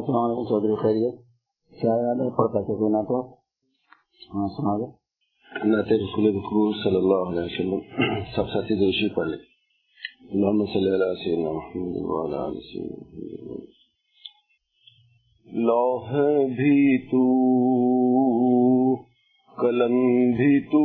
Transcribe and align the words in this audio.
السلام 0.00 0.24
علیکم 0.24 0.44
چودھری 0.44 0.74
خیریت؟ 0.74 1.14
کیا 1.80 1.90
یاد 1.90 2.14
ہے؟ 2.14 2.36
پڑھتا 2.36 2.60
کہ 2.60 2.66
کوئی 2.66 2.92
نہ 2.92 2.96
تو 2.96 3.34
ہاں 4.34 4.48
سنا 4.48 4.78
دے 4.78 4.84
نعت 5.68 5.84
رسول 5.84 6.34
مقبول 6.34 6.72
صلی 6.84 6.96
اللہ 6.96 7.14
علیہ 7.14 7.40
وسلم، 7.40 7.78
سب 8.36 8.48
ساتھی 8.48 8.74
دوشی 8.74 9.14
پڑھ 9.14 9.28
لیں۔ 9.28 9.38
اللہم 10.32 10.66
صلی 10.66 10.90
اللہ 10.90 11.24
سیدنا 11.24 11.52
محمد 11.52 11.96
وعلا 11.96 12.46
علیہ 12.46 12.60
سیدنا 12.60 13.54
لوح 15.52 16.18
بھی 16.48 16.98
تو، 16.98 17.22
قلم 19.60 20.30
بھی 20.30 20.60
تو، 20.60 20.84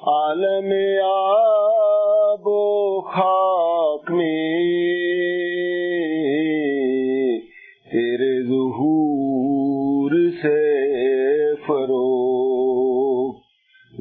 عالم 0.06 0.72
آب 1.04 2.03
آب 2.44 2.48
و 2.48 3.00
خاک 3.00 4.10
میں 4.10 4.58
تیرے 7.92 8.32
ظہور 8.42 10.10
سے 10.42 10.58
فرو 11.66 12.10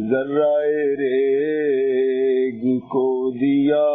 ذرائے 0.10 0.84
ریگ 0.96 2.80
کو 2.80 3.32
دیا۔ 3.32 3.88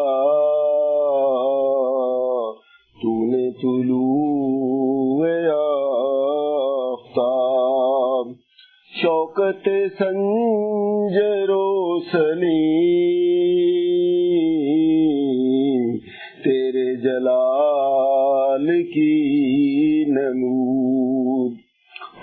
تو 3.02 3.14
نے 3.26 3.50
طلوع 3.62 5.28
آفتاب، 6.92 8.26
شوکت 9.02 9.68
سنجرو 9.98 11.66
سلی 12.12 13.27
جلال 17.08 18.82
کی 18.82 20.04
نمود، 20.08 21.52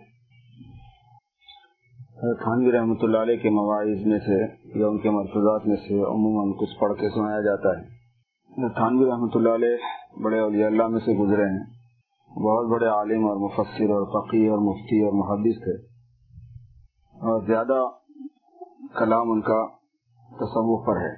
خانوی 2.44 2.72
رحمۃ 2.72 3.02
اللہ 3.02 3.18
علیہ 3.18 3.38
کے 3.38 3.50
مواعظ 3.50 4.06
میں 4.06 4.20
سے 4.20 4.42
یا 4.80 4.88
ان 4.88 4.98
کے 4.98 5.10
مرفوظات 5.10 5.68
میں 5.68 5.78
سے 5.88 6.04
عموماً 6.04 6.58
کچھ 6.60 6.80
پڑھ 6.80 6.94
کے 6.94 7.10
سنایا 7.10 7.42
جاتا 7.42 7.80
ہے۔ 7.80 8.68
تھانوی 8.74 9.06
رحمۃ 9.06 9.36
اللہ 9.36 9.50
علیہ 9.50 10.22
بڑے 10.24 10.40
اولیاء 10.40 10.68
اللہ 10.68 10.88
میں 10.88 11.00
سے 11.00 11.14
گزرے 11.14 11.50
ہیں۔ 11.50 11.66
بہت 12.44 12.72
بڑے 12.72 12.88
عالم 12.88 13.28
اور 13.28 13.38
مفسر 13.38 13.90
اور 13.90 14.06
فقیر 14.06 14.50
اور 14.52 14.58
مفتی 14.58 15.02
اور 15.02 15.14
محدث 15.14 15.64
تھے۔ 15.64 15.95
اور 17.16 17.46
زیادہ 17.46 17.88
کلام 19.00 19.32
ان 19.32 19.42
کا 19.42 19.68
تصوف 20.28 20.86
پر 20.86 20.98
ہے۔ 20.98 21.16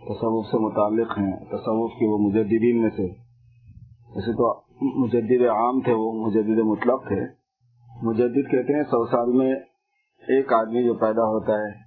تصوف 0.00 0.46
سے 0.46 0.58
متعلق 0.58 1.18
ہیں، 1.18 1.36
تصوف 1.36 1.90
کے 1.90 2.06
وہ 2.06 2.18
مجددین 2.18 2.82
میں 2.82 2.90
سے۔ 2.90 3.02
ویسے 4.14 4.32
تو 4.32 4.60
مجدد 4.82 5.46
عام 5.46 5.80
تھے، 5.80 5.92
وہ 5.92 6.12
مجدد 6.12 6.58
مطلق 6.64 7.08
تھے۔ 7.08 7.26
مجدد 8.02 8.50
کہتے 8.50 8.76
ہیں 8.76 8.82
سو 8.82 9.06
سال 9.06 9.32
میں 9.32 9.54
ایک 10.20 10.52
آدمی 10.52 10.84
جو 10.84 10.94
پیدا 10.94 11.22
ہوتا 11.22 11.52
ہے، 11.52 11.78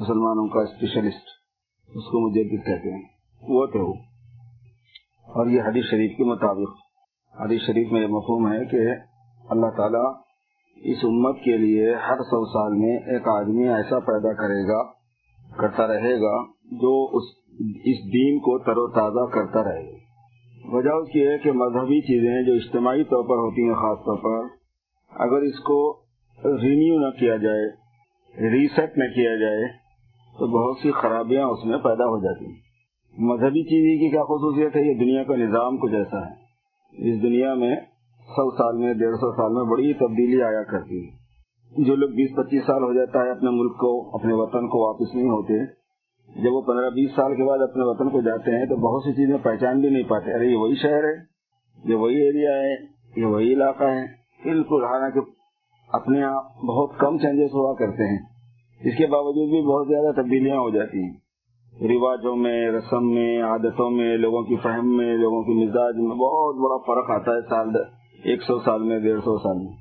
مسلمانوں 0.00 0.48
کا 0.48 0.60
اسپیشلسٹ 0.60 1.28
اس 1.88 2.04
کو 2.04 2.28
مجدد 2.28 2.66
کہتے 2.66 2.96
ہیں۔ 2.96 3.02
وہ 3.48 3.66
تھے 3.66 3.80
وہ۔ 3.80 3.94
اور 5.20 5.46
یہ 5.46 5.62
حدیث 5.62 5.84
شریف 5.84 6.16
کے 6.16 6.24
مطابق، 6.24 6.70
حدیث 7.40 7.60
شریف 7.66 7.92
میں 7.92 8.00
یہ 8.00 8.06
مفہوم 8.06 8.52
ہے 8.52 8.64
کہ 8.64 8.76
اللہ 9.50 9.66
تعالیٰ 9.76 10.29
اس 10.80 10.96
امت 11.04 11.36
کے 11.44 11.56
لیے 11.56 11.94
ہر 11.94 12.16
سو 12.16 12.44
سال 12.44 12.78
میں 12.78 12.96
ایک 12.96 13.28
آدمی 13.28 13.68
ایسا 13.68 13.98
پیدا 13.98 14.32
کرے 14.32 14.68
گا، 14.68 14.82
کرتا 15.56 15.86
رہے 15.86 16.20
گا، 16.20 16.44
جو 16.72 17.08
اس 17.12 17.22
اس 17.84 18.12
دین 18.12 18.38
کو 18.38 18.58
تر 18.58 18.76
و 18.76 18.88
تازہ 18.88 19.30
کرتا 19.30 19.64
رہے۔ 19.64 19.82
گا 19.82 19.98
وجہ 20.64 20.90
اس 20.90 21.08
کی 21.12 21.26
ہے 21.26 21.38
کہ 21.38 21.52
مذہبی 21.52 22.00
چیزیں 22.00 22.42
جو 22.42 22.52
اجتماعی 22.52 23.04
طور 23.04 23.22
پر 23.22 23.36
ہوتی 23.36 23.66
ہیں، 23.66 23.74
خاص 23.74 23.98
طور 23.98 24.16
پر، 24.16 24.48
اگر 25.10 25.42
اس 25.42 25.58
کو 25.58 26.00
رینیو 26.44 26.98
نہ 26.98 27.10
کیا 27.10 27.36
جائے، 27.36 27.66
ریسیٹ 28.50 28.98
نہ 28.98 29.04
کیا 29.04 29.36
جائے، 29.36 29.64
تو 30.38 30.46
بہت 30.46 30.76
سی 30.82 30.90
خرابیاں 30.90 31.46
اس 31.46 31.64
میں 31.64 31.78
پیدا 31.78 32.04
ہو 32.04 32.24
جاتی 32.24 32.46
ہیں۔ 32.46 32.70
مذہبی 33.18 33.62
چیزیں 33.62 34.04
کی 34.04 34.10
کیا 34.10 34.22
خصوصیت 34.22 34.76
ہے؟ 34.76 34.80
یہ 34.80 34.94
دنیا 34.94 35.24
کا 35.24 35.36
نظام 35.36 35.76
کچھ 35.76 35.94
ایسا 35.94 36.26
ہے۔ 36.26 36.50
اس 36.92 37.22
دنیا 37.22 37.54
میں 37.54 37.76
سو 38.30 38.56
سال 38.56 38.76
میں، 38.76 38.94
ڈیڑھ 38.94 39.16
سو 39.16 39.36
سال 39.36 39.52
میں 39.52 39.64
بڑی 39.64 39.92
تبدیلی 39.94 40.42
آیا 40.42 40.62
کرتی 40.62 41.06
ہے۔ 41.06 41.20
جو 41.84 41.96
لوگ 41.96 42.08
بیس 42.08 42.30
پچیس 42.36 42.66
سال 42.66 42.82
ہو 42.82 42.92
جاتا 42.92 43.22
ہے 43.22 43.30
اپنے 43.30 43.50
ملک 43.50 43.72
کو، 43.72 44.10
اپنے 44.14 44.34
وطن 44.34 44.68
کو 44.68 44.86
واپس 44.86 45.14
نہیں 45.14 45.28
ہوتے، 45.28 45.66
جب 46.42 46.52
وہ 46.52 46.60
پندرہ 46.60 46.90
بیس 46.90 47.10
سال 47.16 47.36
کے 47.36 47.44
بعد 47.44 47.58
اپنے 47.58 47.82
وطن 47.84 48.10
کو 48.10 48.20
جاتے 48.20 48.58
ہیں 48.58 48.66
تو 48.66 48.76
بہت 48.76 49.02
سی 49.02 49.12
چیزیں 49.12 49.38
پہچان 49.42 49.80
بھی 49.80 49.88
نہیں 49.88 50.02
پاتے۔ 50.02 50.34
ارے، 50.34 50.46
یہ 50.46 50.56
وہی 50.56 50.74
شہر 50.74 51.04
ہے، 51.04 51.30
یہ 51.84 51.94
وہی 51.94 52.16
ایریا 52.16 52.50
ہے، 52.50 52.74
یہ 53.16 53.24
وہی 53.24 53.52
علاقہ 53.52 53.84
ہے۔ 53.84 54.06
بالکل، 54.44 54.84
حالانکہ 54.84 55.20
اپنے 55.92 56.22
آپ 56.22 56.64
بہت 56.64 56.90
کم 56.98 57.18
چینجز 57.18 57.54
ہوا 57.54 57.74
کرتے 57.74 58.10
ہیں۔ 58.10 58.18
اس 58.80 58.96
کے 58.98 59.06
باوجود 59.06 59.50
بھی 59.50 59.62
بہت 59.62 59.88
زیادہ 59.88 60.14
تبدیلیاں 60.14 60.56
ہو 60.56 60.70
جاتی 60.70 61.02
ہیں۔ 61.02 61.12
رواجوں 61.82 62.36
میں، 62.36 62.70
رسم 62.70 63.14
میں، 63.14 63.42
عادتوں 63.42 63.90
میں، 63.90 64.16
لوگوں 64.16 64.42
کی 64.42 64.56
فہم 64.56 64.96
میں، 64.96 65.16
لوگوں 65.16 65.42
کی 65.42 65.66
مزاج 65.66 65.94
میں 65.96 66.16
بہت 66.16 66.54
بڑا 66.56 66.76
فرق 66.76 67.10
آتا 67.10 67.32
ہے 67.32 67.40
سال 67.40 67.74
ایک 68.24 68.42
سو 68.42 68.60
سال 68.60 68.82
میں، 68.82 68.98
ڈیڑھ 68.98 69.20
سو 69.20 69.38
سال 69.38 69.56
میں۔ 69.58 69.72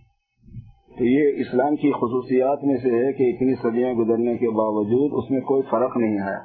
تو 0.98 1.06
یہ 1.06 1.42
اسلام 1.42 1.76
کی 1.76 1.92
خصوصیات 1.92 2.64
میں 2.64 2.78
سے 2.78 2.90
ہے 2.90 3.14
کہ 3.14 3.24
اتنی 3.24 3.56
صدیاں 3.56 3.94
گزرنے 3.94 4.38
کے 4.38 4.50
باوجود 4.50 5.24
اس 5.24 5.32
میں 5.32 5.42
کوئی 5.42 5.62
فرق 5.62 5.98
نہیں 5.98 6.20
آیا۔ 6.20 6.40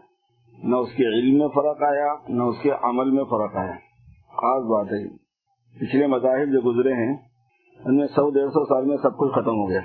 نہ 0.62 0.76
اس 0.76 0.88
کے 0.96 1.04
علم 1.06 1.38
میں 1.38 1.48
فرق 1.48 1.82
آیا، 1.82 2.14
نہ 2.28 2.42
اس 2.42 2.56
کے 2.62 2.70
عمل 2.82 3.10
میں 3.10 3.24
فرق 3.24 3.56
آیا۔ 3.56 3.72
خاص 4.28 4.64
بات 4.64 4.92
ہے۔ 4.92 5.08
پچھلے 5.80 6.06
مذاہب 6.06 6.52
جو 6.52 6.60
گزرے 6.60 6.92
ہیں، 6.92 7.16
ان 7.84 7.96
میں 7.96 8.06
سو 8.06 8.30
ڈیڑھ 8.30 8.48
سو 8.48 8.64
سال 8.64 8.84
میں 8.84 8.96
سب 8.96 9.18
کچھ 9.18 9.32
ختم 9.32 9.56
ہو 9.56 9.68
گیا۔ 9.68 9.80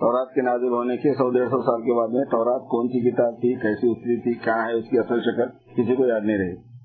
تورات 0.00 0.34
کے 0.34 0.42
نازل 0.42 0.68
ہونے 0.68 0.96
کے 0.96 1.14
سو 1.14 1.30
ڈیڑھ 1.30 1.50
سو 1.50 1.62
سال 1.62 1.82
کے 1.82 1.98
بعد 1.98 2.08
میں 2.08 2.24
تورات 2.24 2.68
کون 2.68 2.88
سی 2.88 3.10
کتاب 3.10 3.40
تھی، 3.40 3.54
کیسی 3.54 3.90
اتری 3.90 4.20
تھی، 4.20 4.34
کیا 4.34 4.64
ہے، 4.64 4.72
اس 4.72 4.84
کی 4.90 4.98
اصل 4.98 5.20
شکل، 5.20 5.48
کسی 5.48 5.96
کو 5.96 6.06
یاد 6.06 6.20
نہیں 6.20 6.38
رہی۔ 6.38 6.75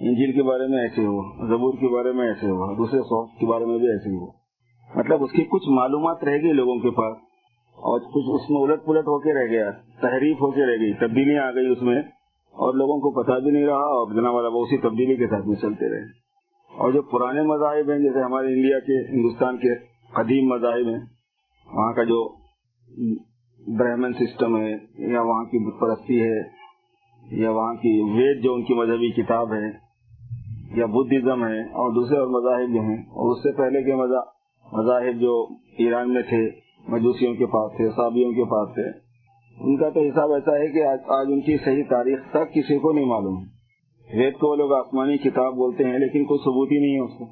انجیل 0.00 0.32
کے 0.32 0.42
بارے 0.42 0.66
میں 0.66 0.78
ایسے 0.78 1.06
ہوا، 1.06 1.46
زبور 1.48 1.74
کے 1.74 1.88
بارے 1.88 2.12
میں 2.12 2.26
ایسے 2.28 2.50
ہوا، 2.50 2.72
دوسرے 2.78 3.00
سوف 3.00 3.28
کے 3.40 3.46
بارے 3.46 3.64
میں 3.64 3.78
بھی 3.78 3.88
ایسے 3.88 4.10
ہوا۔ 4.10 4.30
مطلب 4.98 5.22
اس 5.22 5.32
کی 5.32 5.44
کچھ 5.44 5.68
معلومات 5.68 6.24
رہ 6.24 6.36
گئی 6.42 6.52
لوگوں 6.52 6.78
کے 6.78 6.90
پاس، 6.90 7.16
اور 7.78 8.00
کچھ 8.00 8.30
اس 8.34 8.50
میں 8.50 8.62
الٹ 8.62 8.84
پلٹ 8.86 9.04
ہو 9.04 9.18
کے 9.18 9.34
رہ 9.34 9.46
گیا، 9.50 9.70
تحریف 10.00 10.36
ہو 10.36 10.50
کے 10.50 10.66
رہ 10.66 10.80
گئی، 10.80 10.92
تبدیلیاں 10.92 11.44
آ 11.44 11.50
گئی 11.50 11.66
اس 11.66 11.82
میں، 11.82 11.98
اور 12.54 12.74
لوگوں 12.74 13.00
کو 13.00 13.22
پتا 13.22 13.38
بھی 13.38 13.50
نہیں 13.50 13.66
رہا، 13.66 13.86
اور 13.94 14.14
جناب 14.14 14.34
والا 14.34 14.48
اسی 14.48 14.76
تبدیلی 14.76 15.16
کے 15.16 15.26
ساتھ 15.26 15.46
میں 15.46 15.56
چلتے 15.56 15.88
رہے۔ 15.88 16.04
اور 16.72 16.92
جو 16.92 17.02
پرانے 17.02 17.42
مذاہب 17.42 17.90
ہیں، 17.90 17.98
جیسے 17.98 18.22
ہمارے 18.22 18.46
انڈیا 18.46 18.78
کے، 18.78 19.16
ہندوستان 19.16 19.56
کے 19.56 19.74
قدیم 20.14 20.48
مذاہب 20.48 20.88
ہیں، 20.88 21.00
وہاں 21.74 21.92
کا 21.92 22.02
جو 22.02 22.36
برہمن 23.78 24.12
سسٹم 24.12 24.56
ہے، 24.56 24.72
یا 25.12 25.22
وہاں 25.22 25.44
کی 25.44 25.58
بت 25.66 25.80
پرستی 25.80 26.22
ہے، 26.22 26.42
یا 27.24 27.50
وہاں 27.50 27.74
کی 27.74 28.00
وید 28.14 28.44
جو 28.44 28.54
ان 28.54 28.62
کی 28.62 28.74
مذہبی 28.74 29.10
کتاب 29.22 29.52
ہے 29.52 29.83
یا 30.70 30.86
بدھزم 30.86 31.44
ہے 31.44 31.60
اور 31.60 31.94
دوسرے 31.94 32.18
اور 32.18 32.26
مذاہب 32.26 32.74
جو 32.74 32.80
ہیں، 32.80 32.96
اور 32.96 33.32
اس 33.32 33.42
سے 33.42 33.52
پہلے 33.52 33.82
کے 33.82 33.94
مذاہب 33.94 35.20
جو 35.20 35.46
ایران 35.78 36.14
میں 36.14 36.22
تھے، 36.22 36.50
مجوسیوں 36.88 37.34
کے 37.34 37.46
پاس 37.46 37.76
تھے 37.76 37.88
صابیوں 37.88 38.32
کے 38.32 38.44
پاس 38.44 38.74
تھے، 38.74 38.88
ان 39.60 39.76
کا 39.76 39.88
تو 39.88 40.00
حساب 40.00 40.32
ایسا 40.32 40.52
ہے 40.52 40.68
کہ 40.68 40.86
آج 40.86 41.26
ان 41.28 41.40
کی 41.40 41.56
صحیح 41.64 41.82
تاریخ 41.90 42.18
تک 42.30 42.54
کسی 42.54 42.78
کو 42.78 42.92
نہیں 42.92 43.04
معلوم۔ 43.04 43.44
وید 44.14 44.32
کو 44.32 44.48
وہ 44.48 44.56
لوگ 44.56 44.72
آسمانی 44.72 45.16
کتاب 45.16 45.54
بولتے 45.54 45.84
ہیں، 45.84 45.98
لیکن 45.98 46.24
کوئی 46.24 46.38
ثبوت 46.38 46.72
ہی 46.72 46.78
نہیں 46.78 46.94
ہے 46.94 47.00
اس 47.00 47.18
کو۔ 47.18 47.24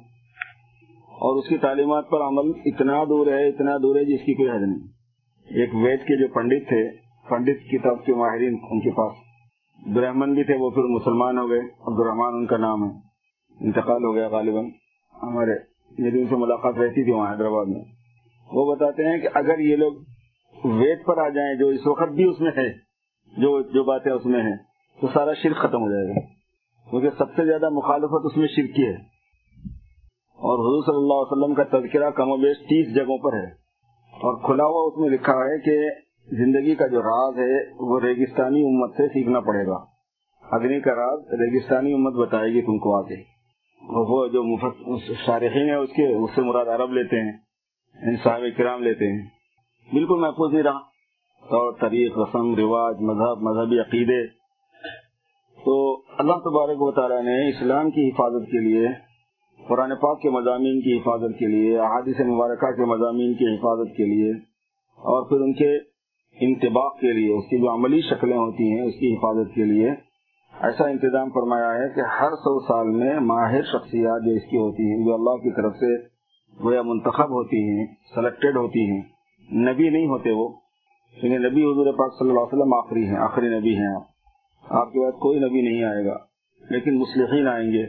اور 1.13 1.39
اس 1.39 1.47
کی 1.47 1.57
تعلیمات 1.57 2.09
پر 2.09 2.21
عمل 2.21 2.51
اتنا 2.65 3.03
دور 3.03 3.27
ہے، 3.27 3.47
اتنا 3.47 3.77
دور 3.77 3.95
ہے 3.95 4.05
جس 4.05 4.25
کی 4.25 4.33
کوئی 4.33 4.49
حد 4.49 4.61
نہیں۔ 4.61 4.87
ایک 5.49 5.75
وید 5.75 5.99
کے 5.99 6.17
جو 6.17 6.33
پنڈت 6.33 6.67
تھے، 6.67 6.89
پنڈت 7.29 7.71
کتاب 7.71 8.05
کے 8.05 8.13
ماہرین، 8.13 8.57
ان 8.71 8.79
کے 8.79 8.89
پاس۔ 8.89 9.11
برہمن 9.95 10.33
بھی 10.33 10.43
تھے، 10.43 10.55
وہ 10.57 10.69
پھر 10.69 10.83
مسلمان 10.83 11.37
ہو 11.37 11.49
گئے 11.49 11.59
عبد 11.59 11.99
الرحمان 11.99 12.33
ان 12.33 12.45
کا 12.45 12.57
نام 12.57 12.83
ہے۔ 12.83 13.02
انتقال 13.59 14.03
ہو 14.03 14.15
گیا 14.15 14.27
غالباً۔ 14.27 14.65
ہمارے 15.23 15.51
میری 15.99 16.21
ان 16.21 16.27
سے 16.27 16.35
ملاقات 16.35 16.75
رہتی 16.75 17.03
تھی 17.03 17.11
وہاں 17.11 17.33
حیدرآباد 17.33 17.65
میں۔ 17.65 17.81
وہ 18.51 18.75
بتاتے 18.75 19.03
ہیں 19.05 19.17
کہ 19.17 19.27
اگر 19.33 19.59
یہ 19.59 19.75
لوگ 19.75 19.93
ویٹ 20.65 21.05
پر 21.05 21.17
آ 21.17 21.29
جائیں، 21.29 21.55
جو 21.55 21.67
اس 21.67 21.87
وقت 21.87 22.11
بھی 22.11 22.23
اس 22.23 22.41
میں 22.41 22.51
ہے، 22.57 22.69
جو 23.37 23.61
جو 23.61 23.83
باتیں 23.83 24.11
اس 24.11 24.25
میں 24.25 24.43
ہیں، 24.43 24.57
تو 25.01 25.07
سارا 25.13 25.33
شرک 25.33 25.57
ختم 25.57 25.81
ہو 25.81 25.91
جائے 25.91 26.07
گا۔ 26.07 26.19
کیونکہ 26.89 27.09
سب 27.17 27.35
سے 27.35 27.45
زیادہ 27.45 27.69
مخالفت 27.69 28.25
اس 28.25 28.37
میں 28.37 28.47
شرک 28.47 28.75
کی 28.75 28.83
ہے۔ 28.83 28.95
اور 30.35 30.53
حضور 30.53 30.83
صلی 30.83 31.01
اللہ 31.01 31.13
علیہ 31.13 31.31
وسلم 31.31 31.53
کا 31.55 31.63
تذکرہ 31.63 32.09
کم 32.09 32.29
و 32.31 32.37
بیش 32.37 32.57
تیس 32.57 32.95
جگہوں 32.95 33.17
پر 33.17 33.37
ہے۔ 33.37 33.45
اور 34.13 34.45
کھلا 34.45 34.63
ہوا 34.63 34.87
اس 34.87 34.97
میں 34.97 35.09
لکھا 35.09 35.33
ہے 35.33 35.59
کہ 35.59 35.89
زندگی 36.25 36.75
کا 36.75 36.87
جو 36.87 37.01
راز 37.01 37.39
ہے، 37.39 37.73
وہ 37.79 37.99
ریگستانی 37.99 38.61
امت 38.61 38.95
سے 38.97 39.07
سیکھنا 39.07 39.39
پڑے 39.39 39.67
گا۔ 39.67 39.85
اگنی 40.51 40.81
کا 40.81 40.91
راز 40.91 41.19
ریگستانی 41.31 41.93
امت 41.93 42.13
بتائے 42.13 42.53
گی 42.53 42.61
تم 42.61 42.77
کو 42.77 42.97
آگے۔ 42.97 43.32
وہ 43.89 44.27
جو 44.27 44.57
شارحین 45.25 45.69
ہیں، 45.69 45.75
اس 45.75 45.89
کے 45.89 46.15
اس 46.15 46.29
سے 46.35 46.41
مراد 46.41 46.65
عرب 46.65 46.91
لیتے 46.93 47.15
ہیں 47.15 47.37
یعنی 48.05 48.15
صاحب 48.23 48.41
کرام 48.57 48.83
لیتے 48.83 49.07
ہیں۔ 49.07 49.27
بالکل 49.93 50.19
محفوظ 50.19 50.53
نہیں 50.53 50.63
رہا۔ 50.63 50.93
اور 51.43 51.73
طریق، 51.81 52.17
رسم، 52.17 52.55
رواج، 52.55 52.95
مذہب، 53.01 53.41
مذہبی 53.41 53.79
عقیدے۔ 53.79 54.27
تو 55.65 56.03
اللہ 56.17 56.33
تبارک 56.33 56.81
و 56.81 56.91
تعالیٰ 56.91 57.21
نے 57.21 57.49
اسلام 57.49 57.91
کی 57.91 58.09
حفاظت 58.09 58.45
کے 58.45 58.59
لیے، 58.59 58.87
قرآن 59.67 59.95
پاک 59.95 60.21
کے 60.21 60.29
مضامین 60.29 60.81
کی 60.81 60.97
حفاظت 60.97 61.39
کے 61.39 61.47
لیے، 61.47 61.79
احادیث 61.79 62.19
مبارکہ 62.19 62.71
کے 62.71 62.85
مضامین 62.85 63.33
کی 63.33 63.55
حفاظت 63.55 63.97
کے 63.97 64.05
لیے، 64.05 64.31
اور 64.95 65.29
پھر 65.29 65.37
ان 65.37 65.53
کے 65.53 65.77
انتباق 66.39 66.99
کے 66.99 67.13
لیے، 67.13 67.33
اس 67.33 67.43
کی 67.49 67.57
جو 67.57 67.73
عملی 67.73 68.01
شکلیں 68.01 68.37
ہوتی 68.37 68.71
ہیں، 68.71 68.81
اس 68.81 68.93
کی 68.99 69.13
حفاظت 69.13 69.55
کے 69.55 69.63
لیے 69.63 69.89
ایسا 70.61 70.87
انتظام 70.87 71.29
فرمایا 71.29 71.73
ہے 71.73 71.89
کہ 71.89 71.99
ہر 71.99 72.29
سو 72.29 72.59
سال 72.59 72.87
میں 72.87 73.19
ماہر 73.19 73.61
شخصیات 73.61 74.25
جو 74.25 74.31
اس 74.31 74.41
کی 74.41 74.57
ہوتی 74.57 74.83
ہیں، 74.83 75.05
جو 75.05 75.13
اللہ 75.13 75.43
کی 75.43 75.49
طرف 75.55 75.73
سے 75.75 76.03
گویا 76.63 76.81
منتخب 76.81 77.29
ہوتی 77.29 77.69
ہیں 77.69 77.87
سلیکٹڈ 78.15 78.57
ہوتی 78.57 78.91
ہیں، 78.91 79.01
نبی 79.53 79.89
نہیں 79.89 80.07
ہوتے 80.07 80.31
وہ۔ 80.31 80.49
کیونکہ 81.21 81.49
نبی 81.49 81.63
حضور 81.63 81.93
پاک 81.93 82.19
صلی 82.19 82.29
اللہ 82.29 82.39
علیہ 82.39 82.59
وسلم 82.59 82.73
آخری 82.73 83.07
ہیں، 83.07 83.17
آخری 83.17 83.59
نبی 83.59 83.77
ہیں 83.77 83.95
آپ۔ 83.95 84.03
آپ 84.69 84.93
کے 84.93 84.99
بعد 84.99 85.11
کوئی 85.11 85.39
نبی 85.39 85.61
نہیں 85.61 85.83
آئے 85.83 86.05
گا۔ 86.05 86.17
لیکن 86.69 86.99
مسلحین 86.99 87.47
آئیں 87.47 87.71
گے، 87.71 87.85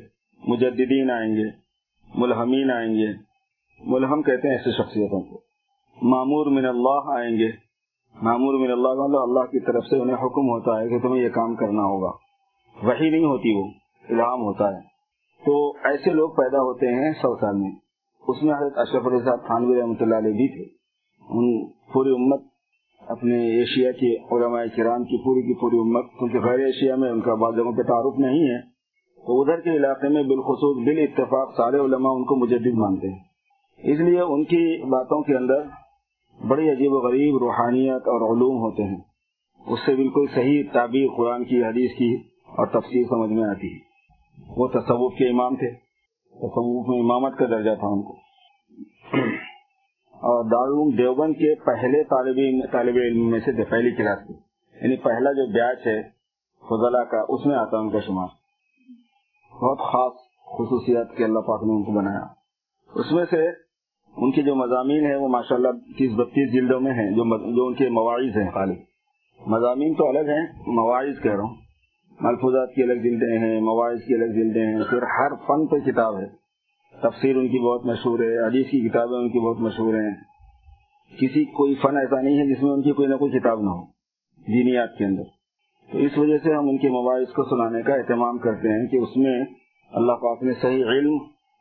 مجددین 0.49 1.11
آئیں 1.11 1.37
گے، 1.37 1.51
ملحمین 2.15 2.71
آئیں 2.71 2.95
گے۔ 2.95 3.07
ملحم 3.87 4.23
کہتے 4.23 4.49
ہیں 4.49 4.55
ایسی 4.55 4.71
شخصیتوں 4.71 5.21
کو۔ 5.21 5.41
معمور 6.03 6.47
من 6.47 6.67
اللہ 6.67 7.19
آئیں 7.19 7.39
گے۔ 7.39 7.51
معمور 8.23 8.55
من 8.55 8.71
اللہ 8.71 8.89
کا 8.89 9.23
اللہ 9.23 9.51
کی 9.51 9.61
طرف 9.61 9.85
سے 9.85 9.99
انہیں 9.99 10.17
حکم 10.17 10.49
ہوتا 10.49 10.81
ہے 10.81 10.89
کہ 10.89 10.99
تمہیں 10.99 11.23
یہ 11.23 11.29
کام 11.29 11.55
کرنا 11.55 11.83
ہوگا۔ 11.83 12.24
وہی 12.82 13.11
نہیں 13.11 13.25
ہوتی 13.25 13.55
وہ، 13.55 13.69
الہام 14.09 14.41
ہوتا 14.41 14.76
ہے۔ 14.76 14.81
تو 15.44 15.71
ایسے 15.71 16.11
لوگ 16.11 16.31
پیدا 16.31 16.59
ہوتے 16.59 16.87
ہیں 16.87 17.12
سو 17.12 17.37
سال 17.37 17.56
میں۔ 17.56 17.71
اس 18.29 18.43
میں 18.43 18.55
حضرت 18.55 18.73
اشرف 18.76 19.06
علی 19.06 19.25
صاحب 19.25 19.49
خانوی 19.49 19.81
رحمۃ 19.81 19.94
اللہ 20.00 20.15
علیہ 20.15 20.32
بھی 20.32 20.49
تھے۔ 20.49 20.75
ان 21.29 21.67
پوری 21.93 22.11
امت 22.11 22.41
اپنے 23.09 23.35
ایشیا 23.35 23.93
کے 23.93 24.17
علماء 24.17 24.62
کرام 24.76 25.05
کی 25.05 25.25
پوری 25.25 25.43
کی 25.43 25.55
پوری 25.55 25.79
امت، 25.79 26.05
کیونکہ 26.19 26.41
غیر 26.41 26.59
ایشیا 26.59 26.97
میں 26.97 27.11
ان 27.11 27.21
کا 27.21 27.35
بعض 27.35 27.55
جگہوں 27.56 27.73
پہ 27.73 27.82
تعارف 27.82 28.19
نہیں 28.19 28.49
ہے۔ 28.49 28.61
تو 29.27 29.41
ادھر 29.41 29.61
کے 29.61 29.70
علاقے 29.70 30.09
میں 30.09 30.23
بالخصوص 30.23 30.87
بال 30.87 30.99
اتفاق 30.99 31.56
سارے 31.56 31.77
علماء 31.77 32.11
ان 32.11 32.25
کو 32.25 32.37
مجدد 32.37 32.79
مانتے 32.79 33.09
ہیں۔ 33.09 33.19
اس 33.79 34.00
لیے 34.00 34.20
ان 34.20 34.44
کی 34.44 34.82
باتوں 34.82 35.23
کے 35.23 35.37
اندر 35.37 35.61
بڑی 36.49 36.70
عجیب 36.70 36.93
و 36.93 36.99
غریب 36.99 37.37
روحانیت 37.38 38.03
اور 38.03 38.37
علوم 38.37 38.56
ہوتے 38.56 38.82
ہیں۔ 38.82 39.00
اس 39.67 39.79
سے 39.87 39.94
بالکل 39.94 40.27
صحیح 40.35 40.62
تعبیر 40.73 41.06
قرآن 41.17 41.44
کی، 41.44 41.65
حدیث 41.65 41.99
کی 41.99 42.34
اور 42.55 42.67
تفصیل 42.67 43.05
سمجھ 43.05 43.31
میں 43.31 43.45
آتی 43.45 43.75
ہے۔ 43.75 43.79
وہ 44.56 44.69
تصوف 44.69 45.19
کے 45.19 45.29
امام 45.29 45.56
تھے۔ 45.56 45.71
تصوف 46.31 46.89
میں 46.89 47.01
امامت 47.01 47.39
کا 47.39 47.44
درجہ 47.46 47.75
تھا 47.75 47.87
ان 47.87 48.03
کو۔ 48.03 48.13
اور 50.15 50.44
دارالعلوم 50.44 50.96
دیوبند 50.96 51.32
کے 51.32 51.55
پہلے 51.55 52.05
طالب 52.05 52.73
طالب 52.73 52.96
علم 52.96 53.31
میں 53.31 53.41
سے 53.41 53.65
پہلی 53.65 53.91
کلاس 53.91 54.19
تھی 54.27 54.34
یعنی 54.82 54.96
پہلا 54.96 55.32
جو 55.32 55.46
بیچ 55.46 55.87
ہے، 55.87 56.03
فضلہ 56.61 57.05
کا، 57.05 57.25
اس 57.29 57.46
میں 57.46 57.56
آتا 57.56 57.79
ان 57.79 57.91
کا 57.91 58.01
شمار۔ 58.01 58.27
بہت 59.53 59.79
خاص 59.79 60.13
خصوصیات 60.44 61.17
کے 61.17 61.25
اللہ 61.25 61.39
پاک 61.39 61.63
نے 61.63 61.73
ان 61.73 61.82
کو 61.82 61.93
بنایا۔ 61.93 62.27
اس 62.94 63.13
میں 63.13 63.25
سے 63.31 63.49
ان 64.17 64.32
کی 64.32 64.43
جو 64.43 64.55
مضامین 64.55 65.06
ہیں، 65.06 65.17
وہ 65.17 65.29
ماشاء 65.29 65.56
اللہ 65.56 65.69
تیس 65.99 66.13
بتیس 66.17 66.53
جلدوں 66.53 66.81
میں 66.81 66.93
ہیں، 66.93 67.11
جو 67.11 67.55
جو 67.56 67.67
ان 67.67 67.75
کے 67.75 67.89
مواعث 67.89 68.37
ہیں 68.37 68.51
خالی 68.51 68.75
مضامین 69.46 69.94
تو 69.94 70.08
الگ 70.08 70.19
ہیں 70.19 70.46
مواعث 70.67 71.23
کہہ 71.23 71.32
رہا 71.32 71.43
ہوں۔ 71.43 71.64
ملفوظات 72.21 72.75
کی 72.75 72.83
الگ 72.83 72.93
جلدیں 72.93 73.39
ہیں، 73.39 73.61
مواعظ 73.61 73.99
کی 74.06 74.15
الگ 74.15 74.25
جلدیں 74.25 74.67
ہیں، 74.67 74.85
پھر 74.91 75.03
ہر 75.03 75.29
فن 75.47 75.67
پہ 75.67 75.77
کتاب 75.77 76.21
ہے۔ 76.21 76.27
تفسیر 77.03 77.37
ان 77.37 77.49
کی 77.49 77.59
بہت 77.59 77.87
مشہور 77.87 78.19
ہے، 78.19 78.47
حدیث 78.47 78.67
کی 78.71 78.89
کتابیں 78.89 79.19
ان 79.19 79.29
کی 79.29 79.39
بہت 79.39 79.61
مشہور 79.61 79.94
ہیں۔ 79.94 80.11
کسی 81.19 81.44
کوئی 81.44 81.75
فن 81.75 81.97
ایسا 81.97 82.21
نہیں 82.21 82.39
ہے 82.39 82.55
جس 82.55 82.63
میں 82.63 82.71
ان 82.71 82.83
کی 82.83 82.93
کوئی 82.93 83.09
نہ 83.09 83.15
کوئی 83.15 83.33
کتاب 83.33 83.61
نہ 83.61 83.71
ہو، 83.71 83.83
دینیات 84.47 84.99
کے 84.99 85.05
اندر۔ 85.05 85.23
تو 85.93 85.99
اس 85.99 86.19
وجہ 86.19 86.39
سے 86.39 86.55
ہم 86.55 86.69
ان 86.69 86.79
کے 86.79 86.89
مواعظ 86.89 87.33
کو 87.33 87.43
سنانے 87.44 87.83
کا 87.83 87.94
اہتمام 87.94 88.39
کرتے 88.39 88.81
ہیں 88.81 88.87
کہ 88.87 88.97
اس 88.97 89.17
میں 89.17 89.44
اللہ 89.93 90.13
پاک 90.13 90.43
نے 90.43 90.53
صحیح 90.63 90.85
علم 90.85 91.15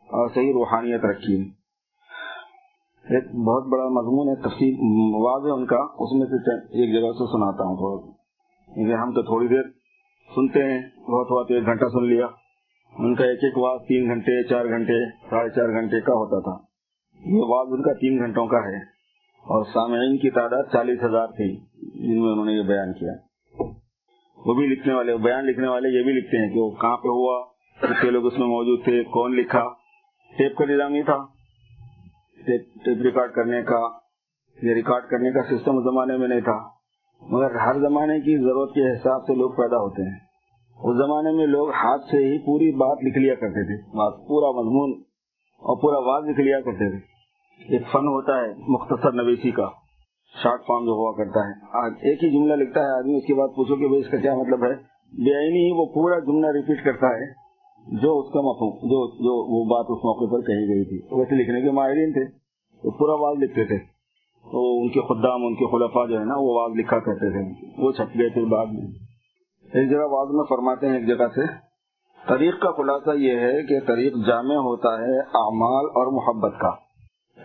اور 0.03 0.29
صحیح 0.35 0.53
روحانیت 0.53 1.05
رکھی 1.05 1.39
ہے۔ 1.39 1.45
ایک 3.15 3.35
بہت 3.35 3.67
بڑا 3.67 3.87
مضمون 3.89 4.29
ہے 4.29 4.35
تفصیل 4.35 4.75
واضح 5.15 5.49
ان 5.53 5.65
کا، 5.65 5.79
اس 5.99 6.11
میں 6.13 6.27
سے 6.27 6.55
ایک 6.55 6.93
جگہ 6.93 7.11
سے 7.11 7.31
سناتا 7.31 7.63
ہوں 7.63 7.75
تھوڑا 7.75 8.13
ہم 9.03 9.11
تو 9.11 9.21
تھوڑی 9.21 9.47
دیر 9.47 9.82
سنتے 10.35 10.63
ہیں، 10.63 10.81
بہت 10.89 11.31
ہوا 11.31 11.43
تو 11.43 11.53
ایک 11.53 11.65
گھنٹہ 11.65 11.85
سن 11.85 12.05
لیا۔ 12.05 12.25
ان 12.99 13.15
کا 13.15 13.23
ایک 13.23 13.39
ایک 13.43 13.57
واز 13.57 13.79
تین 13.87 14.09
گھنٹے، 14.09 14.43
چار 14.43 14.65
گھنٹے، 14.65 15.09
ساڑھے 15.29 15.49
چار 15.49 15.69
گھنٹے 15.69 16.01
کا 16.01 16.13
ہوتا 16.13 16.39
تھا۔ 16.39 16.65
یہ 17.25 17.41
واز 17.47 17.67
ان 17.71 17.83
کا 17.83 17.93
تین 17.93 18.17
گھنٹوں 18.17 18.47
کا 18.47 18.57
ہے۔ 18.57 18.93
اور 19.33 19.65
سامعین 19.73 20.17
کی 20.17 20.29
تعداد 20.29 20.63
چالیس 20.73 21.03
ہزار 21.03 21.27
تھی، 21.27 21.55
جن 22.07 22.21
میں 22.21 22.31
انہوں 22.31 22.45
نے 22.45 22.53
یہ 22.53 22.61
بیان 22.61 22.93
کیا۔ 22.93 23.11
وہ 24.45 24.53
بھی 24.53 24.67
لکھنے 24.67 24.93
والے، 24.93 25.17
بیان 25.17 25.45
لکھنے 25.45 25.67
والے 25.67 25.89
یہ 25.89 26.03
بھی 26.03 26.13
لکھتے 26.13 26.37
ہیں 26.37 26.53
کہ 26.53 26.59
وہ 26.59 26.71
کہاں 26.71 26.97
پہ 26.97 27.07
ہوا، 27.07 27.45
کتنے 27.81 28.09
لوگ 28.09 28.25
اس 28.25 28.39
میں 28.39 28.47
موجود 28.47 28.83
تھے، 28.83 29.03
کون 29.03 29.35
لکھا۔ 29.35 29.63
ٹیپ 30.37 30.57
کا 30.57 30.65
نظام 30.65 30.91
نہیں 30.91 31.03
تھا۔ 31.03 31.25
ٹیپ 32.85 33.01
ریکارڈ 33.01 33.31
کرنے 33.31 33.63
کا 33.63 33.89
یا 34.61 34.73
ریکارڈ 34.73 35.03
کرنے 35.03 35.31
کا 35.31 35.43
سسٹم 35.43 35.81
زمانے 35.83 36.17
میں 36.17 36.27
نہیں 36.27 36.41
تھا۔ 36.41 36.72
مگر 37.29 37.55
ہر 37.55 37.79
زمانے 37.79 38.19
کی 38.19 38.37
ضرورت 38.37 38.69
کے 38.69 38.93
حساب 38.93 39.21
سے 39.25 39.33
لوگ 39.33 39.51
پیدا 39.51 39.77
ہوتے 39.77 40.01
ہیں۔ 40.01 40.19
اس 40.83 40.97
زمانے 40.97 41.31
میں 41.31 41.47
لوگ 41.47 41.69
ہاتھ 41.69 42.01
سے 42.11 42.17
ہی 42.17 42.37
پوری 42.37 42.71
بات 42.71 42.97
لکھ 43.03 43.17
لیا 43.17 43.35
کرتے 43.35 43.65
تھے۔ 43.65 43.83
پورا 44.27 44.51
مضمون 44.51 44.91
اور 45.53 45.81
پورا 45.81 45.99
واضح 45.99 46.29
لکھ 46.29 46.39
لیا 46.39 46.61
کرتے 46.61 46.91
تھے۔ 46.91 47.13
ایک 47.73 47.81
فن 47.91 48.07
ہوتا 48.07 48.37
ہے 48.37 48.53
مختصر 48.67 49.11
نویسی 49.11 49.51
کا۔ 49.51 49.69
شارٹ 50.43 50.61
فارم 50.67 50.85
جو 50.85 50.91
ہوا 50.91 51.11
کرتا 51.11 51.39
ہے۔ 51.39 51.85
آج 51.85 51.93
ایک 52.01 52.23
ہی 52.23 52.29
جملہ 52.29 52.53
لکھتا 52.53 52.79
ہے، 52.79 52.97
آدمی 52.97 53.17
اس 53.17 53.25
کے 53.25 53.33
بعد 53.33 53.47
پوچھو 53.47 53.75
کہ 53.75 53.83
اس 53.83 54.11
کا 54.11 54.17
کیا 54.17 54.35
مطلب 54.35 54.63
ہے؟ 54.63 54.73
بے 55.25 55.49
ہی 55.49 55.71
وہ 55.71 55.85
پورا 55.85 56.19
جملہ 56.19 56.47
ریپیٹ 56.47 56.85
کرتا 56.85 57.07
ہے، 57.07 57.43
جو 58.01 58.19
اس 58.19 58.33
کا 58.33 58.39
مفہوم، 58.39 58.75
جو 58.75 59.07
جو 59.07 59.59
وہ 59.59 59.65
بات 59.65 59.85
اس 59.89 59.97
موقع 59.97 60.31
پر 60.31 60.41
کہی 60.41 60.67
گئی 60.67 60.83
تھی۔ 60.83 61.19
ویسے 61.19 61.35
لکھنے 61.35 61.61
کے 61.61 61.71
ماہرین 61.71 62.13
تھے، 62.13 62.21
وہ 62.83 62.91
پورا 62.91 63.13
واضح 63.13 63.39
لکھتے 63.39 63.65
تھے۔ 63.65 63.92
تو 64.51 64.81
ان 64.81 64.89
کے 64.89 65.01
خدام، 65.01 65.45
ان 65.45 65.55
کے 65.55 65.71
خلفا 65.71 66.05
جو 66.05 66.19
ہے 66.19 66.25
نا، 66.25 66.35
وہ 66.37 66.53
واضح 66.53 66.73
لکھا 66.73 66.99
کرتے 66.99 67.29
تھے۔ 67.31 67.67
وہ 67.77 67.91
چھپ 67.91 68.19
گئے 68.19 68.29
تھے 68.29 68.45
بعد 68.45 68.65
میں۔ 68.65 68.87
ایک 69.73 69.89
جگہ 69.89 69.99
واضح 69.99 70.31
میں 70.31 70.43
فرماتے 70.49 70.87
ہیں 70.87 70.93
ایک 70.93 71.07
جگہ 71.07 71.27
سے، 71.35 71.41
طریق 72.27 72.59
کا 72.59 72.71
خلاصہ 72.71 73.17
یہ 73.17 73.39
ہے 73.39 73.63
کہ 73.63 73.79
طریق 73.79 74.13
جامع 74.27 74.55
ہوتا 74.55 74.89
ہے 74.89 75.19
اعمال 75.19 75.85
اور 75.85 76.11
محبت 76.13 76.59
کا۔ 76.59 76.71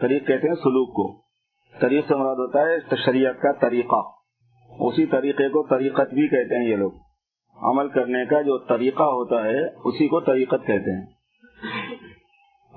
طریق 0.00 0.26
کہتے 0.26 0.49
ہیں 0.49 0.55
سلوک 0.55 0.88
کو۔ 0.88 1.21
طریق 1.81 2.07
سے 2.09 2.14
مراد 2.14 2.35
ہوتا 2.35 2.61
ہے 2.61 2.97
شریعت 3.07 3.40
کا 3.43 3.52
طریقہ۔ 3.52 4.19
اسی 4.81 5.07
طریقے 5.07 5.49
کو 5.49 5.67
طریقت 5.67 6.14
بھی 6.14 6.28
کہتے 6.28 6.62
ہیں 6.62 6.71
یہ 6.71 6.76
لوگ۔ 6.76 6.90
عمل 7.62 7.88
کرنے 7.88 8.25
کا 8.26 8.40
جو 8.40 8.59
طریقہ 8.59 9.02
ہوتا 9.02 9.45
ہے، 9.45 9.67
اسی 9.67 10.09
کو 10.09 10.21
طریقت 10.21 10.67
کہتے 10.67 11.00
ہیں۔ 11.00 11.07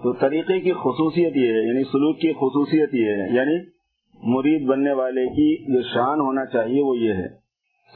تو 0.04 0.14
طریقے 0.14 0.60
کی 0.60 0.72
خصوصیت 0.72 1.36
یہ 1.36 1.54
ہے 1.54 1.68
یعنی 1.68 1.84
سلوک 1.84 2.16
کی 2.16 2.34
خصوصیت 2.34 2.94
یہ 2.94 3.24
ہے۔ 3.24 3.36
یعنی 3.36 3.81
مرید 4.24 4.68
بننے 4.68 4.94
والے 4.94 5.28
کی 5.28 5.74
جو 5.74 5.82
شان 5.82 6.20
ہونا 6.20 6.46
چاہیے 6.46 6.84
وہ 6.84 6.98
یہ 6.98 7.14
ہے۔ 7.14 7.28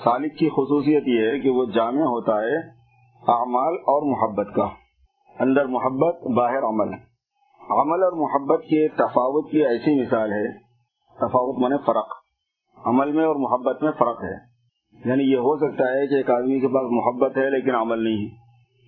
سالک 0.03 0.38
کی 0.38 0.50
خصوصیت 0.50 1.08
یہ 1.08 1.32
ہے 1.32 1.39
کہ 1.39 1.50
وہ 1.50 1.65
جامع 1.65 2.01
ہوتا 2.01 2.41
ہے 2.41 2.58
اعمال 3.27 3.74
اور 3.74 4.01
محبت 4.01 4.55
کا۔ 4.55 4.70
اندر 5.39 5.65
محبت، 5.65 6.27
باہر 6.27 6.63
عمل۔ 6.63 6.94
عمل 7.70 8.03
اور 8.03 8.12
محبت 8.12 8.63
کے 8.63 8.88
تفاوت 8.88 9.51
کی 9.51 9.65
ایسی 9.65 10.01
مثال 10.01 10.32
ہے۔ 10.32 10.53
تفاوت 11.15 11.60
مانے 11.60 11.75
فرق۔ 11.86 12.08
عمل 12.86 13.12
میں 13.12 13.25
اور 13.25 13.36
محبت 13.36 13.84
میں 13.84 13.91
فرق 13.91 14.24
ہے۔ 14.24 14.55
یعنی 15.10 15.24
یہ 15.24 15.38
ہو 15.38 15.58
سکتا 15.58 15.84
ہے 15.84 16.08
کہ 16.08 16.13
ایک 16.13 16.29
آدمی 16.29 16.60
کے 16.60 16.67
پاس 16.67 16.88
محبت 16.91 17.38
ہے 17.38 17.50
لیکن 17.50 17.75
عمل 17.75 18.03
نہیں۔ 18.03 18.27
ہے 18.27 18.46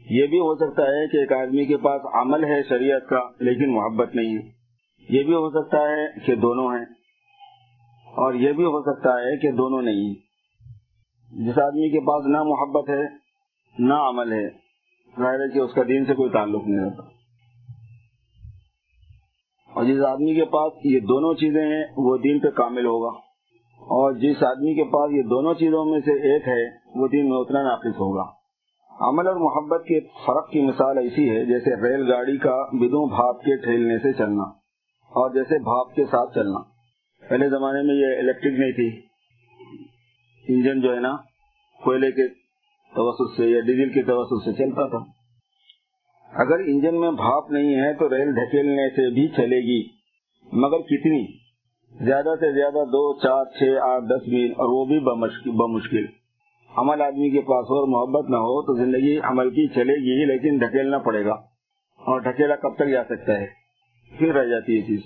یہ 0.10 0.27
بھی 0.27 0.39
ہو 0.39 0.56
سکتا 0.56 0.84
ہے 0.84 1.08
کہ 1.08 1.17
ایک 1.17 1.32
آدمی 1.32 1.65
کے 1.65 1.77
پاس 1.77 2.01
عمل 2.13 2.44
ہے 2.44 2.63
شریعت 2.63 3.10
کا 3.10 3.20
لیکن 3.39 3.74
محبت 3.74 4.15
نہیں۔ 4.15 4.38
ہے 4.38 4.50
یہ 5.10 5.24
بھی 5.24 5.34
ہو 5.34 5.50
سکتا 5.50 5.77
ہے 5.77 6.25
کہ 6.25 6.36
دونوں 6.36 6.77
ہیں۔ 6.77 6.97
اور 8.17 8.33
یہ 8.33 8.51
بھی 8.51 8.63
ہو 8.63 8.81
سکتا 8.81 9.09
ہے 9.09 9.38
کہ 9.38 9.51
دونوں 9.51 9.81
نہیں۔ 9.81 10.13
جس 11.47 11.57
آدمی 11.59 11.89
کے 11.89 12.00
پاس 12.00 12.25
نہ 12.25 12.43
محبت 12.43 12.89
ہے، 12.89 13.03
نہ 13.79 13.93
عمل 13.93 14.31
ہے، 14.33 14.50
ظاہر 15.19 15.33
ہے 15.33 15.53
کہ 15.53 15.59
اس 15.59 15.74
کا 15.74 15.81
دین 15.88 16.05
سے 16.05 16.13
کوئی 16.13 16.29
تعلق 16.29 16.63
نہیں 16.67 16.86
رہتا۔ 16.86 17.03
اور 19.74 19.83
جس 19.83 20.03
آدمی 20.03 20.36
کے 20.36 20.45
پاس 20.45 20.74
یہ 20.83 21.00
دونوں 21.00 21.33
چیزیں 21.33 21.62
ہیں، 21.62 21.86
وہ 21.97 22.17
دین 22.17 22.39
پہ 22.39 22.47
کامل 22.47 22.86
ہوگا۔ 22.86 23.17
اور 23.79 24.12
جس 24.13 24.43
آدمی 24.43 24.74
کے 24.74 24.83
پاس 24.83 25.12
یہ 25.12 25.21
دونوں 25.21 25.53
چیزوں 25.53 25.86
میں 25.86 26.00
سے 26.00 26.12
ایک 26.12 26.47
ہے، 26.47 26.77
وہ 26.95 27.07
دین 27.07 27.29
میں 27.29 27.38
اتنا 27.38 27.63
ناقص 27.63 27.95
ہوگا۔ 28.00 28.31
عمل 29.00 29.27
اور 29.27 29.36
محبت 29.36 29.86
کے 29.88 30.00
فرق 30.00 30.50
کی 30.50 30.62
مثال 30.62 30.97
ایسی 30.97 31.29
ہے، 31.29 31.45
جیسے 31.45 31.75
ریل 31.75 32.12
گاڑی 32.12 32.38
کا 32.38 32.63
بدوں 32.71 33.09
بھاپ 33.09 33.43
کے 33.43 33.57
ٹھیلنے 33.57 33.97
سے 33.97 34.13
چلنا 34.13 34.43
اور 35.09 35.29
جیسے 35.29 35.63
بھاپ 35.63 35.95
کے 35.95 36.05
ساتھ 36.05 36.36
چلنا۔ 36.36 36.76
پہلے 37.29 37.50
زمانے 37.50 37.81
میں 37.81 37.96
یہ 37.96 38.17
الیکٹرک 38.17 38.53
نہیں 38.60 38.72
تھی۔ 38.72 39.01
انجن 40.48 40.81
جو 40.81 40.96
ہے 40.96 41.00
نا، 41.00 41.15
کوئلے 41.84 42.12
کے 42.12 42.27
توسط 42.96 43.38
سے 43.38 43.46
یا 43.46 43.60
ڈیزل 43.60 43.89
کے 43.89 44.01
توسط 44.01 44.46
سے 44.46 44.53
چلتا 44.53 44.88
تھا۔ 44.88 45.17
اگر 46.34 46.60
انجن 46.60 47.00
میں 47.00 47.12
بھاپ 47.12 47.51
نہیں 47.51 47.75
ہے 47.75 47.93
تو 47.93 48.10
ریل 48.10 48.31
ڈھکیلنے 48.31 48.89
سے 48.89 49.13
بھی 49.13 49.27
چلے 49.27 49.60
گی، 49.60 49.88
مگر 50.53 50.77
کتنی؟ 50.77 51.38
زیادہ 52.05 52.36
سے 52.39 52.53
زیادہ 52.53 52.86
دو، 52.86 53.19
چار، 53.19 53.46
چھ، 53.46 53.63
آٹھ، 53.81 54.03
دس 54.03 54.27
میل، 54.27 54.51
اور 54.51 54.69
وہ 54.69 54.86
بھی 54.86 55.00
بمشکل۔ 55.51 56.05
عمل 56.77 57.01
آدمی 57.01 57.29
کے 57.29 57.41
پاس 57.41 57.65
اور 57.69 57.88
محبت 57.88 58.29
نہ 58.29 58.36
ہو 58.36 58.62
تو 58.62 58.86
زندگی 58.86 59.17
عمل 59.17 59.50
کی 59.50 59.67
چلے 59.67 59.93
گی، 59.93 60.25
لیکن 60.25 60.57
ڈھکیلنا 60.57 60.98
پڑے 60.98 61.25
گا۔ 61.25 61.34
اور 61.98 62.19
ڈھکیلا 62.19 62.55
کب 62.55 62.75
تک 62.75 62.89
جا 62.89 63.03
سکتا 63.03 63.39
ہے؟ 63.39 63.48
پھر 64.17 64.34
رہ 64.34 64.46
جاتی 64.46 64.75
ہے 64.75 64.81
چیز؟ 64.81 65.00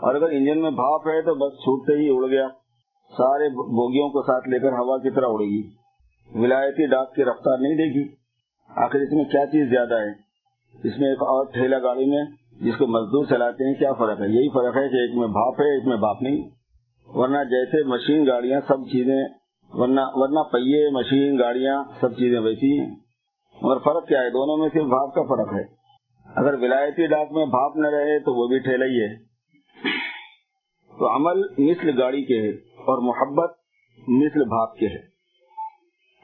اور 0.00 0.14
اگر 0.14 0.30
انجن 0.30 0.60
میں 0.62 0.70
بھاپ 0.70 1.08
ہے 1.08 1.22
تو 1.22 1.34
بس 1.34 1.54
چھوٹتے 1.54 1.92
ہی 1.92 2.08
اڑ 2.10 2.30
گیا۔ 2.30 2.48
سارے 3.16 3.48
بوگیوں 3.48 4.08
کو 4.08 4.22
ساتھ 4.22 4.48
لے 4.48 4.58
کر 4.58 4.72
ہوا 4.72 4.98
کی 4.98 5.10
طرح 5.10 5.26
اڑے 5.28 5.44
گی۔ 5.44 5.62
ولایتی 6.34 6.86
ڈاک 6.86 7.14
کی 7.14 7.24
رفتار 7.24 7.58
نہیں 7.58 7.74
دے 7.74 7.84
گی 7.84 8.08
آخر 8.76 8.98
اس 8.98 9.12
میں 9.12 9.24
کیا 9.24 9.46
چیز 9.46 9.70
زیادہ 9.70 9.94
ہے؟ 9.94 10.10
اس 10.84 10.98
میں 10.98 11.08
ایک 11.08 11.22
اور 11.22 11.46
ٹھیلا 11.52 11.78
گاڑی 11.78 12.04
میں 12.04 12.24
جس 12.60 12.76
کو 12.78 12.86
مزدور 12.86 13.24
چلاتے 13.24 13.64
ہیں، 13.64 13.74
کیا 13.74 13.92
فرق 13.92 14.20
ہے؟ 14.20 14.28
یہی 14.28 14.48
فرق 14.48 14.76
ہے 14.76 14.88
کہ 14.88 14.96
ایک 14.96 15.16
میں 15.16 15.26
بھاپ 15.26 15.60
ہے، 15.60 15.74
ایک 15.74 15.86
میں 15.86 15.96
باپ 15.96 16.22
نہیں۔ 16.22 16.48
ورنہ 17.14 17.44
جیسے 17.44 17.84
مشین 17.84 18.26
گاڑیاں 18.26 18.60
سب 18.68 18.76
چیزیں، 18.76 19.24
ورنہ 19.72 20.00
ورنہ 20.14 20.40
پہیے، 20.40 20.90
مشین 20.90 21.38
گاڑیاں 21.38 21.84
سب 22.00 22.12
چیزیں 22.12 22.40
ویسی 22.40 22.80
ہیں۔ 22.80 22.90
اور 23.54 23.80
فرق 23.80 24.08
کیا 24.08 24.22
ہے؟ 24.22 24.30
دونوں 24.30 24.56
میں 24.56 24.68
صرف 24.72 24.82
بھاپ 24.82 25.14
کا 25.14 25.22
فرق 25.22 25.54
ہے۔ 25.54 25.62
اگر 26.36 26.54
ولایتی 26.54 27.06
ڈاک 27.06 27.32
میں 27.32 27.46
بھاپ 27.46 27.76
نہ 27.76 27.86
رہے 27.86 28.18
تو 28.18 28.34
وہ 28.34 28.48
بھی 28.48 28.58
ٹھیلا 28.58 28.84
ہی 28.84 29.00
ہے۔ 29.00 29.29
تو 31.00 31.14
عمل 31.14 31.40
مثل 31.40 32.02
گاڑی 32.02 32.24
کے 32.24 32.40
ہے 32.40 32.50
اور 32.56 32.98
محبت 32.98 33.50
مثل 34.08 34.44
بھاپ 34.44 34.76
کے 34.76 34.86
ہے۔ 34.86 35.02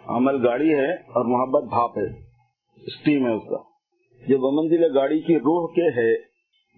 عمل 0.06 0.46
گاڑی 0.46 0.74
ہے 0.74 0.92
اور 0.92 1.24
محبت 1.24 1.62
بھاپ 1.68 1.98
ہے۔ 1.98 2.06
اسٹیم 2.86 3.26
ہے 3.26 3.32
اس 3.32 3.42
کا۔ 3.50 3.56
جو 4.28 4.38
بمنزل 4.38 4.96
گاڑی 4.96 5.20
کی 5.20 5.36
روح 5.36 5.68
کے 5.68 5.90
ہے، 5.90 6.14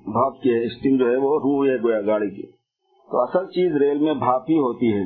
بھاپ 0.05 0.43
کی 0.43 0.51
ہے 0.51 0.67
اسٹیم 0.67 0.97
جو 0.97 1.05
ہے 1.05 1.17
وہ 1.17 1.39
روح 1.39 1.67
ہے 1.67 1.77
گویا 1.83 2.01
گاڑی 2.01 2.31
کی۔ 2.31 2.43
تو 3.11 3.23
اصل 3.23 3.47
چیز 3.47 3.77
ریل 3.77 3.99
میں 3.99 4.15
بھاپ 4.15 4.43
ہی 4.51 4.59
ہوتی 4.59 4.93
ہے۔ 4.93 5.05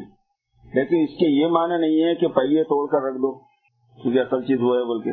لیکن 0.75 0.97
اس 0.97 1.19
کے 1.19 1.41
یہ 1.41 1.47
معنی 1.47 1.81
نہیں 1.81 2.05
ہے 2.05 2.15
کہ 2.15 2.29
پہیے 2.29 2.65
توڑ 2.65 2.91
کر 2.91 3.07
رکھ 3.07 3.17
دو، 3.17 3.39
کیونکہ 4.03 4.19
اصل 4.19 4.43
چیز 4.43 4.61
وہ 4.61 4.77
ہے 4.77 4.85
بول 4.85 5.03
کے 5.03 5.11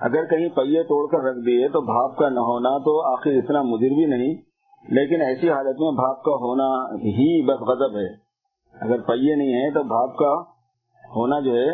اگر 0.00 0.24
کہیں 0.24 0.48
پہیے 0.48 0.82
توڑ 0.82 1.10
کر 1.10 1.28
رکھ 1.28 1.46
دیے 1.46 1.68
تو 1.68 1.80
بھاپ 1.80 2.18
کا 2.18 2.28
نہ 2.28 2.40
ہونا 2.40 2.78
تو 2.78 3.12
آخر 3.12 3.30
اتنا 3.30 3.62
مضر 3.62 3.88
بھی 3.88 4.06
نہیں۔ 4.06 4.49
لیکن 4.88 5.22
ایسی 5.22 5.50
حالت 5.50 5.80
میں 5.80 5.90
بھاپ 5.90 6.22
کا 6.22 6.32
ہونا 6.32 6.94
ہی 6.94 7.42
بس 7.42 7.60
غضب 7.60 7.96
ہے۔ 7.96 8.30
اگر 8.80 9.00
پہیے 9.00 9.34
نہیں 9.34 9.54
ہے 9.54 9.70
تو 9.70 9.82
بھاپ 9.82 10.16
کا 10.16 10.40
ہونا 11.16 11.40
جو 11.40 11.54
ہے، 11.54 11.70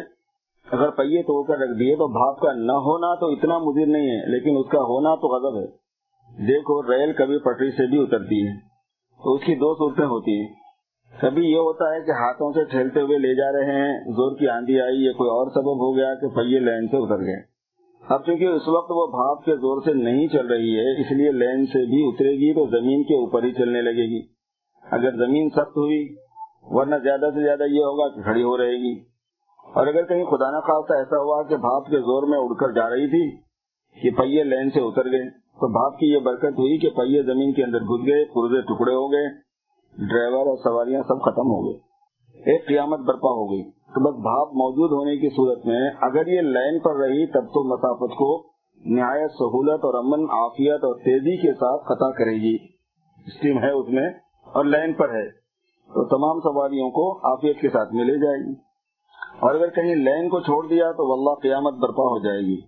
اگر 0.72 0.90
پہیے 0.90 1.22
توڑ 1.22 1.46
کر 1.46 1.58
رکھ 1.58 1.78
دیے 1.78 1.96
تو 1.96 2.06
بھاپ 2.08 2.40
کا 2.40 2.52
نہ 2.52 2.72
ہونا 2.72 3.14
تو 3.14 3.26
اتنا 3.26 3.58
مضر 3.58 3.86
نہیں 3.86 4.10
ہے، 4.10 4.26
لیکن 4.26 4.56
اس 4.56 4.66
کا 4.68 4.78
ہونا 4.78 5.14
تو 5.14 5.28
غضب 5.28 5.58
ہے۔ 5.58 5.66
دیکھو، 6.46 6.82
ریل 6.82 7.12
کبھی 7.12 7.38
پٹری 7.38 7.70
سے 7.70 7.90
بھی 7.90 8.02
اترتی 8.02 8.48
ہے، 8.48 8.54
تو 9.24 9.34
اس 9.34 9.40
کی 9.40 9.54
دو 9.54 9.74
صورتیں 9.74 10.04
ہوتی 10.04 10.40
ہیں۔ 10.40 10.54
کبھی 11.20 11.46
یہ 11.46 11.56
ہوتا 11.56 11.94
ہے 11.94 12.00
کہ 12.00 12.10
ہاتھوں 12.10 12.52
سے 12.52 12.64
ٹھیلتے 12.64 13.00
ہوئے 13.00 13.18
لے 13.18 13.34
جا 13.34 13.52
رہے 13.52 13.72
ہیں، 13.72 14.00
زور 14.04 14.38
کی 14.38 14.48
آندھی 14.48 14.80
آئی 14.80 15.04
یا 15.04 15.12
کوئی 15.12 15.30
اور 15.30 15.50
سبب 15.50 15.76
ہو 15.84 15.96
گیا 15.96 16.14
کہ 16.14 16.28
پہیے 16.28 16.58
لین 16.58 16.88
سے 16.88 16.96
اتر 16.96 17.20
گئے۔ 17.20 17.55
اب 18.08 18.26
چونکہ 18.26 18.44
اس 18.44 18.68
وقت 18.68 18.90
وہ 18.90 19.06
بھاپ 19.06 19.44
کے 19.44 19.56
زور 19.56 19.82
سے 19.84 19.92
نہیں 19.92 20.28
چل 20.28 20.46
رہی 20.46 20.76
ہے، 20.76 21.00
اس 21.00 21.12
لیے 21.12 21.32
لین 21.32 21.66
سے 21.66 21.86
بھی 21.86 22.08
اترے 22.08 22.32
گی 22.32 22.54
تو 22.54 22.66
زمین 22.66 23.02
کے 23.02 23.14
اوپر 23.14 23.42
ہی 23.42 23.52
چلنے 23.52 23.82
لگے 23.82 24.10
گی۔ 24.10 24.26
اگر 24.90 25.26
زمین 25.26 25.48
سخت 25.48 25.76
ہوئی، 25.76 26.14
ورنہ 26.62 26.94
زیادہ 27.02 27.30
سے 27.34 27.42
زیادہ 27.42 27.62
یہ 27.62 27.80
ہوگا 27.80 28.14
کہ 28.14 28.22
کھڑی 28.22 28.42
ہو 28.42 28.56
رہے 28.56 28.76
گی۔ 28.76 29.00
اور 29.74 29.86
اگر 29.86 30.02
کہیں 30.02 30.24
خدا 30.24 30.50
نہ 30.50 30.60
خاصا 30.60 30.98
ایسا 30.98 31.16
ہوا 31.16 31.42
کہ 31.42 31.56
بھاپ 31.56 31.86
کے 31.86 31.96
زور 31.96 32.28
میں 32.28 32.38
اڑ 32.38 32.54
کر 32.54 32.72
جا 32.72 32.90
رہی 32.90 33.06
تھی 33.06 33.36
کہ 34.02 34.10
پہیے 34.10 34.44
لین 34.44 34.70
سے 34.70 34.80
اتر 34.80 35.04
گئے، 35.04 35.30
تو 35.30 35.68
بھاپ 35.68 36.00
کی 36.00 36.06
یہ 36.06 36.18
برکت 36.18 36.58
ہوئی 36.58 36.78
کہ 36.78 36.90
پہیے 36.90 37.22
زمین 37.22 37.52
کے 37.52 37.64
اندر 37.64 37.80
گھس 37.80 38.06
گئے 38.06 38.24
پورزے 38.24 38.60
ٹکڑے 38.60 38.94
ہو 38.94 39.12
گئے، 39.12 39.28
ڈرائیور 40.08 40.46
اور 40.46 40.56
سواریاں 40.56 41.02
سب 41.02 41.20
ختم 41.22 41.46
ہو 41.46 41.66
گئے۔ 41.66 41.76
ایک 42.52 42.68
قیامت 42.68 42.98
برپا 42.98 43.28
ہو 43.28 43.52
گئی۔ 43.52 43.62
بھاپ 43.94 44.48
موجود 44.48 44.92
ہونے 44.92 45.16
کی 45.16 45.28
صورت 45.28 45.66
میں 45.66 45.90
اگر 46.00 46.26
یہ 46.26 46.40
لین 46.40 46.78
پر 46.78 46.96
رہی 46.96 47.26
تب 47.26 47.46
تو 47.46 47.64
مسافت 47.64 48.14
کو 48.14 48.46
نہایت 48.84 49.30
سہولت 49.30 49.84
اور 49.84 49.94
امن، 49.94 50.30
عافیت 50.30 50.84
اور 50.84 50.94
تیزی 50.94 51.36
کے 51.36 51.52
ساتھ 51.52 51.84
خطا 51.84 52.10
کرے 52.10 52.34
گی۔ 52.34 52.56
اسٹیم 53.26 53.58
ہے 53.58 53.70
اس 53.70 53.88
میں 53.88 54.10
اور 54.52 54.64
لین 54.64 54.92
پر 54.92 55.14
ہے۔ 55.14 55.30
تو 55.86 56.04
تمام 56.04 56.40
سواریوں 56.40 56.90
کو 56.90 57.16
عافیت 57.16 57.60
کے 57.60 57.68
ساتھ 57.68 57.94
ملے 57.94 58.16
جائے 58.16 58.48
گی۔ 58.48 58.54
اور 59.40 59.54
اگر 59.54 59.66
کہیں 59.66 59.94
لین 59.94 60.28
کو 60.28 60.40
چھوڑ 60.40 60.66
دیا 60.66 60.92
تو 60.92 61.10
واللہ 61.10 61.40
قیامت 61.42 61.74
برپا 61.74 62.02
ہو 62.02 62.24
جائے 62.24 62.40
گی۔ 62.40 62.60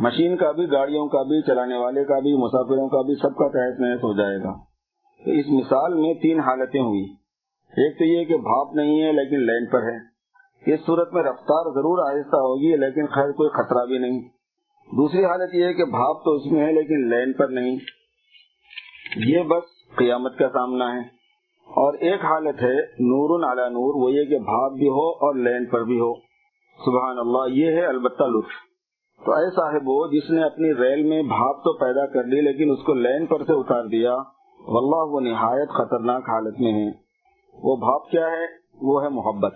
مشین 0.00 0.36
کا 0.36 0.52
بھی، 0.52 0.72
گاڑیوں 0.72 1.06
کا 1.06 1.22
بھی، 1.22 1.42
چلانے 1.42 1.76
والے 1.76 2.04
کا 2.04 2.18
بھی، 2.18 2.36
مسافروں 2.36 2.88
کا 2.88 3.02
بھی 3.02 3.14
سب 3.14 3.36
کا 3.36 3.48
تحت 3.48 3.80
نحس 3.80 4.04
ہو 4.04 4.16
جائے 4.16 4.38
گا۔ 4.38 4.52
تو 5.24 5.30
اس 5.30 5.46
مثال 5.48 5.94
میں 5.94 6.14
تین 6.14 6.40
حالتیں 6.40 6.80
ہوئی۔ 6.80 7.04
ایک 7.68 7.98
تو 7.98 8.04
یہ 8.04 8.24
کہ 8.24 8.36
بھاپ 8.36 8.74
نہیں 8.74 9.02
ہے 9.02 9.12
لیکن 9.12 9.46
لین 9.46 9.66
پر 9.66 9.82
ہے۔ 9.82 10.07
اس 10.66 10.80
صورت 10.86 11.12
میں 11.12 11.22
رفتار 11.22 11.70
ضرور 11.70 12.12
آہستہ 12.12 12.36
ہوگی، 12.36 12.76
لیکن 12.76 13.06
خیر 13.06 13.32
کوئی 13.32 13.50
خطرہ 13.50 13.84
بھی 13.84 13.98
نہیں۔ 13.98 14.20
دوسری 14.96 15.24
حالت 15.24 15.54
یہ 15.54 15.64
ہے 15.64 15.74
کہ 15.74 15.84
بھاپ 15.84 16.24
تو 16.24 16.34
اس 16.34 16.52
میں 16.52 16.66
ہے، 16.66 16.72
لیکن 16.72 17.10
لین 17.10 17.32
پر 17.32 17.48
نہیں۔ 17.48 17.76
یہ 19.16 19.42
بس 19.42 19.96
قیامت 19.96 20.38
کا 20.38 20.48
سامنا 20.48 20.94
ہے۔ 20.94 21.00
اور 21.66 21.94
ایک 21.94 22.24
حالت 22.24 22.62
ہے 22.62 22.76
نور 22.82 23.52
علی 23.52 23.68
نور، 23.68 24.02
وہ 24.02 24.10
یہ 24.12 24.24
کہ 24.24 24.38
بھاپ 24.38 24.72
بھی 24.72 24.88
ہو 24.88 25.10
اور 25.10 25.34
لین 25.34 25.66
پر 25.66 25.84
بھی 25.84 26.00
ہو۔ 26.00 26.14
سبحان 26.84 27.18
اللہ، 27.18 27.54
یہ 27.54 27.72
ہے 27.72 27.86
البتہ 27.86 28.22
لطف۔ 28.22 28.48
تو 29.24 29.32
اے 29.32 29.54
صاحب 29.54 29.82
وہ 29.86 30.06
جس 30.06 30.30
نے 30.30 30.44
اپنی 30.44 30.74
ریل 30.74 31.02
میں 31.02 31.22
بھاپ 31.22 31.56
تو 31.56 31.78
پیدا 31.78 32.06
کر 32.06 32.24
لی، 32.24 32.40
لیکن 32.40 32.70
اس 32.70 32.78
کو 32.86 32.94
لین 32.94 33.26
پر 33.26 33.44
سے 33.44 33.52
اتار 33.52 33.84
دیا، 33.84 34.14
واللہ 34.68 35.12
وہ 35.12 35.20
نہایت 35.20 35.68
خطرناک 35.68 36.22
حالت 36.22 36.60
میں 36.60 36.72
ہے۔ 36.72 36.90
وہ 37.62 37.76
بھاپ 37.76 38.10
کیا 38.10 38.26
ہے؟ 38.26 38.46
وہ 38.82 39.02
ہے 39.02 39.08
محبت۔ 39.08 39.54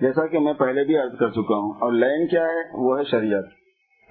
جیسا 0.00 0.26
کہ 0.26 0.38
میں 0.38 0.52
پہلے 0.52 0.84
بھی 0.84 0.98
عرض 0.98 1.18
کر 1.18 1.30
چکا 1.30 1.56
ہوں، 1.56 1.72
اور 1.80 1.92
لین 1.92 2.26
کیا 2.26 2.44
ہے؟ 2.44 2.62
وہ 2.72 2.98
ہے 2.98 3.04
شریعت۔ 3.04 3.44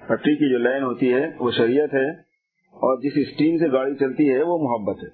پٹری 0.06 0.34
کی 0.36 0.50
جو 0.50 0.58
لین 0.58 0.82
ہوتی 0.82 1.14
ہے، 1.14 1.30
وہ 1.40 1.50
شریعت 1.50 1.94
ہے، 1.94 2.10
اور 2.74 2.98
جس 2.98 3.12
اسٹیم 3.16 3.58
سے 3.58 3.72
گاڑی 3.72 3.94
چلتی 3.94 4.34
ہے، 4.34 4.42
وہ 4.42 4.58
محبت 4.58 5.02
ہے۔ 5.02 5.08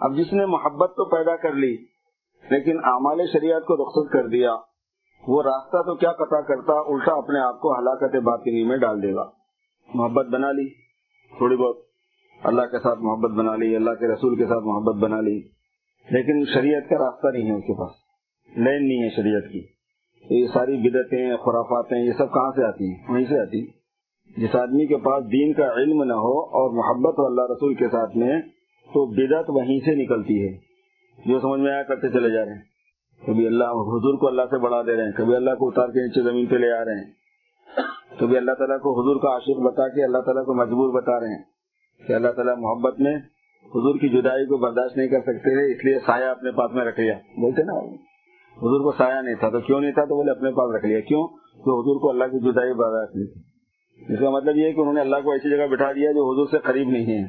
اب 0.00 0.16
جس 0.16 0.32
نے 0.32 0.46
محبت 0.46 0.90
تو 0.90 1.16
پیدا 1.16 1.36
کر 1.36 1.52
لی، 1.52 1.76
لیکن 2.50 2.78
اعمال 2.84 3.26
شریعت 3.32 3.62
کو 3.62 3.76
رخصت 3.76 4.12
کر 4.12 4.28
دیا، 4.28 4.56
وہ 5.28 5.42
راستہ 5.42 5.76
تو 5.76 5.94
کیا 5.94 6.12
قطع 6.12 6.40
کرتا، 6.40 6.72
الٹا 6.72 7.12
اپنے 7.12 7.38
آپ 7.40 7.60
کو 7.60 7.78
ہلاکت 7.78 8.16
باطنی 8.16 8.64
میں 8.64 8.76
ڈال 8.76 9.02
دے 9.02 9.14
گا۔ 9.14 9.30
محبت 9.94 10.26
بنا 10.26 10.52
لی، 10.52 10.68
تھوڑی 11.38 11.56
بہت۔ 11.56 11.76
اللہ 12.44 12.62
کے 12.62 12.78
ساتھ 12.78 12.98
محبت 12.98 13.30
بنا 13.30 13.56
لی، 13.56 13.76
اللہ 13.76 13.90
کے 13.90 14.08
رسول 14.08 14.36
کے 14.36 14.44
ساتھ 14.44 14.64
محبت 14.64 15.02
بنا 15.02 15.20
لی، 15.20 15.38
لیکن 16.10 16.44
شریعت 16.54 16.88
کا 16.90 16.96
راستہ 16.96 17.26
نہیں 17.26 17.50
ہے 17.50 17.56
اس 17.56 17.64
کے 17.66 17.78
پاس۔ 17.78 17.90
لین 18.56 18.88
نہیں 18.88 19.02
ہے 19.02 19.08
شریعت 19.16 19.52
کی۔ 19.52 19.75
یہ 20.30 20.46
ساری 20.54 20.76
بدتیں 20.76 21.36
خرافاتیں، 21.36 21.98
یہ 21.98 22.12
سب 22.12 22.32
کہاں 22.32 22.50
سے 22.50 22.64
آتی 22.64 22.88
ہیں؟ 22.88 22.96
وہیں 23.08 23.24
سے 23.24 23.40
آتی 23.40 23.66
جس 24.36 24.56
آدمی 24.56 24.86
کے 24.86 24.96
پاس 24.96 25.24
دین 25.24 25.52
کا 25.52 25.72
علم 25.72 26.02
نہ 26.02 26.12
ہو 26.12 26.40
اور 26.40 26.70
محبت 26.70 27.18
ہو 27.18 27.26
اللہ 27.26 27.40
رسول 27.40 27.74
کے 27.74 27.88
ساتھ 27.88 28.16
میں، 28.16 28.40
تو 28.94 29.06
بدت 29.06 29.50
وہیں 29.50 29.78
سے 29.78 29.94
نکلتی 29.94 30.48
ہے۔ 30.48 30.58
جو 31.26 31.40
سمجھ 31.40 31.60
میں 31.60 31.72
آیا 31.72 31.82
کرتے 31.82 32.08
چلے 32.08 32.30
جا 32.30 32.44
رہے 32.44 32.52
ہیں۔ 32.52 32.62
کبھی 33.26 33.46
اللہ 33.46 33.64
حضور 33.64 34.18
کو 34.18 34.26
اللہ 34.28 34.42
سے 34.42 34.58
بڑھا 34.58 34.82
دے 34.82 34.96
رہے 34.96 35.04
ہیں، 35.04 35.12
کبھی 35.12 35.36
اللہ 35.36 35.50
کو 35.50 35.68
اتار 35.68 35.88
کے 35.88 36.02
نیچے 36.02 36.22
زمین 36.22 36.46
پہ 36.46 36.56
لے 36.56 36.72
آ 36.72 36.84
رہے 36.84 37.04
ہیں۔ 37.04 37.10
کبھی 38.20 38.36
اللہ 38.36 38.52
تعالیٰ 38.52 38.80
کو 38.80 39.00
حضور 39.00 39.16
کا 39.20 39.28
عاشق 39.28 39.60
بتا 39.60 39.88
کے 39.88 40.04
اللہ 40.04 40.18
تعالیٰ 40.18 40.44
کو 40.44 40.54
مجبور 40.54 41.02
بتا 41.02 41.20
رہے 41.20 41.28
ہیں 41.28 41.42
کہ 42.06 42.12
اللہ 42.12 42.28
تعالیٰ 42.28 42.54
محبت 42.58 43.00
میں 43.00 43.16
حضور 43.66 43.98
کی 43.98 44.08
جدائی 44.08 44.46
کو 44.46 44.56
برداشت 44.56 44.96
نہیں 44.96 45.08
کر 45.08 45.20
سکتے، 45.20 45.72
اس 45.72 45.84
لیے 45.84 45.98
سایہ 46.06 46.24
اپنے 46.24 46.50
پاس 46.50 46.72
میں 46.72 46.84
رکھ 46.84 47.00
لیا۔ 47.00 47.14
بولتے 47.14 47.62
نا۔ 47.62 48.15
حضور 48.56 48.80
کو 48.80 48.92
سایہ 48.92 49.22
نہیں 49.22 49.34
تھا 49.34 49.48
تو 49.50 49.60
کیوں 49.60 49.80
نہیں 49.80 49.92
تھا؟ 49.92 50.04
تو 50.04 50.16
بولے 50.16 50.30
اپنے 50.30 50.50
پاس 50.50 50.74
رکھ 50.76 50.86
لیا۔ 50.86 51.00
کیوں؟ 51.00 51.28
تو 51.64 51.80
حضور 51.80 52.00
کو 52.00 52.10
اللہ 52.10 52.24
کی 52.24 52.52
جدائی 52.52 52.72
برداشت 52.72 53.16
نہیں 53.16 53.26
تھی۔ 53.26 53.40
اس 54.14 54.20
کا 54.20 54.30
مطلب 54.30 54.56
یہ 54.56 54.72
کہ 54.72 54.80
انہوں 54.80 54.94
نے 54.94 55.00
اللہ 55.00 55.16
کو 55.24 55.30
ایسی 55.30 55.56
جگہ 55.56 55.66
بٹھا 55.66 55.92
دیا 55.92 56.12
جو 56.12 56.32
حضور 56.32 56.46
سے 56.50 56.58
قریب 56.58 56.88
نہیں 56.88 57.06
ہے۔ 57.06 57.24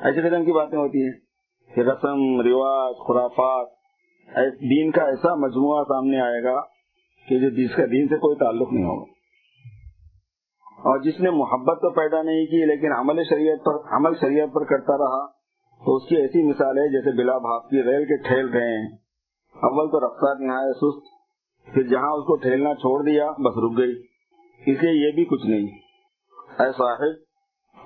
ایسے 0.00 0.20
قسم 0.22 0.44
کی 0.44 0.52
باتیں 0.52 0.78
ہوتی 0.78 1.04
ہیں 1.04 1.12
کہ 1.74 1.80
رسم، 1.80 2.40
رواج، 2.40 2.94
خرافات 3.08 3.76
دین 4.60 4.90
کا 4.90 5.02
ایسا 5.02 5.34
مجموعہ 5.34 5.84
سامنے 5.84 6.20
آئے 6.20 6.42
گا 6.42 6.60
کہ 7.28 7.38
جو 7.38 7.50
جس 7.50 7.74
کا 7.76 7.86
دین 7.86 8.08
سے 8.08 8.16
کوئی 8.16 8.36
تعلق 8.36 8.72
نہیں 8.72 8.84
ہوگا۔ 8.84 9.12
اور 10.76 10.98
جس 10.98 11.20
نے 11.20 11.30
محبت 11.30 11.76
تو 11.76 11.90
پیدا 11.90 12.22
نہیں 12.22 12.46
کی 12.46 12.66
لیکن 12.66 12.92
عمل 12.92 13.24
شریعت 13.24 13.64
پر، 13.64 13.96
عمل 13.96 14.14
شریعت 14.20 14.48
پر 14.54 14.64
کرتا 14.64 14.98
رہا، 14.98 15.26
تو 15.84 15.96
اس 15.96 16.08
کی 16.08 16.16
ایسی 16.16 16.42
مثال 16.42 16.78
ہے 16.78 16.88
جیسے 16.88 17.16
بلا 17.16 17.38
بھاپ 17.38 17.70
کی 17.70 17.82
ریل 17.82 18.04
کے 18.04 18.28
ٹھیل 18.28 18.46
رہے 18.46 18.82
ہیں۔ 18.82 19.05
اول 19.62 19.90
تو 19.90 20.00
رفتار 20.00 20.34
نہایت 20.40 20.76
سست، 20.76 21.04
پھر 21.74 21.82
جہاں 21.82 22.12
اس 22.12 22.24
کو 22.26 22.36
ٹھیلنا 22.36 22.74
چھوڑ 22.74 23.04
دیا، 23.04 23.30
بس 23.30 23.56
رک 23.56 23.78
گئی۔ 23.78 23.92
اس 24.66 24.82
لیے 24.82 25.06
یہ 25.06 25.12
بھی 25.12 25.24
کچھ 25.24 25.46
نہیں۔ 25.46 25.66
اے 26.62 26.72
صاحب، 26.72 27.14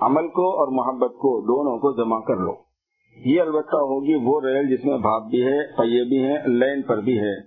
عمل 0.01 0.27
کو 0.27 0.59
اور 0.59 0.67
محبت 0.67 1.11
کو 1.11 1.41
دونوں 1.41 1.77
کو 1.77 2.03
جمع 2.03 2.19
کر 2.19 2.35
لو۔ 2.35 2.53
یہ 3.25 3.41
البتہ 3.41 3.75
ہوگی 3.75 4.15
وہ 4.15 4.41
ریل 4.41 4.77
جس 4.77 4.85
میں 4.85 4.97
بھاپ 4.97 5.23
بھی 5.23 5.43
ہے، 5.43 5.75
پہیے 5.77 6.03
بھی 6.03 6.23
ہیں، 6.23 6.37
لین 6.47 6.81
پر 6.81 6.97
بھی 6.97 7.19
ہے۔ 7.19 7.41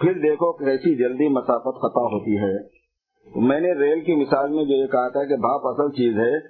پھر 0.00 0.12
دیکھو 0.12 0.52
کیسی 0.52 0.94
جلدی 0.94 1.28
مسافت 1.28 1.78
خطا 1.78 2.00
ہوتی 2.00 2.38
ہے۔ 2.38 2.84
میں 3.36 3.60
نے 3.60 3.72
ریل 3.72 4.00
کی 4.00 4.14
مثال 4.14 4.50
میں 4.50 4.64
جو 4.64 4.74
یہ 4.74 4.86
کہا 4.86 5.08
تھا 5.08 5.24
کہ 5.24 5.36
بھاپ 5.36 5.66
اصل 5.66 5.90
چیز 5.90 6.18
ہے، 6.18 6.40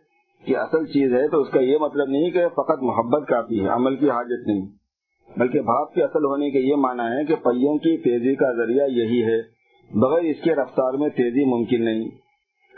کہ 0.45 0.57
اصل 0.57 0.87
چیز 0.87 1.13
ہے 1.13 1.29
تو 1.29 1.41
اس 1.41 1.49
کا 1.51 1.61
یہ 1.61 1.79
مطلب 1.81 2.09
نہیں 2.09 2.31
کہ 2.31 2.49
فقط 2.49 2.83
محبت 2.83 3.29
کافی 3.29 3.63
ہے، 3.63 3.69
عمل 3.69 3.97
کی 3.97 4.11
حاجت 4.11 4.49
نہیں۔ 4.49 4.84
بلکہ 5.37 5.61
بھاپ 5.61 5.95
کے 5.95 6.03
اصل 6.03 6.25
ہونے 6.25 6.51
کے 6.51 6.59
یہ 6.59 6.75
معنی 6.75 7.19
ہے 7.19 7.25
کہ 7.25 7.35
پہیوں 7.35 7.79
کی 7.79 7.97
تیزی 7.97 8.35
کا 8.35 8.53
ذریعہ 8.53 8.87
یہی 8.87 9.25
ہے، 9.25 9.43
بغیر 9.99 10.23
اس 10.23 10.37
کے 10.45 10.55
رفتار 10.55 10.93
میں 10.93 11.09
تیزی 11.09 11.45
ممکن 11.45 11.85
نہیں۔ 11.85 12.09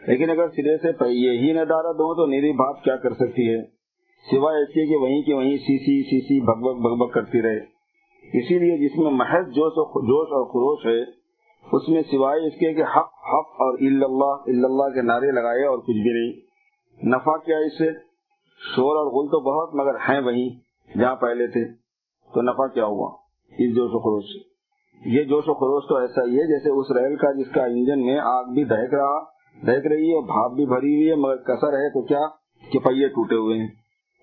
لیکن 0.07 0.31
اگر 0.31 0.49
سرے 0.49 0.77
سے 0.77 0.93
پہیے 0.93 1.31
ہی 1.39 1.53
نہ 1.53 1.61
دارت 1.61 1.97
ہوں 1.97 2.15
تو 2.15 2.27
نیری 2.27 2.53
بھاپ 2.53 2.85
کیا 2.85 2.97
کر 2.97 3.15
سکتی 3.15 3.51
ہے؟ 3.51 3.63
سوائے 4.31 4.63
اس 4.63 4.69
کے 4.69 4.87
کہ 4.87 4.97
وہیں 4.97 5.23
کی 5.23 5.33
وہیں 5.33 5.57
سی 5.57 5.79
سی 5.79 6.03
سی 6.03 6.21
سی 6.21 6.41
بھگ 6.41 6.63
بگ 6.63 6.83
بگ 6.83 6.97
بگ 6.97 7.07
کرتی 7.07 7.43
رہے۔ 7.43 7.59
اسی 8.39 8.59
لیے 8.59 8.89
جس 8.89 8.99
میں 8.99 9.11
محض 9.11 9.47
جوش 9.47 9.73
اور 9.77 10.45
خروش 10.45 10.87
ہے، 10.87 11.03
اس 11.73 11.89
میں 11.89 12.03
سوائے 12.11 12.47
اس 12.47 12.53
کے 12.53 12.75
کہ 12.75 12.83
حق 12.83 13.11
حق 13.35 13.61
اور 13.61 13.79
اللہ 13.81 14.65
اللہ 14.65 14.95
کے 14.95 15.03
نعرے 15.03 15.31
لگائے 15.31 15.67
اور 15.67 15.79
کچھ 15.79 15.97
بھی 15.97 16.11
نہیں۔ 16.11 16.33
نفع 17.09 17.37
کیا 17.37 17.59
اس 17.59 17.79
سے؟ 17.79 17.91
شور 18.77 18.97
اور 18.97 19.07
غل 19.07 19.29
تو 19.29 19.41
بہت 19.41 19.75
مگر 19.75 19.95
ہیں 19.95 20.21
وہیں، 20.21 20.49
جہاں 20.99 21.17
پہلے 21.17 21.47
تھے۔ 21.47 21.86
تو 22.35 22.43
نفع 22.43 22.67
کیا 22.67 22.87
ہوا 22.87 23.11
اس 23.59 23.77
جوش 23.77 23.91
و 23.95 23.99
خروش 23.99 24.25
سے؟ 24.25 24.57
یہ 25.11 25.25
جوش 25.25 25.45
و 25.47 25.55
خروش 25.55 25.85
تو 25.89 25.97
ایسا 25.97 26.25
ہی 26.25 26.39
ہے 26.39 26.47
جیسے 26.47 26.71
اس 26.71 26.87
ریل 26.91 27.17
کا 27.17 27.33
جس 27.33 27.55
کا 27.55 27.65
انجن 27.65 28.07
میں 28.07 28.19
آگ 28.19 28.45
بھی 28.45 28.65
دہک 28.65 28.95
رہا 28.95 29.25
دہک 29.67 29.87
رہی 29.87 30.15
ہے، 30.15 30.21
بھاپ 30.21 30.53
بھی 30.53 30.67
بھری 30.67 30.97
ہوئی 30.97 31.11
ہے، 31.11 31.15
مگر 31.15 31.37
کسر 31.37 31.73
ہے 31.73 31.89
تو 31.89 32.03
کیا؟ 32.03 32.21
کہ 32.73 32.79
پہیے 32.79 33.09
ٹوٹے 33.09 33.35
ہوئے 33.35 33.59
ہیں۔ 33.59 33.69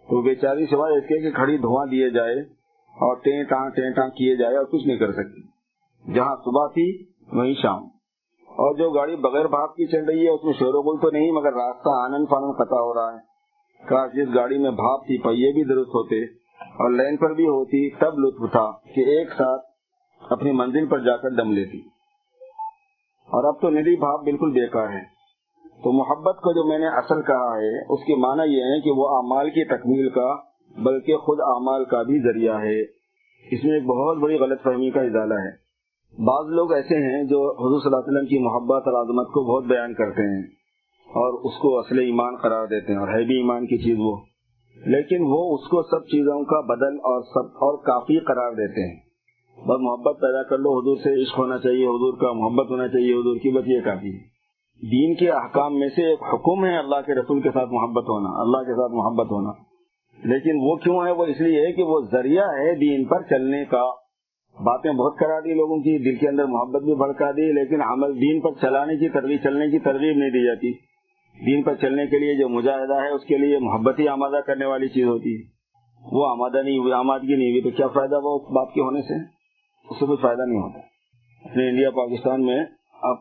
تو 0.09 0.21
بیچاری 0.21 0.65
سوائے 0.65 0.97
اس 0.97 1.03
کے 1.03 1.21
کہ 1.21 1.31
کھڑی 1.31 1.57
دھواں 1.57 1.85
دیے 1.85 2.09
جائے 2.09 2.39
اور 2.93 3.15
ٹیں 3.15 3.43
ٹاں 3.43 3.69
ٹیں 3.69 3.89
ٹاں 3.89 4.07
کیے 4.09 4.35
جائے 4.35 4.57
اور 4.57 4.65
کچھ 4.65 4.87
نہیں 4.87 4.97
کر 4.97 5.11
سکتی۔ 5.11 5.41
جہاں 6.13 6.35
صبح 6.35 6.67
تھی، 6.67 7.05
وہیں 7.31 7.53
شام۔ 7.53 7.83
اور 8.47 8.75
جو 8.75 8.91
گاڑی 8.91 9.15
بغیر 9.15 9.45
بھاپ 9.45 9.75
کی 9.75 9.85
چل 9.85 10.05
رہی 10.05 10.25
ہے، 10.25 10.29
اس 10.29 10.43
میں 10.43 10.53
شور 10.53 10.73
و 10.73 10.81
گل 10.81 11.01
تو 11.01 11.09
نہیں، 11.11 11.31
مگر 11.31 11.53
راستہ 11.53 11.89
آنند 11.89 12.25
فانند 12.29 12.53
قطع 12.53 12.75
ہو 12.75 12.93
رہا 12.93 13.13
ہے۔ 13.13 13.19
کاش 13.87 14.11
جس 14.13 14.35
گاڑی 14.35 14.57
میں 14.57 14.71
بھاپ 14.71 15.01
تھی، 15.05 15.17
پہیے 15.17 15.51
بھی 15.51 15.63
درست 15.63 15.89
ہوتے۔ 15.89 16.42
اور 16.71 16.91
لائن 16.91 17.17
پر 17.17 17.33
بھی 17.33 17.47
ہوتی 17.47 17.89
تب 17.89 18.19
لطف 18.19 18.51
تھا 18.51 18.71
کہ 18.95 19.01
ایک 19.01 19.29
ساتھ 19.29 19.61
اپنی 20.29 20.51
منزل 20.51 20.87
پر 20.87 20.99
جا 20.99 21.17
کر 21.17 21.29
دم 21.29 21.51
لیتی۔ 21.51 21.77
اور 23.25 23.43
اب 23.43 23.61
تو 23.61 23.69
ندی 23.69 23.99
بھاپ 23.99 24.23
بالکل 24.23 24.51
بیکار 24.51 24.87
ہے۔ 24.87 25.13
تو 25.83 25.91
محبت 25.91 26.35
کو 26.35 26.53
جو 26.53 26.69
میں 26.69 26.79
نے 26.79 26.87
اصل 26.87 27.21
کہا 27.21 27.57
ہے، 27.57 27.93
اس 27.93 27.99
کے 28.05 28.15
معنی 28.15 28.57
یہ 28.57 28.63
ہے 28.63 28.81
کہ 28.81 28.91
وہ 28.91 29.17
اعمال 29.17 29.49
کی 29.49 29.65
تکمیل 29.65 30.09
کا، 30.09 30.35
بلکہ 30.77 31.17
خود 31.17 31.39
اعمال 31.39 31.85
کا 31.85 32.01
بھی 32.01 32.19
ذریعہ 32.19 32.55
ہے۔ 32.55 32.81
اس 33.51 33.63
میں 33.63 33.73
ایک 33.73 33.85
بہت 33.85 34.17
بڑی 34.17 34.35
غلط 34.35 34.63
فہمی 34.63 34.91
کا 34.91 35.01
اضالہ 35.01 35.33
ہے۔ 35.33 35.63
بعض 36.25 36.45
لوگ 36.49 36.73
ایسے 36.73 36.95
ہیں 36.95 37.23
جو 37.23 37.51
حضور 37.51 37.79
صلی 37.79 37.87
اللہ 37.87 37.97
علیہ 37.97 38.13
وسلم 38.13 38.27
کی 38.27 38.39
محبت 38.39 38.87
اور 38.87 39.03
عظمت 39.03 39.27
کو 39.27 39.53
بہت 39.53 39.63
بیان 39.63 39.93
کرتے 39.93 40.35
ہیں 40.35 40.43
اور 41.05 41.33
اس 41.43 41.59
کو 41.59 41.79
اصل 41.79 41.99
ایمان 41.99 42.35
قرار 42.35 42.65
دیتے 42.65 42.93
ہیں 42.93 42.99
اور 42.99 43.07
ہے 43.07 43.23
بھی 43.23 43.37
ایمان 43.37 43.65
کی 43.65 43.77
چیز 43.77 43.95
وہ۔ 43.99 44.32
لیکن 44.75 45.17
وہ 45.21 45.55
اس 45.55 45.67
کو 45.67 45.81
سب 45.81 46.05
چیزوں 46.05 46.43
کا 46.43 46.61
بدل 46.61 46.95
اور 46.95 47.21
سب 47.21 47.49
اور 47.49 47.77
کافی 47.77 48.19
قرار 48.19 48.51
دیتے 48.51 48.93
ہیں۔ 48.93 48.99
بس 49.61 49.77
محبت 49.79 50.15
پیدا 50.21 50.43
کر 50.43 50.57
لو، 50.57 50.79
حضور 50.79 50.97
سے 50.97 51.21
عشق 51.21 51.39
ہونا 51.39 51.57
چاہیے، 51.57 51.85
حضور 51.85 52.17
کا 52.17 52.31
محبت 52.33 52.71
ہونا 52.71 52.87
چاہیے، 52.87 53.13
حضور 53.13 53.35
کی 53.35 53.51
بس 53.51 53.63
یہ 53.67 53.79
کافی 53.81 54.07
ہے۔ 54.07 54.33
دین 54.91 55.15
کے 55.15 55.29
احکام 55.29 55.79
میں 55.79 55.87
سے 55.95 56.09
ایک 56.09 56.19
حکم 56.33 56.65
ہے 56.65 56.77
اللہ 56.77 56.95
کے 57.05 57.13
رسول 57.13 57.41
کے 57.41 57.49
ساتھ 57.53 57.69
محبت 57.71 58.03
ہونا، 58.03 58.41
اللہ 58.41 58.57
کے 58.57 58.75
ساتھ 58.75 58.91
محبت 58.91 59.31
ہونا۔ 59.31 59.51
لیکن 60.23 60.51
وہ 60.61 60.75
کیوں 60.75 61.05
ہے؟ 61.05 61.11
وہ 61.11 61.25
اس 61.25 61.41
لیے 61.41 61.67
ہے 61.67 61.71
کہ 61.71 61.83
وہ 61.83 62.01
ذریعہ 62.11 62.43
ہے 62.43 62.75
دین 62.75 63.05
پر 63.05 63.21
چلنے 63.21 63.65
کا۔ 63.65 63.91
باتیں 64.63 64.91
بہت 64.91 65.17
کرا 65.17 65.39
دی 65.39 65.53
لوگوں 65.53 65.77
کی، 65.77 65.97
دل 65.97 66.19
کے 66.19 66.27
اندر 66.29 66.45
محبت 66.45 66.83
بھی 66.83 66.95
بھڑکا 66.95 67.31
دی، 67.31 67.51
لیکن 67.51 67.81
عمل 67.81 68.21
دین 68.21 68.41
پر 68.41 68.49
چلانے 68.61 68.95
کی 68.95 69.09
ترغیب 69.09 69.39
چلنے 69.43 69.67
کی 69.67 69.79
ترغیب 69.79 70.17
نہیں 70.17 70.29
دی 70.29 70.45
جاتی۔ 70.45 70.92
دین 71.39 71.63
پر 71.63 71.75
چلنے 71.75 72.05
کے 72.05 72.19
لیے 72.19 72.35
جو 72.35 72.49
مجاہدہ 72.49 72.93
ہے، 72.93 73.09
اس 73.09 73.25
کے 73.25 73.37
لیے 73.37 73.59
محبت 73.59 73.99
ہی 73.99 74.07
آمادہ 74.07 74.41
کرنے 74.47 74.65
والی 74.65 74.87
چیز 74.87 75.05
ہوتی 75.05 75.35
ہے 75.35 75.53
وہ 76.11 76.27
آمادہ 76.27 76.63
نہیں 76.63 76.77
ہوئی 76.77 76.93
آمادگی 76.93 77.35
نہیں 77.35 77.51
ہوئی 77.51 77.61
تو 77.61 77.69
کیا 77.69 77.87
فائدہ 77.87 78.15
وہ 78.23 78.39
بات 78.39 78.73
کے 78.73 78.81
ہونے 78.81 79.01
سے؟ 79.01 79.19
اس 79.89 79.99
سے 79.99 80.05
کوئی 80.05 80.17
فائدہ 80.21 80.41
نہیں 80.41 80.59
ہوتا۔ 80.59 80.79
اپنے 81.49 81.69
انڈیا، 81.69 81.91
پاکستان 81.91 82.45
میں 82.45 82.65
آپ 83.01 83.17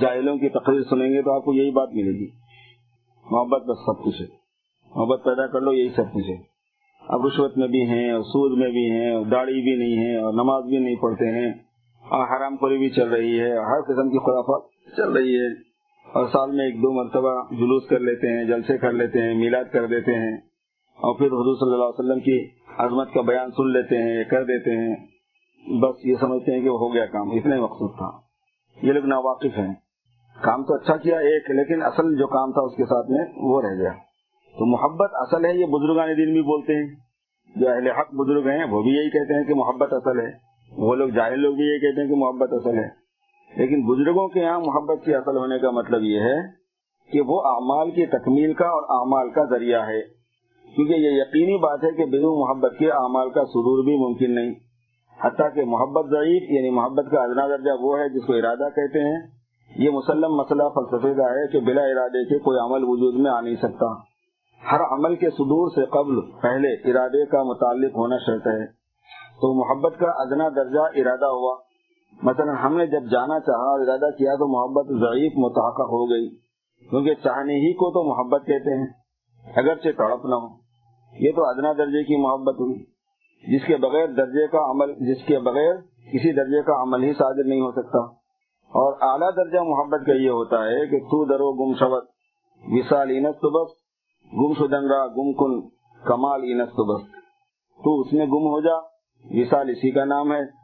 جاہلوں 0.00 0.36
کی 0.36 0.48
تقریر 0.48 0.80
سنیں 0.90 1.08
گے 1.08 1.22
تو 1.22 1.32
آپ 1.32 1.44
کو 1.44 1.52
یہی 1.54 1.70
بات 1.70 1.88
ملے 1.92 2.10
گی۔ 2.10 2.26
محبت 3.30 3.62
بس 3.62 3.78
سب 3.86 4.04
کچھ 4.04 4.22
ہے۔ 4.22 4.26
محبت 4.96 5.24
پیدا 5.24 5.46
کر 5.46 5.60
لو، 5.60 5.72
یہی 5.72 5.88
سب 5.88 6.12
کچھ 6.12 6.30
ہے۔ 6.30 6.36
اب 7.08 7.26
رشوت 7.26 7.58
میں 7.58 7.68
بھی 7.68 7.82
ہیں، 7.82 8.10
اور 8.10 8.22
سود 8.22 8.58
میں 8.58 8.68
بھی 8.68 8.90
ہیں، 8.90 9.10
اور 9.10 9.26
داڑھی 9.26 9.60
بھی 9.60 9.76
نہیں 9.76 10.06
ہے، 10.06 10.16
اور 10.16 10.32
نماز 10.32 10.64
بھی 10.64 10.78
نہیں 10.78 10.96
پڑھتے 10.96 11.24
ہیں۔ 11.24 11.52
اور 12.10 12.26
حرام 12.26 12.56
خوری 12.56 12.78
بھی 12.78 12.90
چل 12.90 13.08
رہی 13.08 13.40
ہے۔ 13.40 13.50
ہر 13.50 13.80
قسم 13.82 14.08
کی 14.08 14.18
خرافات 14.18 14.62
چل 14.96 15.12
رہی 15.12 15.36
ہے۔ 15.36 15.65
اور 16.12 16.26
سال 16.26 16.50
میں 16.50 16.64
ایک 16.64 16.74
دو 16.74 16.92
مرتبہ 16.92 17.42
جلوس 17.50 17.88
کر 17.88 18.00
لیتے 18.00 18.38
ہیں، 18.38 18.44
جلسے 18.44 18.78
کر 18.78 18.92
لیتے 18.92 19.18
ہیں، 19.18 19.34
میلاد 19.34 19.64
کر 19.72 19.86
دیتے 19.86 20.14
ہیں۔ 20.14 20.36
اور 20.96 21.18
پھر 21.18 21.26
حضور 21.26 21.54
صلی 21.54 21.72
اللہ 21.74 21.84
علیہ 21.84 21.98
وسلم 21.98 22.20
کی 22.20 22.48
عظمت 22.78 23.14
کا 23.14 23.20
بیان 23.20 23.50
سن 23.50 23.72
لیتے 23.72 24.02
ہیں 24.02 24.24
کر 24.24 24.44
دیتے 24.44 24.70
ہیں۔ 24.70 24.96
بس 25.80 26.06
یہ 26.06 26.14
سمجھتے 26.20 26.52
ہیں 26.52 26.60
کہ 26.60 26.68
وہ 26.68 26.78
ہو 26.78 26.94
گیا 26.94 27.06
کام، 27.06 27.30
اتنا 27.30 27.56
ہی 27.56 27.60
مقصود 27.60 27.90
تھا۔ 27.96 28.10
یہ 28.82 28.92
لوگ 28.92 29.04
ناواقف 29.04 29.58
ہیں۔ 29.58 29.74
کام 30.42 30.64
تو 30.64 30.74
اچھا 30.74 30.96
کیا 30.96 31.18
ایک، 31.18 31.50
لیکن 31.50 31.82
اصل 31.82 32.18
جو 32.18 32.26
کام 32.26 32.52
تھا 32.52 32.60
اس 32.60 32.76
کے 32.76 32.84
ساتھ 32.84 33.10
میں 33.10 33.24
وہ 33.36 33.62
رہ 33.62 33.80
گیا۔ 33.80 33.92
تو 34.58 34.66
محبت 34.66 35.10
اصل 35.12 35.44
ہے، 35.44 35.50
یہ 35.50 35.66
بزرگان 35.66 36.08
دین 36.08 36.32
بھی 36.32 36.42
بولتے 36.42 36.74
ہیں۔ 36.74 36.96
جو 37.56 37.68
اہل 37.68 37.86
حق 37.86 38.14
بزرگ 38.14 38.46
ہیں، 38.46 38.64
وہ 38.64 38.82
بھی 38.82 38.90
یہی 38.90 39.10
کہتے 39.10 39.34
ہیں 39.34 39.44
کہ 39.44 39.54
محبت 39.54 39.92
اصل 39.92 40.20
ہے۔ 40.20 40.30
وہ 40.76 40.94
لوگ 40.94 41.08
جاہل 41.08 41.40
لوگ 41.40 41.54
بھی 41.54 41.64
یہی 41.64 41.80
کہتے 41.80 42.00
ہیں 42.00 42.08
کہ 42.08 42.14
محبت 42.14 42.52
اصل 42.52 42.78
ہے۔ 42.78 43.05
لیکن 43.56 43.86
بزرگوں 43.86 44.28
کے 44.28 44.40
یہاں 44.40 44.60
محبت 44.60 45.04
کی 45.04 45.14
اصل 45.14 45.36
ہونے 45.36 45.58
کا 45.58 45.70
مطلب 45.70 46.02
یہ 46.02 46.20
ہے 46.20 46.66
کہ 47.12 47.20
وہ 47.20 47.40
اعمال 47.44 47.90
کی 47.90 48.06
تکمیل 48.06 48.54
کا 48.54 48.64
اور 48.64 48.82
اعمال 48.82 49.30
کا 49.30 49.44
ذریعہ 49.44 49.86
ہے۔ 49.88 50.02
کیونکہ 50.74 50.92
یہ 50.92 51.10
یقینی 51.10 51.58
بات 51.58 51.84
ہے 51.84 51.90
کہ 51.90 52.04
بغیر 52.04 52.38
محبت 52.38 52.78
کے 52.78 52.90
اعمال 52.90 53.30
کا 53.30 53.44
صدور 53.44 53.84
بھی 53.84 53.96
ممکن 53.96 54.34
نہیں۔ 54.34 54.54
حتیٰ 55.24 55.54
کہ 55.54 55.64
محبت 55.64 56.10
ضعیف 56.10 56.50
یعنی 56.50 56.70
محبت 56.70 57.04
کا 57.10 57.22
ادنا 57.22 57.48
درجہ 57.48 57.70
وہ 57.80 57.98
ہے 57.98 58.08
جس 58.08 58.26
کو 58.26 58.32
ارادہ 58.32 58.68
کہتے 58.76 58.98
ہیں۔ 58.98 59.26
یہ 59.76 59.90
مسلم 59.90 60.34
مسئلہ 60.34 60.62
فلسفے 60.74 61.14
کا 61.14 61.22
ہے 61.22 61.52
کہ 61.52 61.60
بلا 61.60 61.82
ارادے 61.82 62.24
کے 62.24 62.38
کوئی 62.38 62.58
عمل 62.58 62.84
وجود 62.84 63.14
میں 63.14 63.30
آ 63.30 63.40
نہیں 63.40 63.56
سکتا۔ 63.56 63.94
ہر 64.72 64.80
عمل 64.80 65.14
کے 65.14 65.30
صدور 65.30 65.70
سے 65.70 65.84
قبل 65.84 66.20
پہلے 66.20 66.90
ارادے 66.90 67.26
کا 67.26 67.42
متعلق 67.42 67.96
ہونا 67.96 68.16
شرط 68.18 68.46
ہے۔ 68.46 68.66
تو 69.40 69.54
محبت 69.54 69.98
کا 69.98 70.10
ادنا 70.10 70.48
درجہ 70.48 70.80
ارادہ 70.80 71.24
ہوا۔ 71.24 71.65
مثلا 72.22 72.66
ہم 72.66 72.76
نے 72.76 72.86
جب 72.86 73.10
جانا 73.10 73.40
چاہا 73.40 73.70
اور 73.70 73.80
ارادہ 73.80 74.10
کیا 74.10 74.34
تو 74.34 74.46
محبت 74.48 74.86
ضعیف 74.86 75.32
متحقق 75.36 75.90
ہو 75.90 76.10
گئی، 76.10 76.28
کیونکہ 76.90 77.14
چاہنے 77.14 77.54
ہی 77.54 77.72
کو 77.72 77.90
تو 77.90 78.02
محبت 78.02 78.46
کہتے 78.46 78.78
ہیں، 78.78 78.86
اگرچہ 79.56 79.88
تڑپ 79.96 80.26
نہ 80.26 80.34
ہو۔ 80.34 80.48
یہ 81.20 81.30
تو 81.36 81.48
ادنا 81.48 81.72
درجے 81.72 82.02
کی 82.02 82.16
محبت 82.16 82.54
ہوئی، 82.54 82.84
جس 83.52 83.66
کے 83.66 83.76
بغیر 83.76 84.06
درجے 84.06 84.46
کا 84.46 84.70
عمل، 84.70 84.92
جس 84.92 85.26
کے 85.26 85.38
بغیر 85.38 85.74
کسی 86.12 86.32
درجے 86.32 86.62
کا 86.62 86.82
عمل 86.82 87.02
ہی 87.02 87.12
صادر 87.12 87.44
نہیں 87.44 87.60
ہو 87.60 87.70
سکتا۔ 87.70 87.98
اور 88.66 88.92
اعلیٰ 89.00 89.30
درجہ 89.36 89.60
محبت 89.60 90.06
کا 90.06 90.12
یہ 90.12 90.30
ہوتا 90.30 90.64
ہے 90.64 90.86
کہ 90.86 90.98
تو 90.98 91.24
درو 91.24 91.52
گم 91.52 91.74
شبت 91.74 92.04
وسال 92.68 93.10
اینت 93.10 93.36
تو 93.36 93.50
بس، 93.50 93.72
گم 94.32 94.52
شدنگا 94.52 95.06
گم 95.06 95.32
کن، 95.32 95.68
کمال 96.04 96.42
اینت 96.42 96.68
تو 96.68 96.84
بس۔ 96.84 97.06
تو 97.84 98.00
اس 98.00 98.12
میں 98.12 98.26
گم 98.26 98.46
ہو 98.46 98.60
جا 98.60 98.76
وسال 99.30 99.70
اسی 99.70 99.90
کا 99.90 100.04
نام 100.04 100.32
ہے 100.32 100.55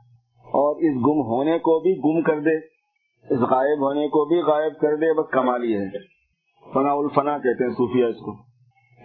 اور 0.52 0.76
اس 0.76 0.96
گم 0.96 1.22
ہونے 1.22 1.58
کو 1.58 1.80
بھی 1.80 1.96
گم 1.98 2.22
کر 2.22 2.40
دے، 2.40 2.56
اس 3.34 3.40
غائب 3.40 3.80
ہونے 3.80 4.08
کو 4.08 4.24
بھی 4.24 4.42
غائب 4.42 4.80
کر 4.80 4.96
دے، 4.96 5.14
بس 5.14 5.30
کمال 5.30 5.62
ہی 5.62 5.74
ہے۔ 5.74 5.88
فنا 6.72 6.92
الفنا 6.92 7.38
کہتے 7.38 7.64
ہیں 7.64 7.70
صوفیہ 7.70 8.04
اس 8.04 8.16
کو۔ 8.16 8.32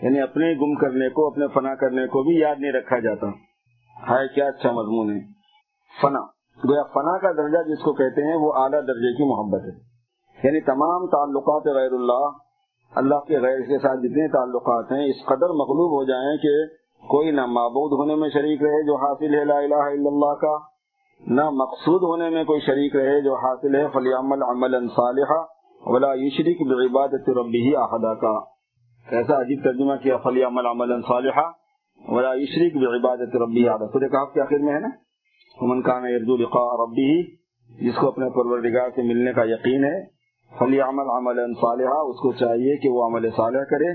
یعنی 0.01 0.21
اپنے 0.21 0.53
گم 0.53 0.75
کرنے 0.75 1.09
کو، 1.09 1.27
اپنے 1.27 1.47
فنا 1.47 1.75
کرنے 1.75 2.07
کو 2.07 2.23
بھی 2.23 2.39
یاد 2.39 2.55
نہیں 2.59 2.71
رکھا 2.71 2.99
جاتا۔ 2.99 3.27
ہے 4.09 4.27
کیا 4.35 4.47
اچھا 4.47 4.71
مضمون 4.71 5.15
ہے۔ 5.15 5.19
فنا، 6.01 6.19
گویا 6.69 6.83
فنا 6.83 7.17
کا 7.17 7.31
درجہ 7.31 7.69
جس 7.69 7.83
کو 7.83 7.93
کہتے 7.93 8.21
ہیں، 8.21 8.35
وہ 8.35 8.53
اعلیٰ 8.53 8.81
درجے 8.81 9.17
کی 9.17 9.23
محبت 9.23 9.61
ہے۔ 9.61 9.87
یعنی 10.43 10.61
تمام 10.61 11.07
تعلقات 11.07 11.75
غیر 11.75 11.91
اللہ 11.91 12.29
اللہ 12.95 13.15
کے 13.15 13.39
غیر 13.39 13.59
کے 13.59 13.79
ساتھ 13.79 13.99
جتنے 13.99 14.27
تعلقات 14.27 14.91
ہیں، 14.91 15.05
اس 15.05 15.25
قدر 15.25 15.49
مغلوب 15.49 15.91
ہو 15.91 16.03
جائیں 16.03 16.37
کہ 16.37 16.73
کوئی 17.07 17.31
نہ 17.31 17.45
معبود 17.45 17.99
ہونے 17.99 18.15
میں 18.15 18.29
شریک 18.29 18.61
رہے 18.61 18.85
جو 18.85 18.95
حاصل 18.95 19.35
ہے 19.35 19.45
لا 19.45 19.57
الہ 19.57 19.75
الا 19.75 20.09
اللہ 20.09 20.33
کا۔ 20.33 20.76
نہ 21.25 21.41
مقصود 21.49 22.03
ہونے 22.03 22.29
میں 22.29 22.43
کوئی 22.43 22.59
شریک 22.59 22.95
رہے 22.95 23.21
جو 23.21 23.35
حاصل 23.35 23.75
ہے 23.75 23.87
فلی 23.93 24.13
عمل 24.13 24.43
عمل 24.43 24.87
صالحہ 24.87 25.45
ولا 25.85 26.13
یشرک 26.13 26.67
بعبادت 26.67 27.29
ربی 27.29 27.75
احدا 27.75 28.13
کا۔ 28.13 28.39
ایسا 29.15 29.39
عجیب 29.41 29.63
ترجمہ 29.63 29.93
کیا 30.03 30.17
فلی 30.17 30.43
عمل 30.43 30.65
عمل 30.65 31.01
صالحہ 31.01 31.51
ولا 32.07 32.33
یشرک 32.33 32.77
بعبادت 32.77 33.35
ربی 33.35 33.69
احدا 33.69 33.87
سورہ 33.87 34.07
کہف 34.07 34.33
کے 34.33 34.41
آخر 34.41 34.57
میں 34.57 34.73
ہے 34.73 34.79
نا؟ 34.79 34.89
من 35.61 35.81
کان 35.81 36.03
یرجو 36.05 36.37
لقاء 36.37 36.83
ربی 36.83 37.23
جس 37.87 37.95
کو 37.95 38.07
اپنے 38.07 38.29
پروردگار 38.29 38.89
سے 38.89 39.01
ملنے 39.01 39.33
کا 39.33 39.43
یقین 39.43 39.83
ہے 39.83 40.05
فلی 40.59 40.81
عمل 40.81 41.09
عمل 41.09 41.53
صالحہ 41.53 41.97
اس 41.97 42.15
کو 42.15 42.31
چاہیے 42.31 42.77
کہ 42.77 42.89
وہ 42.89 43.05
عمل 43.07 43.29
صالح 43.29 43.63
کرے۔ 43.63 43.93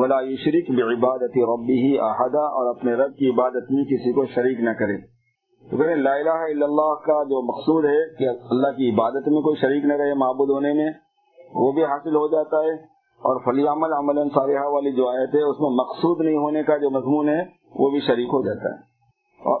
ولا 0.00 0.20
یشرک 0.20 0.70
بعبادت 0.70 1.38
ربی 1.38 1.98
احدا 1.98 2.44
اور 2.58 2.76
اپنے 2.76 2.94
رب 2.94 3.16
کی 3.16 3.30
عبادت 3.30 3.70
میں 3.70 3.84
کسی 3.84 4.12
کو 4.12 4.26
شریک 4.26 4.60
نہ 4.60 4.70
کرے۔ 4.70 5.19
تو 5.70 5.76
کہتے 5.76 5.94
لا 5.94 6.14
الہ 6.14 6.30
الا 6.30 6.66
اللہ 6.66 6.94
کا 6.94 7.24
جو 7.24 7.42
مقصود 7.42 7.84
ہے 7.84 8.16
کہ 8.16 8.28
اللہ 8.28 8.76
کی 8.76 8.90
عبادت 8.90 9.28
میں 9.28 9.40
کوئی 9.42 9.56
شریک 9.60 9.84
نہ 9.84 9.92
رہے 9.92 10.14
معبود 10.14 10.50
ہونے 10.50 10.72
میں، 10.72 10.90
وہ 11.54 11.72
بھی 11.72 11.84
حاصل 11.84 12.16
ہو 12.16 12.28
جاتا 12.28 12.56
ہے۔ 12.56 13.00
اور 13.20 13.40
فلی 13.40 13.66
عمل 13.66 13.92
عمل 13.92 14.28
صالحہ 14.34 14.66
والی 14.66 14.92
جو 14.92 15.08
آیت 15.08 15.34
ہے، 15.34 15.42
اس 15.42 15.60
میں 15.60 15.70
مقصود 15.70 16.26
نہیں 16.26 16.36
ہونے 16.36 16.62
کا 16.62 16.76
جو 16.76 16.90
مضمون 16.90 17.28
ہے، 17.28 17.44
وہ 17.74 17.90
بھی 17.90 18.00
شریک 18.00 18.28
ہو 18.28 18.42
جاتا 18.42 18.68
ہے۔ 18.68 18.80
اور 19.40 19.60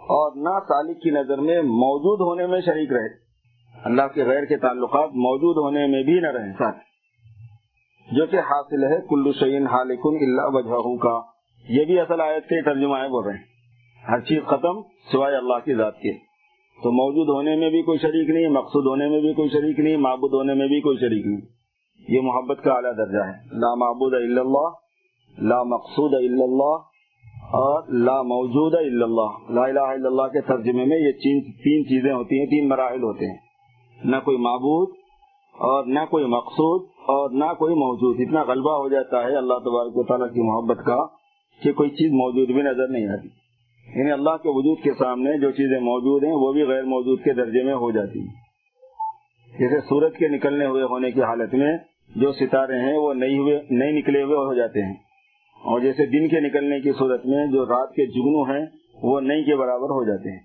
اور 0.00 0.32
نہ 0.36 0.58
سالک 0.68 1.02
کی 1.02 1.10
نظر 1.10 1.38
میں 1.38 1.62
موجود 1.62 2.20
ہونے 2.20 2.46
میں 2.46 2.60
شریک 2.60 2.92
رہے۔ 2.92 3.24
اللہ 3.84 4.02
کے 4.14 4.24
غیر 4.24 4.44
کے 4.44 4.56
تعلقات 4.56 5.08
موجود 5.08 5.56
ہونے 5.56 5.86
میں 5.86 6.02
بھی 6.02 6.20
نہ 6.20 6.30
رہے۔ 6.30 6.52
ساتھ۔ 6.52 6.76
جو 8.12 8.26
کہ 8.26 8.36
حاصل 8.36 8.84
ہے 8.84 9.00
کلو 9.08 9.32
شعین 9.32 9.66
حالکن 9.66 10.16
اللہ 10.20 10.56
وجہ 10.56 10.96
کا۔ 10.96 11.20
یہ 11.68 11.84
بھی 11.84 12.00
اصل 12.00 12.20
آیت 12.20 12.44
کے 12.44 12.62
ترجمہ 12.62 13.08
بول 13.08 13.24
رہے 13.24 13.34
ہیں۔ 13.34 13.53
ہر 14.08 14.20
چیز 14.20 14.42
ختم 14.46 14.82
سوائے 15.12 15.36
اللہ 15.36 15.54
کی 15.64 15.74
ذات 15.74 15.98
کے۔ 15.98 16.12
تو 16.82 16.90
موجود 16.92 17.28
ہونے 17.28 17.56
میں 17.56 17.70
بھی 17.70 17.82
کوئی 17.82 17.98
شریک 17.98 18.30
نہیں، 18.30 18.48
مقصود 18.48 18.86
ہونے 18.86 19.08
میں 19.08 19.20
بھی 19.20 19.32
کوئی 19.32 19.48
شریک 19.48 19.80
نہیں، 19.80 19.96
معبود 19.96 20.32
ہونے 20.32 20.54
میں 20.54 20.68
بھی 20.68 20.80
کوئی 20.80 20.96
شریک 20.96 21.26
نہیں۔ 21.26 21.40
یہ 22.08 22.20
محبت 22.20 22.64
کا 22.64 22.72
اعلیٰ 22.72 22.96
درجہ 22.96 23.24
ہے۔ 23.24 23.32
لا 23.44 23.74
معبود 23.74 24.14
الا 24.14 24.40
اللہ، 24.40 24.68
لا 25.48 25.62
مقصود 25.62 26.14
الا 26.14 26.44
اللہ 26.44 26.84
اور 27.44 27.82
لا 27.92 28.22
موجود 28.22 28.74
الا 28.74 29.04
اللہ۔ 29.04 29.52
لا 29.52 29.62
الہ 29.62 29.80
الا 29.80 30.08
اللہ 30.08 30.22
کے 30.22 30.40
ترجمے 30.40 30.84
میں 30.84 30.98
یہ 30.98 31.12
تین 31.12 31.84
چیزیں 31.84 32.12
ہوتی 32.12 32.38
ہیں، 32.38 32.46
تین 32.46 32.68
مراحل 32.68 33.02
ہوتے 33.02 33.30
ہیں۔ 33.30 33.38
نہ 34.04 34.16
کوئی 34.24 34.36
معبود 34.36 34.88
اور 35.52 35.84
نہ 35.84 36.00
کوئی 36.10 36.24
مقصود 36.24 36.88
اور 36.96 37.30
نہ 37.30 37.54
کوئی 37.58 37.74
موجود۔ 37.74 38.16
اتنا 38.20 38.42
غلبہ 38.42 38.72
ہو 38.72 38.88
جاتا 38.88 39.22
ہے 39.22 39.36
اللہ 39.36 39.54
تبارک 39.54 39.96
و 39.96 40.02
تعالیٰ 40.02 40.28
کی 40.28 40.40
محبت 40.40 40.84
کا 40.84 41.06
کہ 41.62 41.72
کوئی 41.72 41.90
چیز 41.90 42.12
موجود 42.12 42.46
بھی 42.46 42.62
نظر 42.62 42.88
نہیں 42.88 43.06
آتی۔ 43.06 43.43
یعنی 43.96 44.10
اللہ 44.10 44.30
کے 44.30 44.48
وجود 44.48 44.78
کے 44.82 44.90
سامنے 44.98 45.38
جو 45.38 45.50
چیزیں 45.50 45.80
موجود 45.80 46.24
ہیں، 46.24 46.32
وہ 46.32 46.52
بھی 46.52 46.62
غیر 46.62 46.82
موجود 46.82 47.22
کے 47.22 47.32
درجے 47.32 47.62
میں 47.62 47.74
ہو 47.74 47.90
جاتی 47.90 48.20
ہیں۔ 48.20 48.26
جیسے 49.58 49.80
سورج 49.80 50.16
کے 50.16 50.28
نکلنے 50.28 50.66
ہوئے 50.66 50.82
ہونے 50.82 51.10
کی 51.10 51.22
حالت 51.22 51.54
میں 51.54 51.78
جو 52.16 52.32
ستارے 52.32 52.78
ہیں، 52.78 52.98
وہ 52.98 53.14
نہیں 53.14 53.38
ہوئے 53.38 53.60
نہیں 53.70 53.92
نکلے 53.92 54.22
ہوئے 54.22 54.36
ہو 54.36 54.54
جاتے 54.54 54.82
ہیں۔ 54.86 54.94
اور 55.64 55.80
جیسے 55.80 56.06
دن 56.06 56.28
کے 56.28 56.40
نکلنے 56.40 56.80
کی 56.80 56.92
صورت 56.92 57.26
میں 57.26 57.46
جو 57.46 57.64
رات 57.64 57.94
کے 57.94 58.06
جگنو 58.06 58.42
ہیں، 58.42 58.66
وہ 59.02 59.20
نہیں 59.20 59.44
کے 59.44 59.56
برابر 59.56 59.88
ہو 59.88 60.04
جاتے 60.04 60.30
ہیں۔ 60.30 60.40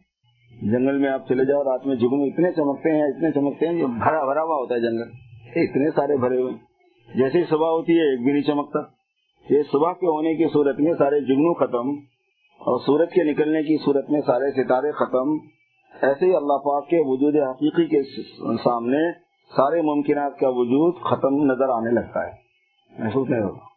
جنگل 0.62 0.98
میں 0.98 1.10
آپ 1.10 1.28
چلے 1.30 1.46
جاؤ، 1.46 1.64
رات 1.64 1.88
میں 1.88 1.96
جگنو 1.96 2.24
اتنے 2.24 2.52
چمکتے 2.52 2.96
ہیں، 2.96 3.04
اتنے 3.04 3.32
چمکتے 3.32 3.68
ہیں 3.68 3.74
بھرا 3.74 4.26
بھرا 4.26 4.44
ہوا 4.44 4.56
ہوتا 4.56 4.76
ہے 4.76 4.80
جنگل۔ 4.80 5.12
اتنے 5.56 5.92
سارے 5.96 6.18
بھرے 6.18 6.42
ہوئے۔ 6.42 6.54
جیسے 7.16 7.44
صبح 7.50 7.68
ہوتی 7.68 7.94
ہے، 7.94 8.12
ایک 8.12 8.24
بھی 8.24 8.32
نہیں 8.32 8.42
چمکتا۔ 8.42 8.80
یہ 9.50 9.62
صبح 9.72 9.92
کے 9.92 10.06
ہونے 10.06 10.36
کی 10.36 10.46
صورت 10.54 10.80
میں 10.80 10.94
سارے 10.94 11.20
جگنو 11.20 11.54
ختم۔ 11.54 12.19
اور 12.60 12.80
سورج 12.80 13.10
کے 13.10 13.32
نکلنے 13.32 13.62
کی 13.62 13.78
صورت 13.86 14.10
میں 14.10 14.22
سارے 14.22 14.64
ستارے 14.64 14.92
ختم، 14.92 15.34
ایسے 16.02 16.26
ہی 16.26 16.36
اللہ 16.36 16.54
پاک 16.54 16.90
کے 16.90 16.98
وجود 17.00 17.36
حقیقی 17.50 17.86
کے 17.86 18.22
سامنے 18.64 19.12
سارے 19.56 19.82
ممکنات 19.82 20.40
کا 20.40 20.48
وجود 20.50 20.94
ختم 21.02 21.52
نظر 21.52 21.70
آنے 21.70 21.92
لگتا 21.92 22.28
ہے۔ 22.28 22.32
محسوس 23.00 23.30
نہیں 23.30 23.42
ہوگا۔ 23.42 23.70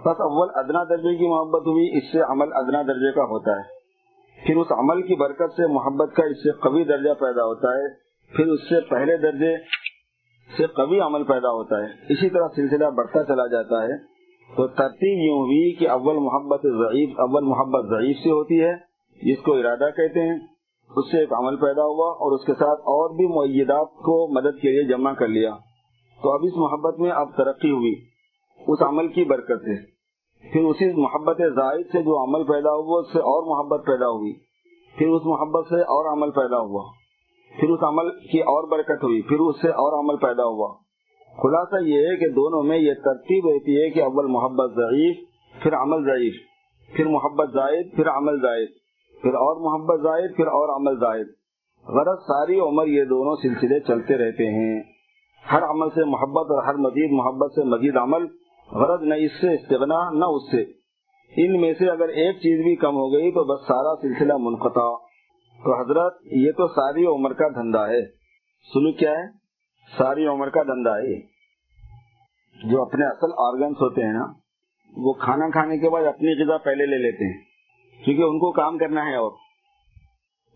بس 0.00 0.20
اول 0.20 0.48
ادنا 0.54 0.84
درجے 0.84 1.16
کی 1.16 1.28
محبت 1.28 1.62
ہوئی، 1.62 1.98
اس 1.98 2.12
سے 2.12 2.20
عمل 2.20 2.48
ادنا 2.52 2.82
درجے 2.82 3.12
کا 3.12 3.22
ہوتا 3.22 3.50
ہے۔ 3.50 3.78
پھر 4.46 4.56
اس 4.56 4.66
عمل 4.70 5.02
کی 5.02 5.14
برکت 5.14 5.52
سے 5.52 5.66
محبت 5.66 6.16
کا 6.16 6.22
اس 6.24 6.36
سے 6.36 6.52
قوی 6.52 6.84
درجہ 6.84 7.14
پیدا 7.14 7.44
ہوتا 7.44 7.68
ہے۔ 7.68 7.88
پھر 8.36 8.46
اس 8.46 8.68
سے 8.68 8.80
پہلے 8.80 9.16
درجے 9.16 9.56
سے 10.56 10.66
قوی 10.66 11.00
عمل 11.00 11.24
پیدا 11.24 11.48
ہوتا 11.48 11.76
ہے۔ 11.76 11.86
اسی 12.08 12.28
طرح 12.30 12.48
سلسلہ 12.56 12.86
بڑھتا 12.86 13.24
چلا 13.24 13.46
جاتا 13.46 13.82
ہے۔ 13.82 14.17
تو 14.56 14.66
ترتیب 14.66 15.26
یوں 15.26 15.38
ہوئی 15.38 15.74
کہ 15.74 15.90
اول 15.90 16.16
محبت 16.16 16.62
ضعیف، 16.62 17.20
اول 17.20 17.44
محبت 17.44 17.86
ضعیف 17.88 18.16
سے 18.16 18.30
ہوتی 18.30 18.60
ہے، 18.64 18.72
جس 19.22 19.42
کو 19.42 19.54
ارادہ 19.54 19.90
کہتے 19.96 20.20
ہیں، 20.20 20.38
اس 20.96 21.10
سے 21.10 21.18
ایک 21.20 21.32
عمل 21.32 21.56
پیدا 21.56 21.82
ہوا 21.82 22.10
اور 22.10 22.32
اس 22.32 22.44
کے 22.44 22.52
ساتھ 22.52 22.80
اور 22.80 23.16
بھی 23.16 23.26
معیدات 23.26 23.88
کو 23.88 24.34
مدد 24.34 24.60
کے 24.60 24.70
لیے 24.70 24.84
جمع 24.84 25.12
کر 25.12 25.28
لیا۔ 25.28 25.50
تو 26.22 26.32
اب 26.32 26.40
اس 26.42 26.56
محبت 26.56 26.98
میں 26.98 27.10
اب 27.10 27.36
ترقی 27.36 27.70
ہوئی، 27.70 27.94
اس 28.66 28.82
عمل 28.82 29.08
کی 29.08 29.24
برکت 29.24 29.62
سے۔ 29.62 29.98
پھر 30.52 30.64
اسی 30.64 31.00
محبت 31.00 31.36
زائد 31.38 31.86
سے 31.92 32.02
جو 32.02 32.24
عمل 32.24 32.44
پیدا 32.44 32.70
ہوا، 32.70 33.00
اس 33.00 33.12
سے 33.12 33.18
اور 33.18 33.42
محبت 33.42 33.86
پیدا 33.86 34.06
ہوئی۔ 34.06 34.32
پھر 34.98 35.08
اس 35.08 35.22
محبت 35.24 35.66
سے 35.68 35.80
اور 35.80 36.12
عمل 36.12 36.30
پیدا 36.30 36.58
ہوا۔ 36.58 36.82
پھر 37.60 37.68
اس 37.68 37.80
عمل 37.82 38.10
کی 38.10 38.40
اور 38.40 38.68
برکت 38.68 39.04
ہوئی، 39.04 39.22
پھر 39.22 39.38
اس 39.38 39.60
سے 39.62 39.68
اور 39.68 40.04
عمل 40.04 40.16
پیدا 40.16 40.44
ہوا۔ 40.44 40.87
خلاصہ 41.42 41.84
یہ 41.84 41.98
ہے 41.98 42.16
کہ 42.16 42.28
دونوں 42.28 42.62
میں 42.62 42.78
یہ 42.78 42.94
ترتیب 42.94 43.48
رہتی 43.48 43.82
ہے 43.82 43.90
کہ 43.90 44.02
اول 44.02 44.26
محبت 44.26 44.74
ضعیف، 44.74 45.16
پھر 45.62 45.74
عمل 45.74 46.04
ضعیف، 46.04 46.34
پھر 46.96 47.06
محبت 47.06 47.52
زائد، 47.52 47.96
پھر 47.96 48.08
عمل 48.08 48.40
زائد، 48.40 48.68
پھر 49.22 49.34
اور 49.34 49.56
محبت 49.56 50.02
زائد، 50.02 50.36
پھر 50.36 50.46
اور 50.46 50.76
عمل 50.76 50.98
زائد۔ 51.00 51.26
غرض 51.88 52.18
ساری 52.18 52.60
عمر 52.60 52.86
یہ 52.86 53.04
دونوں 53.04 53.36
سلسلے 53.42 53.80
چلتے 53.80 54.14
رہتے 54.14 54.46
ہیں۔ 54.46 54.82
ہر 55.52 55.62
عمل 55.62 55.88
سے 55.90 56.04
محبت 56.04 56.50
اور 56.50 56.62
ہر 56.62 56.74
مزید 56.74 57.12
محبت 57.12 57.52
سے 57.52 57.64
مزید 57.64 57.96
عمل، 57.96 58.26
غرض 58.72 59.02
نہ 59.02 59.14
اس 59.14 59.30
سے 59.40 59.54
استغنا، 59.54 60.10
نہ 60.10 60.24
اس 60.24 60.50
سے۔ 60.50 60.64
ان 61.36 61.60
میں 61.60 61.74
سے 61.78 61.90
اگر 61.90 62.08
ایک 62.08 62.36
چیز 62.36 62.64
بھی 62.64 62.76
کم 62.76 62.96
ہو 62.96 63.12
گئی 63.12 63.30
تو 63.30 63.44
بس 63.44 63.60
سارا 63.66 63.96
سلسلہ 64.02 64.32
منقطع۔ 64.36 64.96
تو 65.64 65.80
حضرت، 65.80 66.18
یہ 66.22 66.52
تو 66.52 66.68
ساری 66.68 67.06
عمر 67.06 67.32
کا 67.32 67.48
دھندا 67.48 67.88
ہے۔ 67.88 68.02
سنو 68.72 68.92
کیا 68.92 69.10
ہے؟ 69.10 69.47
ساری 69.96 70.26
عمر 70.26 70.48
کا 70.48 70.62
دھندا 70.62 70.98
ہے 70.98 71.20
جو 72.64 72.82
اپنے 72.82 73.06
اصل 73.06 73.32
آرگنس 73.38 73.76
ہوتے 73.80 74.02
ہیں 74.02 74.12
نا، 74.12 74.26
وہ 74.96 75.12
کھانا 75.12 75.50
کھانے 75.50 75.78
کے 75.78 75.90
بعد 75.90 76.02
اپنی 76.02 76.44
غذا 76.44 76.58
پہلے 76.58 76.86
لے 76.86 76.98
لیتے 76.98 77.34
ہیں، 77.34 77.42
کیونکہ 78.04 78.22
ان 78.22 78.38
کو 78.38 78.52
کام 78.52 78.78
کرنا 78.78 79.06
ہے 79.06 79.16
اور۔ 79.16 79.30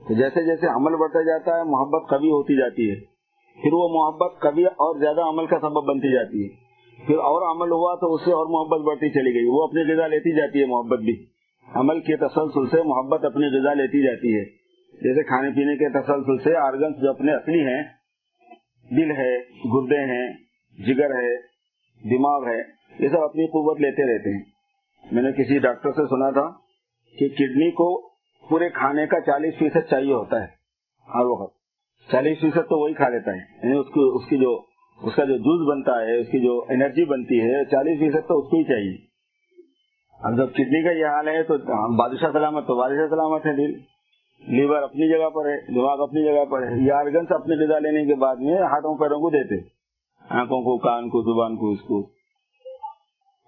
تو 0.08 0.14
جیسے 0.14 0.46
جیسے 0.46 0.66
عمل 0.66 0.96
بڑھتا 0.96 1.22
جاتا 1.22 1.58
ہے، 1.58 1.62
محبت 1.62 2.10
کبھی 2.10 2.28
ہوتی 2.28 2.56
جاتی 2.56 2.90
ہے۔ 2.90 2.94
پھر 3.62 3.70
وہ 3.72 3.88
محبت 3.88 4.40
کبھی 4.40 4.64
اور 4.66 4.98
زیادہ 4.98 5.20
عمل 5.20 5.46
کا 5.46 5.58
سبب 5.60 5.84
بنتی 5.84 6.12
جاتی 6.12 6.44
ہے۔ 6.44 6.48
پھر 7.06 7.14
اور 7.14 7.56
عمل 7.56 7.72
ہوا 7.72 7.94
تو 7.94 8.14
اس 8.14 8.24
سے 8.24 8.32
اور 8.32 8.46
محبت 8.46 8.86
بڑھتی 8.86 9.10
چلی 9.10 9.34
گئی۔ 9.34 9.46
وہ 9.46 9.62
اپنی 9.62 9.92
غذا 9.92 10.06
لیتی 10.06 10.32
جاتی 10.32 10.60
ہے 10.60 10.66
محبت 10.66 10.98
بھی۔ 10.98 11.26
عمل 11.74 12.00
کے 12.00 12.16
تسلسل 12.16 12.66
سے 12.66 12.82
محبت 12.82 13.24
اپنی 13.24 13.60
غذا 13.60 13.74
لیتی 13.74 14.02
جاتی 14.02 14.38
ہے۔ 14.38 14.44
جیسے 14.92 15.22
کھانے 15.22 15.50
پینے 15.50 15.76
کے 15.76 15.88
تسلسل 15.88 16.38
سے 16.38 16.56
آرگنس 16.56 16.96
جو 17.02 17.10
اپنے 17.10 17.32
اصلی 17.32 17.60
ہیں 17.60 18.01
دل 18.96 19.10
ہے، 19.10 19.38
گردے 19.44 20.00
ہیں، 20.00 20.32
جگر 20.86 21.10
ہے، 21.10 21.36
دماغ 22.16 22.48
ہے، 22.48 22.58
یہ 22.98 23.08
سب 23.08 23.18
اپنی 23.18 23.46
قوت 23.46 23.80
لیتے 23.80 24.14
رہتے 24.14 24.36
ہیں۔ 24.36 24.42
میں 25.12 25.22
نے 25.22 25.32
کسی 25.32 25.58
ڈاکٹر 25.58 25.90
سے 25.90 26.06
سنا 26.06 26.30
تھا 26.30 26.50
کہ 27.18 27.28
کڈنی 27.28 27.70
کو 27.70 28.08
پورے 28.48 28.68
کھانے 28.68 29.06
کا 29.06 29.20
چالیس 29.20 29.54
فیصد 29.58 29.90
چاہیے 29.90 30.12
ہوتا 30.12 30.42
ہے، 30.42 30.46
ہر 31.14 31.24
وقت۔ 31.24 31.62
چالیس 32.10 32.40
فیصد 32.40 32.54
تو 32.54 32.82
وہی 32.82 32.94
کھا 32.94 33.08
لیتا 33.08 33.30
ہے۔ 33.30 33.36
یعنی 33.36 33.78
اس 33.78 33.86
اس 33.86 34.30
کی 34.30 34.36
جو، 34.36 34.62
اس 35.02 35.14
کا 35.14 35.24
جو 35.24 35.36
جوس 35.36 35.76
بنتا 35.76 36.00
ہے، 36.00 36.20
اس 36.20 36.26
کی 36.26 36.40
جو 36.40 36.64
انرجی 36.68 37.04
بنتی 37.04 37.40
ہے، 37.40 37.64
چالیس 37.64 37.98
فیصد 37.98 38.28
تو 38.28 38.38
اس 38.38 38.50
کو 38.50 38.56
ہی 38.56 38.64
چاہیے۔ 38.64 38.96
اب 40.22 40.36
جب 40.36 40.52
کڈنی 40.52 40.84
کا 40.84 40.90
یہ 40.90 41.06
حال 41.06 41.28
ہے 41.28 41.42
تو 41.42 41.58
بادشاہ 41.96 42.32
سلامت 42.32 42.66
تو 42.66 42.76
بادشاہ 42.76 43.08
سلامت 43.10 43.46
ہے 43.46 43.56
دل۔ 43.56 43.91
لیور 44.48 44.82
اپنی 44.82 45.18
جگہ 45.18 45.28
پر 45.30 45.46
ہے، 45.46 45.74
دماغ 45.74 46.02
اپنی 46.02 46.24
جگہ 46.24 46.44
پر 46.44 46.62
ہے۔ 46.62 46.86
یہ 46.86 46.92
آرگنس 46.92 47.32
اپنی 47.32 47.64
غذا 47.64 47.78
لینے 47.78 48.06
کے 48.06 48.14
بعد 48.14 48.36
میں 48.36 48.54
ہاتھوں 48.54 48.98
پیروں 48.98 49.20
کو 49.20 49.30
دیتے۔ 49.30 49.68
آنکھوں 50.30 50.60
کو، 50.60 50.78
کان 50.78 51.08
کو، 51.08 51.22
زبان 51.22 51.56
کو، 51.56 51.70
اس 51.70 51.80
کو۔ 51.80 52.02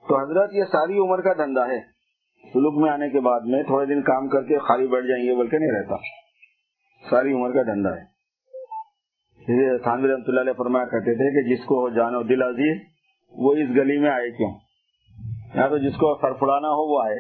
تو 0.09 0.23
حضرت 0.23 0.55
یہ 0.55 0.63
ساری 0.65 0.99
عمر 0.99 1.21
کا 1.21 1.33
دھندا 1.33 1.67
ہے۔ 1.67 1.81
سلوک 2.53 2.83
میں 2.83 2.91
آنے 2.91 3.11
کے 3.11 3.21
بعد 3.21 3.41
میں 3.41 3.63
تھوڑے 3.63 3.87
دن 3.87 4.03
کام 4.03 4.29
کر 4.29 4.43
کے 4.43 4.59
خالی 4.59 4.87
بیٹھ 4.87 5.07
جائیں 5.07 5.25
گے، 5.25 5.35
بلکہ 5.35 5.59
نہیں 5.59 5.71
رہتا۔ 5.71 5.97
ساری 7.11 7.33
عمر 7.33 7.51
کا 7.51 7.63
دھندا 7.63 7.97
ہے۔ 7.97 8.15
تھانوی 9.79 10.09
رحمۃ 10.09 10.25
اللہ 10.27 10.41
علیہ 10.41 10.53
فرمایا 10.53 10.85
کرتے 10.85 11.15
تھے 11.15 11.43
کہ 11.43 11.55
جس 11.55 11.65
کو 11.65 11.89
جانو 11.89 12.23
دل 12.23 12.43
عزیز، 12.43 12.83
وہ 13.33 13.53
اس 13.53 13.69
گلی 13.77 13.99
میں 13.99 14.11
آئے 14.11 14.31
کیوں؟ 14.31 14.51
یا 15.55 15.69
تو 15.69 15.79
جس 15.79 15.95
کو 15.95 16.19
سر 16.21 16.33
ہو، 16.43 16.95
وہ 16.95 17.03
آئے۔ 17.03 17.19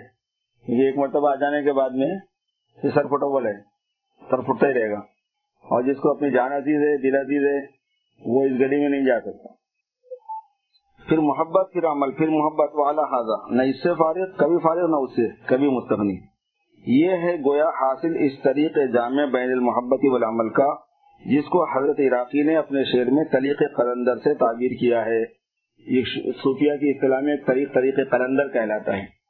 ایک 0.86 0.98
مرتبہ 0.98 1.30
آ 1.30 1.34
جانے 1.34 1.62
کے 1.62 1.72
بعد 1.72 1.90
میں 1.90 2.33
سر 2.82 3.06
فٹو 3.06 3.38
ہے 3.38 3.60
سر 4.30 4.40
فٹتا 4.40 4.68
ہی 4.68 4.74
رہے 4.74 4.90
گا۔ 4.90 4.98
اور 5.64 5.82
جس 5.82 5.96
کو 5.96 6.10
اپنی 6.10 6.30
جان 6.30 6.52
عزیز 6.52 6.80
ہے، 6.82 6.96
دل 6.96 7.16
عزیز 7.16 7.44
ہے، 7.46 7.66
وہ 8.26 8.44
اس 8.44 8.50
گلی 8.50 8.80
میں 8.80 8.88
نہیں 8.88 9.04
جا 9.04 9.20
سکتا۔ 9.20 9.48
پھر 11.08 11.18
محبت، 11.18 11.72
پھر 11.72 11.86
عمل، 11.86 12.10
پھر 12.10 12.28
محبت 12.28 12.70
والا 12.74 13.02
حاضہ 13.02 13.54
نہ 13.54 13.62
اس 13.62 13.82
سے 13.82 13.88
فارغ، 13.94 14.36
کبھی 14.36 14.58
فارغ، 14.58 14.86
نہ 14.90 14.96
اس 14.96 15.10
سے، 15.10 15.28
کبھی 15.46 15.68
مستغنی۔ 15.68 16.16
یہ 16.86 17.10
ہے 17.10 17.36
گویا 17.36 17.68
حاصل 17.68 18.16
اس 18.18 18.32
طریقے 18.42 18.92
جامع 18.92 19.24
بین 19.24 19.50
المحبت 19.50 20.00
والعمل 20.12 20.48
کا، 20.48 20.74
جس 21.26 21.44
کو 21.44 21.64
حضرت 21.64 22.00
عراقی 22.00 22.42
نے 22.42 22.56
اپنے 22.56 22.84
شعر 22.84 23.04
میں 23.04 23.24
طریق 23.24 23.58
قلندر 23.76 24.16
سے 24.16 24.34
تعبیر 24.34 24.70
کیا 24.80 25.04
ہے۔ 25.04 25.22
یہ 25.86 26.02
صوفیہ 26.36 26.76
کی 26.76 26.90
اصطلاح 26.90 27.20
میں 27.20 27.36
طریق 27.46 27.74
طریق 27.74 27.96
قلندر 28.10 28.48
کہلاتا 28.48 28.96
ہے۔ 28.96 29.24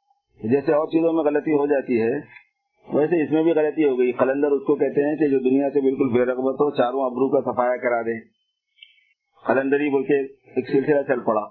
جیسے 0.47 0.73
اور 0.73 0.87
چیزوں 0.87 1.13
میں 1.13 1.23
غلطی 1.23 1.51
ہو 1.51 1.65
جاتی 1.65 2.01
ہے 2.01 2.44
ویسے 2.93 3.23
اس 3.23 3.31
میں 3.31 3.43
بھی 3.43 3.51
غلطی 3.51 3.85
ہو 3.85 3.99
گئی۔ 3.99 4.11
قلندر 4.11 4.47
اس 4.47 4.63
کو 4.67 4.75
کہتے 4.75 5.09
ہیں 5.09 5.15
کہ 5.15 5.27
جو 5.27 5.39
دنیا 5.39 5.69
سے 5.69 5.81
بالکل 5.81 6.09
بے 6.09 6.25
رغبت 6.25 6.55
ہو، 6.55 6.71
چاروں 6.71 7.01
ابرو 7.01 7.29
کا 7.29 7.51
صفایا 7.51 7.77
کرا 7.77 8.01
دے 8.01 8.19
قلندری 9.47 9.89
بول 9.89 10.03
کے 10.03 10.21
ایک 10.31 10.69
سلسلہ 10.69 11.01
چل 11.01 11.19
پڑا۔ 11.19 11.41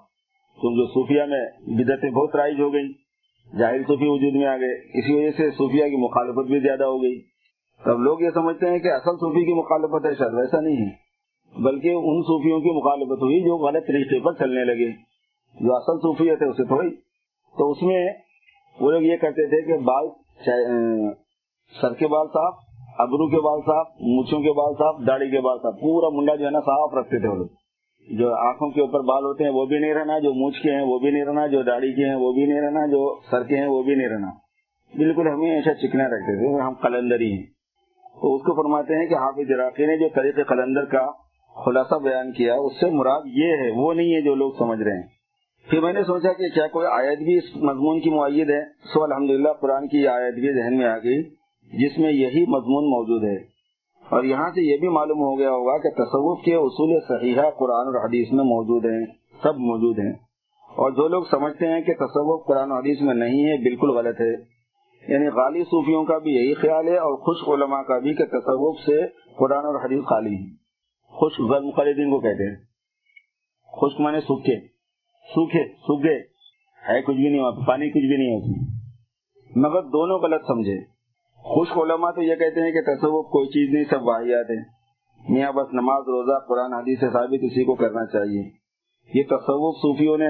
تو 0.55 0.75
جو 0.75 0.87
صوفیہ 0.87 1.21
میں 1.23 1.45
بدتیں 1.67 2.09
بہت 2.09 2.35
رائج 2.35 2.61
ہو 2.61 2.73
گئی 2.73 2.93
جاہل 3.59 3.81
صوفی 3.81 4.05
وجود 4.07 4.33
میں 4.33 4.45
آ 4.45 4.57
گئے۔ 4.57 4.99
اسی 4.99 5.13
وجہ 5.13 5.31
سے 5.37 5.51
صوفیہ 5.51 5.83
کی 5.83 5.95
مخالفت 5.95 6.51
بھی 6.51 6.59
زیادہ 6.59 6.83
ہو 6.83 7.03
گئی۔ 7.03 7.21
تب 7.85 7.99
لوگ 7.99 8.21
یہ 8.21 8.29
سمجھتے 8.33 8.69
ہیں 8.69 8.79
کہ 8.79 8.87
اصل 8.87 9.15
صوفی 9.15 9.45
کی 9.45 9.53
مخالفت 9.53 10.05
ہے، 10.05 10.15
شاید 10.15 10.33
ویسا 10.33 10.61
نہیں 10.61 10.85
ہے۔ 10.85 11.05
بلکہ 11.63 11.89
ان 11.89 12.21
صوفیوں 12.21 12.59
کی 12.59 12.69
مخالفت 12.77 13.23
ہوئی 13.23 13.41
جو 13.41 13.57
غلط 13.57 13.87
طریقے 13.87 14.19
پر 14.19 14.33
چلنے 14.33 14.65
لگے۔ 14.65 14.91
جو 15.61 15.75
اصل 15.75 15.97
صوفی 15.97 16.35
تھے 16.35 16.45
اسے 16.45 16.63
تھوڑی۔ 16.63 16.95
تو 17.57 17.71
اس 17.71 17.81
میں 17.81 18.09
وہ 18.79 18.91
لوگ 18.91 19.01
یہ 19.01 19.17
کرتے 19.17 19.47
تھے 19.47 19.61
کہ 19.61 19.77
بال 19.77 20.07
سر 21.81 21.93
کے 21.93 22.07
بال 22.07 22.27
صاف 22.27 22.53
ابرو 22.97 23.29
کے 23.29 23.41
بال 23.41 23.59
صاف 23.61 23.87
مچھوں 24.01 24.39
کے 24.39 24.51
بال 24.53 24.73
صاف 24.73 25.07
داڑھی 25.07 25.31
کے 25.31 25.41
بال 25.41 25.57
صاف 25.57 25.73
پورا 25.81 26.09
منڈا 26.09 26.35
جو 26.35 26.45
ہے 26.45 26.51
نا 26.51 26.59
صاف 26.59 26.93
رکھتے 26.93 27.19
تھے 27.19 27.27
وہ 27.27 27.35
لوگ۔ 27.35 27.47
جو 28.17 28.33
آنکھوں 28.33 28.69
کے 28.69 28.81
اوپر 28.81 28.99
بال 28.99 29.23
ہوتے 29.25 29.43
ہیں 29.43 29.51
وہ 29.51 29.65
بھی 29.65 29.79
نہیں 29.79 29.93
رہنا، 29.93 30.19
جو 30.19 30.33
مونچھ 30.33 30.61
کے 30.61 30.71
ہیں 30.71 30.81
وہ 30.81 30.99
بھی 30.99 31.11
نہیں 31.11 31.25
رہنا، 31.25 31.47
جو 31.47 31.63
داڑھی 31.63 31.93
کے 31.93 32.09
ہیں 32.09 32.15
وہ 32.15 32.33
بھی 32.33 32.45
نہیں 32.45 32.61
رہنا، 32.61 32.85
جو 32.85 33.19
سر 33.31 33.43
کے 33.43 33.57
ہیں 33.57 33.67
وہ 33.67 33.83
بھی 33.83 33.95
نہیں 33.95 34.09
رہنا۔ 34.09 34.27
بالکل 34.97 35.27
ہمیں 35.27 35.51
ایسا 35.51 35.73
چکنا 35.73 36.03
رکھتے 36.03 36.37
تھے، 36.37 36.61
ہم 36.61 36.73
قلندری 36.73 37.31
ہیں۔ 37.33 37.43
تو 38.21 38.35
اس 38.35 38.41
کو 38.41 38.63
فرماتے 38.63 38.95
ہیں 38.95 39.07
کہ 39.07 39.13
حافظ 39.13 39.51
عراقی 39.51 39.85
نے 39.85 39.97
جو 39.97 40.09
طریق 40.15 40.47
قلندر 40.47 40.85
کا 40.85 41.11
خلاصہ 41.65 41.95
بیان 41.95 42.31
کیا، 42.31 42.55
اس 42.55 42.79
سے 42.79 42.89
مراد 42.89 43.21
یہ 43.25 43.45
ہے، 43.45 43.71
وہ 43.71 43.93
نہیں 43.93 44.15
ہے 44.15 44.21
جو 44.21 44.35
لوگ 44.35 44.51
سمجھ 44.59 44.81
رہے 44.81 44.95
ہیں۔ 44.95 45.07
پھر 45.69 45.79
میں 45.79 45.93
نے 45.93 46.03
سوچا 46.03 46.33
کہ 46.33 46.55
کیا 46.55 46.67
کوئی 46.67 46.87
آیت 46.87 47.19
بھی 47.19 47.37
اس 47.37 47.55
مضمون 47.55 47.99
کی 47.99 48.09
معید 48.09 48.49
ہے؟ 48.49 48.65
سو 48.93 49.03
الحمد 49.03 49.29
قرآن 49.61 49.87
کی 49.87 50.07
آیت 50.07 50.33
بھی 50.33 50.53
ذہن 50.53 50.77
میں 50.77 50.85
آ 50.85 50.97
گئی۔ 50.97 51.44
جس 51.75 51.97
میں 51.97 52.11
یہی 52.11 52.41
مضمون 52.41 52.89
موجود 52.89 53.23
ہے۔ 53.23 53.55
اور 54.09 54.23
یہاں 54.23 54.49
سے 54.49 54.71
یہ 54.71 54.77
بھی 54.77 54.87
معلوم 54.87 55.19
ہو 55.19 55.39
گیا 55.39 55.49
ہوگا 55.49 55.77
کہ 55.77 55.89
تصوف 55.89 56.43
کے 56.43 56.55
اصول 56.55 56.99
صحیحہ 57.07 57.49
قرآن 57.49 57.87
اور 57.87 58.05
حدیث 58.05 58.31
میں 58.31 58.43
موجود 58.43 58.85
ہیں، 58.85 59.05
سب 59.43 59.57
موجود 59.57 59.99
ہیں۔ 59.99 60.13
اور 60.75 60.91
جو 60.91 61.07
لوگ 61.07 61.23
سمجھتے 61.31 61.67
ہیں 61.67 61.81
کہ 61.81 61.93
تصوف 61.93 62.47
قرآن 62.47 62.71
و 62.71 62.75
حدیث 62.75 63.01
میں 63.01 63.13
نہیں 63.13 63.45
ہے، 63.45 63.57
بالکل 63.63 63.89
غلط 63.89 64.21
ہے۔ 64.21 64.55
یعنی 65.13 65.27
غالی 65.27 65.63
صوفیوں 65.63 66.03
کا 66.03 66.17
بھی 66.17 66.31
یہی 66.31 66.53
خیال 66.53 66.87
ہے 66.87 66.97
اور 66.97 67.15
خوش 67.15 67.47
علماء 67.47 67.81
کا 67.81 67.99
بھی 67.99 68.13
کہ 68.13 68.25
تصوف 68.25 68.79
سے 68.79 69.01
قرآن 69.35 69.65
اور 69.65 69.85
حدیث 69.85 70.03
خالی 70.03 70.35
ہے 70.35 70.55
خوش 71.03 71.39
غلط 71.39 71.75
خریدین 71.75 72.09
کو 72.09 72.19
کہتے 72.19 72.49
ہیں۔ 72.49 72.55
خشک 73.81 74.01
مانے 74.01 74.19
سوکھے۔ 74.19 74.59
سوکھے 75.35 75.67
سوکھے۔ 75.67 76.35
ہے 76.89 77.01
کچھ 77.01 77.15
بھی 77.15 77.29
نہیں، 77.29 77.67
پانی 77.67 77.89
کچھ 77.89 78.07
بھی 78.07 78.17
نہیں 78.17 78.35
ہوتی 78.35 78.65
مگر 79.59 79.81
دونوں 79.81 80.19
غلط 80.19 80.41
سمجھے۔ 80.47 80.94
خوش 81.45 81.67
علماء 81.77 82.11
تو 82.11 82.21
یہ 82.21 82.35
کہتے 82.35 82.61
ہیں 82.61 82.71
کہ 82.71 82.81
تصوف 82.81 83.25
کوئی 83.25 83.47
چیز 83.47 83.73
نہیں، 83.73 83.83
سب 83.89 84.07
واحد 84.07 84.49
ہے 84.49 84.75
میاں 85.29 85.51
بس 85.51 85.73
نماز، 85.73 86.03
روزہ، 86.07 86.39
قرآن، 86.47 86.73
حدیث 86.73 86.99
سے 86.99 87.05
ثابت 87.05 87.39
اسی 87.41 87.63
کو 87.63 87.75
کرنا 87.75 88.05
چاہیے۔ 88.05 88.65
یہ 89.13 89.23
تصوف 89.23 89.75
صوفیوں 89.75 90.17
نے 90.17 90.27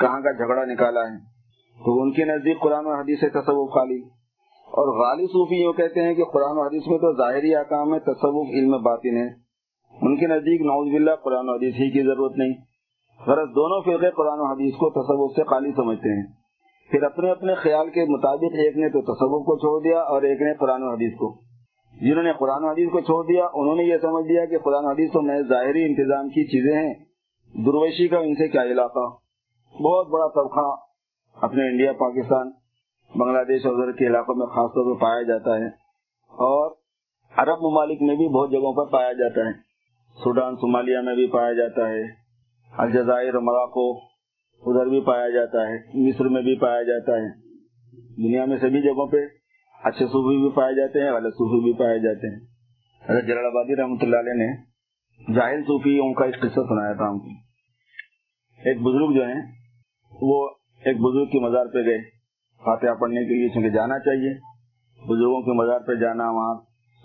کہاں 0.00 0.20
کا 0.20 0.32
جھگڑا 0.32 0.64
نکالا 0.64 1.00
ہے؟ 1.00 1.18
تو 1.84 2.02
ان 2.02 2.12
کے 2.12 2.24
نزدیک 2.24 2.60
قرآن 2.60 2.86
و 2.86 2.92
حدیث 2.92 3.20
سے 3.20 3.28
تصوف 3.28 3.74
خالی۔ 3.74 4.02
اور 4.66 5.06
غالب 5.06 5.28
صوفی 5.28 5.56
یہ 5.56 5.72
کہتے 5.72 6.02
ہیں 6.02 6.14
کہ 6.14 6.24
قرآن 6.24 6.58
و 6.58 6.62
حدیث 6.62 6.86
میں 6.86 6.98
تو 6.98 7.16
ظاہری 7.16 7.54
احکام 7.54 7.94
ہے 7.94 7.98
تصوف 7.98 8.48
علم 8.50 8.82
باطن 8.82 9.16
ہے 9.16 9.28
ان 10.02 10.16
کے 10.16 10.26
نزدیک 10.26 10.60
نوز 10.60 10.92
باللہ 10.92 11.10
قرآن 11.24 11.48
و 11.48 11.52
حدیث 11.52 11.74
ہی 11.74 11.90
کی 11.90 12.02
ضرورت 12.02 12.32
نہیں۔ 12.36 12.52
غرض 13.26 13.48
دونوں 13.48 13.82
فرقے 13.82 14.10
قرآن 14.10 14.38
و 14.38 14.52
حدیث 14.52 14.74
کو 14.74 14.90
تصوف 14.90 15.36
سے 15.36 15.42
خالی 15.42 15.72
سمجھتے 15.72 16.16
ہیں۔ 16.16 16.45
پھر 16.90 17.02
اپنے 17.02 17.30
اپنے 17.30 17.54
خیال 17.54 17.90
کے 17.90 18.04
مطابق 18.04 18.54
ایک 18.54 18.76
نے 18.76 18.88
تو 18.88 19.00
تصوف 19.00 19.46
کو 19.46 19.58
چھوڑ 19.58 19.82
دیا 19.82 20.00
اور 20.00 20.22
ایک 20.22 20.42
نے 20.42 20.54
قرآن 20.54 20.82
و 20.82 20.90
حدیث 20.90 21.18
کو۔ 21.18 21.40
جنہوں 22.00 22.22
نے 22.22 22.32
قرآن 22.32 22.64
و 22.64 22.68
حدیث 22.68 22.90
کو 22.92 23.00
چھوڑ 23.00 23.26
دیا، 23.26 23.46
انہوں 23.54 23.76
نے 23.76 23.82
یہ 23.82 23.96
سمجھ 24.02 24.26
لیا 24.26 24.44
کہ 24.44 24.58
قرآن 24.58 24.84
و 24.84 24.88
حدیث 24.88 25.12
تو 25.12 25.22
میں 25.22 25.42
ظاہری 25.42 25.82
انتظام 25.82 26.28
کی 26.28 26.44
چیزیں 26.44 26.78
ہیں، 26.82 26.94
درویشی 27.66 28.08
کا 28.08 28.18
ان 28.18 28.34
سے 28.34 28.48
کیا 28.48 28.62
علاقہ؟ 28.62 29.08
بہت 29.82 30.08
بڑا 30.08 30.28
طبقہ 30.28 30.76
اپنے 31.44 31.68
انڈیا، 31.70 31.92
پاکستان، 31.92 32.50
بنگلہ 33.14 33.44
دیش 33.44 33.66
اور 33.66 33.92
کے 33.92 34.06
علاقوں 34.06 34.34
میں 34.34 34.46
خاص 34.46 34.70
طور 34.70 34.94
پر 34.94 35.00
پایا 35.00 35.22
جاتا 35.22 35.58
ہے۔ 35.58 35.66
اور 36.28 36.70
عرب 37.36 37.58
ممالک 37.62 38.02
میں 38.02 38.16
بھی 38.16 38.28
بہت 38.28 38.50
جگہوں 38.50 38.72
پر 38.72 38.84
پایا 38.92 39.12
جاتا 39.12 39.40
ہے۔ 39.40 39.52
سوڈان 40.24 40.56
صومالیہ 40.56 40.98
میں 40.98 41.14
بھی 41.14 41.26
پایا 41.26 41.52
جاتا 41.52 41.88
ہے۔ 41.88 42.02
الجزائر، 42.78 43.38
مراکو 43.38 44.15
ادھر 44.60 44.86
بھی 44.86 45.00
پایا 45.00 45.28
جاتا 45.28 45.68
ہے، 45.68 46.08
مصر 46.08 46.24
میں 46.24 46.42
بھی 46.42 46.58
پایا 46.58 46.82
جاتا 46.82 47.12
ہے۔ 47.12 47.46
دنیا 48.16 48.44
میں 48.44 48.56
سبھی 48.56 48.82
جگہوں 48.82 49.06
پہ 49.06 49.16
اچھے 49.84 50.06
صوفی 50.06 50.42
بھی 50.42 50.50
پائے 50.50 50.74
جاتے 50.74 51.02
ہیں، 51.02 51.12
غلط 51.12 51.34
صوفی 51.34 51.64
بھی 51.64 51.72
پائے 51.72 51.98
جاتے 51.98 52.34
ہیں۔ 52.34 52.40
حضرت 53.08 53.26
جلال 53.26 53.46
آبادی 53.46 53.76
رحمۃ 53.76 53.96
اللہ 54.00 54.16
علیہ 54.16 54.32
نے 54.32 54.76
جاہل 55.34 55.62
صوفیوں 55.62 56.14
کا 56.14 56.24
ایک 56.24 56.40
قصہ 56.40 56.60
سنایا 56.68 56.92
تھا 56.92 57.08
ہم 57.08 57.18
کو۔ 57.18 57.28
ایک 58.64 58.80
بزرگ 58.80 59.14
جو 59.14 59.24
ہیں، 59.24 59.42
وہ 60.22 60.48
ایک 60.84 60.96
بزرگ 60.96 61.24
کی 61.24 61.38
مزار 61.38 61.66
پہ 61.66 61.78
گئے۔ 61.78 61.98
فاتحہ 62.64 62.94
پڑھنے 62.94 63.20
کے 63.20 63.34
لیے، 63.34 63.48
چونکہ 63.48 63.70
جانا 63.70 63.98
چاہیے۔ 63.98 64.34
بزرگوں 65.06 65.42
کے 65.42 65.52
مزار 65.52 65.80
پہ 65.80 65.94
جانا، 65.94 66.30
وہاں 66.30 66.54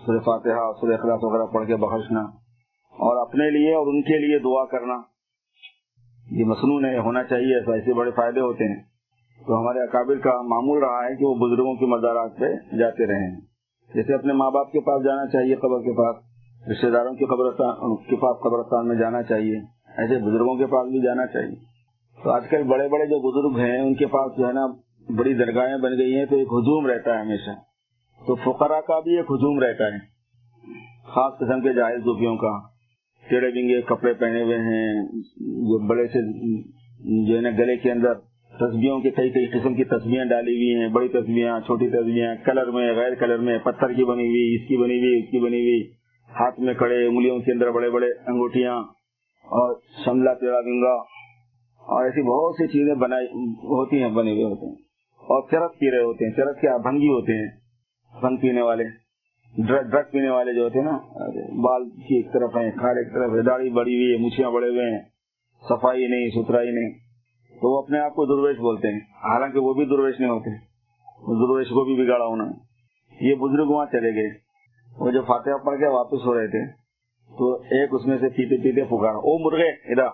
سر 0.05 0.19
فاتحہ 0.19 0.71
سر 0.81 0.93
اخلاص 0.93 1.19
وغیرہ 1.23 1.45
پڑھ 1.45 1.67
کے 1.67 1.75
بخشنا 1.75 2.21
اور 2.91 3.27
اپنے 3.27 3.49
لیے 3.49 3.73
اور 3.73 3.87
ان 3.87 4.01
کے 4.01 4.27
لیے 4.27 4.39
دعا 4.39 4.65
کرنا۔ 4.65 5.10
یہ 6.31 6.45
مصنوع 6.45 6.89
ہے 6.89 6.97
ہونا 6.97 7.23
چاہیے، 7.23 7.59
ایسا 7.59 7.73
ایسے 7.73 7.93
بڑے 7.93 8.11
فائدے 8.11 8.39
ہوتے 8.39 8.63
ہیں۔ 8.63 8.83
تو 9.47 9.61
ہمارے 9.61 9.79
اکابر 9.79 10.17
کا 10.17 10.41
معمول 10.41 10.83
رہا 10.83 11.09
ہے 11.09 11.15
کہ 11.15 11.25
وہ 11.25 11.35
بزرگوں 11.35 11.75
کے 11.75 11.85
مزارات 11.85 12.37
پہ 12.37 12.75
جاتے 12.77 13.07
رہے 13.07 13.29
ہیں۔ 13.29 13.41
جیسے 13.93 14.13
اپنے 14.13 14.33
ماں 14.33 14.51
باپ 14.51 14.71
کے 14.71 14.79
پاس 14.79 15.03
جانا 15.03 15.25
چاہیے، 15.25 15.55
قبر 15.55 15.79
کے 15.79 15.91
پاس 15.97 16.15
رشتے 16.71 16.91
داروں 16.91 17.13
کے 17.13 17.25
قبرستان، 17.25 17.95
کے 17.95 18.15
پاس 18.15 18.37
قبرستان 18.43 18.87
میں 18.87 18.95
جانا 18.95 19.23
چاہیے، 19.23 19.57
ایسے 19.97 20.17
بزرگوں 20.17 20.55
کے 20.55 20.65
پاس 20.65 20.87
بھی 20.87 21.01
جانا 21.01 21.27
چاہیے۔ 21.27 21.55
تو 22.23 22.29
آج 22.29 22.47
کل 22.49 22.63
بڑے 22.63 22.87
بڑے 22.87 23.05
جو 23.05 23.19
بزرگ 23.19 23.65
ہیں، 23.65 23.81
ان 23.81 23.95
کے 23.95 24.05
پاس 24.05 24.31
جو 24.37 24.47
ہے 24.47 24.53
نا 24.53 24.67
بڑی 25.17 25.33
درگاہیں 25.33 25.77
بن 25.77 25.91
گئی 25.97 26.17
ہیں، 26.17 26.25
تو 26.25 26.35
ایک 26.35 26.47
ہجوم 26.47 26.87
رہتا 26.87 27.15
ہے 27.15 27.21
ہمیشہ۔ 27.21 27.51
تو 28.27 28.35
فقرا 28.35 28.81
کا 28.81 28.99
بھی 28.99 29.17
ایک 29.17 29.25
ہجوم 29.25 29.59
رہتا 29.59 29.83
ہے، 29.83 29.97
خاص 31.07 31.33
قسم 31.39 31.61
کے 31.61 31.73
جائز 31.73 32.05
دوپیوں 32.05 32.37
کا۔ 32.37 32.70
ٹیڑے 33.25 33.49
بنگے 33.51 33.81
کپڑے 33.81 34.13
پہنے 34.13 34.41
ہوئے 34.43 34.57
ہیں 34.57 35.03
جو 35.69 35.87
بڑے 35.87 36.07
سے 36.07 36.21
جو 37.27 37.35
ہے 37.35 37.41
نا 37.41 37.49
گلے 37.57 37.77
کے 37.77 37.91
اندر 37.91 38.13
تصویروں 38.51 38.99
کی 38.99 39.09
کئی 39.09 39.29
کئی 39.29 39.45
قسم 39.47 39.75
کی 39.75 39.83
تصویریں 39.83 40.25
ڈالی 40.25 40.55
ہوئی 40.55 40.75
ہیں، 40.75 40.87
بڑی 40.87 41.07
تصویریں 41.07 41.59
چھوٹی 41.65 41.89
تصویریں 41.89 42.35
کلر 42.45 42.71
میں، 42.71 42.93
غیر 42.93 43.15
کلر 43.15 43.37
میں، 43.37 43.57
پتھر 43.57 43.93
کی 43.93 44.03
بنی 44.03 44.27
ہوئی، 44.27 44.55
اس 44.55 44.67
کی 44.67 44.77
بنی 44.77 44.97
ہوئی، 44.99 45.19
اس 45.19 45.31
کی 45.31 45.39
بنی 45.39 45.61
ہوئی، 45.61 45.81
ہاتھ 46.29 46.59
میں 46.59 46.73
کڑے، 46.73 47.05
انگلیوں 47.05 47.39
کے 47.39 47.51
اندر 47.51 47.71
بڑے 47.71 47.89
بڑے 47.89 48.07
انگوٹیاں 48.27 48.75
اور 49.47 49.75
شملہ 50.05 50.29
پیڑا 50.29 50.61
گنگا 50.61 50.93
اور 51.83 52.03
ایسی 52.03 52.21
بہت 52.21 52.55
سی 52.55 52.67
چیزیں 52.67 52.93
بنائی 52.95 53.25
ہوتی 53.63 54.01
ہیں، 54.01 54.09
بنے 54.09 54.31
ہوئے 54.31 54.43
ہوتے 54.43 54.65
ہیں 54.65 54.75
اور 55.23 55.41
چرس 55.51 55.79
پی 55.79 55.91
رہے 55.91 56.03
ہوتے 56.03 56.25
ہیں، 56.25 56.33
چرس 56.33 56.61
کے 56.61 56.69
ابھنگی 56.69 57.07
ہوتے 57.07 57.33
ہیں 57.33 57.49
بھنگ 58.21 58.37
پینے 58.37 58.61
والے۔ 58.61 58.83
ڈرگ 59.57 60.11
پینے 60.11 60.29
والے 60.29 60.53
جو 60.53 60.63
ہوتے 60.63 60.79
ہیں 60.79 60.85
نا، 60.85 60.97
بال 61.61 61.89
کی 61.89 62.15
ایک 62.15 62.33
طرف 62.33 62.57
ہیں، 62.57 62.71
کھال 62.71 62.97
ایک 62.97 63.13
طرف 63.13 63.31
ہے 63.31 63.41
داڑھی 63.41 63.69
بڑی 63.69 63.95
ہوئی 63.95 64.11
ہے 64.11 64.27
مچھیاں 64.27 64.51
بڑے 64.51 64.69
ہوئے 64.69 64.91
ہیں، 64.91 65.01
صفائی 65.69 66.07
نہیں، 66.07 66.29
ستھرائی 66.29 66.71
نہیں۔ 66.71 66.91
تو 67.61 67.77
وہ 67.77 67.81
اپنے 67.81 67.99
آپ 67.99 68.15
کو 68.15 68.25
درویش 68.25 68.57
بولتے 68.57 68.87
ہیں۔ 68.87 68.99
حالانکہ 68.99 69.59
وہ 69.59 69.73
بھی 69.73 69.85
درویش 69.85 70.19
نہیں 70.19 70.29
ہوتے۔ 70.29 70.49
درویش 71.47 71.67
کو 71.67 71.85
بھی 71.85 72.05
بگاڑا 72.05 72.25
ہونا 72.25 72.43
یہ 73.21 73.35
بزرگ 73.35 73.65
وہاں 73.67 73.85
چلے 73.85 74.15
گئے۔ 74.15 74.29
وہ 74.99 75.11
جو 75.11 75.21
فاتحہ 75.21 75.65
پڑھ 75.65 75.79
کے 75.79 75.87
واپس 75.87 76.25
ہو 76.25 76.39
رہے 76.39 76.47
تھے، 76.47 76.65
تو 77.37 77.55
ایک 77.55 77.89
اس 77.91 78.05
میں 78.05 78.17
سے 78.17 78.29
پیتے 78.29 78.63
پیتے 78.63 78.83
پکارا۔ 78.83 79.17
او 79.17 79.49
مرغے 79.49 79.69
ادھر 79.69 80.07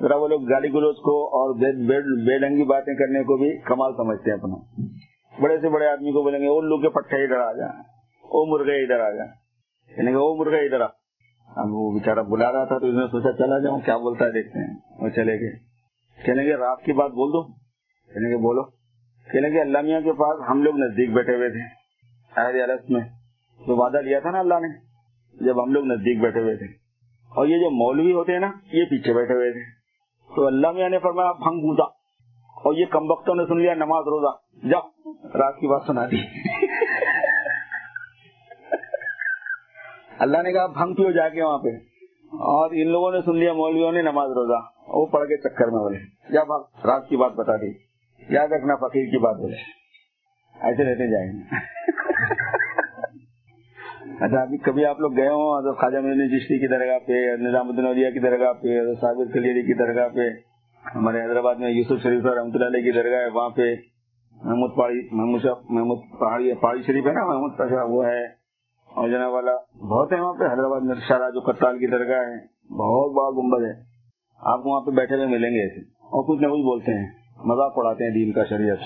ذرا 0.00 0.16
وہ 0.16 0.28
لوگ 0.28 0.42
گالی 0.42 0.68
گلوچ 0.68 0.96
کو 0.96 1.26
اور 1.26 1.54
بے 1.54 2.38
ڈنگی 2.38 2.64
باتیں 2.64 2.94
کرنے 2.94 3.22
کو 3.22 3.36
بھی 3.36 3.58
کمال 3.58 3.92
سمجھتے 3.96 4.30
ہیں 4.30 4.38
اپنا۔ 4.38 4.54
بڑے 5.42 5.58
سے 5.60 5.68
بڑے 5.68 5.86
آدمی 5.86 6.12
کو 6.12 6.22
بولیں 6.22 6.38
گے 6.38 6.44
لوگ 6.44 6.80
کے 6.80 6.88
پٹھے 6.88 7.24
ادھر 7.24 7.40
آ 7.40 7.52
جائیں 7.52 7.91
او 8.32 8.44
مرغے 8.50 8.82
ادھر 8.82 9.00
آ 9.00 9.10
جائیں 9.10 9.30
یعنی 9.92 10.12
او 10.14 10.26
مرغے 10.36 10.64
ادھر 10.66 10.80
آ 10.80 10.88
اب 11.48 11.72
وہ 11.72 11.90
بےچارا 11.92 12.22
بلا 12.28 12.52
رہا 12.52 12.64
تھا 12.64 12.78
تو 12.78 12.86
اس 12.86 12.94
نے 12.94 13.06
سوچا 13.10 13.32
چلا 13.38 13.58
جاؤں 13.58 13.80
کیا 13.86 13.96
بولتا 14.04 14.24
ہے 14.24 14.32
دیکھتے 14.32 14.60
ہیں 14.60 14.74
وہ 15.00 15.08
چلے 15.16 15.38
گئے 15.40 15.56
کہنے 16.18 16.44
گے 16.44 16.54
رات 16.56 16.84
کی 16.84 16.92
بات 16.92 17.10
بول 17.12 17.32
دو 17.32 17.42
کہنے 18.10 18.30
گے 18.30 18.36
بولو 18.42 18.62
کہنے 19.28 19.48
گے 19.48 19.60
اللہ 19.60 19.82
میاں 19.82 20.00
کے 20.00 20.12
پاس 20.20 20.40
ہم 20.48 20.62
لوگ 20.62 20.78
نزدیک 20.78 21.12
بیٹھے 21.14 21.34
ہوئے 21.36 21.50
تھے 21.50 22.62
عرص 22.62 22.90
میں 22.90 23.00
تو 23.60 23.76
وعدہ 23.76 24.00
لیا 24.02 24.20
تھا 24.20 24.30
نا 24.30 24.38
اللہ 24.38 24.60
نے 24.60 24.68
جب 25.36 25.62
ہم 25.62 25.72
لوگ 25.72 25.84
نزدیک 25.86 26.20
بیٹھے 26.20 26.40
ہوئے 26.40 26.56
تھے 26.56 26.66
اور 27.32 27.46
یہ 27.46 27.58
جو 27.58 27.70
مولوی 27.74 28.12
ہوتے 28.12 28.32
ہیں 28.32 28.40
نا 28.40 28.50
یہ 28.72 28.84
پیچھے 28.90 29.14
بیٹھے 29.14 29.34
ہوئے 29.34 29.52
تھے 29.52 29.66
تو 30.30 30.46
اللہ 30.46 30.72
میاں 30.72 30.88
نے 30.88 30.98
فرمایا 30.98 31.32
بھنگ 31.40 31.60
گودا 31.60 31.90
اور 32.56 32.74
یہ 32.74 32.92
کم 32.92 33.10
وقتوں 33.10 33.34
نے 33.34 33.46
سن 33.46 33.60
لیا 33.60 33.74
نماز 33.76 34.08
روزہ 34.08 34.34
جاؤ 34.68 35.12
رات 35.38 35.60
کی 35.60 35.68
بات 35.68 35.86
سنا 35.86 36.06
دی 36.06 36.20
اللہ 40.22 40.42
نے 40.42 40.52
کہا 40.52 40.66
بھنگ 40.66 40.94
پیو 40.94 41.10
جا 41.10 41.28
کے 41.28 41.42
وہاں 41.42 41.58
پہ۔ 41.58 41.68
اور 42.32 42.70
ان 42.72 42.88
لوگوں 42.88 43.12
نے 43.12 43.20
سن 43.20 43.36
لیا، 43.36 43.52
مولویوں 43.52 43.92
نے 43.92 44.02
نماز 44.02 44.30
روزہ۔ 44.30 44.60
وہ 44.88 45.06
پڑھ 45.06 45.28
کے 45.28 45.36
چکر 45.36 45.66
میں 45.66 45.80
بولے۔ 45.80 45.98
یا 46.30 46.42
رات 46.84 47.08
کی 47.08 47.16
بات 47.16 47.32
بتا 47.32 47.56
دی۔ 47.56 47.72
یاد 48.28 48.48
رکھنا، 48.48 48.74
فقیر 48.76 49.04
کی 49.04 49.18
بات 49.18 49.36
بولے۔ 49.36 49.56
ایسے 50.60 50.84
رہتے 50.84 51.10
جائیں 51.10 51.32
گے۔ 51.32 51.54
اچھا 54.24 54.42
ابھی 54.42 54.58
کبھی 54.58 54.84
آپ 54.84 55.00
لوگ 55.00 55.16
گئے 55.16 55.28
ہوں 55.28 55.72
خواجہ 55.72 55.98
مدنی 55.98 56.38
چشتی 56.38 56.58
کی 56.58 56.66
درگاہ 56.66 56.98
پہ، 57.06 57.36
نظام 57.36 57.68
الدین 57.68 57.86
اولیا 57.86 58.10
کی 58.10 58.18
درگاہ 58.18 58.52
پہ 58.52 58.94
صابر 59.00 59.32
کلیری 59.32 59.62
کی 59.62 59.74
درگاہ 59.74 60.08
پہ، 60.08 60.20
ہمارے 60.94 61.22
حیدرآباد 61.22 61.54
میں 61.54 61.70
یوسف 61.70 62.02
شریف 62.02 62.24
رحمۃ 62.24 62.50
اللہ 62.54 62.66
علیہ 62.66 62.82
کی 62.82 62.92
درگاہ 62.92 63.20
ہے، 63.20 63.28
وہاں 63.28 63.50
پہ 63.50 63.74
محمود 64.44 64.76
پہاڑی 64.76 65.08
محمود 65.12 65.44
محمود 65.70 65.98
پہاڑی 66.20 66.54
پہاڑی 66.54 66.82
شریف 66.82 67.06
ہے 67.06 67.12
نا، 67.12 67.24
محمود 67.24 67.52
وہ 67.88 68.06
ہے۔ 68.06 68.41
اور 68.94 69.08
والا، 69.26 69.52
بہت 69.86 70.12
ہے 70.12 70.20
وہاں 70.20 70.32
پہ، 70.32 70.44
حیدرآباد 70.44 70.80
میں 70.80 70.94
جو 71.18 71.40
کرتال 71.40 71.78
کی 71.78 71.86
درگاہ 71.86 72.20
ہے 72.20 72.36
بہت 72.72 73.12
بڑا 73.12 73.30
گنبد 73.30 73.64
ہے۔ 73.64 73.82
آپ 74.38 74.62
کو 74.62 74.70
وہاں 74.70 74.80
پہ 74.80 74.90
بیٹھے 74.90 75.16
ہوئے 75.16 75.26
ملیں 75.26 75.50
گے 75.50 75.62
ایسے۔ 75.62 75.80
اور 75.80 76.24
کچھ 76.24 76.42
نہ 76.42 76.46
کچھ 76.46 76.60
بولتے 76.60 76.92
ہیں۔ 76.92 77.22
مذاق 77.44 77.76
پڑھاتے 77.76 78.04
ہیں 78.04 78.10
دین 78.10 78.32
کا 78.32 78.44
شریعت 78.44 78.78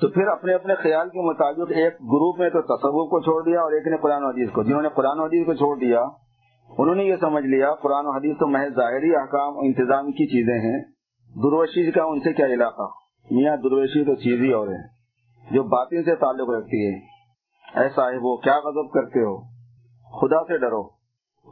تو 0.00 0.08
پھر 0.08 0.26
اپنے 0.26 0.54
اپنے 0.54 0.74
خیال 0.74 1.08
کے 1.08 1.20
مطابق 1.20 1.70
ایک 1.70 1.94
گروپ 1.94 2.38
میں 2.38 2.50
تو 2.50 2.62
تصور 2.62 3.08
کو 3.08 3.20
چھوڑ 3.20 3.42
دیا 3.42 3.60
اور 3.60 3.72
ایک 3.72 3.86
نے 3.86 3.96
قرآن 3.96 4.24
حدیث 4.24 4.50
کو۔ 4.50 4.62
جنہوں 4.62 4.82
نے 4.82 4.88
قرآن 4.88 5.20
حدیث 5.20 5.46
کو 5.46 5.54
چھوڑ 5.54 5.76
دیا، 5.76 6.04
انہوں 6.78 6.94
نے 6.94 7.04
یہ 7.04 7.14
سمجھ 7.20 7.44
لیا، 7.44 7.74
قرآن 7.74 8.06
و 8.06 8.10
حدیث 8.10 8.38
تو 8.38 8.46
محض 8.46 8.76
ظاہری 8.76 9.16
احکام 9.16 9.58
انتظام 9.58 10.06
کی 10.06 10.26
چیزیں 10.26 10.58
ہیں۔ 10.58 10.82
درویشی 11.36 11.90
کا 11.90 12.04
ان 12.04 12.20
سے 12.20 12.32
کیا 12.32 12.46
علاقہ؟ 12.46 12.82
میاں 13.30 13.56
درویشی 13.56 14.04
تو 14.04 14.14
چیز 14.14 14.40
ہی 14.40 14.52
اور 14.52 14.68
ہے، 14.68 14.82
جو 15.50 15.62
باطن 15.62 16.04
سے 16.04 16.14
تعلق 16.14 16.50
رکھتی 16.50 16.94
ہے۔ 16.94 17.13
ایسا 17.74 18.10
ہے 18.10 18.16
وہ 18.22 18.36
کیا 18.36 18.58
غضب 18.58 18.90
کرتے 18.92 19.20
ہو؟ 19.20 19.40
خدا 20.20 20.44
سے 20.44 20.58
ڈرو۔ 20.58 21.04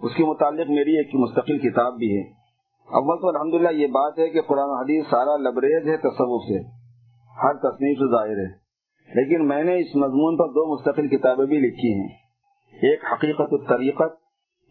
اس 0.03 0.15
کے 0.15 0.25
متعلق 0.25 0.71
میری 0.71 0.97
ایک 0.97 1.15
مستقل 1.15 1.59
کتاب 1.59 1.95
بھی 1.95 2.17
ہے۔ 2.17 2.23
اول 2.91 3.21
تو 3.21 3.29
الحمدللہ 3.29 3.69
یہ 3.71 3.87
بات 3.87 4.19
ہے 4.19 4.29
کہ 4.29 4.41
قرآن 4.41 4.71
حدیث 4.71 5.05
سارا 5.11 5.37
لبریز 5.37 5.89
ہے 5.89 5.97
تصور 5.97 6.41
سے۔ 6.41 6.63
ہر 7.43 7.55
تصنیف 7.55 7.99
سے 7.99 8.11
ظاہر 8.11 8.37
ہے۔ 8.37 8.63
لیکن 9.15 9.49
میں 9.49 9.63
نے 9.63 9.79
اس 9.79 9.97
مضمون 9.97 10.37
پر 10.37 10.49
دو 10.49 10.75
مستقل 10.75 11.09
کتابیں 11.09 11.47
بھی 11.47 11.59
لکھی 11.59 12.01
ہیں۔ 12.01 12.09
ایک 12.73 13.01
حقیقت 13.13 13.53
الطریقت، 13.53 14.13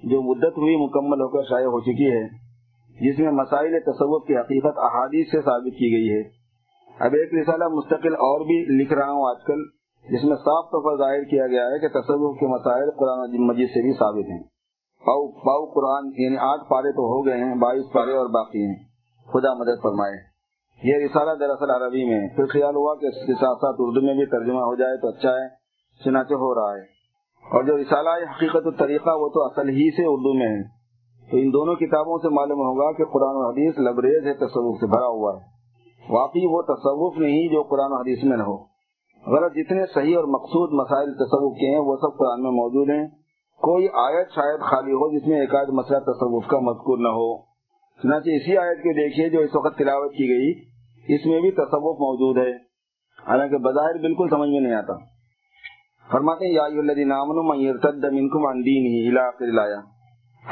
جو 0.04 0.22
مدت 0.22 0.58
ہوئی 0.58 0.76
مکمل 0.76 1.22
ہو 1.22 1.28
کر 1.28 1.44
شائع 1.50 1.66
ہو 1.66 1.80
چکی 1.80 2.12
ہے، 2.12 2.28
جس 3.02 3.20
میں 3.20 3.32
مسائل 3.32 3.80
تصور 3.80 4.28
کی 4.28 4.38
حقیقت 4.38 4.78
احادیث 4.78 5.32
سے 5.32 5.42
ثابت 5.42 5.74
کی 5.74 5.92
گئی 5.94 6.10
ہے۔ 6.14 6.22
اب 7.00 7.14
ایک 7.14 7.34
رسالہ 7.42 7.68
مستقل 7.68 8.14
اور 8.14 8.42
بھی 8.42 8.82
لکھ 8.82 8.94
رہا 8.94 9.12
ہوں 9.12 9.30
آج 9.30 9.44
کل۔ 9.46 9.81
جس 10.10 10.24
میں 10.24 10.36
صاف 10.36 10.66
طور 10.66 10.92
پر 10.92 10.98
ظاہر 10.98 11.24
کیا 11.24 11.48
گیا 11.48 11.66
ہے 11.66 11.80
کہ 11.80 11.88
تصور 11.88 12.36
کے 12.40 12.48
مسائل 12.48 12.92
قرآن 12.92 13.48
مجید 13.48 13.68
سے 13.70 13.82
بھی 13.82 13.94
ثابت 13.94 14.30
ہیں۔ 14.30 14.44
پاؤ 15.06 15.28
پاؤ 15.28 15.66
قرآن 15.66 16.12
یعنی 16.18 16.38
آٹھ 16.38 16.70
پارے 16.70 16.92
تو 16.92 17.02
ہو 17.02 17.26
گئے 17.26 17.44
ہیں، 17.44 17.56
بائیس 17.56 17.86
پارے 17.94 18.18
اور 18.18 18.26
باقی 18.26 18.66
ہیں۔ 18.66 18.76
خدا 19.34 19.54
مدد 19.54 19.82
فرمائے۔ 19.84 20.32
یہ 20.84 21.06
رسالہ 21.06 21.32
دراصل 21.40 21.70
عربی 21.70 22.06
میں 22.06 22.28
پھر 22.28 22.46
خیال 22.46 22.76
ہوا 22.76 22.96
کہ 22.96 23.06
اس 23.06 23.26
کے 23.26 23.34
ساتھ 23.34 23.58
ساتھ 23.58 23.76
اردو 23.80 24.02
میں 24.02 24.14
بھی 24.14 24.26
ترجمہ 24.26 24.60
ہو 24.60 24.76
جائے 24.76 24.98
تو 24.98 25.08
اچھا 25.08 25.30
ہے، 25.30 25.48
چنانچہ 26.06 26.34
ہو 26.34 26.56
رہا 26.56 26.76
ہے۔ 26.76 26.82
اور 27.52 27.64
جو 27.64 27.78
رسالہ 27.78 28.10
ہے، 28.10 28.24
حقیقت 28.24 28.66
الطریقہ 28.66 29.10
وہ 29.10 29.30
تو 29.30 29.44
اصل 29.46 29.70
ہی 29.70 29.92
سے 29.92 30.04
اردو 30.06 30.34
میں 30.34 30.48
ہے۔ 30.48 30.64
تو 31.32 31.38
ان 31.38 31.54
دونوں 31.54 31.76
کتابوں 31.76 32.18
سے 32.18 32.30
معلوم 32.30 32.60
ہوگا 32.60 32.92
کہ 32.92 33.06
قرآن 33.06 33.36
و 33.36 33.50
حدیث 33.50 33.80
لبریز 33.80 34.28
ہے، 34.28 34.34
تصوف 34.34 34.80
سے 34.80 34.88
بھرا 34.88 35.08
ہوا 35.08 35.38
ہے۔ 35.38 35.42
واقعی 36.10 36.46
وہ 36.46 36.62
تصوف 36.62 37.18
نہیں 37.18 37.48
جو 37.48 37.64
قرآن 37.64 37.92
و 37.92 37.96
حدیث 37.96 38.24
میں 38.24 38.38
نہ 38.38 38.44
ہو۔ 38.44 38.71
غلط 39.28 39.54
جتنے 39.54 39.84
صحیح 39.94 40.18
اور 40.18 40.24
مقصود 40.24 40.74
مسائل 40.74 41.14
تصوف 41.14 41.58
کے 41.58 41.72
ہیں، 41.72 41.80
وہ 41.80 41.96
سب 41.96 42.18
قرآن 42.18 42.44
میں 42.44 42.52
موجود 42.52 42.90
ہیں۔ 42.90 43.08
کوئی 43.62 43.88
آیت 43.94 44.28
شاید 44.36 44.62
خالی 44.62 44.92
ہو 44.92 45.18
جس 45.18 45.28
میں 45.28 45.40
ایک 45.40 45.56
آدھ 45.56 45.72
مسئلہ 45.72 46.00
تصوف 46.00 46.48
کا 46.48 46.60
مذکور 46.60 46.98
نہ 46.98 47.08
ہو۔ 47.08 47.42
چنانچہ 48.04 48.30
اسی 48.30 48.58
آیت 48.58 48.78
کے 48.78 48.94
دیکھیے 48.94 49.30
جو 49.30 49.40
اس 49.40 49.56
وقت 49.56 49.78
تلاوت 49.78 50.12
کی 50.12 50.30
گئی۔ 50.30 50.52
اس 51.16 51.26
میں 51.26 51.42
بھی 51.42 51.52
تصوف 51.52 51.96
موجود 51.96 52.38
ہے۔ 52.38 52.52
حالانکہ 53.28 53.58
بظاہر 53.58 53.98
بالکل 54.02 54.30
سمجھ 54.30 54.50
میں 54.50 54.60
نہیں 54.60 54.74
آتا۔ 54.74 54.94
فرماتے 56.12 56.46
ہیں 56.46 56.54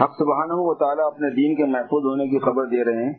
حق 0.01 0.11
سبحانہ 0.19 0.53
و 0.53 0.73
تعالیٰ 0.73 1.05
اپنے 1.05 1.29
دین 1.29 1.55
کے 1.55 1.65
محفوظ 1.65 2.05
ہونے 2.05 2.27
کی 2.27 2.39
خبر 2.39 2.65
دے 2.65 2.83
رہے 2.83 3.05
ہیں۔ 3.05 3.13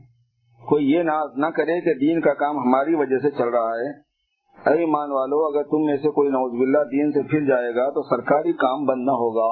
کوئی 0.68 0.90
یہ 0.90 1.02
ناز 1.02 1.30
نہ 1.36 1.46
کرے 1.46 1.80
کہ 1.80 1.94
دین 1.94 2.20
کا 2.20 2.34
کام 2.34 2.58
ہماری 2.58 2.94
وجہ 2.94 3.18
سے 3.18 3.30
چل 3.30 3.48
رہا 3.48 3.70
ہے۔ 3.70 4.09
اے 4.58 4.78
ایمان 4.78 5.12
والو، 5.12 5.44
اگر 5.46 5.62
تم 5.62 5.84
میں 5.84 5.96
سے 5.96 6.10
کوئی 6.10 6.28
نوز 6.28 6.52
باللہ 6.52 6.78
دین 6.78 7.12
سے 7.12 7.22
پھر 7.22 7.40
جائے 7.46 7.74
گا 7.74 7.90
تو 7.90 8.02
سرکاری 8.02 8.52
کام 8.52 8.84
بند 8.84 9.04
نہ 9.06 9.10
ہوگا۔ 9.10 9.48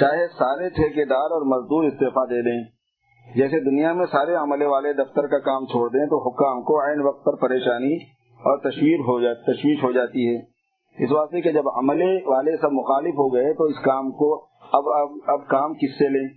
چاہے 0.00 0.26
سارے 0.28 0.68
ٹھیکے 0.68 1.04
دار 1.04 1.34
اور 1.36 1.42
مزدور 1.42 1.84
استعفی 1.84 2.26
دے 2.30 2.42
دیں۔ 2.42 2.64
جیسے 3.34 3.60
دنیا 3.60 3.92
میں 3.92 4.06
سارے 4.06 4.34
عملے 4.34 4.66
والے 4.66 4.92
دفتر 4.92 5.26
کا 5.26 5.38
کام 5.38 5.64
چھوڑ 5.66 5.88
دیں 5.88 6.06
تو 6.06 6.18
حکام 6.28 6.62
کو 6.62 6.80
عین 6.82 7.00
وقت 7.00 7.24
پر 7.24 7.34
پریشانی 7.34 7.94
اور 8.40 8.58
تشویر 8.58 8.98
ہو 8.98 9.20
جا، 9.20 9.34
تشویش 9.34 9.84
ہو 9.84 9.92
جاتی 9.92 10.28
ہے۔ 10.28 10.36
اس 10.98 11.12
واسطے 11.12 11.40
کہ 11.40 11.52
جب 11.52 11.68
عملے 11.76 12.10
والے 12.26 12.56
سب 12.56 12.72
مخالف 12.72 13.14
ہو 13.14 13.34
گئے 13.34 13.52
تو 13.52 13.64
اس 13.64 13.82
کام 13.84 14.10
کو 14.10 14.46
اب 14.72 14.88
اب 14.88 15.08
اب 15.26 15.48
کام 15.48 15.74
کس 15.74 15.98
سے 15.98 16.08
لیں؟ 16.08 16.28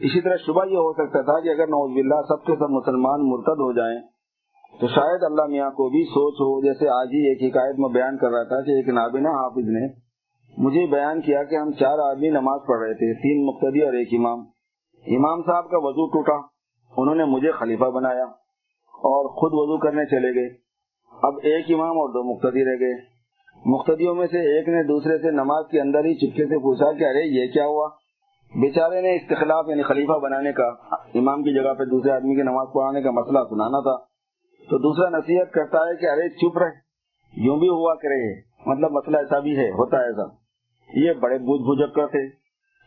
اسی 0.00 0.20
طرح 0.20 0.36
شبہ 0.36 0.66
یہ 0.66 0.76
ہو 0.76 0.92
سکتا 0.92 1.22
تھا 1.22 1.40
کہ 1.40 1.48
اگر 1.48 1.66
نوز 1.66 1.90
باللہ 1.90 2.20
سب 2.28 2.44
کے 2.44 2.52
سب 2.52 2.70
مسلمان 2.70 3.30
مرتد 3.30 3.64
ہو 3.66 3.72
جائیں 3.72 4.13
تو 4.80 4.86
شاید 4.86 5.22
اللہ 5.22 5.42
میاں 5.42 5.70
کو 5.70 5.88
بھی 5.88 6.04
سوچ 6.04 6.34
ہو، 6.34 6.60
جیسے 6.64 6.88
آج 6.88 7.08
ہی 7.12 7.28
ایک 7.28 7.42
حکایت 7.42 7.78
میں 7.78 7.88
بیان 7.88 8.16
کر 8.16 8.30
رہا 8.30 8.42
تھا 8.42 8.60
کہ 8.60 8.70
ایک 8.70 8.88
نابینا 8.88 9.30
حافظ 9.30 9.68
نے 9.68 10.04
مجھے 10.58 10.86
بیان 10.86 11.20
کیا 11.20 11.42
کہ 11.42 11.54
ہم 11.54 11.72
چار 11.72 11.98
آدمی 11.98 12.28
نماز 12.28 12.60
پڑھ 12.66 12.78
رہے 12.78 12.94
تھے، 12.94 13.14
تین 13.14 13.46
مقتدی 13.46 13.82
اور 13.84 13.92
ایک 13.92 14.08
امام۔ 14.18 14.38
امام 15.06 15.42
صاحب 15.42 15.70
کا 15.70 15.76
وضو 15.78 16.06
ٹوٹا، 16.06 16.46
انہوں 16.96 17.14
نے 17.14 17.24
مجھے 17.24 17.50
خلیفہ 17.50 17.84
بنایا 17.84 18.24
اور 18.94 19.28
خود 19.28 19.50
وضو 19.54 19.78
کرنے 19.78 20.04
چلے 20.04 20.34
گئے۔ 20.34 20.56
اب 21.22 21.32
ایک 21.36 21.64
امام 21.70 21.98
اور 21.98 22.08
دو 22.08 22.34
مقتدی 22.34 22.64
رہ 22.64 22.80
گئے۔ 22.80 22.94
مقتدیوں 23.66 24.14
میں 24.14 24.26
سے 24.26 24.38
ایک 24.38 24.68
نے 24.68 24.82
دوسرے 24.82 25.18
سے 25.18 25.30
نماز 25.30 25.64
کے 25.70 25.80
اندر 25.80 25.98
ہی 25.98 26.14
چپکے 26.14 26.46
سے 26.46 26.58
پوچھا 26.58 26.92
کہ 26.92 27.04
ارے، 27.04 27.22
یہ 27.24 27.52
کیا 27.52 27.66
ہوا؟ 27.66 27.88
بیچارے 28.54 29.00
نے 29.00 29.16
استخلاف 29.16 29.64
یعنی 29.68 29.82
خلیفہ 29.82 30.18
بنانے 30.18 30.52
کا، 30.52 30.66
امام 31.14 31.42
کی 31.42 31.62
جگہ 31.62 31.74
پہ 31.74 31.84
دوسرے 31.84 32.12
آدمی 32.12 32.34
کی 32.34 32.42
نماز 32.42 32.66
پڑھانے 32.74 33.02
کا 33.02 33.10
مسئلہ 33.10 33.38
سنانا 33.48 33.80
تھا۔ 33.80 34.13
تو 34.70 34.78
دوسرا 34.78 35.18
نصیحت 35.18 35.52
کرتا 35.52 35.78
ہے 35.78 35.96
کہ 35.96 36.06
ارے 36.06 36.28
چپ 36.28 36.58
رہے 36.58 36.84
یوں 37.36 37.56
بھی 37.56 37.68
ہوا 37.68 37.94
کرے۔ 37.94 38.40
مطلب 38.66 38.90
مسئلہ 38.90 39.16
ایسا 39.16 39.38
بھی 39.38 39.56
ہے، 39.56 39.70
ہوتا 39.70 39.96
ہے 39.96 40.04
ایسا۔ 40.04 40.44
یہ 40.94 41.12
بڑے 41.12 41.38
بوجھ 41.38 41.62
بجک 41.62 41.94
کر 41.94 42.06
تھے۔ 42.06 42.28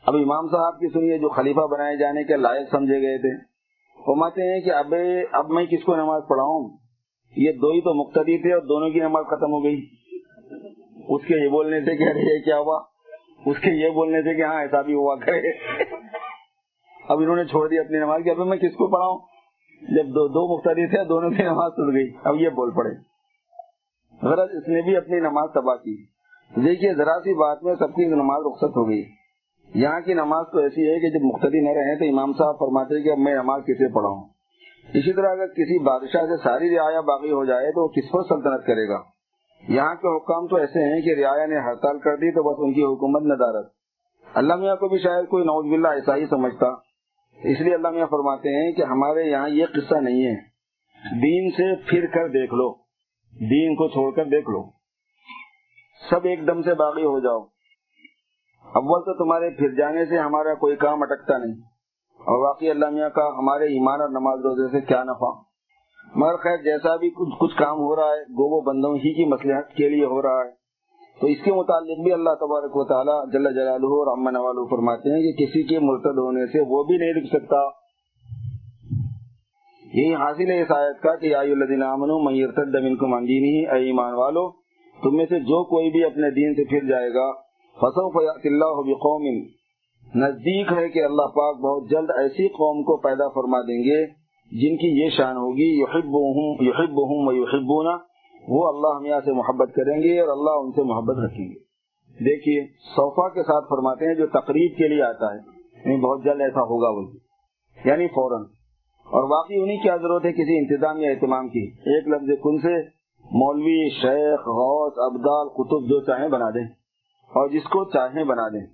اب 0.06 0.16
امام 0.16 0.48
صاحب 0.48 0.80
کی 0.80 0.88
سنیے، 0.88 1.18
جو 1.18 1.30
خلیفہ 1.30 1.60
بنائے 1.60 1.98
جانے 1.98 2.24
کے 2.24 2.38
لائق 2.38 2.70
سمجھے 2.72 3.02
گئے 3.02 3.18
تھے۔ 3.18 3.38
فرماتے 4.06 4.54
ہیں 4.54 4.62
کہ 4.62 4.72
اب 4.72 4.94
اب 5.32 5.50
میں 5.50 5.66
کس 5.66 5.84
کو 5.84 5.96
نماز 5.96 6.22
پڑھاؤں؟ 6.30 6.78
یہ 7.36 7.52
دو 7.52 7.72
ہی 7.72 7.82
تو 7.82 7.94
مقتدی 7.94 8.42
تھے 8.42 8.54
اور 8.54 8.62
دونوں 8.62 8.90
کی 8.90 9.00
نماز 9.00 9.26
ختم 9.26 9.52
ہو 9.52 9.64
گئی۔ 9.64 9.86
اس 11.10 11.22
کے 11.26 11.44
یہ 11.44 11.50
بولنے 11.50 11.82
سے 11.82 11.98
کہ 11.98 12.04
ارے، 12.04 12.20
یہ 12.20 12.46
کیا 12.46 12.60
ہوا؟ 12.60 12.82
اس 13.46 13.60
کے 13.60 13.70
یہ 13.72 13.90
بولنے 13.90 14.22
سے 14.22 14.36
کہ 14.36 14.44
ہاں 14.44 14.62
ایسا 14.62 14.82
بھی 14.82 14.94
ہوا 14.94 15.16
کرے۔ 15.16 15.52
اب 17.10 17.20
انہوں 17.20 17.36
نے 17.36 17.46
چھوڑ 17.46 17.68
دی 17.68 17.80
اپنی 17.80 17.98
نماز 17.98 18.22
کی۔ 18.24 18.30
اب 18.30 18.38
میں 18.38 18.58
کس 18.58 18.76
کو 18.76 18.88
پڑھاؤں؟ 18.88 19.37
جب 19.82 20.06
دو 20.06 20.28
دو 20.28 20.58
مختلف 20.58 20.90
تھے، 20.90 21.04
دونوں 21.04 21.30
کی 21.30 21.44
نماز 21.44 21.72
ٹوٹ 21.72 21.94
گئی۔ 21.94 22.12
اب 22.24 22.36
یہ 22.36 22.50
بول 22.50 22.72
پڑے۔ 22.72 22.90
غرض 24.22 24.50
اس 24.56 24.68
نے 24.68 24.82
بھی 24.82 24.98
اپنی 24.98 25.20
نماز 25.20 25.50
تباہ 25.54 25.76
کی۔ 25.76 26.06
دیکھیے، 26.56 26.94
ذرا 26.94 27.20
سی 27.20 27.34
بات 27.34 27.64
میں 27.64 27.76
سب 27.76 27.96
کی 27.96 28.06
نماز 28.06 28.42
رخصت 28.46 28.78
ہو 28.78 28.90
گئی۔ 28.90 29.04
یہاں 29.76 30.00
کی 30.00 30.14
نماز 30.14 30.46
تو 30.52 30.60
ایسی 30.60 30.90
ہے 30.90 31.00
کہ 31.00 31.10
جب 31.10 31.26
مختلف 31.26 31.64
نہ 31.64 31.70
رہے 31.70 31.96
تو 32.00 32.06
امام 32.06 32.34
صاحب 32.34 32.60
فرماتے 32.60 33.02
کہ 33.02 33.10
اب 33.10 33.18
میں 33.18 33.36
نماز 33.36 33.62
کسے 33.62 33.94
پڑھاؤں۔ 33.94 34.24
اسی 34.94 35.14
طرح 35.14 35.32
اگر 35.32 35.48
کسی 35.48 35.80
بادشاہ 35.80 36.26
سے 36.26 36.44
ساری 36.44 36.78
رعایا 36.78 37.02
باقی 37.02 37.32
ہو 37.32 37.46
جائے 37.46 37.72
تو 37.72 37.84
وہ 37.84 37.88
کس 37.88 38.12
پر 38.12 38.22
سلطنت 38.24 38.68
کرے 38.68 38.90
گا؟ 38.90 39.00
یہاں 39.70 39.96
کے 39.96 40.18
حکام 40.18 40.48
تو 40.48 40.56
ایسے 40.56 40.80
ہیں 40.80 41.02
کہ 41.02 41.22
رعایا 41.22 41.46
نے 41.46 41.60
ہڑتال 41.60 42.00
کر 42.00 42.16
دی 42.16 42.32
تو 42.32 42.44
بس 42.44 42.56
ان 42.60 42.74
کی 42.74 42.84
حکومت 42.84 43.22
ندارت۔ 43.22 43.72
اللہ 44.34 44.56
میاں 44.56 44.76
کو 44.76 44.88
بھی 44.88 44.98
شاید 44.98 45.28
کوئی 45.28 45.44
نوز 45.44 45.72
باللہ 45.72 45.88
ایسا 45.88 46.16
ہی 46.16 46.26
سمجھتا۔ 46.26 46.87
اس 47.44 47.62
لیے 47.62 47.74
اللہ 47.74 47.88
میاں 47.88 48.08
فرماتے 48.08 48.66
ہیں 48.66 48.72
کہ 48.72 48.82
ہمارے 48.82 49.24
یہاں 49.24 49.50
یہ 49.50 49.66
قصہ 49.66 49.96
نہیں 49.96 50.26
ہے۔ 50.26 50.36
دین 51.22 51.52
سے 51.52 51.76
پھر 51.76 52.06
کر 52.08 52.28
دیکھ 52.28 52.54
لو۔ 52.54 52.74
دین 53.32 53.76
کو 53.76 53.88
چھوڑ 53.88 54.14
کر 54.16 54.26
دیکھ 54.26 54.50
لو۔ 54.50 54.70
سب 56.10 56.20
ایک 56.24 56.48
دم 56.48 56.62
سے 56.62 56.74
باغی 56.74 57.04
ہو 57.04 57.20
جاؤ۔ 57.20 57.40
اول 58.76 59.02
تو 59.02 59.18
تمہارے 59.18 59.50
پھر 59.50 59.70
جانے 59.70 60.06
سے 60.06 60.18
ہمارا 60.18 60.54
کوئی 60.54 60.76
کام 60.76 61.02
اٹکتا 61.02 61.38
نہیں۔ 61.38 61.54
اور 62.20 62.46
واقعی 62.46 62.70
اللہ 62.70 62.90
میاں 62.90 63.10
کا 63.10 63.28
ہمارے 63.28 63.64
ایمان 63.64 64.02
اور 64.02 64.10
نماز 64.10 64.40
روزے 64.40 64.80
سے 64.80 64.86
کیا 64.86 65.04
نفع۔ 65.04 65.48
مگر 66.16 66.38
خیر، 66.38 66.58
جیسا 66.58 66.96
بھی 66.96 67.10
کچھ 67.10 67.36
کچھ 67.40 67.58
کام 67.58 67.78
ہو 67.78 67.96
رہا 67.96 68.16
ہے، 68.16 68.22
گو 68.22 68.56
وہ 68.56 68.62
بندوں 68.62 68.96
ہی 68.96 69.14
کی 69.14 69.26
مسلحت 69.26 69.74
کے 69.74 69.90
لیے 69.90 70.06
ہو 70.06 70.22
رہا 70.22 70.46
ہے۔ 70.46 70.67
تو 71.22 71.28
اس 71.28 71.38
کے 71.46 71.54
متعلق 71.54 72.04
بھی 72.04 72.14
اللہ 72.14 72.30
تبارک 72.30 72.76
و 72.76 72.84
تعالیٰ 72.84 73.26
جل 73.32 73.54
جلالہ 73.54 73.86
اور 73.86 74.18
امن 74.18 74.36
والو 74.36 74.68
فرماتے 74.68 75.10
ہیں 75.10 75.22
کہ 75.22 75.46
کسی 75.46 75.64
کے 75.64 75.80
مرتد 75.80 76.18
ہونے 76.18 76.46
سے 76.46 76.60
وہ 76.68 76.84
بھی 76.84 76.98
نہیں 76.98 77.14
رک 77.14 77.28
سکتا۔ 77.34 77.70
یہی 79.94 80.14
حاصل 80.14 80.50
ہے 80.50 80.62
اس 80.62 80.72
آیت 80.72 81.02
کا 81.02 81.16
کہ 81.16 81.36
آئی 81.36 81.52
الدین 81.52 81.84
امن 81.84 82.12
اے 82.12 83.86
ایمان 83.86 84.14
والو، 84.14 84.52
تم 85.04 85.16
میں 85.16 85.26
سے 85.30 85.40
جو 85.40 85.64
کوئی 85.64 85.90
بھی 85.90 86.04
اپنے 86.04 86.32
دین 86.32 86.54
سے 86.54 86.64
پھر 86.64 86.88
جائے 86.88 87.10
گا 87.10 87.32
فصو 87.76 88.10
فیات 88.10 88.42
اللہ 88.46 88.94
بقوم۔ 88.94 89.46
نزدیک 90.16 90.68
ہے 90.78 90.90
کہ 90.90 91.04
اللہ 91.04 91.22
پاک 91.22 91.60
بہت 91.60 91.90
جلد 91.90 92.10
ایسی 92.10 92.48
قوم 92.48 92.84
کو 92.84 92.98
پیدا 92.98 93.28
فرما 93.28 93.62
دیں 93.62 93.84
گے 93.84 94.06
جن 94.52 94.78
کی 94.78 95.04
یہ 95.04 95.10
شان 95.10 95.38
ہوگی 95.38 95.80
یحبہم 95.80 96.68
یحبہم 96.68 97.28
و 97.28 97.32
یحبونا 97.32 98.07
وہ 98.48 98.68
اللہ 98.68 98.98
ہمیاں 98.98 99.22
سے 99.26 99.34
محبت 99.34 99.76
کریں 99.76 100.04
گے 100.04 100.20
اور 100.20 100.30
اللہ 100.30 100.50
ان 100.50 100.72
سے 100.72 100.84
محبت 100.84 101.18
رکھیں 101.18 101.46
گے۔ 101.46 101.68
دیکھیے، 102.26 102.66
صوفہ 102.96 103.34
کے 103.34 103.44
ساتھ 103.44 103.66
فرماتے 103.70 104.06
ہیں 104.08 104.16
جو 104.16 104.28
تقریب 104.28 104.78
کے 104.78 104.88
لیے 104.88 105.04
آتا 105.04 105.34
ہے 105.34 105.40
یعنی 105.86 106.02
بہت 106.02 106.24
جلد 106.24 106.42
ایسا 106.42 106.62
ہوگا 106.62 106.90
وہ۔ 106.90 107.08
یعنی 107.86 108.08
فوراً۔ 108.08 108.42
اور 108.98 109.30
باقی 109.30 109.62
انہیں 109.62 109.84
کیا 109.84 109.96
ضرورت 109.96 110.26
ہے 110.26 110.32
کسی 110.32 110.58
انتظام 110.58 110.98
یا 110.98 111.10
اہتمام 111.10 111.50
کی؟ 111.50 111.64
ایک 111.68 112.08
لفظ 112.08 112.44
کن 112.44 112.58
سے 112.58 112.82
مولوی، 113.32 113.90
شیخ، 113.90 114.40
غوث، 114.40 114.94
ابدال، 114.98 115.50
قطب 115.50 115.90
جو 115.90 116.02
چاہیں 116.02 116.28
بنا 116.28 116.50
دیں۔ 116.50 116.64
اور 117.28 117.50
جس 117.50 117.64
کو 117.64 117.86
چاہیں 117.86 118.24
بنا 118.24 118.48
دیں۔ 118.48 118.66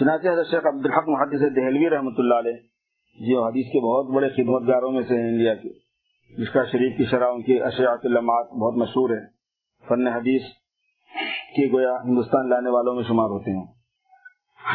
چنانچہ 0.00 0.28
حضرت 0.28 0.46
شیخ 0.46 0.66
عبدالحق 0.66 1.08
محدث 1.08 1.56
دہلوی 1.56 1.90
رحمۃ 1.90 2.14
اللہ 2.18 2.34
علیہ 2.34 2.56
جو 3.28 3.44
حدیث 3.44 3.66
کے 3.66 3.80
بہت 3.80 4.06
بڑے 4.06 4.28
خدمت 4.28 4.68
گاروں 4.68 4.90
میں 4.90 5.02
سے 5.02 5.14
ہیں 5.14 5.28
انڈیا 5.28 5.54
کے۔ 5.54 5.85
جس 6.30 6.48
کا 6.50 6.64
شریف 6.64 6.98
کی 6.98 7.04
شرح 7.04 7.28
ان 7.28 7.42
کی 7.42 7.62
اشیات 7.62 8.06
علامات 8.06 8.46
بہت 8.46 8.76
مشہور 8.76 9.10
ہے۔ 9.10 9.26
فن 9.88 10.08
حدیث 10.08 10.42
کی 11.56 11.72
گویا 11.72 11.92
ہندوستان 12.04 12.48
لانے 12.48 12.70
والوں 12.70 12.94
میں 12.94 13.02
شمار 13.02 13.26
ہوتے 13.26 13.58
ہیں۔ 13.58 13.66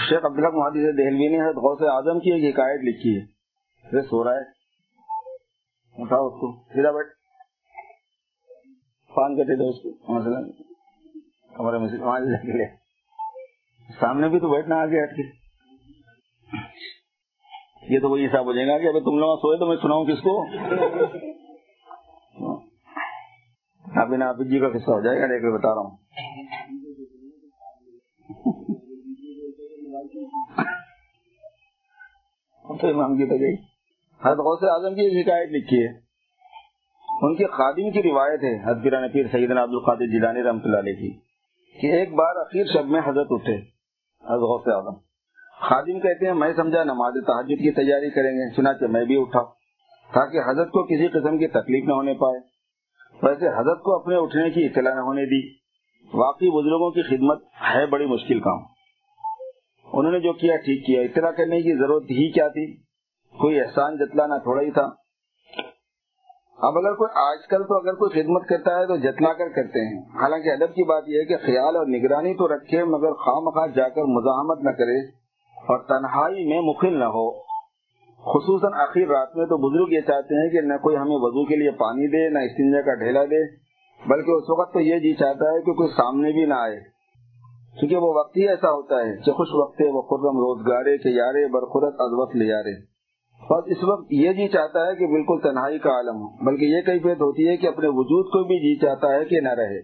شیخ 0.10 0.26
عبدالحق 0.26 0.54
محدث 0.54 0.98
دہلوی 0.98 1.28
نے 1.28 1.44
حضرت 1.44 1.56
غوث 1.56 1.82
اعظم 1.82 2.20
کی 2.20 2.32
ایک 2.32 2.56
حکایت 2.56 2.82
لکھی 2.84 3.20
ہے۔ 3.20 3.26
سو 4.02 4.24
رہا 4.24 4.32
ہے۔ 4.32 4.42
اٹھاؤ 6.04 6.28
اس 6.28 6.34
کو۔ 6.34 6.64
سیدھا 6.74 6.92
بیٹھ۔ 6.92 7.08
پان 9.16 9.36
کٹے 9.36 9.56
دو 9.56 9.70
اس 9.70 9.84
کو۔ 9.84 10.18
ہمارے 11.60 11.78
مسجد 11.78 12.02
سامنے 14.00 14.28
بھی 14.28 14.40
تو 14.40 14.50
بیٹھنا 14.50 14.76
آگے 14.76 15.04
ہٹ 15.04 15.10
کے۔ 15.10 15.24
یہ 17.96 18.00
تو 18.00 18.10
وہی 18.10 18.26
حساب 18.26 18.46
ہو 18.46 18.54
جائے 18.54 18.68
گا 18.68 18.78
کہ 18.78 18.88
اگر 18.88 19.00
تم 19.00 19.18
لوگ 19.18 19.38
سوئے 19.38 19.58
تو 19.58 19.68
میں 19.68 19.78
سناؤں 19.82 20.06
کس 20.06 20.20
کو۔ 20.20 20.48
ابھی 23.96 24.18
ناپی 24.18 24.44
جی 24.50 24.60
کا 24.60 24.70
قصہ 24.70 24.92
ہو 24.92 25.02
جائے 25.02 25.20
گا؟ 25.20 25.26
دیکھ 25.26 25.46
بتا 25.46 25.74
رہا 25.76 25.82
ہوں۔ 25.82 25.98
تو 32.82 32.88
امام 32.88 33.18
کی 33.18 33.26
تو 33.26 33.36
گئی 33.36 33.54
حضرت 34.22 34.38
غوث 34.38 34.64
اعظم 34.64 34.96
کی 34.96 35.24
شکایت 35.24 35.50
لکھی 35.50 35.84
ہے۔ 35.84 35.90
ان 37.22 37.36
کی 37.36 37.46
خادم 37.46 37.92
کی 37.92 38.04
روایت 38.04 38.44
ہے، 38.44 38.54
حضرت 38.64 38.84
پیران 38.84 39.10
پیر 39.10 39.28
سیدنا 39.32 39.64
عبد 39.64 39.74
القادر 39.74 40.08
جیلانی 40.08 40.44
رحمۃ 40.44 40.60
اللہ 40.64 40.78
علیہ 40.78 40.94
کی، 40.94 41.12
کہ 41.76 41.88
ایک 41.88 42.14
بار 42.14 42.36
اخیر 42.36 42.66
شب 42.66 42.86
میں 42.86 43.02
حضرت 43.06 43.28
اٹھے، 43.30 43.56
حضرت 44.24 44.48
غوث 44.52 44.68
اعظم۔ 44.68 44.96
خادم 45.62 46.00
کہتے 46.00 46.26
ہیں، 46.26 46.34
میں 46.34 46.54
سمجھا 46.54 46.84
نماز 46.84 47.14
تحجد 47.28 47.62
کی 47.62 47.72
تیاری 47.72 48.10
کریں 48.10 48.32
گے 48.32 48.56
سنا 48.56 48.74
کہ 48.74 48.88
میں 48.88 49.06
بھی 49.06 49.22
اٹھا، 49.22 49.44
تاکہ 50.10 50.50
حضرت 50.50 50.68
کو 50.68 50.84
کسی 50.84 51.08
قسم 51.08 51.38
کی 51.38 51.48
تکلیف 51.48 51.88
نہ 51.88 51.94
ہونے 51.94 52.14
پائے۔ 52.14 52.51
ویسے 53.24 53.48
حضرت 53.48 53.84
کو 53.84 53.96
اپنے 53.96 54.16
اٹھنے 54.16 54.50
کی 54.50 54.66
اطلاع 54.66 54.94
نہ 54.94 55.00
ہونے 55.00 55.26
دی۔ 55.26 55.62
واقعی 56.14 56.50
بزرگوں 56.50 56.92
کی 56.92 57.02
خدمت 57.02 57.44
ہے 57.76 57.86
بڑی 57.86 58.06
مشکل 58.06 58.40
کام۔ 58.40 58.60
انہوں 59.94 60.12
نے 60.12 60.20
جو 60.20 60.34
کیا، 60.34 60.56
ٹھیک 60.56 60.86
کیا۔ 60.86 61.02
اطلاع 61.02 61.32
کرنے 61.32 61.62
کی 61.62 61.78
ضرورت 61.78 62.04
ہی 62.04 62.32
کیا 62.32 62.48
تھی؟ 62.48 62.78
کوئی 63.38 63.60
احسان 63.60 63.98
جتلانا 63.98 64.38
تھوڑا 64.38 64.62
ہی 64.62 64.72
تھا۔ 64.72 64.90
اب 66.58 66.78
اگر 66.78 66.96
کوئی 66.96 67.20
آج 67.20 67.48
کل 67.48 67.64
تو 67.64 67.78
اگر 67.78 67.94
کوئی 67.94 68.24
خدمت 68.24 68.48
کرتا 68.50 68.80
ہے 68.80 68.86
تو 68.86 68.96
جتلا 68.96 69.34
کر 69.34 69.50
کرتے 69.50 69.88
ہیں۔ 69.88 70.02
حالانکہ 70.02 70.50
ادب 70.50 70.76
کی 70.76 70.84
بات 70.84 71.04
یہ 71.08 71.20
ہے 71.20 71.26
کہ 71.26 71.38
خیال 71.38 71.76
اور 71.76 71.86
نگرانی 71.86 72.34
تو 72.34 72.56
رکھے 72.56 72.84
مگر 72.84 73.14
خواہ 73.14 73.40
مخواہ 73.40 73.68
جا 73.68 73.90
کر 73.90 74.02
مزاحمت 74.02 74.58
نہ 74.64 74.70
کرے 74.70 75.08
اور 75.46 75.78
تنہائی 75.78 76.46
میں 76.46 76.62
مخل 76.62 77.00
نہ 77.00 77.04
ہو۔ 77.04 77.51
خصوصاً 78.26 78.82
آخر 78.82 79.08
رات 79.08 79.36
میں 79.36 79.46
تو 79.46 79.58
بزرگ 79.58 79.94
یہ 79.94 80.02
چاہتے 80.02 80.44
ہیں 80.44 80.50
کہ 80.50 80.62
نہ 80.62 80.74
کوئی 80.74 80.98
ہمیں 80.98 81.16
وضو 81.16 81.46
کے 81.46 81.56
لیے 81.56 81.72
پانی 81.72 82.08
دے، 82.08 82.30
نہ 82.30 82.40
استنجا 82.40 82.82
کا 82.82 82.94
ڈھیلا 82.94 83.24
دے، 83.26 83.56
بلکہ 84.08 84.32
اس 84.32 84.44
وقت 84.50 84.74
تو 84.74 84.80
یہ 84.80 85.00
جی 85.00 85.14
چاہتا 85.14 85.54
ہے 85.54 85.62
کہ 85.62 85.74
کوئی 85.74 85.90
سامنے 85.90 86.32
بھی 86.32 86.46
نہ 86.46 86.54
آئے۔ 86.54 86.80
کیونکہ 87.80 87.98
وہ 87.98 88.14
وقت 88.14 88.38
ہی 88.38 88.48
ایسا 88.48 88.72
ہوتا 88.72 88.96
ہے 88.96 89.16
جو 89.16 89.34
خوش 89.34 89.48
وقت 89.54 89.82
ہے 89.82 89.88
وہ 89.88 90.02
خرم 90.02 90.38
روزگارے 90.38 90.98
کے 90.98 91.10
یارے 91.10 91.48
برخورت 91.48 91.96
از 92.00 92.14
وقت 92.14 92.36
لے 92.36 92.46
یارے۔ 92.46 92.92
بس 93.50 93.78
اس 93.78 93.84
وقت 93.84 94.08
یہ 94.10 94.34
جی 94.34 94.48
چاہتا 94.48 94.88
ہے 94.88 94.96
کہ 94.96 95.08
بالکل 95.08 95.50
تنہائی 95.50 95.80
کا 95.80 95.90
عالم 95.90 96.16
ہو، 96.16 96.46
بلکہ 96.46 96.66
یہ 96.66 96.82
کیفیت 96.82 97.22
ہوتی 97.22 97.48
ہے 97.48 97.58
کہ 97.58 97.68
اپنے 97.68 97.88
وجود 97.88 98.26
کو 98.26 98.44
بھی 98.44 98.56
جی 98.56 98.80
چاہتا 98.80 99.14
ہے 99.14 99.26
کہ 99.26 99.40
نہ 99.40 99.50
رہے۔ 99.50 99.82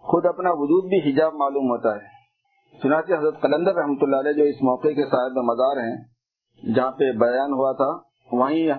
خود 0.00 0.26
اپنا 0.26 0.50
وجود 0.50 0.84
بھی 0.84 0.98
حجاب 0.98 1.34
معلوم 1.34 1.64
ہوتا 1.64 1.94
ہے۔ 1.94 2.22
چنانچہ 2.82 3.12
حضرت 3.12 3.40
قلندر 3.40 3.74
رحمۃ 3.74 4.02
اللہ 4.02 4.16
علیہ 4.16 4.32
جو 4.32 4.44
اس 4.44 4.62
موقع 4.62 4.88
کے 4.88 5.02
صاحب 5.02 5.32
مزار 5.32 5.76
ہیں 5.76 6.11
جہاں 6.76 6.90
پہ 6.90 7.12
بیان 7.12 7.52
ہوا 7.52 7.72
تھا، 7.72 7.98
وہیں 8.32 8.72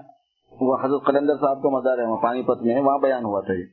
وہ 0.61 0.77
حضرت 0.83 1.05
قلندر 1.05 1.35
صاحب 1.39 1.63
کا 1.63 1.69
مزار 1.69 1.97
ہے 1.97 2.21
پانی 2.23 2.41
پت 2.41 2.61
میں 2.61 2.81
وہاں 2.81 2.97
بیان 2.97 3.23
ہوا 3.25 3.41
تھا 3.41 3.53
یہ۔ 3.53 3.63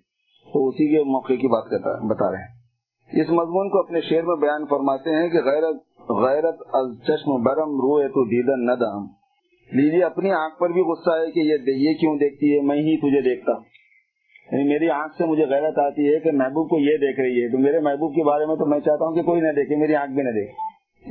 تو 0.53 0.69
اسی 0.69 0.97
کے 0.97 1.05
موقع 1.05 1.33
کی 1.33 1.49
بات 1.49 1.65
بتا 2.03 2.31
رہے 2.31 2.39
ہیں۔ 2.39 2.61
اس 3.23 3.31
مضمون 3.31 3.71
کو 3.71 3.79
اپنے 3.79 4.01
شعر 4.01 4.23
میں 4.23 4.37
بیان 4.37 4.67
فرماتے 4.67 5.11
ہیں 5.11 5.29
کہ 5.29 5.39
غیرت 5.39 5.77
غیرت 6.11 6.55
از 6.73 7.03
چشم 7.03 7.43
برم 7.43 7.71
روئے 7.71 8.09
تو 8.09 8.25
دیدن 8.25 8.67
نہ 8.67 8.73
دام 8.73 9.07
لیجیے، 9.73 10.05
اپنی 10.05 10.33
آنکھ 10.33 10.59
پر 10.59 10.69
بھی 10.69 10.81
غصہ 10.81 11.11
ہے 11.11 11.31
کہ 11.31 11.41
یہ 11.67 11.95
کیوں 11.95 12.17
دیکھتی 12.17 12.57
ہے، 12.57 12.61
میں 12.61 12.77
ہی 12.77 12.97
تجھے 12.97 13.21
دیکھتا 13.21 13.53
یعنی 14.53 14.69
میری 14.69 14.91
آنکھ 14.91 15.17
سے 15.17 15.27
مجھے 15.27 15.47
غیرت 15.47 15.79
آتی 15.79 16.15
ہے 16.15 16.21
کہ 16.21 16.33
محبوب 16.33 16.71
کو 16.71 16.79
یہ 16.79 16.97
دیکھ 16.97 17.21
رہی 17.21 17.45
ہے۔ 17.45 17.49
تو 17.49 17.59
میرے 17.59 17.81
محبوب 17.81 18.15
کے 18.15 18.25
بارے 18.25 18.47
میں 18.47 18.57
تو 18.57 18.67
میں 18.67 18.81
چاہتا 18.81 19.05
ہوں 19.05 19.15
کہ 19.15 19.23
کوئی 19.23 19.41
نہ 19.41 19.49
دیکھے، 19.49 19.77
میری 19.77 19.95
آنکھ 19.95 20.13
بھی 20.13 20.23
نہ 20.23 20.29
دیکھے۔ 20.29 20.55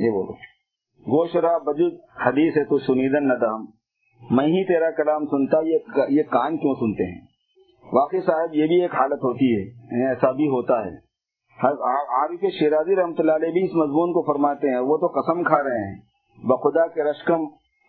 یہ 0.04 0.10
بولو۔ 0.10 0.49
گوش 1.06 1.36
را 1.36 1.56
بجود 1.58 1.94
حدیث 2.26 2.56
ہے 2.56 2.64
تو 2.64 2.78
سنیدن 2.78 3.28
ندام 3.28 3.66
میں 4.22 4.46
ہی 4.46 4.64
تیرا 4.64 4.90
کلام 4.90 5.24
سنتا، 5.26 5.58
یہ 6.08 6.22
کان 6.22 6.56
کیوں 6.56 6.74
سنتے 6.74 7.04
ہیں؟ 7.04 7.20
واقعی 7.92 8.20
صاحب، 8.20 8.54
یہ 8.54 8.66
بھی 8.66 8.80
ایک 8.82 8.94
حالت 8.94 9.24
ہوتی 9.24 9.46
ہے 9.54 9.60
یعنی 9.60 10.06
ایسا 10.06 10.30
بھی 10.32 10.48
ہوتا 10.48 10.84
ہے۔ 10.84 10.98
عارف 11.58 12.44
شیرازی 12.58 12.96
رحمۃ 12.96 13.18
اللہ 13.18 13.32
علیہ 13.32 13.50
بھی 13.50 13.64
اس 13.64 13.74
مضمون 13.74 14.12
کو 14.12 14.22
فرماتے 14.22 14.70
ہیں، 14.70 14.82
وہ 14.82 14.96
تو 14.96 15.06
قسم 15.16 15.42
کھا 15.42 15.62
رہے 15.62 15.80
ہیں۔ 15.86 15.96
بخدا 16.38 16.86
کے 16.86 17.08
رشکم، 17.10 17.48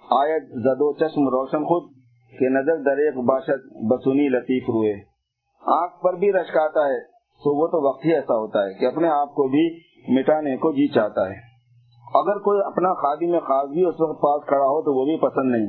آیت 0.09 0.49
زد 0.63 0.81
و 0.81 0.91
چشم 0.93 1.27
روشن 1.29 1.63
خود 1.63 1.91
کے 2.33 2.49
نظر 2.49 2.81
دریک 2.81 3.21
باشد 3.25 3.69
بسنی 3.89 4.27
لطیف 4.29 4.69
روئے 4.69 4.93
آنکھ 5.63 6.01
پر 6.03 6.13
بھی 6.15 6.31
رشک 6.33 6.57
آتا 6.57 6.87
ہے، 6.87 6.99
تو 7.41 7.55
وہ 7.61 7.67
تو 7.67 7.85
وقت 7.87 8.05
ہی 8.05 8.13
ایسا 8.15 8.37
ہوتا 8.37 8.65
ہے 8.65 8.73
کہ 8.73 8.85
اپنے 8.85 9.07
آپ 9.11 9.35
کو 9.35 9.47
بھی 9.47 9.63
مٹانے 10.09 10.57
کو 10.57 10.71
جی 10.71 10.87
چاہتا 10.87 11.29
ہے۔ 11.29 11.50
اگر 12.13 12.39
کوئی 12.39 12.61
اپنا 12.65 12.93
خادی 12.93 13.31
میں 13.31 13.39
خاص 13.39 13.69
بھی 13.69 13.85
اس 13.85 13.95
وقت 13.99 14.21
پاس 14.21 14.47
کھڑا 14.47 14.65
ہو 14.65 14.81
تو 14.81 14.99
وہ 14.99 15.05
بھی 15.05 15.17
پسند 15.17 15.51
نہیں 15.51 15.67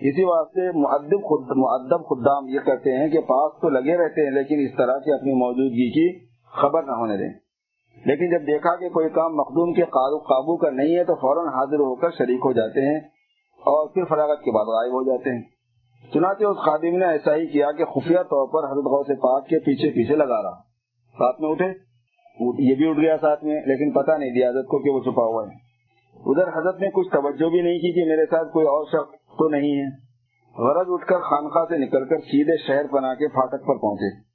اسی 0.00 0.24
واسطے 0.24 0.78
معدب 0.78 1.22
خود 1.22 1.56
معدب 1.56 2.06
خدام 2.08 2.48
یہ 2.48 2.60
کہتے 2.60 2.98
ہیں 2.98 3.08
کہ 3.08 3.20
پاس 3.20 3.60
تو 3.60 3.68
لگے 3.68 3.96
رہتے 3.96 4.24
ہیں 4.24 4.30
لیکن 4.30 4.54
اس 4.58 4.76
طرح 4.76 4.98
کی 4.98 5.12
اپنی 5.12 5.32
موجودگی 5.32 5.90
کی 5.90 6.26
خبر 6.60 6.82
نہ 6.82 6.90
ہونے 6.90 7.16
دیں۔ 7.16 7.32
لیکن 8.06 8.30
جب 8.30 8.46
دیکھا 8.46 8.76
کہ 8.76 8.88
کوئی 8.88 9.08
کام 9.08 9.36
مخدوم 9.36 9.72
کے 9.72 9.82
قابو 9.82 10.56
کا 10.56 10.70
نہیں 10.70 10.96
ہے 10.96 11.04
تو 11.04 11.14
فوراً 11.14 11.46
حاضر 11.46 11.76
ہو 11.76 11.94
کر 11.94 12.10
شریک 12.10 12.40
ہو 12.44 12.52
جاتے 12.52 12.92
ہیں 12.92 13.00
اور 13.58 13.88
پھر 13.88 14.04
فراغت 14.04 14.38
کے 14.38 14.50
بعد 14.50 14.64
غائب 14.64 14.92
ہو 14.92 15.02
جاتے 15.02 15.34
ہیں۔ 15.34 15.42
چنانچہ 16.14 16.44
اس 16.44 16.56
خادم 16.56 16.96
نے 16.96 17.06
ایسا 17.06 17.34
ہی 17.34 17.46
کیا 17.46 17.72
کہ 17.72 17.84
خفیہ 17.84 18.18
طور 18.18 18.48
پر 18.48 18.72
حضرت 18.72 18.84
غوث 18.84 19.06
پاک 19.06 19.46
کے 19.46 19.58
پیچھے 19.58 19.90
پیچھے 19.90 20.16
لگا 20.16 20.42
رہا۔ 20.42 20.54
ساتھ 21.18 21.40
میں 21.40 21.50
اٹھے۔ 21.50 21.93
یہ 22.40 22.74
بھی 22.74 22.88
اٹھ 22.88 23.00
گیا 23.00 23.16
ساتھ 23.20 23.44
میں، 23.44 23.54
لیکن 23.54 23.92
پتہ 23.92 24.10
نہیں 24.10 24.30
دیا 24.30 24.48
حضرت 24.48 24.66
کو 24.66 24.78
کہ 24.78 24.90
وہ 24.90 25.00
چھپا 25.00 25.22
ہوا 25.22 25.46
ہے۔ 25.46 25.64
ادھر 26.26 26.48
حضرت 26.48 26.80
نے 26.80 26.88
کچھ 26.90 27.08
توجہ 27.08 27.50
بھی 27.50 27.60
نہیں 27.60 27.78
کی 27.78 27.92
کہ 27.92 28.08
میرے 28.08 28.26
ساتھ 28.26 28.52
کوئی 28.52 28.66
اور 28.66 28.84
شخص 28.86 29.14
تو 29.38 29.48
نہیں 29.48 29.70
ہے۔ 29.70 30.04
غرض 30.58 30.86
اٹھ 30.88 31.06
کر 31.06 31.18
خانخواہ 31.18 31.64
سے 31.64 31.78
نکل 31.78 32.08
کر 32.08 32.18
سیدھے 32.18 32.56
شہر 32.66 32.86
پناہ 32.92 33.14
کے 33.14 33.28
پھاٹک 33.28 33.66
پر 33.66 33.78
پہنچے۔ 33.78 34.34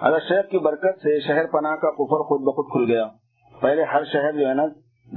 اگر 0.00 0.18
شہر 0.28 0.42
کی 0.42 0.58
برکت 0.58 0.98
سے 0.98 1.20
شہر 1.20 1.46
پناہ 1.46 1.76
کا 1.76 1.90
کفر 1.90 2.22
خود 2.22 2.40
بخود 2.40 2.66
کھل 2.72 2.94
گیا، 2.94 3.08
پہلے 3.60 3.82
ہر 3.82 4.04
شہر 4.04 4.32
جو 4.32 4.48
ہے 4.48 4.54
نا، 4.54 4.66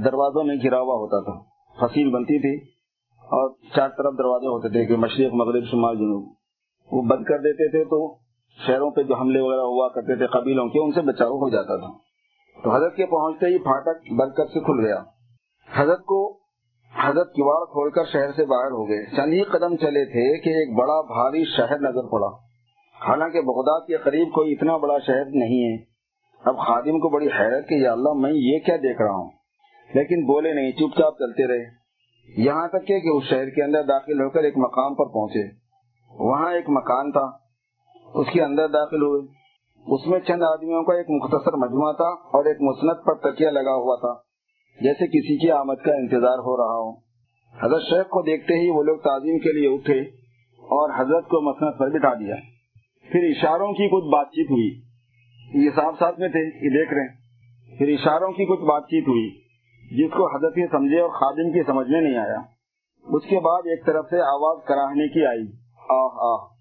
دروازوں 0.05 0.43
میں 0.43 0.55
گرا 0.63 0.79
ہوا 0.79 0.95
ہوتا 0.95 1.23
تھا۔ 1.23 1.55
فصیل 1.79 2.09
بنتی 2.09 2.39
تھی 2.39 2.69
اور 3.23 3.49
چار 3.75 3.89
طرف 3.89 4.13
دروازے 4.17 4.47
ہوتے 4.47 4.69
تھے 4.69 4.85
کہ 4.85 4.95
مشرق، 4.95 5.33
مغرب، 5.33 5.63
شمال، 5.63 5.95
جنوب۔ 5.95 6.33
وہ 6.91 7.01
بند 7.01 7.23
کر 7.23 7.37
دیتے 7.37 7.71
تھے 7.71 7.83
تو 7.83 8.24
شہروں 8.67 8.91
پہ 8.91 9.03
جو 9.03 9.15
حملے 9.15 9.39
وغیرہ 9.39 9.61
ہوا 9.61 9.89
کرتے 9.89 10.15
تھے 10.15 10.27
قبیلوں 10.27 10.67
کے، 10.67 10.83
ان 10.83 10.91
سے 10.91 11.01
بچاؤ 11.01 11.31
ہو 11.31 11.49
جاتا 11.49 11.77
تھا۔ 11.77 12.05
تو 12.63 12.75
حضرت 12.75 12.95
کے 12.95 13.05
پہنچتے 13.05 13.45
ہی 13.45 13.57
پھاٹک 13.57 14.13
برکت 14.13 14.51
سے 14.53 14.59
کھل 14.59 14.85
گیا۔ 14.85 15.03
حضرت 15.75 15.99
کو 15.99 16.39
حضرت 17.03 17.33
کواڑ 17.33 17.65
کھول 17.65 17.91
کر 17.91 18.03
شہر 18.03 18.31
سے 18.31 18.45
باہر 18.45 18.71
ہو 18.71 18.89
گئے۔ 18.89 19.05
چند 19.15 19.33
ہی 19.33 19.43
قدم 19.43 19.75
چلے 19.75 20.05
تھے 20.05 20.41
کہ 20.41 20.49
ایک 20.49 20.77
بڑا 20.77 21.01
بھاری 21.01 21.45
شہر 21.45 21.79
نظر 21.79 22.07
پڑا۔ 22.07 22.27
حالانکہ 23.07 23.41
بغداد 23.41 23.81
کے 23.87 23.97
قریب 23.97 24.33
کوئی 24.33 24.53
اتنا 24.53 24.77
بڑا 24.77 24.99
شہر 24.99 25.25
نہیں 25.25 25.77
ہے۔ 25.77 25.83
اب 26.45 26.57
خادم 26.57 26.99
کو 26.99 27.09
بڑی 27.09 27.27
حیرت 27.39 27.69
کہ 27.69 27.73
یا 27.73 27.91
اللہ، 27.91 28.13
میں 28.13 28.31
یہ 28.33 28.59
کیا 28.59 28.75
دیکھ 28.75 29.01
رہا 29.01 29.15
ہوں؟ 29.15 29.29
لیکن 29.93 30.25
بولے 30.25 30.53
نہیں، 30.53 30.71
چپ 30.71 30.97
چاپ 30.97 31.17
چلتے 31.17 31.47
رہے۔ 31.47 31.65
یہاں 32.37 32.67
تک 32.67 32.87
کہ 32.87 33.09
اس 33.13 33.23
شہر 33.23 33.49
کے 33.49 33.63
اندر 33.63 33.83
داخل 33.83 34.21
ہو 34.21 34.29
کر 34.29 34.43
ایک 34.43 34.57
مقام 34.57 34.95
پر 34.95 35.05
پہنچے۔ 35.05 35.49
وہاں 36.19 36.53
ایک 36.53 36.69
مکان 36.69 37.11
تھا۔ 37.11 37.44
اس 38.15 38.27
کے 38.33 38.43
اندر 38.43 38.67
داخل 38.67 39.01
ہوئے۔ 39.01 39.45
اس 39.93 40.07
میں 40.07 40.19
چند 40.19 40.43
آدمیوں 40.43 40.83
کا 40.83 40.93
ایک 40.93 41.05
مختصر 41.09 41.53
مجموعہ 41.53 41.93
تھا 41.93 42.09
اور 42.09 42.45
ایک 42.45 42.57
مسنت 42.61 43.05
پر 43.05 43.13
تکیہ 43.13 43.47
لگا 43.47 43.75
ہوا 43.75 43.95
تھا، 43.95 44.21
جیسے 44.81 45.07
کسی 45.07 45.37
کی 45.37 45.51
آمد 45.51 45.75
کا 45.75 45.93
انتظار 45.93 46.37
ہو 46.37 46.57
رہا 46.57 46.77
ہو۔ 46.77 46.91
حضرت 47.65 47.81
شیخ 47.81 48.07
کو 48.07 48.21
دیکھتے 48.21 48.53
ہی 48.53 48.69
وہ 48.69 48.83
لوگ 48.83 48.97
تعظیم 48.97 49.39
کے 49.39 49.59
لیے 49.59 49.73
اٹھے 49.73 49.99
اور 50.57 50.89
حضرت 50.97 51.23
کو 51.25 51.41
مسنت 51.41 51.79
پر 51.79 51.89
بٹھا 51.89 52.13
دیا۔ 52.13 52.35
پھر 53.11 53.19
اشاروں 53.19 53.73
کی 53.73 53.89
کچھ 53.89 54.05
بات 54.05 54.27
چیت 54.27 54.51
ہوئی۔ 54.51 54.81
یہ 55.65 55.69
صاحب 55.75 55.95
ساتھ 55.99 56.19
میں 56.19 56.29
تھے، 56.29 56.39
یہ 56.39 56.79
دیکھ 56.79 56.93
رہے 56.93 57.01
ہیں۔ 57.01 57.15
پھر 57.77 57.87
اشاروں 57.87 58.31
کی 58.31 58.45
کچھ 58.45 58.61
بات 58.61 58.83
چیت 58.83 59.07
ہوئی، 59.07 59.29
جس 59.97 60.11
کو 60.11 60.35
حضرت 60.35 60.57
یہ 60.57 60.65
سمجھے 60.71 60.99
اور 60.99 61.09
خادم 61.09 61.51
کی 61.51 61.63
سمجھ 61.63 61.87
میں 61.87 62.01
نہیں 62.01 62.17
آیا۔ 62.17 62.39
اس 63.03 63.23
کے 63.23 63.39
بعد 63.39 63.61
ایک 63.65 63.85
طرف 63.85 64.05
سے 64.09 64.21
آواز 64.21 64.57
کراہنے 64.65 65.07
کی 65.07 65.25
آئی۔ 65.25 65.47
آہ 65.89 66.09
آہ۔ 66.17 66.54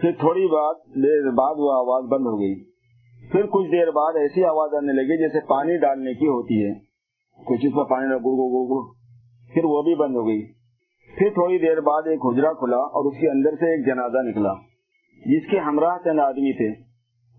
پھر 0.00 0.12
تھوڑی 0.12 0.46
بات 0.46 0.76
دیر 0.94 1.30
بعد 1.30 1.54
وہ 1.58 1.72
آواز 1.72 2.04
بند 2.04 2.26
ہو 2.26 2.40
گئی۔ 2.40 2.64
پھر 3.32 3.46
کچھ 3.46 3.72
دیر 3.72 3.90
بعد 3.90 4.12
ایسی 4.16 4.44
آواز 4.44 4.74
آنے 4.74 4.92
لگی 4.92 5.18
جیسے 5.18 5.46
پانی 5.46 5.76
ڈالنے 5.76 6.14
کی 6.14 6.26
ہوتی 6.26 6.66
ہے۔ 6.66 6.74
کچھ 7.44 7.66
اس 7.66 7.74
میں 7.74 7.84
پانی 7.84 8.14
گو 8.14 8.18
گو 8.18 8.48
گو 8.48 8.64
گو۔ 8.66 8.92
پھر 9.54 9.64
وہ 9.64 9.82
بھی 9.82 9.94
بند 9.94 10.16
ہو 10.16 10.26
گئی۔ 10.26 10.52
پھر 11.18 11.28
تھوڑی 11.28 11.58
دیر 11.58 11.80
بعد 11.80 12.02
ایک 12.06 12.20
حجرا 12.24 12.52
کھلا 12.52 12.76
اور 12.76 13.12
اس 13.12 13.20
کے 13.20 13.30
اندر 13.30 13.50
سے 13.50 13.76
ایک 13.76 13.86
جنازہ 13.86 14.18
نکلا۔ 14.22 14.52
جس 15.26 15.50
کے 15.50 15.58
ہمراہ 15.58 15.98
چند 16.04 16.20
آدمی 16.20 16.52
تھے۔ 16.52 16.82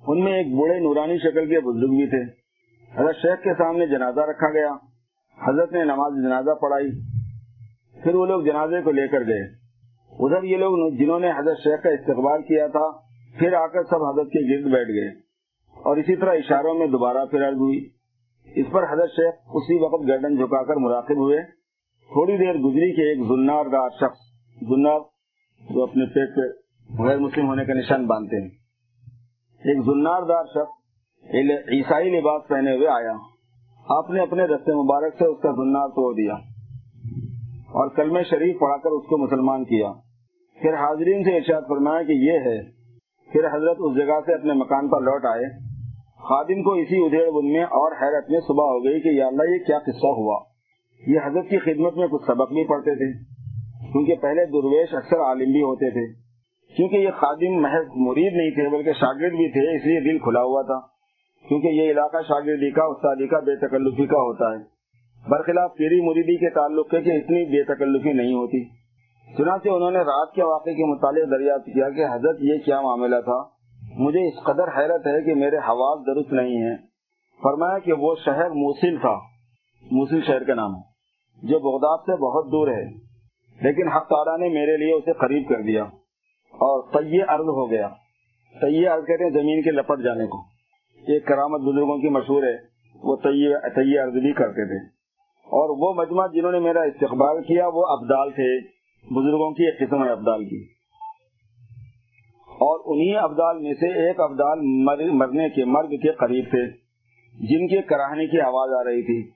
ان 0.07 0.23
میں 0.23 0.33
ایک 0.33 0.47
بوڑھے 0.47 0.79
نورانی 0.79 1.17
شکل 1.17 1.49
کے 1.49 1.59
بزرگ 1.59 1.89
بھی 1.89 2.07
تھے۔ 2.07 2.43
حضرت 2.99 3.15
شیخ 3.15 3.43
کے 3.43 3.53
سامنے 3.53 3.87
جنازہ 3.87 4.19
رکھا 4.19 4.53
گیا۔ 4.53 4.71
حضرت 5.47 5.71
نے 5.71 5.83
نماز 5.83 6.13
جنازہ 6.23 6.51
پڑھائی۔ 6.51 6.89
پھر 8.03 8.15
وہ 8.15 8.25
لوگ 8.25 8.41
جنازے 8.41 8.81
کو 8.81 8.91
لے 8.91 9.07
کر 9.07 9.27
گئے۔ 9.27 9.62
ادھر 10.19 10.43
یہ 10.43 10.57
لوگ 10.57 10.93
جنہوں 10.93 11.19
نے 11.19 11.31
حضرت 11.31 11.57
شیخ 11.57 11.83
کا 11.83 11.89
استقبال 11.89 12.41
کیا 12.41 12.67
تھا، 12.67 12.91
پھر 13.39 13.53
آ 13.53 13.67
کر 13.67 13.83
سب 13.83 14.03
حضرت 14.03 14.27
کے 14.27 14.55
گرد 14.55 14.73
بیٹھ 14.73 14.89
گئے۔ 14.89 15.09
اور 15.73 15.97
اسی 15.97 16.15
طرح 16.15 16.33
اشاروں 16.33 16.73
میں 16.73 16.87
دوبارہ 16.87 17.25
پھر 17.25 17.47
عرض 17.47 17.55
ہوئی۔ 17.55 17.89
اس 18.55 18.65
پر 18.71 18.83
حضرت 18.83 19.09
شیخ 19.09 19.33
اسی 19.53 19.83
وقت 19.83 20.07
گردن 20.07 20.35
جھکا 20.35 20.63
کر 20.63 20.75
مراقب 20.75 21.17
ہوئے۔ 21.17 21.41
تھوڑی 22.07 22.37
دیر 22.37 22.53
گزری 22.53 22.95
کے 22.95 23.09
ایک 23.09 23.27
زنار 23.27 23.65
دار 23.65 23.89
شخص، 23.89 24.17
زنار 24.61 24.99
جو 25.69 25.83
اپنے 25.83 26.05
پیٹ 26.05 26.35
پہ 26.35 26.41
غیر 27.03 27.17
مسلم 27.17 27.47
ہونے 27.47 27.65
کا 27.65 27.73
نشان 27.73 28.07
باندھتے 28.07 28.41
ہیں۔ 28.41 28.49
ایک 29.59 29.85
زنار 29.85 30.21
دار 30.21 30.43
شخص 30.45 30.83
عیسائی 31.67 32.09
لباس 32.09 32.41
پہنے 32.47 32.75
ہوئے 32.75 32.87
آیا۔ 32.87 33.13
آپ 33.89 34.09
نے 34.09 34.21
اپنے 34.21 34.43
رستے 34.43 34.71
مبارک 34.71 35.13
سے 35.19 35.25
اس 35.25 35.41
کا 35.41 35.51
زنار 35.51 35.87
توڑ 35.87 36.13
دیا 36.13 36.33
اور 37.57 37.89
کلمہ 37.95 38.19
شریف 38.29 38.59
پڑھا 38.59 38.77
کر 38.77 38.89
اس 38.89 39.05
کو 39.09 39.17
مسلمان 39.17 39.63
کیا۔ 39.63 39.93
پھر 40.61 40.73
حاضرین 40.73 41.23
سے 41.23 41.35
ارشاد 41.35 41.61
فرمایا 41.61 42.03
کہ 42.03 42.11
یہ 42.11 42.31
ہے، 42.31 42.63
پھر 43.31 43.47
حضرت 43.47 43.77
اس 43.79 43.97
جگہ 43.97 44.19
سے 44.25 44.33
اپنے 44.33 44.53
مکان 44.53 44.89
پر 44.89 45.01
لوٹ 45.01 45.25
آئے۔ 45.25 45.73
خادم 46.29 46.63
کو 46.63 46.73
اسی 46.73 47.05
ادھیڑ 47.05 47.31
بن 47.31 47.53
میں 47.53 47.63
اور 47.63 47.91
حیرت 47.91 48.29
میں 48.29 48.39
صبح 48.39 48.63
ہو 48.63 48.85
گئی 48.85 49.01
کہ 49.01 49.09
یا 49.09 49.27
اللہ 49.27 49.43
یہ 49.43 49.65
کیا 49.67 49.79
قصہ 49.79 50.07
ہوا۔ 50.07 50.39
یہ 51.07 51.19
حضرت 51.25 51.49
کی 51.49 51.57
خدمت 51.57 51.97
میں 51.97 52.07
کچھ 52.07 52.21
سبق 52.27 52.49
بھی 52.49 52.67
پڑھتے 52.67 52.95
تھے، 52.95 53.33
کیونکہ 53.91 54.15
پہلے 54.15 54.45
درویش 54.45 54.93
اکثر 54.93 55.19
عالم 55.19 55.51
بھی 55.51 55.61
ہوتے 55.61 55.89
تھے۔ 55.89 56.23
کیونکہ 56.75 56.95
یہ 56.95 57.09
خادم 57.09 57.61
محض 57.61 57.87
مرید 57.95 58.33
نہیں 58.33 58.51
تھے، 58.51 58.77
بلکہ 58.77 58.93
شاگرد 58.93 59.31
بھی 59.31 59.51
تھے، 59.51 59.75
اس 59.75 59.85
لیے 59.85 59.99
دل 59.99 60.17
کھلا 60.17 60.41
ہوا 60.41 60.61
تھا۔ 60.61 60.79
کیونکہ 61.47 61.67
یہ 61.67 61.91
علاقہ 61.91 62.17
شاگردی 62.27 62.71
کا، 62.71 62.83
استادی 62.83 63.27
کا، 63.27 63.39
بے 63.39 63.67
تکلفی 63.67 64.05
کا 64.05 64.17
ہوتا 64.17 64.45
ہے۔ 64.51 64.73
برخلاف 65.29 65.75
پیری 65.77 66.01
مریدی 66.01 66.37
کے 66.37 66.49
تعلق 66.49 66.89
کے 66.89 67.01
کہ 67.01 67.09
اتنی 67.09 67.45
بے 67.45 67.63
تکلفی 67.63 68.13
نہیں 68.13 68.33
ہوتی۔ 68.33 68.82
چنانچہ 69.37 69.69
انہوں 69.69 69.91
نے 69.91 69.99
رات 69.99 70.33
کے 70.33 70.43
واقعے 70.43 70.73
کے 70.73 70.85
متعلق 70.85 71.31
دریافت 71.31 71.65
کیا 71.65 71.89
کہ 71.89 72.05
حضرت 72.05 72.37
یہ 72.41 72.57
کیا 72.65 72.81
معاملہ 72.81 73.15
تھا۔ 73.21 73.43
مجھے 73.95 74.27
اس 74.27 74.43
قدر 74.43 74.67
حیرت 74.77 75.07
ہے 75.07 75.23
کہ 75.23 75.35
میرے 75.35 75.57
حواس 75.57 76.05
درست 76.05 76.33
نہیں 76.33 76.57
ہیں۔ 76.57 76.77
فرمایا 77.43 77.79
کہ 77.79 77.93
وہ 77.93 78.15
شہر 78.25 78.49
موسل 78.49 78.97
تھا۔ 78.97 79.19
موسل 79.91 80.21
شہر 80.21 80.43
کا 80.43 80.53
نام 80.53 80.75
ہے، 80.75 80.81
جو 81.47 81.59
بغداد 81.59 81.97
سے 81.97 82.21
بہت 82.21 82.51
دور 82.51 82.67
ہے۔ 82.67 82.85
لیکن 83.61 83.87
حق 83.87 84.07
تعالیٰ 84.07 84.37
نے 84.37 84.53
میرے 84.53 84.77
لیے 84.77 84.93
اسے 84.93 85.13
قریب 85.13 85.49
کر 85.49 85.61
دیا 85.61 85.83
اور 86.51 86.83
طی 86.93 87.21
ارض 87.21 87.47
ہو 87.47 87.71
گیا۔ 87.71 87.87
طی 88.61 88.87
ارض 88.87 89.05
کہتے 89.05 89.23
ہیں 89.23 89.31
زمین 89.31 89.61
کے 89.61 89.71
لپٹ 89.71 89.99
جانے 90.03 90.27
کو۔ 90.27 90.37
ایک 91.07 91.25
کرامت 91.25 91.61
بزرگوں 91.61 91.97
کی 91.97 92.09
مشہور 92.09 92.43
ہے، 92.43 92.55
وہ 93.03 93.15
طی 93.75 93.97
ارض 93.97 94.13
بھی 94.13 94.33
کرتے 94.33 94.67
تھے۔ 94.67 94.87
اور 95.43 95.69
وہ 95.69 96.01
مجمع 96.01 96.27
جنہوں 96.27 96.51
نے 96.51 96.59
میرا 96.59 96.81
استقبال 96.81 97.43
کیا، 97.43 97.67
وہ 97.67 97.85
ابدال 97.85 98.31
تھے۔ 98.31 98.72
بزرگوں 99.11 99.51
کی 99.51 99.65
ایک 99.65 99.89
قسم 99.89 100.03
ہے 100.03 100.09
ابدال 100.09 100.45
کی۔ 100.45 100.63
اور 102.47 102.79
انہی 102.85 103.17
ابدال 103.17 103.57
میں 103.59 103.73
سے 103.73 104.07
ایک 104.07 104.19
ابدال 104.19 104.59
مرنے 105.13 105.49
کے 105.49 105.65
مرگ 105.65 105.87
کے 105.87 106.11
قریب 106.11 106.45
تھے، 106.49 106.67
جن 107.47 107.67
کے 107.67 107.81
کراہنے 107.81 108.27
کی 108.27 108.41
آواز 108.41 108.69
آ 108.73 108.83
رہی 108.83 109.01
تھی۔ 109.01 109.29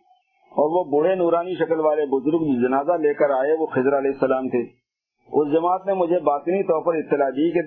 اور 0.50 0.86
وہ 0.86 0.92
بوڑھے 0.92 1.16
نورانی 1.16 1.56
شکل 1.56 1.80
والے 1.80 2.06
بزرگ 2.06 2.68
جنازہ 2.68 2.92
لے 2.92 3.14
کر 3.14 3.30
آئے، 3.30 3.54
وہ 3.60 3.66
خضر 3.66 3.98
علیہ 3.98 4.12
السلام 4.12 4.50
تھے۔ 4.50 4.88
اس 5.34 5.52
جماعت 5.52 5.88
نے 5.88 5.94
مجھے 5.94 6.20
باطنی 6.20 6.64
طور 6.64 6.82
پر 6.82 6.96
اطلاع 6.96 7.30
دی 7.30 7.52
کہ 7.52 7.60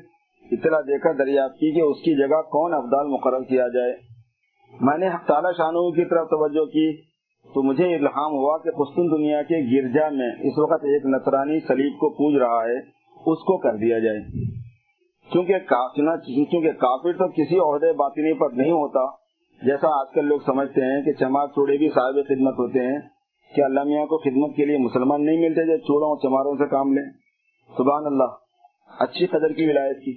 اطلاع 0.52 0.80
دے 0.80 0.98
کر 0.98 1.14
دریافت 1.14 1.54
کی 1.54 1.72
کہ 1.72 1.80
اس 1.80 1.96
کی 1.96 2.16
جگہ 2.18 2.42
کون 2.42 2.74
افدال 2.74 3.06
مقرر 3.06 3.42
کیا 3.42 3.68
جائے۔ 3.68 3.96
میں 4.80 4.98
نے 4.98 5.08
تعالی 5.26 5.48
شانو 5.56 5.92
کی 5.92 6.04
طرف 6.04 6.28
توجہ 6.28 6.64
کی۔ 6.64 7.09
تو 7.44 7.62
مجھے 7.62 7.94
الہام 7.94 8.32
ہوا 8.32 8.58
کہ 8.58 8.70
قسطن 8.70 9.10
دنیا 9.10 9.42
کے 9.42 9.56
گرجا 9.56 10.08
میں 10.08 10.30
اس 10.40 10.58
وقت 10.58 10.84
ایک 10.84 11.06
نصرانی 11.06 11.60
سلیب 11.60 11.92
کو 11.92 12.10
پوج 12.10 12.36
رہا 12.36 12.64
ہے، 12.64 12.78
اس 13.26 13.38
کو 13.38 13.58
کر 13.58 13.76
دیا 13.76 13.98
جائے۔ 13.98 14.20
کیونکہ 15.30 16.70
کافر 16.70 17.12
تو 17.12 17.28
کسی 17.28 17.58
عہدے 17.58 17.92
باطنی 17.92 18.32
پر 18.32 18.50
نہیں 18.50 18.72
ہوتا۔ 18.72 19.20
جیسا 19.66 20.00
آج 20.00 20.06
کل 20.14 20.24
لوگ 20.24 20.38
سمجھتے 20.46 20.80
ہیں 20.80 21.02
کہ 21.02 21.12
چمار 21.12 21.46
چوڑے 21.46 21.76
بھی 21.76 21.88
صاحب 21.88 22.14
خدمت 22.14 22.54
ہوتے 22.54 22.78
ہیں 22.78 22.98
کہ 23.56 23.60
اللہ 23.64 23.82
میاں 23.84 24.06
کو 24.06 24.18
خدمت 24.18 24.56
کے 24.56 24.64
لیے 24.64 24.78
مسلمان 24.78 25.26
نہیں 25.26 25.40
ملتے 25.40 25.66
جو 25.66 25.76
چوڑوں 25.76 26.08
اور 26.08 26.16
چماروں 26.16 26.56
سے 26.56 26.68
کام 26.70 26.92
لیں؟ 26.92 27.10
سبحان 27.76 28.06
اللہ، 28.06 28.32
اچھی 28.98 29.26
قدر 29.26 29.52
کی 29.52 29.66
ولایت 29.66 29.96
کی۔ 30.04 30.16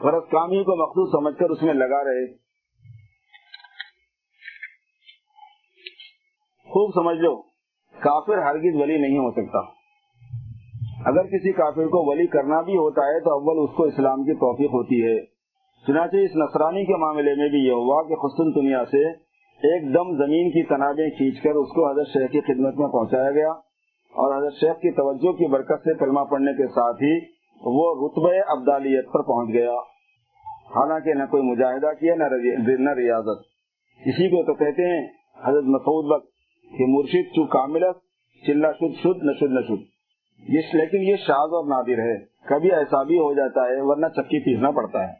غرض 0.00 0.22
کامی 0.30 0.64
کو 0.64 0.76
مخصوص 0.76 1.12
سمجھ 1.12 1.36
کر 1.36 1.50
اس 1.50 1.62
میں 1.62 1.74
لگا 1.74 2.04
رہے۔ 2.04 2.41
خوب 6.72 6.90
سمجھ 6.94 7.18
لو، 7.18 7.36
کافر 8.00 8.38
ہرگز 8.38 8.82
ولی 8.82 8.98
نہیں 8.98 9.18
ہو 9.18 9.30
سکتا۔ 9.30 9.58
اگر 11.10 11.22
کسی 11.22 11.52
کافر 11.52 11.86
کو 11.86 12.10
ولی 12.10 12.26
کرنا 12.26 12.60
بھی 12.60 12.76
ہوتا 12.76 13.00
ہے، 13.00 13.20
تو 13.20 13.30
اول 13.30 13.56
اس 13.58 13.76
کو 13.76 13.82
اسلام 13.82 14.24
کی 14.24 14.34
توفیق 14.34 14.70
ہوتی 14.70 15.04
ہے۔ 15.04 15.20
چنانچہ 15.86 16.16
اس 16.16 16.30
نصرانی 16.36 16.84
کے 16.84 16.96
معاملے 16.96 17.34
میں 17.34 17.48
بھی 17.48 17.58
یہ 17.58 17.72
ہوا 17.72 18.02
کہ 18.02 18.14
خسن 18.14 18.54
دنیا 18.54 18.84
سے 18.84 19.10
ایک 19.62 19.94
دم 19.94 20.16
زمین 20.16 20.50
کی 20.50 20.62
تنابیں 20.62 21.10
کھینچ 21.10 21.40
کر 21.42 21.50
اس 21.50 21.68
کو 21.68 21.90
حضرت 21.90 22.06
شیخ 22.06 22.30
کی 22.30 22.40
خدمت 22.40 22.74
میں 22.74 22.88
پہنچایا 22.88 23.30
گیا۔ 23.30 23.50
اور 24.12 24.38
حضرت 24.38 24.52
شیخ 24.52 24.80
کی 24.80 24.90
توجہ 24.90 25.32
کی 25.32 25.46
برکت 25.46 25.80
سے 25.84 25.98
کلمہ 25.98 26.20
پڑھنے 26.20 26.52
کے 26.52 26.66
ساتھ 26.66 27.02
ہی 27.02 27.18
وہ 27.64 28.08
رتبہ 28.08 28.32
ابدالیت 28.48 29.12
پر 29.12 29.22
پہنچ 29.22 29.48
گیا۔ 29.52 29.72
حالانکہ 30.76 31.14
نہ 31.14 31.24
کوئی 31.30 31.42
مجاہدہ 31.42 31.92
کیا 32.00 32.14
نہ 32.14 32.90
ریاضت۔ 32.90 33.40
اسی 34.04 34.28
کو 34.28 34.42
تو 34.42 34.54
کہتے 34.54 34.82
ہیں 34.82 35.06
حضرت 35.44 35.64
مسعود 35.64 36.12
وقت۔ 36.12 36.31
کہ 36.78 36.84
مرشد 36.88 37.28
چو 37.28 37.46
کاملت 37.46 37.96
چلا 38.46 38.72
شد 38.72 38.94
شد، 39.02 39.22
نہ 39.22 39.32
شد 39.32 39.52
نہ 39.52 39.60
شد۔ 39.60 39.92
لیکن 40.74 41.02
یہ 41.02 41.16
شاز 41.16 41.52
اور 41.52 41.64
نادر 41.68 41.98
ہے۔ 41.98 42.18
کبھی 42.48 42.72
ایسا 42.72 43.02
بھی 43.02 43.18
ہو 43.18 43.32
جاتا 43.32 43.60
ہے، 43.60 43.80
ورنہ 43.80 44.06
چکی 44.06 44.38
پیسنا 44.38 44.70
پڑتا 44.70 45.08
ہے۔ 45.08 45.12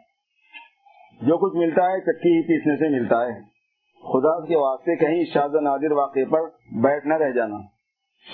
جو 1.27 1.39
کچھ 1.39 1.57
ملتا 1.57 1.85
ہے، 1.85 2.01
چکی 2.01 2.29
ہی 2.29 2.43
پیسنے 2.43 2.77
سے 2.77 3.01
ملتا 3.01 3.27
ہے۔ 3.27 3.53
خدا 4.13 4.47
کے 4.47 4.57
واسطے 4.57 4.97
کہیں 4.97 5.25
شاز 5.25 5.55
و 5.55 5.61
نادر 5.61 5.93
واقع 5.93 6.21
پر 6.31 6.41
بیٹھ 6.83 7.07
نہ 7.07 7.15
رہ 7.15 7.31
جانا۔ 7.31 7.57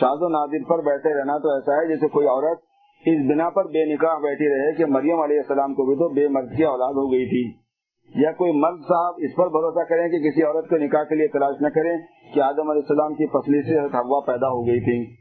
شاز 0.01 0.19
و 0.21 0.29
نادر 0.29 0.69
پر 0.69 0.79
بیٹھے 0.79 1.21
رہنا 1.21 1.39
تو 1.39 1.49
ایسا 1.49 1.73
ہے 1.73 1.89
جیسے 1.89 2.09
کوئی 2.09 2.27
عورت 2.27 2.59
اس 3.07 3.31
بنا 3.31 3.51
پر 3.51 3.65
بے 3.65 3.95
نکاح 3.95 4.19
بیٹھی 4.19 4.49
رہے 4.49 4.75
کہ 4.75 4.87
مریم 4.87 5.21
علیہ 5.21 5.39
السلام 5.39 5.75
کو 5.75 5.85
بھی 5.85 5.95
تو 5.95 6.09
بے 6.09 6.29
مرد 6.29 6.57
کی 6.57 6.65
اولاد 6.65 6.93
ہو 6.93 7.13
گئی 7.13 7.27
تھی۔ 7.27 7.68
یا 8.15 8.33
کوئی 8.33 8.53
مرد 8.53 8.81
صاحب 8.81 9.15
اس 9.19 9.37
پر 9.37 9.47
بھروسہ 9.47 9.89
کریں 9.89 10.09
کہ 10.09 10.31
کسی 10.31 10.43
عورت 10.43 10.69
کو 10.69 10.77
نکاح 10.77 11.05
کے 11.05 11.15
لیے 11.15 11.29
تلاش 11.29 11.57
نہ 11.61 11.69
کریں 11.69 11.99
کہ 12.35 12.41
آدم 12.41 12.71
علیہ 12.71 12.83
السلام 12.83 13.15
کی 13.15 13.27
فصلی 13.27 13.63
سے 13.63 13.81
ہوا 13.81 14.21
پیدا 14.27 14.49
ہو 14.49 14.67
گئی 14.67 14.81
تھی۔ 14.81 15.13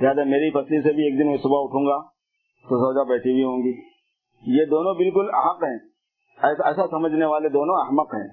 زیادہ 0.00 0.24
میری 0.24 0.50
فصلی 0.50 0.82
سے 0.82 0.92
بھی 0.92 1.04
ایک 1.04 1.18
دن 1.18 1.26
میں 1.26 1.36
صبح 1.36 1.58
اٹھوں 1.58 1.86
گا 1.86 2.02
تو 2.62 2.68
سوجا 2.68 3.02
بیٹھی 3.02 3.32
ہوئی 3.32 3.44
ہوں 3.44 3.58
گی۔ 3.58 3.72
یہ 4.60 4.64
دونوں 4.64 4.94
بالکل 4.94 5.28
احق 5.32 5.64
ہیں۔ 5.64 5.78
ایسا 6.42 6.86
سمجھنے 6.86 7.24
والے 7.24 7.48
دونوں 7.48 7.74
احمق 7.74 8.14
ہیں۔ 8.14 8.28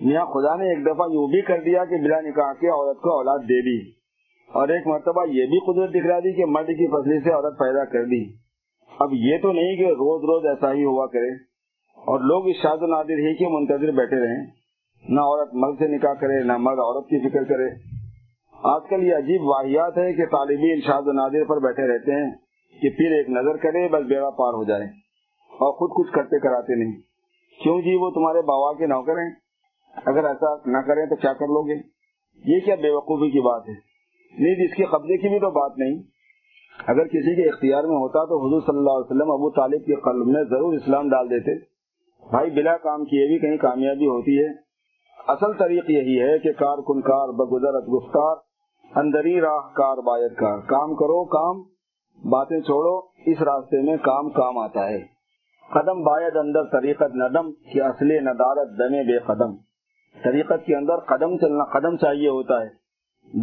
میاں 0.00 0.26
خدا 0.26 0.54
نے 0.54 0.64
ایک 0.64 0.86
دفعہ 0.86 1.06
یوں 1.12 1.26
بھی 1.26 1.40
کر 1.40 1.60
دیا 1.60 1.84
کہ 1.84 1.96
بلا 1.96 2.20
نکاح 2.20 2.52
کے 2.52 2.68
عورت 2.68 3.00
کو 3.00 3.16
اولاد 3.16 3.38
دے 3.38 3.62
دی۔ 3.62 3.90
اور 4.52 4.68
ایک 4.68 4.86
مرتبہ 4.86 5.26
یہ 5.26 5.46
بھی 5.46 5.72
قدرت 5.72 5.90
دکھلا 5.90 6.18
دی 6.18 6.36
کہ 6.36 6.44
مرد 6.44 6.66
کی 6.66 6.86
فصلی 6.86 7.20
سے 7.20 7.32
عورت 7.32 7.58
پیدا 7.58 7.84
کر 7.84 8.04
دی۔ 8.04 8.24
اب 8.98 9.08
یہ 9.12 9.38
تو 9.42 9.52
نہیں 9.52 9.76
کہ 9.76 9.82
روز 9.82 10.22
روز 10.24 10.46
ایسا 10.46 10.72
ہی 10.72 10.84
ہوا 10.84 11.06
کرے۔ 11.06 11.53
اور 11.96 12.20
لوگ 12.20 12.48
اس 12.48 12.56
شاد 12.56 12.76
و 12.80 12.86
نادر 12.86 13.10
ہی 13.10 13.36
کے 13.36 13.48
منتظر 13.48 13.90
بیٹھے 13.90 14.16
رہیں۔ 14.16 14.46
نہ 15.08 15.20
عورت 15.20 15.54
مرد 15.54 15.78
سے 15.78 15.88
نکاح 15.88 16.14
کرے، 16.14 16.42
نہ 16.42 16.52
مرد 16.56 16.78
عورت 16.78 17.06
کی 17.06 17.28
فکر 17.28 17.44
کرے۔ 17.44 17.68
آج 18.62 18.82
کل 18.90 19.02
یہ 19.02 19.14
عجیب 19.14 19.42
واحیات 19.42 19.98
ہے 19.98 20.12
کہ 20.12 20.26
طالبی 20.26 20.80
شاد 20.80 21.02
و 21.06 21.12
نادر 21.12 21.44
پر 21.44 21.58
بیٹھے 21.58 21.94
رہتے 21.94 22.12
ہیں 22.12 22.30
کہ 22.82 22.90
پھر 22.90 23.16
ایک 23.16 23.30
نظر 23.30 23.56
کرے، 23.56 23.88
بس 23.88 24.06
بیڑا 24.06 24.30
پار 24.30 24.52
ہو 24.54 24.64
جائے 24.64 24.84
اور 25.50 25.72
خود 25.72 25.90
کچھ 25.90 26.14
کرتے 26.14 26.38
کراتے 26.38 26.74
نہیں۔ 26.74 27.00
کیوں 27.62 27.80
جی؟ 27.80 27.94
وہ 27.94 28.10
تمہارے 28.10 28.42
باوا 28.42 28.72
کے 28.72 28.86
نوکر 28.86 29.12
ہیں۔ 29.12 29.30
اگر 30.06 30.24
ایسا 30.24 30.54
نہ 30.66 30.78
کریں 30.78 31.06
تو 31.06 31.16
کیا 31.16 31.32
کر 31.32 31.46
لو 31.46 31.62
گے؟ 31.62 31.74
یہ 32.54 32.60
کیا 32.60 32.74
بے 32.74 32.90
وقوفی 32.90 33.30
کی 33.30 33.40
بات 33.40 33.62
ہے؟ 33.68 33.74
نہیں 34.38 34.54
جی، 34.54 34.68
جس 34.68 34.74
کے 34.74 34.84
قبضے 34.84 35.16
کی 35.16 35.28
بھی 35.28 35.38
تو 35.38 35.50
بات 35.50 35.78
نہیں۔ 35.78 36.02
اگر 36.86 37.04
کسی 37.04 37.42
کے 37.42 37.48
اختیار 37.48 37.82
میں 37.82 37.96
ہوتا 37.96 38.24
تو 38.24 38.46
حضور 38.46 38.60
صلی 38.60 38.78
اللہ 38.78 38.90
علیہ 38.90 39.06
وسلم 39.06 39.30
ابو 39.30 39.50
طالب 39.50 39.86
کے 39.86 39.94
قلب 39.94 40.26
میں 40.26 40.44
ضرور 40.44 40.74
اسلام 40.74 41.08
ڈال 41.08 41.30
دیتے۔ 41.30 41.73
بھائی، 42.30 42.50
بلا 42.50 42.76
کام 42.76 43.04
کیے 43.04 43.26
بھی 43.26 43.38
کہیں 43.38 43.56
کامیابی 43.56 44.06
ہوتی 44.06 44.44
ہے۔ 44.44 44.48
اصل 45.28 45.52
طریق 45.52 45.90
یہی 45.90 46.22
ہے 46.22 46.38
کہ 46.38 46.52
کار 46.52 46.78
کن 46.78 47.00
کار، 47.00 47.28
بگزرت 47.28 47.88
گفتار، 47.88 48.36
اندری 48.96 49.40
راہ 49.40 49.72
کار، 49.74 49.96
باید 49.96 50.34
کار۔ 50.34 50.58
کام 50.58 50.94
کرو، 50.94 51.24
کام، 51.24 51.62
باتیں 52.30 52.60
چھوڑو، 52.60 52.98
اس 53.26 53.42
راستے 53.42 53.82
میں 53.82 53.96
کام 53.96 54.30
کام 54.30 54.58
آتا 54.58 54.88
ہے۔ 54.88 54.98
قدم 55.74 56.02
باید 56.02 56.36
اندر 56.36 56.64
طریقت 56.64 57.14
ندم 57.14 57.52
کی 57.52 57.80
اصل 57.80 58.24
ندارت 58.24 58.68
دمے 58.68 59.02
بے 59.02 59.18
قدم۔ 59.18 59.56
طریقت 60.24 60.66
کے 60.66 60.76
اندر 60.76 60.96
قدم 60.96 61.38
چلنا، 61.38 61.64
قدم 61.64 61.96
چاہیے 61.96 62.28
ہوتا 62.28 62.62
ہے۔ 62.62 62.68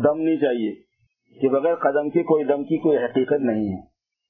دم 0.04 0.22
نہیں 0.22 0.38
چاہیے۔ 0.38 0.92
کہ 1.42 1.50
بغیر 1.50 1.76
قدم 1.76 2.10
کی 2.10 2.24
کوئی 2.24 2.44
دم 2.44 2.64
کی 2.64 2.78
کوئی 2.78 2.98
حقیقت 2.98 3.42
نہیں 3.42 3.74
ہے۔ 3.74 3.80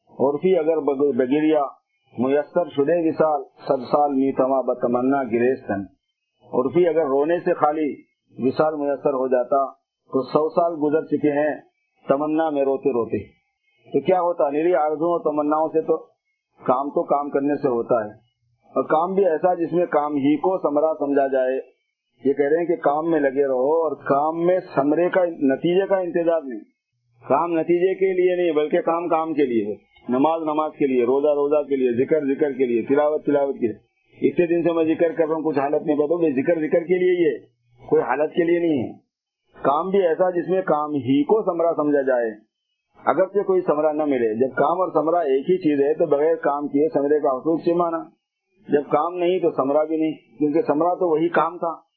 اور 0.08 0.40
پھر 0.40 0.58
اگر 0.60 0.78
بگیریا 1.12 1.81
میسر 2.18 2.70
شدے 2.70 3.10
وصال 3.10 3.44
سب 3.68 3.84
سال 3.92 4.12
می 4.12 4.32
تما 4.32 4.62
بتمنا 4.62 5.24
گریستن۔ 5.24 5.82
اور 6.42 6.74
پھر 6.74 6.88
اگر 6.88 7.06
رونے 7.06 7.40
سے 7.40 7.54
خالی 7.54 7.96
وصال 8.38 8.76
میسر 8.76 9.14
ہو 9.14 9.28
جاتا، 9.28 9.72
تو 10.12 10.22
سو 10.22 10.50
سال 10.50 10.74
گزر 10.84 11.06
چکے 11.06 11.32
ہیں 11.32 11.62
تمنا 12.08 12.50
میں 12.50 12.62
روتے 12.62 12.90
روتے۔ 12.90 13.24
تو 13.94 14.02
کیا 14.02 14.22
ہوتا؟ 14.22 14.50
نیری 14.50 14.76
آرزوں 14.76 15.12
اور 15.12 15.20
تمناؤں 15.20 15.68
سے 15.68 15.82
تو 15.82 15.98
کام 16.64 16.90
تو 16.90 17.04
کام 17.04 17.30
کرنے 17.30 17.56
سے 17.62 17.68
ہوتا 17.68 18.06
ہے۔ 18.06 18.10
اور 18.66 18.84
کام 18.84 19.16
بھی 19.16 19.26
ایسا 19.26 19.54
جس 19.54 19.74
میں 19.74 19.86
کام 19.86 20.14
ہی 20.14 20.38
کو 20.38 20.58
سمرا 20.58 20.94
سمجھا 21.00 21.28
جائے۔ 21.28 21.56
یہ 22.26 22.34
کہہ 22.34 22.46
رہے 22.46 22.58
ہیں 22.58 22.66
کہ 22.66 22.76
کام 22.76 23.12
میں 23.12 23.20
لگے 23.20 23.48
رہو 23.48 23.84
اور 23.84 23.96
کام 23.96 24.46
میں 24.46 24.60
سمرے 24.76 25.10
کا 25.10 25.26
نتیجے 25.26 25.88
کا 25.88 25.98
انتظار 25.98 26.42
نہیں۔ 26.42 26.60
کام 27.28 27.52
نتیجے 27.52 27.94
کے 27.94 28.14
لیے 28.14 28.36
نہیں، 28.36 28.56
بلکہ 28.56 28.82
کام 28.82 29.08
کام 29.08 29.34
کے 29.34 29.46
لیے 29.46 29.91
نماز 30.10 30.42
نماز 30.42 30.72
کے 30.80 30.88
لیے، 30.88 31.04
روزہ 31.04 31.28
روزہ 31.28 31.68
کے 31.68 31.76
لیے، 31.76 32.06
ذکر 32.06 32.20
ذکر 32.20 32.52
کے 32.52 32.66
لیے، 32.66 32.82
تلاوت 32.82 33.26
تلاوت 33.26 33.56
کے 33.56 33.68
لیے۔ 33.68 33.92
اتنے 34.30 34.46
دن 34.46 34.64
سے 34.64 34.72
میں 34.72 34.84
ذکر 34.84 35.12
کر 35.12 35.28
رہا 35.28 35.36
ہوں، 35.36 35.44
کچھ 35.44 35.60
حالت 35.60 35.82
نہیں 35.82 35.96
بتاؤ 35.96 36.18
ذکر 36.18 36.56
ذکر 36.56 36.80
کے 36.80 37.00
لیے 37.00 37.30
یہ 37.30 37.38
کوئی 37.88 38.02
حالت 38.02 38.34
کے 38.34 38.44
لیے 38.44 38.60
نہیں 38.60 38.84
ہے۔ 38.84 38.94
کام 39.62 39.90
بھی 39.90 40.02
ایسا 40.02 40.30
جس 40.30 40.50
میں 40.50 40.62
کام 40.62 40.94
ہی 40.94 41.24
کو 41.24 41.42
سمرا 41.42 41.74
سمجھا 41.76 42.02
جائے۔ 42.02 42.52
اگر 43.06 43.26
سے 43.26 43.44
کوئی 43.44 43.62
سمرا 43.62 43.92
نہ 43.92 44.06
ملے، 44.06 44.36
جب 44.36 44.56
کام 44.56 44.82
اور 44.82 44.92
سمرا 44.92 45.20
ایک 45.20 45.50
ہی 45.50 45.58
چیز 45.58 45.82
ہے، 45.82 45.94
تو 45.94 46.06
بغیر 46.06 46.36
کام 46.36 46.68
کیے 46.68 46.88
سمرے 46.94 47.20
کا 47.20 47.30
حصول 47.30 47.60
سے 47.66 47.74
مانا۔ 47.74 47.98
جب 48.68 48.82
کام 48.92 49.18
نہیں 49.18 49.40
تو 49.40 49.52
سمرا 49.52 49.84
بھی 49.84 49.98
نہیں، 49.98 50.12
کیونکہ 50.12 50.62
سمرا 50.62 50.94
تو 50.94 51.10
وہی 51.10 51.30
کام 51.30 51.58
تھا۔ 51.58 51.92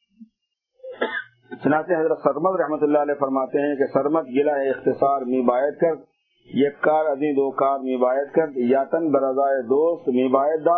چنانچہ 1.64 1.92
حضرت 1.92 2.18
سرمد 2.24 2.61
رحمت 2.61 2.82
اللہ 2.82 2.98
علیہ 2.98 3.14
فرماتے 3.14 3.59
ہیں 3.59 3.74
کہ 3.74 3.84
سرمد 3.94 4.28
گلا 4.28 4.55
اختصار 4.55 5.22
می 5.22 5.40
باعد 5.40 5.80
کر 5.80 6.13
یک 6.49 6.80
کار 6.80 7.05
ازی 7.07 7.32
دو 7.32 7.51
کار 7.51 7.78
می 7.78 7.97
باعد 7.97 8.32
کر 8.34 8.57
یا 8.57 8.84
تن 8.84 9.11
برضائے 9.12 9.62
دوست 9.62 10.09
می 10.09 10.28
باعد 10.28 10.68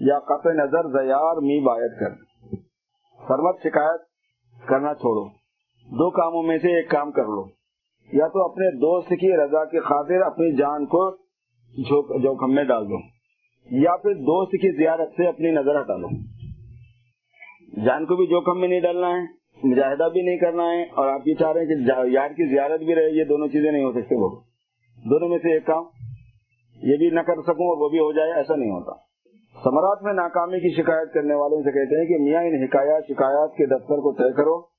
یا 0.00 0.18
قطع 0.18 0.52
نظر 0.52 0.88
زیار 0.88 1.40
می 1.42 1.60
باعد 1.60 1.98
کر 2.00 2.14
شکایت 3.64 4.00
کرنا 4.68 4.94
چھوڑو۔ 4.94 5.24
دو 5.88 6.10
کاموں 6.10 6.42
میں 6.42 6.58
سے 6.58 6.76
ایک 6.76 6.90
کام 6.90 7.10
کر 7.12 7.24
لو۔ 7.24 7.44
یا 8.12 8.26
تو 8.28 8.44
اپنے 8.44 8.70
دوست 8.70 9.08
کی 9.08 9.36
رضا 9.36 9.64
کی 9.64 9.80
خاطر 9.80 10.22
اپنی 10.22 10.56
جان 10.56 10.86
کو 10.86 11.10
جوخم 12.22 12.54
میں 12.54 12.64
ڈال 12.64 12.88
دو، 12.88 12.98
یا 13.70 13.96
پھر 13.96 14.14
دوست 14.14 14.52
کی 14.52 14.70
زیارت 14.76 15.10
سے 15.16 15.26
اپنی 15.26 15.50
نظر 15.50 15.80
ہٹا 15.80 15.96
لو۔ 15.96 16.08
جان 17.86 18.06
کو 18.06 18.16
بھی 18.16 18.26
جوخم 18.26 18.60
میں 18.60 18.68
نہیں 18.68 18.80
ڈالنا 18.80 19.08
ہے، 19.08 19.22
مجاہدہ 19.64 20.08
بھی 20.12 20.22
نہیں 20.22 20.36
کرنا 20.36 20.62
ہے، 20.62 20.82
اور 20.82 21.08
آپ 21.08 21.26
یہ 21.26 21.34
چاہ 21.34 21.52
رہے 21.52 21.60
ہیں 21.60 21.68
کہ 21.68 22.06
یار 22.10 22.28
کی 22.28 22.48
زیارت 22.54 22.80
بھی 22.80 22.94
رہے، 22.94 23.10
یہ 23.10 23.24
دونوں 23.24 23.48
چیزیں 23.48 23.72
نہیں 23.72 23.84
ہو 23.84 23.92
سکتے 23.92 24.14
وہ 24.14 24.30
دونوں 25.04 25.28
میں 25.28 25.38
سے 25.38 25.54
ایک 25.54 25.66
کام، 25.66 25.84
یہ 26.82 26.96
بھی 26.96 27.10
نہ 27.10 27.20
کر 27.20 27.34
سکوں 27.34 27.66
اور 27.66 27.84
وہ 27.84 27.88
بھی 27.88 27.98
ہو 27.98 28.12
جائے، 28.12 28.32
ایسا 28.32 28.56
نہیں 28.56 28.70
ہوتا۔ 28.70 28.92
سمراٹ 29.64 30.02
میں 30.02 30.12
ناکامی 30.12 30.60
کی 30.60 30.82
شکایت 30.82 31.12
کرنے 31.12 31.34
والوں 31.34 31.58
سے 31.58 31.70
کہتے 31.72 32.00
ہیں 32.00 32.06
کہ 32.06 32.24
میاں، 32.24 32.42
ان 32.42 32.62
حکایات، 32.62 33.04
شکایات 33.08 33.56
کے 33.56 33.66
دفتر 33.66 33.96
کو 33.96 34.12
طے 34.12 34.32
کرو۔ 34.32 34.76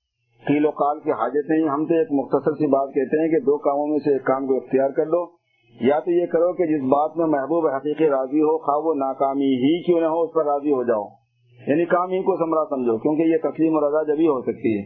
کیل 0.48 0.66
و 0.66 0.72
کال 0.72 1.00
کی 1.00 1.12
حاجت 1.12 1.50
نہیں۔ 1.50 1.70
ہم 1.70 1.86
تو 1.86 1.94
ایک 1.94 2.08
مختصر 2.12 2.52
سی 2.52 2.68
بات 2.68 2.90
کہتے 2.90 3.22
ہیں 3.22 3.28
کہ 3.28 3.40
دو 3.40 3.58
کاموں 3.58 3.88
میں 3.88 4.00
سے 4.00 4.14
ایک 4.14 4.24
کام 4.24 4.48
کو 4.48 4.56
اختیار 4.56 4.90
کر 4.90 5.06
دو 5.06 5.38
یا 5.82 6.00
تو 6.00 6.12
یہ 6.12 6.26
کرو 6.26 6.54
کہ 6.54 6.66
جس 6.66 6.84
بات 6.84 7.18
میں 7.18 7.26
محبوب 7.26 7.68
حقیقی 7.68 8.10
راضی 8.10 8.40
ہو، 8.40 8.58
خواہ 8.58 8.78
وہ 8.78 8.94
ناکامی 8.94 9.56
ہی 9.56 9.84
کیوں 9.84 10.02
نہ 10.02 10.06
ہو، 10.06 10.22
اس 10.22 10.34
پر 10.34 10.46
راضی 10.46 10.72
ہو 10.72 10.84
جاؤ۔ 10.84 11.04
یعنی 11.68 11.86
کام 11.86 12.10
ہی 12.10 12.22
کو 12.22 12.36
سمرا 12.38 12.66
سمجھو، 12.70 12.98
کیونکہ 12.98 13.22
یہ 13.22 13.38
تسلیم 13.38 13.74
و 13.76 13.80
رضا 13.80 14.14
جبھی 14.14 14.28
ہو 14.28 14.42
سکتی 14.42 14.80
ہے۔ 14.80 14.84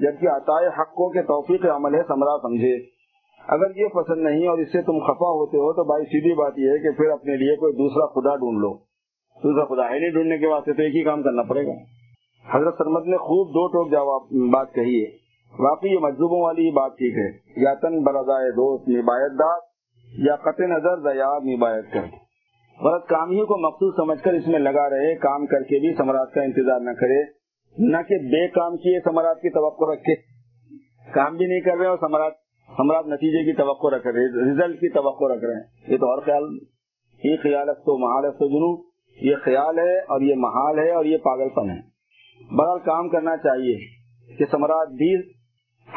جبکہ 0.00 0.28
عطائے 0.28 0.68
حقوں 0.68 1.10
کے 1.10 1.22
توفیق 1.22 1.66
عمل 1.66 1.94
ہے 1.94 2.02
سمرا 2.08 2.38
سمجھے۔ 2.42 3.01
اگر 3.48 3.76
یہ 3.76 3.86
پسند 3.86 4.22
نہیں 4.22 4.48
اور 4.48 4.58
اس 4.58 4.72
سے 4.72 4.82
تم 4.82 4.98
خفا 4.98 5.30
ہوتے 5.30 5.56
ہو 5.56 5.72
تو 5.72 5.84
بھائی 5.84 6.04
سیدھی 6.04 6.34
بات 6.34 6.52
یہ 6.56 6.70
ہے 6.70 6.78
کہ 6.78 6.90
پھر 6.90 7.10
اپنے 7.10 7.36
لیے 7.36 7.56
کوئی 7.56 7.72
دوسرا 7.72 8.06
خدا 8.06 8.36
ڈھونڈ 8.36 8.58
لو۔ 8.58 8.74
دوسرا 9.42 9.64
خدا 9.64 9.94
ہے 9.94 10.00
نہیں 10.00 10.10
ڈھونڈنے 10.10 10.38
کے 10.38 10.46
واسطے 10.46 10.72
تو 10.72 10.82
ایک 10.82 10.96
ہی 10.96 11.02
کام 11.02 11.22
کرنا 11.22 11.42
پڑے 11.42 11.66
گا۔ 11.66 11.72
حضرت 12.56 12.74
سرمد 12.78 13.06
نے 13.06 13.16
خوب 13.16 13.48
دو 13.48 13.66
ٹوک 13.66 13.90
جواب 13.90 14.22
بات 14.52 14.74
کہی 14.74 15.04
ہے۔ 15.04 15.10
واقعی 15.58 15.90
یہ 15.90 15.98
مجذوبوں 15.98 16.40
والی 16.40 16.70
بات 16.70 16.98
ٹھیک 16.98 17.18
ہے۔ 17.18 17.62
یا 17.62 17.74
تن 17.74 18.02
برضائے 18.02 18.50
دوست 18.50 18.88
نبایت 18.88 19.32
دار 19.32 19.58
یا 20.18 20.36
قطع 20.36 20.64
نظر 20.64 20.96
زیاد 20.96 21.40
نبایت 21.44 21.84
کر۔ 21.92 22.00
غلط 22.80 23.06
کام 23.06 23.30
ہی 23.30 23.44
کو 23.46 23.58
مخصوص 23.58 23.96
سمجھ 23.96 24.22
کر 24.22 24.32
اس 24.32 24.48
میں 24.48 24.58
لگا 24.58 24.90
رہے، 24.90 25.14
کام 25.14 25.46
کر 25.46 25.62
کے 25.62 25.78
بھی 25.78 25.94
سمراج 25.94 26.32
کا 26.34 26.42
انتظار 26.42 26.80
نہ 26.80 26.90
کرے۔ 26.90 27.24
نہ 27.78 27.96
کہ 27.96 28.18
بے 28.18 28.48
کام 28.48 28.76
کیے 28.76 29.00
سمراج 29.04 29.36
کی 29.36 29.50
توقع 29.50 29.92
رکھے۔ 29.92 30.14
کام 31.12 31.36
بھی 31.36 31.46
نہیں 31.46 31.60
کر 31.60 31.76
رہے 31.76 31.86
اور 31.86 31.98
سمراج 32.76 33.04
سمراج 33.04 33.14
نتیجے 33.14 33.44
کی 33.44 33.56
توقع 33.56 33.96
رکھ 33.96 34.06
رہے 34.06 34.44
ریزلٹ 34.44 34.74
کی 34.74 34.88
توقع 34.92 35.34
رکھ 35.34 35.44
رہے 35.44 35.54
ہیں۔ 35.54 35.62
یہ 35.88 35.96
تو 35.96 36.06
اور 36.06 36.22
خیال، 36.22 36.42
یہ 37.24 37.36
خیال 37.42 37.68
ہے 37.68 37.74
تو 37.74 37.98
محال 37.98 38.24
ہے 38.24 38.30
جنو 38.30 38.82
یہ 39.30 39.36
خیال 39.44 39.78
ہے 39.78 39.98
اور 39.98 40.20
یہ 40.20 40.34
محال 40.36 40.78
ہے 40.78 40.90
اور 40.90 41.04
یہ 41.04 41.16
پاگل 41.16 41.48
پن 41.48 41.70
ہے۔ 41.70 41.92
بہرحال 42.56 42.78
کام 42.78 43.08
کرنا 43.08 43.36
چاہیے 43.36 43.78
کہ 44.38 44.44
سمراج 44.50 44.88
بھی 44.88 45.20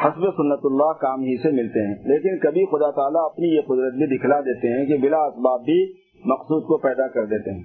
حسب 0.04 0.20
سنت 0.20 0.60
اللہ 0.64 0.92
کام 0.92 1.20
ہی 1.20 1.42
سے 1.42 1.50
ملتے 1.50 1.88
ہیں۔ 1.88 1.94
لیکن 1.94 2.38
کبھی 2.38 2.66
خدا 2.66 2.90
تعالیٰ 2.90 3.24
اپنی 3.24 3.46
یہ 3.46 3.60
قدرت 3.60 3.92
بھی 3.92 4.18
دکھلا 4.18 4.40
دیتے 4.40 4.68
ہیں 4.68 4.86
کہ 4.86 5.08
بلا 5.08 5.18
اسباب 5.18 5.60
بھی 5.60 5.92
مقصود 6.24 6.62
کو 6.62 6.78
پیدا 6.78 7.08
کر 7.08 7.24
دیتے 7.24 7.50
ہیں۔ 7.50 7.62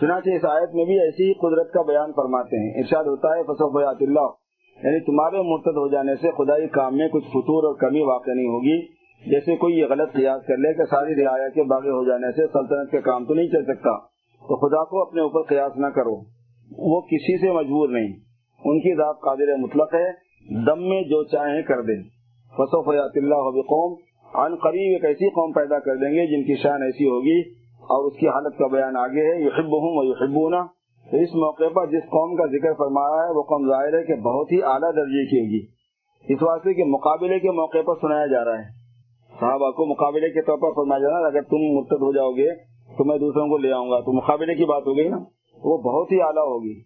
چنانچہ 0.00 0.30
اس 0.30 0.44
آیت 0.44 0.74
میں 0.74 0.84
بھی 0.84 1.00
ایسی 1.00 1.32
قدرت 1.32 1.72
کا 1.72 1.82
بیان 1.82 2.12
فرماتے 2.12 2.56
ہیں۔ 2.56 2.82
ارشاد 2.82 3.04
ہوتا 3.04 3.28
ہے 3.28 3.42
فصف 3.42 4.02
اللہ 4.02 4.45
یعنی 4.84 5.00
تمہارے 5.00 5.36
مرتد 5.36 5.76
ہو 5.76 5.88
جانے 5.88 6.14
سے 6.14 6.30
خدائی 6.30 6.68
کام 6.68 6.96
میں 6.96 7.08
کچھ 7.08 7.24
فطور 7.24 7.64
اور 7.64 7.74
کمی 7.74 8.00
واقع 8.00 8.30
نہیں 8.30 8.46
ہوگی۔ 8.46 8.86
جیسے 9.30 9.56
کوئی 9.56 9.74
یہ 9.74 9.86
غلط 9.90 10.12
قیاس 10.12 10.46
کر 10.46 10.56
لے 10.56 10.74
کہ 10.74 10.84
ساری 10.90 11.24
رعایا 11.24 11.48
کے 11.48 11.62
باغی 11.62 11.88
ہو 11.88 12.08
جانے 12.08 12.32
سے 12.32 12.46
سلطنت 12.52 12.90
کے 12.90 13.00
کام 13.00 13.24
تو 13.24 13.34
نہیں 13.34 13.48
چل 13.48 13.64
سکتا، 13.64 13.98
تو 14.48 14.56
خدا 14.56 14.84
کو 14.84 15.02
اپنے 15.02 15.22
اوپر 15.22 15.42
قیاس 15.42 15.72
نہ 15.76 15.86
کرو۔ 15.86 16.16
وہ 16.78 17.00
کسی 17.00 17.40
سے 17.40 17.52
مجبور 17.52 17.88
نہیں، 17.88 18.12
ان 18.64 18.80
کی 18.80 18.94
ذات 18.94 19.16
قادر 19.20 19.56
مطلق 19.56 19.94
ہے۔ 19.94 20.26
دم 20.66 20.88
میں 20.88 21.02
جو 21.02 21.24
چاہیں 21.24 21.62
کر 21.62 21.82
دیں۔ 21.82 22.02
فصوف 22.48 22.88
اللہ 22.88 23.60
قوم 23.60 23.94
ان 24.34 24.54
قریب 24.54 24.92
ایک 24.92 25.04
ایسی 25.04 25.28
قوم 25.28 25.52
پیدا 25.52 25.78
کر 25.78 25.96
دیں 25.96 26.14
گے 26.14 26.26
جن 26.26 26.44
کی 26.44 26.62
شان 26.62 26.82
ایسی 26.82 27.04
ہوگی۔ 27.04 27.40
اور 27.64 28.12
اس 28.12 28.18
کی 28.18 28.28
حالت 28.28 28.58
کا 28.58 28.66
بیان 28.66 28.96
آگے 28.96 29.34
ہے۔ 29.34 29.40
یحب 29.40 29.66
ہوں 29.66 30.04
یحبونا 30.04 30.66
تو 31.10 31.16
اس 31.16 31.34
موقع 31.34 31.64
پر 31.74 31.86
جس 31.86 32.02
قوم 32.02 32.36
کا 32.36 32.46
ذکر 32.46 32.74
فرمایا 32.74 33.26
ہے، 33.26 33.36
وہ 33.36 33.42
قوم 33.42 33.68
ظاہر 33.68 33.98
ہے 33.98 34.04
کہ 34.04 34.14
بہت 34.14 34.52
ہی 34.52 34.62
اعلیٰ 34.62 34.96
درجے 34.96 35.26
کی 35.26 35.40
ہوگی۔ 35.40 35.66
اس 36.34 36.42
واسطے 36.42 36.74
کے 36.74 36.84
مقابلے 36.84 37.38
کے 37.38 37.50
موقع 37.50 37.78
پر 37.86 37.94
سنایا 38.00 38.26
جا 38.26 38.44
رہا 38.44 38.58
ہے۔ 38.58 38.86
صحابہ 39.40 39.70
کو 39.70 39.86
مقابلے 39.86 40.28
کے 40.28 40.42
طور 40.42 40.58
پر 40.58 40.72
فرمایا 40.76 40.98
جا 40.98 41.10
رہا 41.10 41.18
ہے، 41.18 41.24
اگر 41.24 41.42
تم 41.42 41.56
مرتد 41.76 42.02
ہو 42.02 42.12
جاؤ 42.12 42.30
گے 42.30 42.54
تو 42.98 43.04
میں 43.04 43.18
دوسروں 43.18 43.48
کو 43.48 43.58
لے 43.58 43.72
آؤں 43.72 43.90
گا۔ 43.90 44.00
تو 44.00 44.12
مقابلے 44.12 44.54
کی 44.54 44.64
بات 44.64 44.82
ہو 44.86 44.96
گئی 44.96 45.08
نا، 45.08 45.16
وہ 45.64 45.78
بہت 45.78 46.12
ہی 46.12 46.22
اعلیٰ 46.22 46.42
ہوگی۔ 46.42 46.80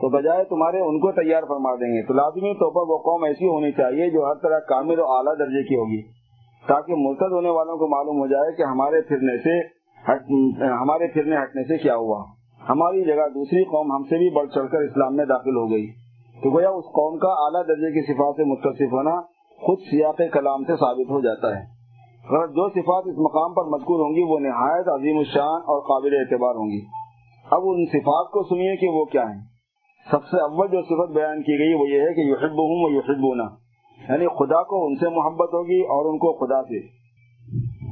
تو 0.00 0.08
بجائے 0.08 0.44
تمہارے 0.44 0.78
ان 0.78 1.00
کو 1.00 1.12
تیار 1.12 1.42
فرما 1.42 1.74
دیں 1.74 1.96
گے۔ 1.96 2.06
تو 2.06 2.14
لازمی 2.14 2.54
طور 2.54 2.70
پر 2.70 2.90
وہ 2.90 2.98
قوم 2.98 3.24
ایسی 3.24 3.48
ہونی 3.48 3.72
چاہیے 3.72 4.10
جو 4.10 4.24
ہر 4.24 4.34
طرح 4.34 4.58
کامل 4.58 4.98
و 4.98 5.04
اعلیٰ 5.04 5.38
درجے 5.38 5.68
کی 5.68 5.76
ہوگی۔ 5.76 6.02
تاکہ 6.66 6.94
مرتد 6.96 7.32
ہونے 7.32 7.48
والوں 7.48 7.76
کو 7.76 7.86
معلوم 7.88 8.20
ہو 8.20 8.26
جائے 8.26 8.56
کہ 8.56 8.62
ہمارے 8.62 9.00
پھرنے 9.00 9.38
سے 9.38 9.60
ہمارے 10.64 11.06
پھرنے 11.06 11.36
ہٹنے 11.36 11.64
سے 11.64 11.78
کیا 11.78 11.96
ہوا۔ 11.96 12.24
ہماری 12.68 13.04
جگہ 13.04 13.28
دوسری 13.34 13.64
قوم 13.64 13.92
ہم 13.92 14.02
سے 14.02 14.18
بھی 14.18 14.30
بڑھ 14.30 14.50
چڑھ 14.54 14.70
کر 14.70 14.78
اسلام 14.78 15.16
میں 15.16 15.24
داخل 15.24 15.56
ہو 15.56 15.70
گئی۔ 15.70 15.86
تو 16.42 16.50
گویا 16.50 16.68
اس 16.68 16.84
قوم 16.84 17.18
کا 17.18 17.28
اعلیٰ 17.28 17.62
درجے 17.68 17.92
کی 17.92 18.12
صفات 18.12 18.36
سے 18.36 18.44
متصف 18.44 18.92
ہونا 18.92 19.20
خود 19.56 19.78
سیاق 19.78 20.20
کلام 20.32 20.64
سے 20.64 20.72
ثابت 20.76 21.10
ہو 21.10 21.20
جاتا 21.20 21.56
ہے۔ 21.56 21.62
اگر 22.24 22.46
جو 22.46 22.68
صفات 22.68 23.02
اس 23.06 23.18
مقام 23.18 23.54
پر 23.54 23.64
مذکور 23.64 24.00
ہوں 24.00 24.14
گی 24.16 24.22
وہ 24.22 24.38
نہایت 24.38 24.88
عظیم 24.88 25.18
الشان 25.18 25.60
اور 25.60 25.80
قابل 25.80 26.14
اعتبار 26.14 26.54
ہوں 26.54 26.70
گی۔ 26.70 26.80
اب 27.50 27.60
ان 27.64 27.86
صفات 27.86 28.30
کو 28.30 28.42
سنیے 28.42 28.76
کہ 28.76 28.88
وہ 28.88 29.04
کیا 29.04 29.22
ہیں۔ 29.22 29.40
سب 30.10 30.24
سے 30.24 30.42
اول 30.42 30.68
جو 30.68 30.82
صفت 30.82 31.14
بیان 31.14 31.42
کی 31.42 31.58
گئی 31.58 31.74
وہ 31.74 31.88
یہ 31.88 32.00
ہے 32.00 32.14
کہ 32.14 32.20
یحب 32.20 32.50
ہوں 32.50 32.84
وہ 32.84 32.92
یحب 32.92 33.48
یعنی 34.08 34.26
خدا 34.26 34.62
کو 34.62 34.86
ان 34.86 34.94
سے 34.96 35.08
محبت 35.08 35.54
ہوگی 35.54 35.80
اور 35.80 36.12
ان 36.12 36.18
کو 36.18 36.32
خدا 36.32 36.62
سے 36.62 36.80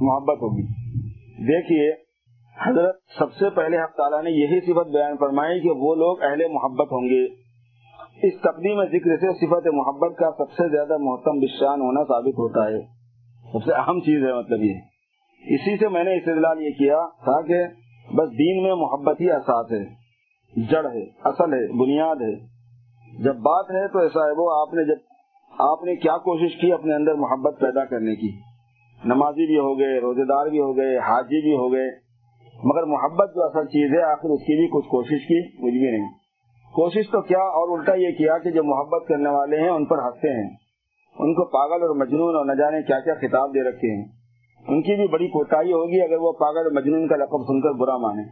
محبت 0.00 0.42
ہوگی۔ 0.42 0.62
دیکھیے 1.46 2.09
حضرت، 2.66 2.96
سب 3.18 3.32
سے 3.32 3.50
پہلے 3.50 3.82
حق 3.82 3.96
تعالیٰ 3.96 4.22
نے 4.22 4.30
یہی 4.30 4.60
صفت 4.60 4.90
بیان 4.90 5.16
فرمائی 5.16 5.60
کہ 5.60 5.70
وہ 5.70 5.94
لوگ 5.94 6.22
اہل 6.22 6.48
محبت 6.52 6.92
ہوں 6.92 7.08
گے۔ 7.10 7.50
اس 8.26 8.40
تقدیم 8.40 8.84
ذکر 8.84 9.16
سے 9.16 9.46
صفت 9.46 9.66
محبت 9.66 10.18
کا 10.18 10.30
سب 10.38 10.52
سے 10.52 10.68
زیادہ 10.68 10.96
محتم 10.96 11.38
بشان 11.38 11.80
ہونا 11.80 12.04
ثابت 12.04 12.34
ہوتا 12.38 12.66
ہے۔ 12.66 12.80
سب 13.52 13.64
سے 13.64 13.72
اہم 13.72 14.00
چیز 14.00 14.24
ہے 14.24 14.34
مطلب 14.34 14.62
یہ۔ 14.62 14.74
اسی 15.46 15.76
سے 15.76 15.88
میں 15.88 16.04
نے 16.04 16.16
استدلال 16.16 16.62
یہ 16.62 16.70
کیا 16.70 17.06
تھا 17.24 17.46
کہ 17.46 17.64
بس 18.14 18.30
دین 18.38 18.62
میں 18.62 18.74
محبت 18.74 19.20
ہی 19.20 19.30
احساس 19.30 19.72
ہے۔ 19.72 20.00
جڑ 20.70 20.86
ہے، 20.86 21.04
اصل 21.24 21.52
ہے، 21.52 21.72
بنیاد 21.72 22.16
ہے۔ 22.16 22.34
جب 23.22 23.36
بات 23.36 23.64
ہے 23.70 23.88
تو 23.88 23.98
ایسا 23.98 24.20
ہے، 24.20 24.32
وہ 24.36 24.60
آپ 24.60 24.74
نے 24.74 24.84
جب، 24.84 24.96
آپ 25.58 25.84
نے 25.84 25.96
کیا 25.96 26.16
کوشش 26.16 26.60
کی 26.60 26.72
اپنے 26.72 26.94
اندر 26.94 27.14
محبت 27.14 27.60
پیدا 27.60 27.84
کرنے 27.84 28.14
کی؟ 28.14 28.30
نمازی 29.04 29.46
بھی 29.46 29.58
ہو 29.58 29.78
گئے، 29.78 30.00
روزے 30.00 30.24
دار 30.24 30.46
بھی 30.46 30.60
ہو 30.60 30.76
گئے، 30.76 30.98
حاجی 30.98 31.42
بھی 31.42 31.56
ہو 31.56 31.72
گئے۔ 31.72 32.09
مگر 32.64 32.82
محبت 32.82 33.34
جو 33.34 33.44
اصل 33.44 33.66
چیز 33.66 33.92
ہے، 33.92 34.02
آخر 34.02 34.28
اس 34.28 34.40
کی 34.40 34.56
بھی 34.56 34.68
کچھ 34.68 34.88
کوشش 34.88 35.26
کی، 35.26 35.64
مجھ 35.64 35.74
بھی 35.74 35.90
نہیں۔ 35.90 36.08
کوشش 36.74 37.10
تو 37.10 37.20
کیا 37.22 37.38
اور 37.38 37.78
الٹا 37.78 37.94
یہ 37.94 38.10
کیا 38.10 38.38
کہ 38.38 38.50
جو 38.50 38.64
محبت 38.64 39.08
کرنے 39.08 39.28
والے 39.28 39.60
ہیں، 39.60 39.68
ان 39.68 39.84
پر 39.84 39.98
ہنستے 39.98 40.28
ہیں۔ 40.28 40.50
ان 41.18 41.34
کو 41.34 41.44
پاگل 41.44 41.82
اور 41.82 41.96
مجنون 41.96 42.36
اور 42.36 42.44
نہ 42.44 42.52
جانے 42.52 42.82
کیا 42.82 43.00
کیا 43.00 43.14
خطاب 43.14 43.50
دے 43.54 43.68
رکھے 43.68 43.96
ہیں۔ 43.96 44.04
ان 44.68 44.82
کی 44.82 44.96
بھی 44.96 45.08
بڑی 45.08 45.28
کوٹائی 45.28 45.72
ہوگی 45.72 46.02
اگر 46.02 46.16
وہ 46.20 46.32
پاگل 46.32 46.58
اور 46.58 46.70
مجنون 46.70 47.08
کا 47.08 47.16
لقب 47.16 47.38
سن 47.38 47.60
کر 47.60 47.70
برا 47.70 47.96
مانے۔ 47.96 48.22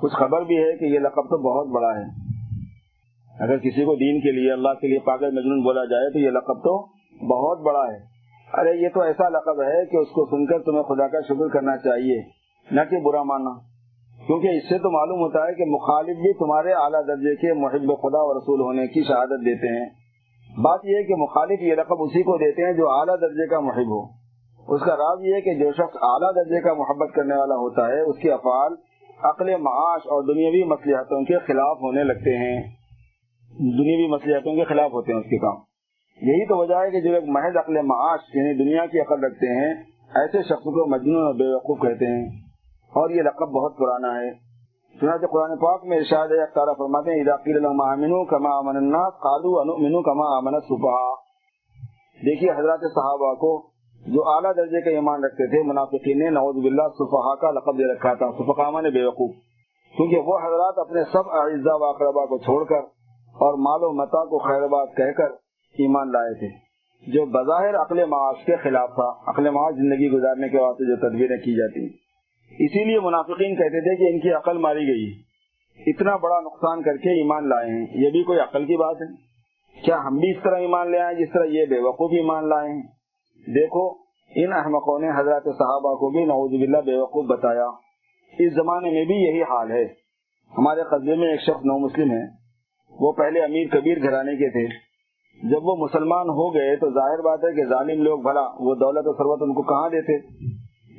کچھ 0.00 0.12
خبر 0.12 0.42
بھی 0.42 0.58
ہے 0.58 0.76
کہ 0.76 0.84
یہ 0.84 0.98
لقب 0.98 1.22
تو 1.22 1.38
بہت 1.38 1.66
بڑا 1.66 1.98
ہے۔ 1.98 2.04
اگر 3.40 3.58
کسی 3.58 3.84
کو 3.84 3.94
دین 3.94 4.20
کے 4.20 4.32
لیے، 4.32 4.52
اللہ 4.52 4.68
کے 4.68 4.88
لیے 4.88 4.98
پاگل 4.98 5.30
مجنون 5.30 5.62
بولا 5.62 5.84
جائے 5.84 6.12
تو 6.12 6.18
یہ 6.18 6.30
لقب 6.30 6.58
تو 6.58 6.86
بہت 7.26 7.60
بڑا 7.60 7.92
ہے۔ 7.92 7.98
ارے، 8.52 8.72
یہ 8.76 8.88
تو 8.94 9.00
ایسا 9.00 9.28
لقب 9.28 9.62
ہے 9.62 9.86
کہ 9.86 9.96
اس 9.96 10.08
کو 10.08 10.26
سن 10.26 10.46
کر 10.46 10.58
تمہیں 10.58 10.82
خدا 10.82 11.08
کا 11.08 11.20
شکر 11.20 11.48
کرنا 11.48 11.76
چاہیے۔ 11.76 12.35
نہ 12.70 12.80
کہ 12.90 13.00
برا 13.00 13.22
ماننا۔ 13.22 13.50
کیونکہ 14.26 14.46
اس 14.46 14.68
سے 14.68 14.78
تو 14.78 14.90
معلوم 14.90 15.20
ہوتا 15.20 15.46
ہے 15.46 15.54
کہ 15.54 15.64
مخالف 15.66 16.16
بھی 16.16 16.32
تمہارے 16.32 16.72
اعلیٰ 16.72 17.06
درجے 17.06 17.36
کے 17.36 17.52
محب 17.52 17.86
خدا 17.86 18.22
و 18.22 18.38
رسول 18.38 18.60
ہونے 18.60 18.86
کی 18.86 19.02
شہادت 19.02 19.40
دیتے 19.40 19.82
ہیں۔ 19.82 19.90
بات 20.62 20.80
یہ 20.84 20.96
ہے 20.96 21.02
کہ 21.02 21.14
مخالف 21.14 21.60
یہ 21.60 21.74
رقم 21.74 22.02
اسی 22.02 22.22
کو 22.22 22.36
دیتے 22.36 22.64
ہیں 22.64 22.72
جو 22.72 22.90
اعلیٰ 22.90 23.14
درجے 23.20 23.48
کا 23.48 23.60
محب 23.60 23.90
ہو۔ 23.90 24.26
اس 24.74 24.80
کا 24.80 24.96
راز 24.96 25.24
یہ 25.24 25.34
ہے 25.34 25.40
کہ 25.40 25.54
جو 25.54 25.72
شخص 25.72 25.96
اعلیٰ 26.02 26.34
درجے 26.34 26.60
کا 26.60 26.74
محبت 26.74 27.14
کرنے 27.14 27.36
والا 27.36 27.54
ہوتا 27.54 27.88
ہے، 27.88 28.00
اس 28.00 28.16
کے 28.18 28.32
افعال 28.32 28.72
عقل، 29.22 29.56
معاش 29.56 30.00
اور 30.04 30.22
دنیاوی 30.22 30.64
مصلیحتوں 30.64 31.24
کے 31.24 31.38
خلاف 31.38 31.76
ہونے 31.76 32.04
لگتے 32.04 32.36
ہیں۔ 32.36 32.62
دنیاوی 33.52 34.06
مصلیحتوں 34.08 34.54
کے 34.54 34.64
خلاف 34.64 34.92
ہوتے 34.92 35.12
ہیں 35.12 35.20
اس 35.20 35.26
کے 35.26 35.38
کام۔ 35.38 35.56
یہی 36.22 36.46
تو 36.46 36.56
وجہ 36.56 36.74
ہے 36.74 36.90
کہ 36.90 37.00
جو 37.00 37.14
ایک 37.14 37.24
محض 37.26 37.56
عقل، 37.56 37.82
معاش 37.82 38.20
یعنی 38.34 38.64
دنیا 38.64 38.86
کی 38.86 39.00
عقل 39.00 39.24
رکھتے 39.24 39.46
ہیں، 39.46 39.74
ایسے 40.14 40.42
شخص 40.42 40.62
کو 40.62 40.90
مجنون 40.90 41.26
اور 41.26 41.34
بے 41.34 41.54
وقوف 41.54 41.78
کہتے 41.80 42.06
ہیں۔ 42.06 42.45
اور 42.92 43.10
یہ 43.10 43.22
لقب 43.22 43.48
بہت 43.48 43.78
پرانا 43.78 44.20
ہے۔ 44.20 44.46
چنانچہ 45.00 45.26
قرآن 45.26 45.56
پاک 45.56 45.84
میں 45.84 45.96
ارشاد 45.96 46.28
ہے 46.28 46.42
اختارہ 46.42 46.74
فرماتے 46.78 47.10
ہیں، 47.10 47.20
اذا 47.20 47.34
امن 47.92 48.24
کما 48.24 48.58
امن 48.58 48.76
الناس، 48.76 49.12
قالوا 49.14 49.60
انؤمن 49.60 50.02
کما 50.02 50.36
امن 50.36 50.54
الصفحاء 50.54 51.14
دیکھیے 52.26 52.50
حضرات 52.50 52.78
صحابہ 52.78 53.34
کو 53.34 53.66
جو 54.06 54.28
اعلیٰ 54.28 54.52
درجے 54.56 54.80
کا 54.80 54.90
ایمان 54.90 55.24
رکھتے 55.24 55.46
تھے، 55.46 55.68
منافقین 55.68 56.18
نے 56.18 56.30
نوز 56.30 56.54
باللہ 56.56 56.82
صفحا 56.88 57.34
کا 57.34 57.50
لقب 57.50 57.78
دے 57.78 57.92
رکھا 57.92 58.14
تھا 58.14 58.30
صفحامہ 58.30 58.80
نے 58.80 58.90
بے 58.90 59.04
وقوف 59.04 59.34
کیونکہ 59.96 60.16
وہ 60.16 60.38
حضرات 60.38 60.78
اپنے 60.78 61.04
سب 61.04 61.30
اعزا 61.30 61.74
و 61.74 61.84
اقربا 61.84 62.26
کو 62.26 62.38
چھوڑ 62.38 62.64
کر 62.64 62.84
اور 63.34 63.54
مال 63.58 63.84
و 63.84 63.92
متا 63.92 64.24
کو 64.24 64.38
خیرباد 64.38 64.86
کہہ 64.96 65.12
کر 65.16 65.30
ایمان 65.78 66.12
لائے 66.12 66.34
تھے۔ 66.34 66.66
جو 67.12 67.26
بظاہر 67.26 67.76
عقل 67.76 68.04
معاش 68.04 68.44
کے 68.46 68.56
خلاف 68.56 68.88
تھا، 68.88 69.30
عقل 69.30 69.50
معاش 69.50 69.74
زندگی 69.74 70.10
گزارنے 70.10 70.48
کے 70.48 70.58
واسطے 70.58 70.84
جو 70.84 71.08
تدبیریں 71.08 71.36
کی 71.36 71.56
جاتی۔ 71.56 71.80
ہیں 71.80 72.05
اسی 72.50 72.84
لیے 72.84 73.00
منافقین 73.00 73.56
کہتے 73.56 73.80
تھے 73.80 73.96
کہ 73.96 74.14
ان 74.14 74.20
کی 74.20 74.30
عقل 74.32 74.58
ماری 74.58 74.80
گئی 74.80 75.26
اتنا 75.86 76.16
بڑا 76.16 76.40
نقصان 76.40 76.82
کر 76.82 76.96
کے 76.96 77.22
ایمان 77.22 77.48
لائے 77.48 77.70
ہیں۔ 77.70 77.86
یہ 77.94 78.10
بھی 78.10 78.22
کوئی 78.22 78.38
عقل 78.38 78.64
کی 78.64 78.76
بات 78.76 78.96
ہے؟ 78.96 79.26
کیا 79.82 79.98
ہم 80.06 80.16
بھی 80.16 80.30
اس 80.30 80.36
طرح 80.42 80.56
ایمان 80.56 80.90
لے 80.90 80.98
آئے 80.98 81.14
جس 81.14 81.32
طرح 81.32 81.44
یہ 81.44 81.64
بے 81.64 81.78
وقوف 81.78 82.10
ایمان 82.12 82.48
لائے 82.48 82.72
ہیں؟ 82.72 82.82
دیکھو، 83.46 83.90
ان 84.36 84.52
احمقوں 84.52 84.98
نے 84.98 85.10
حضرت 85.10 85.44
صحابہ 85.44 85.94
کو 85.94 86.10
بھی 86.10 86.24
نعوذ 86.24 86.50
باللہ 86.50 86.78
بے 86.78 86.94
وقوف 86.94 87.26
بتایا۔ 87.26 87.66
اس 88.38 88.54
زمانے 88.54 88.90
میں 88.90 89.04
بھی 89.04 89.14
یہی 89.14 89.42
حال 89.42 89.70
ہے۔ 89.70 89.84
ہمارے 90.58 90.82
قصبے 90.82 91.14
میں 91.14 91.30
ایک 91.30 91.40
شخص 91.40 91.64
نو 91.64 91.78
مسلم 91.78 92.10
ہے۔ 92.10 92.22
وہ 92.90 93.12
پہلے 93.12 93.40
امیر 93.40 93.66
کبیر 93.68 94.02
گھرانے 94.02 94.32
کے 94.32 94.50
تھے۔ 94.50 94.86
جب 95.48 95.58
وہ 95.62 95.76
مسلمان 95.76 96.28
ہو 96.28 96.54
گئے 96.54 96.76
تو 96.76 96.90
ظاہر 96.90 97.22
بات 97.22 97.38
ہے 97.38 97.54
کہ 97.54 97.68
ظالم 97.68 98.02
لوگ 98.02 98.18
بھلا 98.18 98.40
وہ 98.40 98.74
دولت 98.74 99.06
و 99.06 99.12
ثروت 99.12 99.42
ان 99.42 99.54
کو 99.54 99.62
کہاں 99.62 99.90
دیتے؟ 99.90 100.18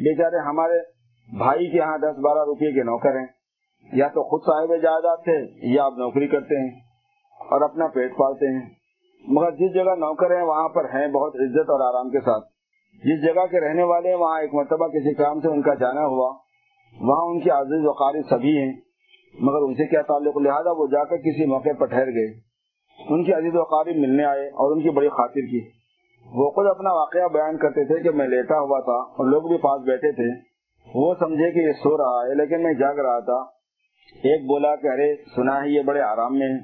بیچارے 0.03 0.37
ہمارے 0.37 0.96
بھائی 1.33 1.71
کے 1.71 1.77
یہاں 1.77 1.97
دس 1.97 2.19
بارہ 2.19 2.45
روپے 2.45 2.71
کے 2.71 2.83
نوکر 2.83 3.19
ہیں، 3.19 3.25
یا 3.93 4.07
تو 4.07 4.23
خود 4.23 4.41
صاحب 4.41 4.81
جائیداد 4.83 5.17
تھے 5.17 5.67
یا 5.73 5.83
آپ 5.83 5.93
نوکری 5.97 6.27
کرتے 6.27 6.61
ہیں 6.61 6.79
اور 7.39 7.61
اپنا 7.61 7.87
پیٹ 7.87 8.17
پالتے 8.17 8.53
ہیں۔ 8.53 8.69
مگر 9.27 9.51
جس 9.51 9.73
جگہ 9.73 9.95
نوکر 9.95 10.35
ہیں، 10.35 10.43
وہاں 10.43 10.69
پر 10.69 10.85
ہیں 10.85 11.07
بہت 11.07 11.35
عزت 11.35 11.69
اور 11.69 11.93
آرام 11.93 12.09
کے 12.09 12.19
ساتھ۔ 12.19 12.45
جس 13.03 13.23
جگہ 13.25 13.45
کے 13.45 13.59
رہنے 13.59 13.83
والے 13.83 14.09
ہیں، 14.09 14.15
وہاں 14.15 14.41
ایک 14.41 14.53
مرتبہ 14.53 14.87
کسی 14.87 15.13
کام 15.13 15.39
سے 15.39 15.47
ان 15.47 15.61
کا 15.61 15.73
جانا 15.73 16.05
ہوا۔ 16.05 16.37
وہاں 16.99 17.25
ان 17.25 17.39
کے 17.39 17.49
عزیز 17.49 17.85
و 17.85 17.91
قارب 17.91 18.21
سبھی 18.29 18.57
ہیں، 18.57 18.73
مگر 19.39 19.57
ان 19.57 19.75
سے 19.75 19.85
کیا 19.85 20.01
تعلق؟ 20.01 20.37
لہٰذا 20.37 20.71
وہ 20.71 20.87
جا 20.87 21.03
کر 21.03 21.17
کسی 21.17 21.45
موقع 21.45 21.69
پر 21.79 21.85
ٹھہر 21.85 22.07
گئے۔ 22.07 22.33
ان 23.09 23.23
کے 23.23 23.33
عزیز 23.33 23.55
و 23.55 23.63
قارب 23.63 23.95
ملنے 23.95 24.23
آئے 24.23 24.47
اور 24.47 24.75
ان 24.75 24.81
کی 24.81 24.89
بڑی 24.89 25.09
خاطر 25.09 25.41
کی۔ 25.51 25.69
وہ 26.33 26.49
خود 26.49 26.67
اپنا 26.67 26.93
واقعہ 26.93 27.27
بیان 27.33 27.57
کرتے 27.57 27.85
تھے 27.85 28.03
کہ 28.03 28.09
میں 28.09 28.27
لیٹا 28.27 28.59
ہوا 28.59 28.79
تھا 28.79 29.13
اور 29.13 29.25
لوگ 29.25 29.41
بھی 29.41 29.57
پاس 29.57 29.81
بیٹھے 29.81 30.11
تھے۔ 30.11 30.56
وہ 30.95 31.15
سمجھے 31.19 31.51
کہ 31.51 31.59
یہ 31.59 31.71
سو 31.71 31.97
رہا 31.97 32.29
ہے، 32.29 32.35
لیکن 32.35 32.63
میں 32.63 32.73
جاگ 32.73 32.95
رہا 32.95 33.19
تھا۔ 33.19 33.57
ایک 34.23 34.41
بولا 34.45 34.75
کہ 34.75 34.87
ارے، 34.87 35.15
سنا 35.35 35.63
ہے، 35.63 35.69
یہ 35.69 35.81
بڑے 35.81 36.01
آرام 36.01 36.39
میں 36.39 36.47
ہے 36.47 36.57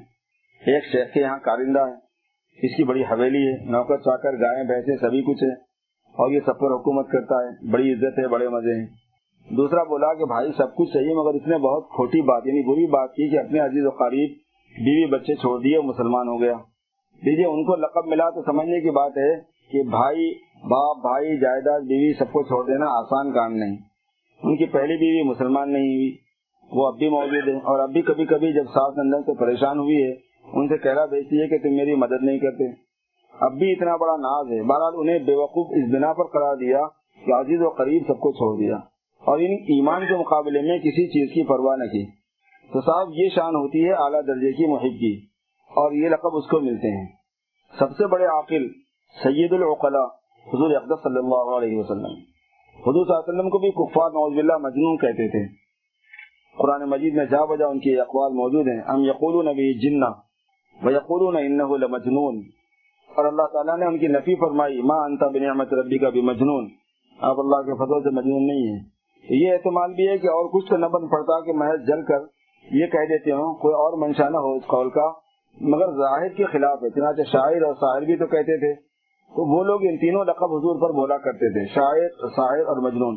ایک 0.74 0.84
شیخ 0.84 1.14
کے 1.14 1.20
یہاں 1.20 1.38
کارندہ 1.38 1.80
ہے۔ 1.80 2.04
اس 2.62 2.76
کی 2.76 2.84
بڑی 2.84 3.02
حویلی 3.02 3.52
ہے۔ 3.52 3.70
نوکر 3.70 3.96
چاکر 3.96 4.32
گائے 4.32 4.66
بھینسے 4.66 4.96
سبھی 4.96 5.22
کچھ 5.22 5.44
ہے۔ 5.44 5.52
اور 6.04 6.30
یہ 6.30 6.40
سب 6.40 6.58
پر 6.58 6.70
حکومت 6.70 7.08
کرتا 7.08 7.34
ہے۔ 7.34 7.70
بڑی 7.70 7.92
عزت 7.92 8.18
ہے، 8.18 8.28
بڑے 8.28 8.48
مزے 8.48 8.80
ہیں۔ 8.80 8.86
دوسرا 9.56 9.82
بولا 9.82 10.14
کہ 10.14 10.24
بھائی، 10.24 10.52
سب 10.56 10.74
کچھ 10.74 10.90
صحیح 10.92 11.14
مگر 11.14 11.34
اس 11.34 11.46
نے 11.46 11.58
بہت 11.58 11.88
کھوٹی 11.88 12.22
بات 12.22 12.46
یعنی 12.46 12.74
بری 12.74 12.86
بات 12.86 13.10
کی 13.10 13.30
کہ 13.30 13.38
اپنے 13.38 13.58
عزیز 13.60 13.86
و 13.86 13.90
قریب 13.90 14.30
بیوی 14.84 15.06
بچے 15.06 15.34
چھوڑ 15.34 15.60
دیے 15.60 15.80
مسلمان 15.80 16.28
ہو 16.28 16.40
گیا۔ 16.40 16.54
دیجیے 17.14 17.46
ان 17.46 17.64
کو 17.64 17.76
لقب 17.76 18.06
ملا 18.06 18.30
تو 18.30 18.42
سمجھنے 18.42 18.80
کی 18.80 18.90
بات 18.90 19.12
ہے 19.16 19.36
کہ 19.72 19.82
بھائی، 19.82 20.34
باپ، 20.70 20.96
بھائی، 20.96 21.38
جائیداد، 21.38 21.80
بیوی، 21.80 22.12
سب 22.18 22.32
کو 22.32 22.42
چھوڑ 22.42 22.66
دینا 22.66 22.86
آسان 22.86 23.32
کام 23.32 23.54
نہیں۔ 23.54 23.93
ان 24.44 24.56
کی 24.56 24.64
پہلی 24.64 24.96
بیوی 24.96 25.30
مسلمان 25.30 25.72
نہیں 25.72 25.94
ہوئی، 25.94 26.16
وہ 26.72 26.86
اب 26.86 26.98
بھی 26.98 27.08
موجود 27.08 27.48
ہے 27.48 27.56
اور 27.56 27.78
اب 27.78 27.90
بھی 27.90 28.02
کبھی 28.02 28.24
کبھی 28.26 28.52
جب 28.52 28.64
ساس 28.64 28.98
نندن 28.98 29.22
سے 29.22 29.38
پریشان 29.38 29.78
ہوئی 29.78 30.02
ہے، 30.02 30.12
ان 30.52 30.68
سے 30.68 30.78
کہنا 30.78 31.04
بیچتی 31.04 31.42
ہے 31.42 31.48
کہ 31.48 31.58
تم 31.58 31.76
میری 31.76 31.94
مدد 31.94 32.22
نہیں 32.22 32.38
کرتے۔ 32.38 32.72
اب 33.40 33.52
بھی 33.52 33.72
اتنا 33.72 33.96
بڑا 33.96 34.16
ناز 34.16 34.52
ہے۔ 34.52 34.62
بہرحال 34.62 34.92
انہیں 34.96 35.18
بے 35.18 35.34
وقوف 35.34 35.66
اس 35.70 35.94
بنا 35.94 36.12
پر 36.12 36.24
قرار 36.24 36.56
دیا 36.56 36.80
کہ 37.26 37.32
عزیز 37.32 37.60
و 37.60 37.68
قریب 37.68 38.02
سب 38.06 38.20
کو 38.20 38.32
چھوڑ 38.32 38.58
دیا۔ 38.58 38.76
اور 39.24 39.38
ان 39.38 39.52
ایمان 39.52 40.02
کے 40.08 40.16
مقابلے 40.16 40.62
میں 40.62 40.78
کسی 40.78 41.06
چیز 41.06 41.34
کی 41.34 41.42
پرواہ 41.42 41.76
نہ 41.76 41.84
کی۔ 41.84 42.06
تو 42.72 42.80
صاحب، 42.80 43.08
یہ 43.14 43.28
شان 43.34 43.54
ہوتی 43.54 43.84
ہے 43.84 43.92
اعلیٰ 43.92 44.20
درجے 44.26 44.52
کی 44.52 44.66
محب 44.66 45.00
کی۔ 45.00 45.20
اور 45.68 45.92
یہ 45.92 46.08
لقب 46.08 46.36
اس 46.36 46.46
کو 46.46 46.60
ملتے 46.60 47.00
ہیں۔ 47.00 47.06
سب 47.78 47.90
سے 47.90 48.06
بڑے 48.06 48.24
عاقل 48.24 48.68
سید 49.24 49.52
العقلا 49.52 50.04
حضور 50.46 50.70
اقدس 50.70 51.02
صلی 51.02 51.18
اللہ 51.18 51.56
علیہ 51.56 51.78
وسلم۔ 51.78 52.33
حضور 52.86 53.06
صلی 53.06 53.14
اللہ 53.14 53.24
علیہ 53.24 53.38
وسلم 53.38 53.50
کو 53.50 53.58
بھی 53.58 53.70
کفار 53.70 54.10
نوز 54.10 54.36
باللہ 54.36 54.52
مجنون 54.52 54.96
کہتے 54.96 55.28
تھے۔ 55.28 55.54
قرآن 56.58 56.90
مجید 56.90 57.14
میں 57.14 57.24
جا 57.24 57.44
بجا 57.44 57.66
ان 57.66 57.78
کے 57.78 58.00
اقوال 58.00 58.32
موجود 58.32 58.68
ہیں۔ 58.68 58.80
ام 58.86 59.04
یقولون 59.04 59.44
بھی 59.44 59.78
جنہ 59.78 60.04
و 60.86 60.90
یقولون 60.90 61.36
انہو 61.36 61.76
لمجنون۔ 61.76 62.42
اور 63.16 63.24
اللہ 63.24 63.42
تعالیٰ 63.42 63.78
نے 63.78 63.84
ان 63.84 63.98
کی 63.98 64.06
نفی 64.06 64.34
فرمائی، 64.34 64.82
ما 64.82 64.94
انتا 64.94 65.28
بنعمت 65.28 65.74
ربی 65.74 65.98
کا 65.98 66.08
بھی 66.08 66.20
مجنون 66.20 66.68
آپ 67.20 67.40
اللہ 67.40 67.56
کے 67.56 67.74
فضل 67.74 68.02
سے 68.02 68.10
مجنون 68.10 68.46
نہیں 68.46 68.72
ہیں۔ 68.72 68.84
یہ 69.30 69.52
احتمال 69.52 69.94
بھی 69.94 70.08
ہے 70.08 70.18
کہ 70.18 70.26
اور 70.26 70.48
کچھ 70.52 70.70
تو 70.70 70.76
نہ 70.76 70.86
بن 70.86 71.08
پڑتا 71.08 71.44
کہ 71.44 71.52
محض 71.52 71.86
جل 71.86 72.02
کر 72.02 72.18
یہ 72.70 72.86
کہہ 72.86 72.98
دیتے 72.98 73.30
ہوں، 73.30 73.54
کوئی 73.54 73.74
اور 73.74 73.98
منشا 73.98 74.28
نہ 74.28 74.36
ہو 74.36 74.52
اس 74.52 74.66
قول 74.66 74.90
کا۔ 74.90 75.12
مگر 75.60 75.90
ظاہر 75.90 76.28
کے 76.28 76.44
خلاف 76.44 76.82
ہے، 76.82 76.90
چنانچہ 76.90 77.22
شاعر 77.22 77.62
اور 77.62 77.74
شاعر 77.74 78.02
بھی 78.02 78.16
تو 78.16 78.26
کہتے 78.26 78.58
تھے۔ 78.58 78.83
تو 79.28 79.58
وہ 79.58 79.64
لوگ 79.64 79.80
ان 79.82 79.96
تینوں 79.96 80.24
لقب 80.24 80.44
حضور 80.44 80.88
پر 80.88 80.94
بولا 80.94 81.16
کرتے 81.16 81.52
تھے، 81.52 81.74
شاعر 81.74 82.08
شاعر 82.08 82.60
اور 82.60 82.82
مجنون۔ 82.82 83.16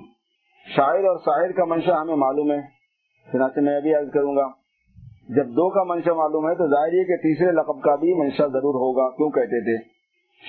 شاعر 0.75 1.03
اور 1.03 1.17
شاعر 1.17 1.51
کا 1.51 1.65
منشا 1.65 2.01
ہمیں 2.01 2.15
معلوم 2.15 2.51
ہے۔ 2.51 2.61
چنانچہ 3.33 3.59
میں 3.59 3.77
ابھی 3.77 3.95
عرض 3.95 4.11
کروں 4.11 4.35
گا، 4.35 4.47
جب 5.29 5.47
دو 5.47 5.69
کا 5.69 5.83
منشا 5.83 6.13
معلوم 6.13 6.49
ہے 6.49 6.55
تو 6.55 6.67
ظاہر 6.67 6.93
یہ 6.93 7.03
کہ 7.03 7.15
تیسرے 7.15 7.51
لقب 7.51 7.81
کا 7.81 7.95
بھی 7.95 8.13
منشا 8.13 8.47
ضرور 8.47 8.75
ہوگا۔ 8.75 9.09
کیوں 9.09 9.29
کہتے 9.29 9.63
تھے؟ 9.63 9.89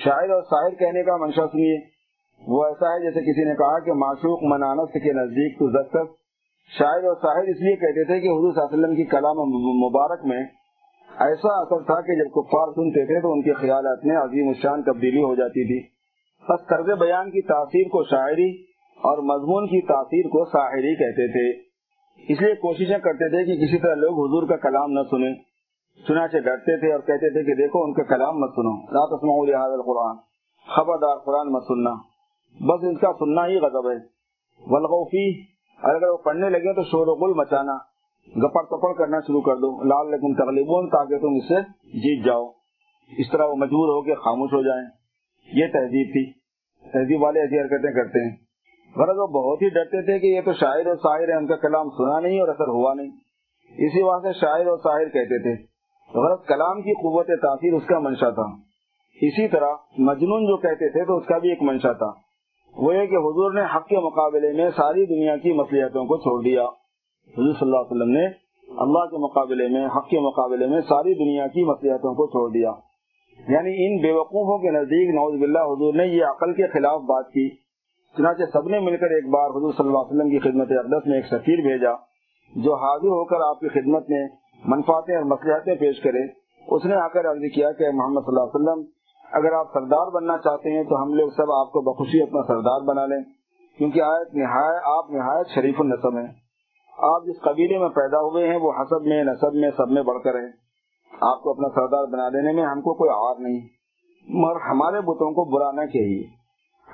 شاعر 0.03 0.29
اور 0.29 0.41
شاعر 0.41 0.69
کہنے 0.69 1.03
کا 1.03 1.17
منشا 1.17 1.47
سنیے۔ 1.47 1.99
وہ 2.47 2.65
ایسا 2.65 2.93
ہے 2.93 2.99
جیسے 2.99 3.19
کسی 3.19 3.49
نے 3.49 3.55
کہا 3.55 3.79
کہ 3.79 3.93
معشوق 3.93 4.39
منانس 4.43 4.93
کے 4.93 5.13
نزدیک 5.13 5.59
تو 5.59 5.81
دستخط 5.81 6.19
شاعر 6.79 7.03
اور 7.03 7.15
شاعر 7.15 7.43
اس 7.43 7.57
لیے 7.59 7.75
کہتے 7.75 8.03
تھے 8.03 8.19
کہ 8.19 8.27
حضور 8.27 8.51
صلی 8.53 8.61
اللہ 8.61 8.73
علیہ 8.73 8.79
وسلم 8.79 8.95
کی 8.95 9.03
کلام 9.03 9.37
مبارک 9.85 10.25
میں 10.25 10.43
ایسا 11.19 11.61
اثر 11.61 11.83
تھا 11.83 12.01
کہ 12.01 12.23
جب 12.23 12.31
کفار 12.31 12.67
سنتے 12.67 13.05
تھے 13.05 13.21
تو 13.21 13.31
ان 13.31 13.41
کے 13.41 13.53
خیالات 13.53 14.05
میں 14.05 14.17
عظیم 14.17 14.47
الشان 14.47 14.83
تبدیلی 14.83 15.23
ہو 15.23 15.35
جاتی 15.35 15.67
تھی۔ 15.67 15.89
بس 16.49 16.67
طرز 16.67 16.99
بیان 16.99 17.31
کی 17.31 17.41
تاثیر 17.41 17.83
کو 17.83 18.03
شاعری 18.03 18.61
اور 18.95 19.17
مضمون 19.17 19.67
کی 19.67 19.81
تاثیر 19.81 20.25
کو 20.27 20.45
شاعری 20.45 20.95
کہتے 20.95 21.27
تھے۔ 21.31 21.69
اس 22.33 22.41
لیے 22.41 22.55
کوششیں 22.55 22.97
کرتے 22.97 23.29
تھے 23.29 23.45
کہ 23.45 23.65
کسی 23.65 23.79
طرح 23.79 23.95
لوگ 23.95 24.11
حضور 24.11 24.47
کا 24.47 24.55
کلام 24.55 24.91
نہ 24.91 24.99
سنیں۔ 25.09 25.33
چنانچہ 26.07 26.37
ڈرتے 26.37 26.79
تھے 26.79 26.91
اور 26.91 26.99
کہتے 26.99 27.29
تھے 27.29 27.43
کہ 27.43 27.53
دیکھو 27.55 27.83
ان 27.83 27.93
کا 27.93 28.03
کلام 28.03 28.39
مت 28.39 28.49
سنو۔ 28.49 28.81
رات 28.81 29.13
القرآن۔ 29.53 30.15
خبردار 30.75 31.17
قرآن 31.17 31.51
مت 31.51 31.63
سننا۔ 31.63 31.93
بس 32.61 32.83
ان 32.83 32.95
کا 32.95 33.11
سننا 33.19 33.47
ہی 33.47 33.57
غضب 33.57 33.91
ہے۔ 33.91 33.95
ولغوفی 34.67 35.41
اگر 35.83 36.07
وہ 36.07 36.17
پڑھنے 36.17 36.49
لگے 36.49 36.73
تو 36.73 36.83
شور 36.83 37.07
و 37.07 37.15
گل 37.15 37.37
مچانا۔ 37.37 37.98
گپڑ 38.27 38.63
تپڑ 38.65 38.93
کرنا 38.93 39.19
شروع 39.19 39.41
کر 39.41 39.55
دو۔ 39.55 39.83
لال 39.83 40.11
لیکن 40.11 40.35
تغلیب 40.35 40.89
تاکہ 40.89 41.17
تم 41.17 41.33
اس 41.35 41.47
سے 41.47 41.55
جیت 41.99 42.25
جاؤ۔ 42.25 42.47
اس 43.17 43.31
طرح 43.31 43.45
وہ 43.45 43.55
مجبور 43.55 43.89
ہو 43.89 44.01
کے 44.01 44.15
خاموش 44.15 44.53
ہو 44.53 44.61
جائیں۔ 44.61 44.85
یہ 45.53 45.65
تہذیب 45.73 46.11
تھی۔ 46.11 46.31
تہذیب 46.91 47.23
والے 47.23 47.39
ایسی 47.39 47.59
حرکتیں 47.59 47.91
کرتے 47.91 48.29
ہیں۔ 48.29 48.35
غرض 48.95 49.17
وہ 49.17 49.27
بہت 49.27 49.61
ہی 49.61 49.69
ڈرتے 49.69 50.05
تھے 50.05 50.19
کہ 50.19 50.25
یہ 50.25 50.41
تو 50.41 50.53
شاعر 50.53 50.85
اور 50.85 50.95
شاعر 50.95 51.27
ہے 51.27 51.33
ان 51.33 51.47
کا 51.47 51.55
کلام 51.55 51.89
سنا 51.89 52.19
نہیں 52.19 52.39
اور 52.39 52.47
اثر 52.47 52.67
ہوا 52.67 52.93
نہیں۔ 52.93 53.09
اسی 53.77 54.01
واسطے 54.01 54.33
شاعر 54.33 54.65
اور 54.65 54.77
شاعر 54.77 55.05
کہتے 55.05 55.41
تھے۔ 55.41 55.63
غرض 56.19 56.45
کلام 56.47 56.81
کی 56.81 56.93
قوت 56.93 57.27
تاثیر 57.27 57.73
اس 57.73 57.83
کا 57.85 57.99
منشا 57.99 58.29
تھا۔ 58.29 58.45
اسی 59.21 59.47
طرح 59.47 59.73
مجنون 59.97 60.45
جو 60.45 60.57
کہتے 60.57 60.89
تھے 60.89 61.05
تو 61.05 61.17
اس 61.17 61.25
کا 61.25 61.37
بھی 61.37 61.49
ایک 61.49 61.61
منشا 61.61 61.93
تھا۔ 61.93 62.11
وہ 62.77 62.95
یہ 62.95 63.05
کہ 63.05 63.15
حضور 63.15 63.53
نے 63.53 63.61
حق 63.75 63.87
کے 63.87 63.97
مقابلے 63.99 64.53
میں 64.53 64.69
ساری 64.69 65.05
دنیا 65.05 65.37
کی 65.37 65.53
مصلیحتوں 65.53 66.05
کو 66.05 66.17
چھوڑ 66.17 66.43
دیا۔ 66.43 66.65
حضور 67.33 67.53
صلی 67.53 67.57
اللہ 67.61 67.77
علیہ 67.77 67.91
وسلم 67.91 68.11
نے 68.11 68.25
اللہ 68.77 69.05
کے 69.05 69.17
مقابلے 69.17 69.67
میں، 69.67 69.85
حق 69.85 70.09
کے 70.09 70.19
مقابلے 70.19 70.67
میں 70.67 70.81
ساری 70.81 71.13
دنیا 71.13 71.47
کی 71.47 71.63
مصلیحتوں 71.63 72.13
کو 72.13 72.27
چھوڑ 72.27 72.49
دیا۔ 72.49 72.71
یعنی 73.47 73.85
ان 73.85 74.01
بے 74.01 74.11
وقوفوں 74.11 74.57
کے 74.57 74.71
نزدیک 74.71 75.09
نوز 75.15 75.39
باللہ 75.39 75.59
حضور 75.59 75.93
نے 75.93 76.05
یہ 76.05 76.25
عقل 76.25 76.53
کے 76.53 76.67
خلاف 76.67 77.01
بات 77.01 77.27
کی۔ 77.27 77.49
چنانچہ 78.17 78.43
سب 78.53 78.67
نے 78.67 78.79
مل 78.79 78.97
کر 78.97 79.05
ایک 79.05 79.29
بار 79.29 79.49
حضور 79.49 79.73
صلی 79.77 79.87
اللہ 79.87 79.97
علیہ 79.97 80.17
وسلم 80.17 80.29
کی 80.29 80.39
خدمت 80.39 80.71
اقدس 80.71 81.07
میں 81.07 81.15
ایک 81.15 81.25
سفیر 81.25 81.61
بھیجا 81.61 81.91
جو 82.55 82.75
حاضر 82.75 83.07
ہو 83.07 83.25
کر 83.25 83.35
آپ 83.41 83.59
کی 83.59 83.69
خدمت 83.69 84.09
میں 84.09 84.27
منفاطیں 84.65 85.15
اور 85.15 85.23
مسلحتیں 85.23 85.75
پیش 85.75 86.01
کرے۔ 86.01 86.23
اس 86.67 86.85
نے 86.85 86.95
آ 86.95 87.07
کر 87.07 87.31
عرض 87.31 87.41
کیا 87.53 87.71
کہ 87.71 87.91
محمد 87.93 88.21
صلی 88.21 88.35
اللہ 88.35 88.43
علیہ 88.43 88.69
وسلم، 88.69 88.83
اگر 89.31 89.53
آپ 89.53 89.73
سردار 89.73 90.11
بننا 90.11 90.37
چاہتے 90.37 90.71
ہیں 90.71 90.83
تو 90.83 91.03
ہم 91.03 91.13
لوگ 91.13 91.29
سب 91.29 91.51
آپ 91.51 91.71
کو 91.71 91.81
بخوشی 91.81 92.21
اپنا 92.21 92.41
سردار 92.41 92.81
بنا 92.81 93.05
لیں۔ 93.05 93.23
کیونکہ 93.77 94.01
آیت 94.01 94.35
نہایت، 94.35 94.81
آپ 94.85 95.11
نہایت 95.11 95.47
شریف 95.55 95.75
النسب 95.79 96.17
ہیں۔ 96.17 96.27
آپ 97.01 97.23
جس 97.25 97.41
قبیلے 97.41 97.77
میں 97.77 97.89
پیدا 97.89 98.19
ہوئے 98.19 98.47
ہیں، 98.47 98.57
وہ 98.57 98.71
حسب 98.71 99.01
میں 99.01 99.23
نصب 99.23 99.53
میں، 99.53 99.71
سب 99.77 99.89
میں 99.89 100.03
بڑھ 100.03 100.23
کر 100.23 100.35
ہیں 100.35 100.51
آپ 101.21 101.41
کو 101.41 101.49
اپنا 101.49 101.69
سردار 101.69 102.05
بنا 102.05 102.29
دینے 102.29 102.51
میں 102.51 102.63
ہم 102.63 102.81
کو 102.81 102.93
کوئی 102.93 103.09
آر 103.13 103.35
نہیں۔ 103.39 103.59
مگر 104.29 104.55
ہمارے 104.55 105.01
بتوں 105.01 105.31
کو 105.31 105.45
برا 105.45 105.71
نہ 105.71 105.85
کہیے۔ 105.85 106.23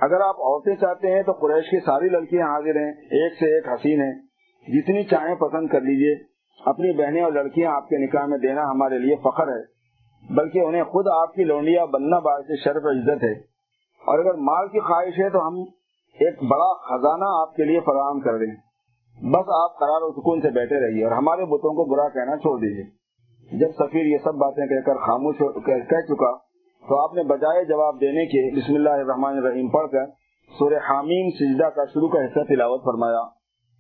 اگر 0.01 0.21
آپ 0.21 0.35
عورتیں 0.35 0.75
چاہتے 0.75 1.11
ہیں 1.11 1.23
تو 1.23 1.31
قریش 1.31 1.69
کی 1.69 1.85
ساری 1.85 2.09
لڑکیاں 2.09 2.47
حاضر 2.47 2.75
ہیں، 2.75 2.91
ایک 2.91 3.33
سے 3.33 3.55
ایک 3.55 3.67
حسین 3.67 4.01
ہیں۔ 4.01 4.13
جتنی 4.67 5.03
چاہیں 5.03 5.35
پسند 5.35 5.67
کر 5.67 5.81
لیجیے۔ 5.81 6.23
اپنی 6.65 6.97
بہنیں 6.97 7.21
اور 7.21 7.31
لڑکیاں 7.31 7.71
آپ 7.71 7.89
کے 7.89 7.97
نکاح 7.97 8.25
میں 8.25 8.37
دینا 8.37 8.61
ہمارے 8.61 8.97
لیے 8.97 9.15
فخر 9.15 9.47
ہے۔ 9.47 9.75
بلکہ 10.33 10.59
انہیں 10.59 10.83
خود 10.83 11.07
آپ 11.07 11.33
کی 11.33 11.43
لونڈیا 11.43 11.85
بننا 11.85 12.19
باعث 12.19 12.45
شرف 12.63 12.83
عزت 12.83 13.23
ہے۔ 13.23 13.33
اور 14.05 14.19
اگر 14.19 14.33
مال 14.33 14.67
کی 14.67 14.79
خواہش 14.79 15.19
ہے 15.19 15.29
تو 15.29 15.47
ہم 15.47 15.59
ایک 16.19 16.43
بڑا 16.43 16.73
خزانہ 16.73 17.25
آپ 17.27 17.55
کے 17.55 17.63
لیے 17.63 17.79
فراہم 17.79 18.19
کر 18.19 18.37
دیں۔ 18.37 18.64
بس 19.17 19.49
آپ 19.55 19.77
قرار 19.79 20.01
و 20.01 20.11
سکون 20.11 20.41
سے 20.41 20.49
بیٹھے 20.55 20.79
رہیے 20.79 21.03
اور 21.03 21.11
ہمارے 21.11 21.45
بتوں 21.51 21.75
کو 21.75 21.83
برا 21.91 22.07
کہنا 22.09 22.37
چھوڑ 22.37 22.57
دیجیے 22.59 22.83
جب 23.49 23.71
سفیر 23.79 24.05
یہ 24.05 24.17
سب 24.23 24.35
باتیں 24.35 24.65
کہہ 24.67 24.85
کر 24.85 24.97
خاموش 25.05 25.37
کہہ 25.65 26.01
چکا، 26.07 26.31
تو 26.83 26.99
آپ 27.03 27.13
نے 27.15 27.23
بجائے 27.23 27.63
جواب 27.65 28.01
دینے 28.01 28.25
کے 28.25 28.43
بسم 28.55 28.75
اللہ 28.75 28.97
الرحمن 28.99 29.37
الرحیم 29.37 29.69
پڑھ 29.69 29.87
کر 29.91 30.05
سورہ 30.51 30.79
حامیم 30.89 31.29
سجدہ 31.39 31.69
کا 31.75 31.85
شروع 31.85 32.09
کا 32.09 32.23
حصہ 32.25 32.43
تلاوت 32.49 32.83
فرمایا۔ 32.85 33.23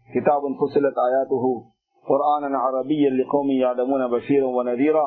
کتاب 0.09 0.47
فصلت 0.59 0.99
آیات 1.03 1.31
ہو 1.43 1.53
قرآن 2.05 2.55
عربی 2.55 3.01
لقوم 3.09 3.49
یعلمون 3.51 4.05
بشیر 4.11 4.43
و 4.43 4.63
نذیرا 4.63 5.05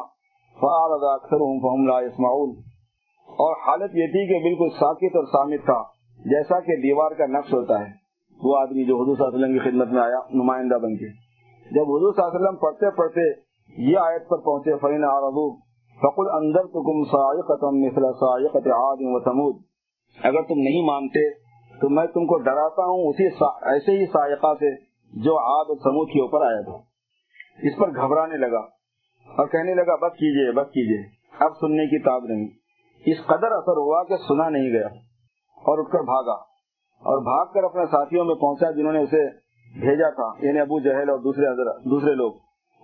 فاعرض 0.56 1.04
اکثرهم 1.10 1.58
فهم 1.58 1.86
لا 1.86 2.00
يسمعون 2.00 2.54
اور 3.28 3.56
حالت 3.66 3.94
یہ 3.94 4.12
تھی 4.12 4.26
کہ 4.28 4.38
بالکل 4.44 4.70
ساکت 4.76 5.16
اور 5.16 5.26
سامت 5.32 5.64
تھا، 5.64 5.78
جیسا 6.20 6.60
کہ 6.60 6.76
دیوار 6.82 7.16
کا 7.18 7.26
نقش 7.30 7.52
ہوتا 7.54 7.80
ہے۔ 7.80 7.90
وہ 8.42 8.58
آدمی 8.58 8.84
جو 8.84 9.02
حضور 9.02 9.16
صلی 9.16 9.26
اللہ 9.26 9.46
علیہ 9.46 9.56
وسلم 9.56 9.64
کی 9.64 9.70
خدمت 9.70 9.92
میں 9.92 10.02
آیا، 10.02 10.18
نمائندہ 10.30 10.74
بن 10.74 10.96
کے۔ 10.96 11.28
جب 11.74 11.82
حضور 11.82 12.12
صلی 12.12 12.24
اللہ 12.24 12.36
علیہ 12.36 12.46
وسلم 12.46 12.56
پڑھتے 12.56 12.90
پڑھتے 12.90 13.48
یہ 13.82 13.98
آیت 13.98 14.28
پر 14.28 14.36
پہنچے 14.36 14.76
فین 14.80 15.04
عرضو 15.04 15.56
فقل 15.98 16.30
اندر 16.30 16.62
تم 16.62 17.02
عاد 18.70 18.96
و 19.00 19.20
سمود 19.20 19.62
اگر 20.24 20.42
تم 20.42 20.54
نہیں 20.54 20.86
مانتے 20.86 21.34
تو 21.80 21.88
میں 21.88 22.06
تم 22.06 22.26
کو 22.26 22.38
ڈراتا 22.38 22.84
ہوں 22.84 23.08
اسی 23.08 23.26
ایسے 23.62 23.92
ہی 23.92 24.06
سائقہ 24.06 24.54
سے 24.54 24.74
جو 25.22 25.38
عاد 25.38 25.64
و 25.68 25.74
سمود 25.74 26.08
کے 26.08 26.20
اوپر 26.20 26.46
آیا 26.46 26.60
تھا۔ 26.60 26.76
اس 27.62 27.78
پر 27.78 27.90
گھبرانے 27.90 28.36
لگا 28.36 28.60
اور 29.28 29.46
کہنے 29.46 29.74
لگا، 29.74 29.94
بس 29.94 30.12
کیجیے 30.12 30.52
بس 30.52 30.66
کیجیے، 30.66 31.08
اب 31.44 31.52
سننے 31.60 31.86
کی 31.86 32.02
تاب 32.02 32.24
نہیں۔ 32.24 32.48
اس 33.06 33.16
قدر 33.26 33.52
اثر 33.52 33.76
ہوا 33.76 34.04
کہ 34.04 34.16
سنا 34.28 34.48
نہیں 34.48 34.70
گیا 34.72 34.86
اور 35.56 35.78
اٹھ 35.78 35.90
کر 35.90 35.98
بھاگا۔ 35.98 36.47
اور 36.98 37.18
بھاگ 37.18 37.52
کر 37.52 37.64
اپنے 37.64 37.84
ساتھیوں 37.86 38.24
میں 38.24 38.34
پہنچا 38.34 38.70
جنہوں 38.70 38.92
نے 38.92 38.98
اسے 38.98 39.28
بھیجا 39.80 40.10
تھا 40.10 40.46
یعنی 40.46 40.60
ابو 40.60 40.80
جہل 40.80 41.10
اور 41.10 41.18
دوسرے 41.18 41.64
دوسرے 41.90 42.14
لوگ۔ 42.14 42.32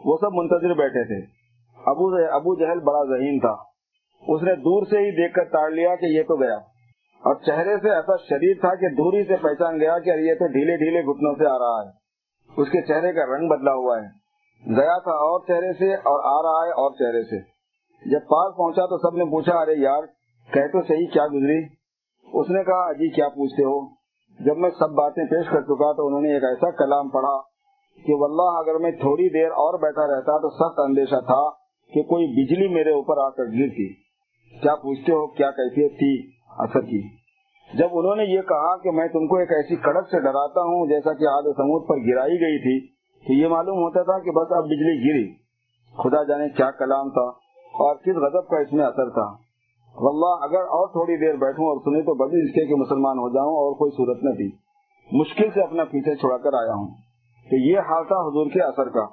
وہ 0.05 0.17
سب 0.21 0.35
منتظر 0.35 0.75
بیٹھے 0.75 1.05
تھے۔ 1.05 1.27
ابو 1.87 2.35
ابو 2.35 2.55
جہل 2.55 2.81
بڑا 2.81 3.05
ذہین 3.05 3.41
تھا۔ 3.41 3.57
اس 4.29 4.43
نے 4.43 4.55
دور 4.55 4.87
سے 4.87 4.99
ہی 4.99 5.11
دیکھ 5.11 5.35
کر 5.35 5.45
تاڑ 5.45 5.71
لیا 5.71 5.95
کہ 5.95 6.05
یہ 6.05 6.23
تو 6.23 6.37
گیا۔ 6.37 6.57
اور 7.25 7.35
چہرے 7.35 7.77
سے 7.77 7.91
ایسا 7.91 8.17
شدید 8.17 8.61
تھا 8.61 8.75
کہ 8.75 8.89
دوری 8.89 9.25
سے 9.25 9.37
پہچان 9.37 9.81
گیا 9.81 9.99
کہ 9.99 10.11
یہ 10.11 10.35
تو 10.35 10.47
ڈھیلے 10.47 10.77
ڈھیلے 10.77 11.03
گھٹنوں 11.03 11.35
سے 11.35 11.47
آ 11.47 11.59
رہا 11.59 11.83
ہے۔ 11.85 11.91
اس 12.57 12.69
کے 12.69 12.83
چہرے 12.83 13.13
کا 13.13 13.37
رنگ 13.37 13.49
بدلا 13.49 13.73
ہوا 13.75 13.97
ہے۔ 13.97 14.25
گیا 14.77 14.99
تھا 14.99 15.11
اور 15.11 15.41
چہرے 15.47 15.73
سے 15.73 15.95
اور 15.95 16.21
آ 16.25 16.43
رہا 16.43 16.67
ہے 16.67 16.71
اور 16.71 16.91
چہرے 16.91 17.23
سے۔ 17.23 17.55
جب 18.11 18.21
پاس 18.21 18.57
پہنچا 18.57 18.87
تو 18.87 19.11
سب 19.11 19.17
نے 19.17 19.25
پوچھا، 19.25 19.59
ارے 19.59 19.75
یار 19.75 20.03
کہ 20.53 20.67
تو 20.67 20.83
صحیح 20.83 21.07
کیا 21.13 21.27
گزری؟ 21.27 21.59
اس 22.33 22.51
نے 22.51 22.65
کہا 22.65 22.85
اجی 22.85 23.11
کیا 23.11 23.29
پوچھتے 23.29 23.63
ہو؟ 23.63 24.04
جب 24.41 24.57
میں 24.57 24.71
سب 24.71 24.91
باتیں 24.91 25.25
پیش 25.25 25.47
کر 25.51 25.61
چکا 25.61 25.93
تو 25.93 26.07
انہوں 26.07 26.21
نے 26.21 26.35
ایک 26.35 26.45
ایسا 26.45 26.71
کلام 26.71 27.09
پڑھا 27.09 27.41
کہ 28.07 28.15
واللہ 28.15 28.59
اگر 28.59 28.79
میں 28.79 28.91
تھوڑی 28.91 29.29
دیر 29.29 29.51
اور 29.51 29.79
بیٹھا 29.79 30.17
رہتا 30.17 30.39
تو 30.39 30.51
سخت 30.51 30.79
اندیشہ 30.79 31.21
تھا 31.21 31.51
کہ 31.95 32.03
کوئی 32.03 32.27
بجلی 32.27 32.69
میرے 32.69 32.91
اوپر 32.91 33.19
آ 33.19 33.29
کر 33.29 33.45
گرتی۔ 33.45 33.95
کیا 34.61 34.75
پوچھتے 34.75 35.13
ہو 35.13 35.27
کیا 35.27 35.51
کیفیت 35.51 35.99
تھی؟ 35.99 36.31
اثر 36.59 36.81
کی۔ 36.81 37.25
جب 37.79 37.89
انہوں 37.93 38.17
نے 38.17 38.25
یہ 38.25 38.41
کہا 38.41 38.77
کہ 38.77 38.91
میں 38.91 39.09
تم 39.09 39.27
کو 39.27 39.37
ایک 39.37 39.53
ایسی 39.53 39.77
کڑک 39.77 40.09
سے 40.11 40.21
ڈراتا 40.21 40.61
ہوں 40.61 40.87
جیسا 40.87 41.13
کہ 41.13 41.25
آد 41.29 41.43
سمود 41.43 41.89
پر 41.89 41.97
گرائی 41.97 42.33
گئی 42.33 42.59
تھی، 42.59 42.87
تو 43.27 43.33
یہ 43.33 43.49
معلوم 43.49 43.77
ہوتا 43.77 44.03
تھا 44.03 44.19
کہ 44.19 44.31
بس 44.31 44.53
اب 44.53 44.65
بجلی 44.65 45.09
گری۔ 45.09 45.35
خدا 45.97 46.23
جانے 46.23 46.49
کیا 46.49 46.71
کلام 46.71 47.11
تھا 47.11 47.29
اور 47.75 47.97
کس 47.97 48.17
غضب 48.17 48.49
کا 48.49 48.59
اس 48.59 48.73
میں 48.73 48.85
اثر 48.85 49.11
تھا۔ 49.11 49.44
واللہ، 49.97 50.45
اگر 50.45 50.61
اور 50.61 50.89
تھوڑی 50.89 51.17
دیر 51.17 51.35
بیٹھوں 51.35 51.67
اور 51.67 51.77
سنیں 51.85 52.01
تو 52.01 52.15
بڑی 52.15 52.49
اس 52.49 52.55
کے 52.55 52.67
کہ 52.67 52.75
مسلمان 52.75 53.19
ہو 53.19 53.29
جاؤں 53.29 53.49
اور 53.49 53.75
کوئی 53.75 53.91
صورت 53.91 54.23
نہ 54.23 54.31
تھی۔ 54.31 54.51
مشکل 55.13 55.51
سے 55.55 55.63
اپنا 55.63 55.85
پیچھے 55.85 56.15
چھڑا 56.15 56.37
کر 56.37 56.55
آیا 56.55 56.75
ہوں۔ 56.75 56.89
کہ 57.51 57.57
یہ 57.57 57.79
حال 57.79 58.05
تھا 58.05 58.17
حضور 58.17 58.47
کے 58.47 58.63
اثر 58.63 58.89
کا۔ 58.89 59.07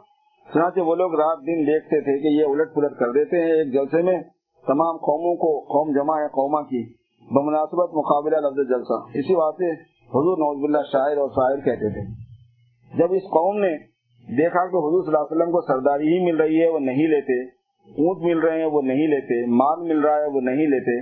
چنانچہ 0.53 0.79
وہ 0.79 0.95
لوگ 0.95 1.15
رات 1.15 1.37
دن 1.37 1.61
دیکھتے 1.61 2.01
تھے 2.01 2.19
کہ 2.21 2.27
یہ 2.27 2.45
الٹ 2.45 2.73
پلٹ 2.75 2.99
کر 2.99 3.11
دیتے 3.11 3.37
ہیں 3.37 3.51
ایک 3.51 3.73
جلسے 3.73 4.01
میں 4.01 4.21
تمام 4.67 4.97
قوموں 4.97 5.35
کو، 5.35 5.59
قوم 5.59 5.93
جمع 5.93 6.19
ہے 6.19 6.27
قوما 6.27 6.61
کی۔ 6.61 6.93
بمناسبت 7.31 7.89
مقابلہ 7.93 8.37
لفظ 8.37 8.69
جلسہ۔ 8.69 8.93
اسی 8.93 9.35
بات 9.35 9.53
سے 9.53 9.71
حضور 10.01 10.37
نوز 10.37 10.63
اللہ 10.63 10.91
شاعر 10.91 11.17
اور 11.17 11.29
شاعر 11.29 11.57
کہتے 11.57 11.89
تھے۔ 11.89 12.01
جب 12.97 13.13
اس 13.13 13.23
قوم 13.23 13.57
نے 13.57 13.77
دیکھا 14.37 14.65
کہ 14.65 14.75
حضور 14.75 15.03
صلی 15.03 15.13
اللہ 15.13 15.19
علیہ 15.19 15.37
وسلم 15.37 15.51
کو 15.51 15.61
سرداری 15.61 16.07
ہی 16.07 16.25
مل 16.25 16.37
رہی 16.37 16.61
ہے، 16.61 16.69
وہ 16.69 16.79
نہیں 16.79 17.07
لیتے 17.07 17.60
اونٹ 17.87 18.23
مل 18.23 18.39
رہے 18.39 18.59
ہیں 18.59 18.65
وہ 18.65 18.81
نہیں 18.81 19.07
لیتے، 19.07 19.45
مال 19.45 19.81
مل 19.81 19.99
رہا 19.99 20.15
ہے 20.15 20.27
وہ 20.27 20.41
نہیں 20.41 20.67
لیتے، 20.67 20.99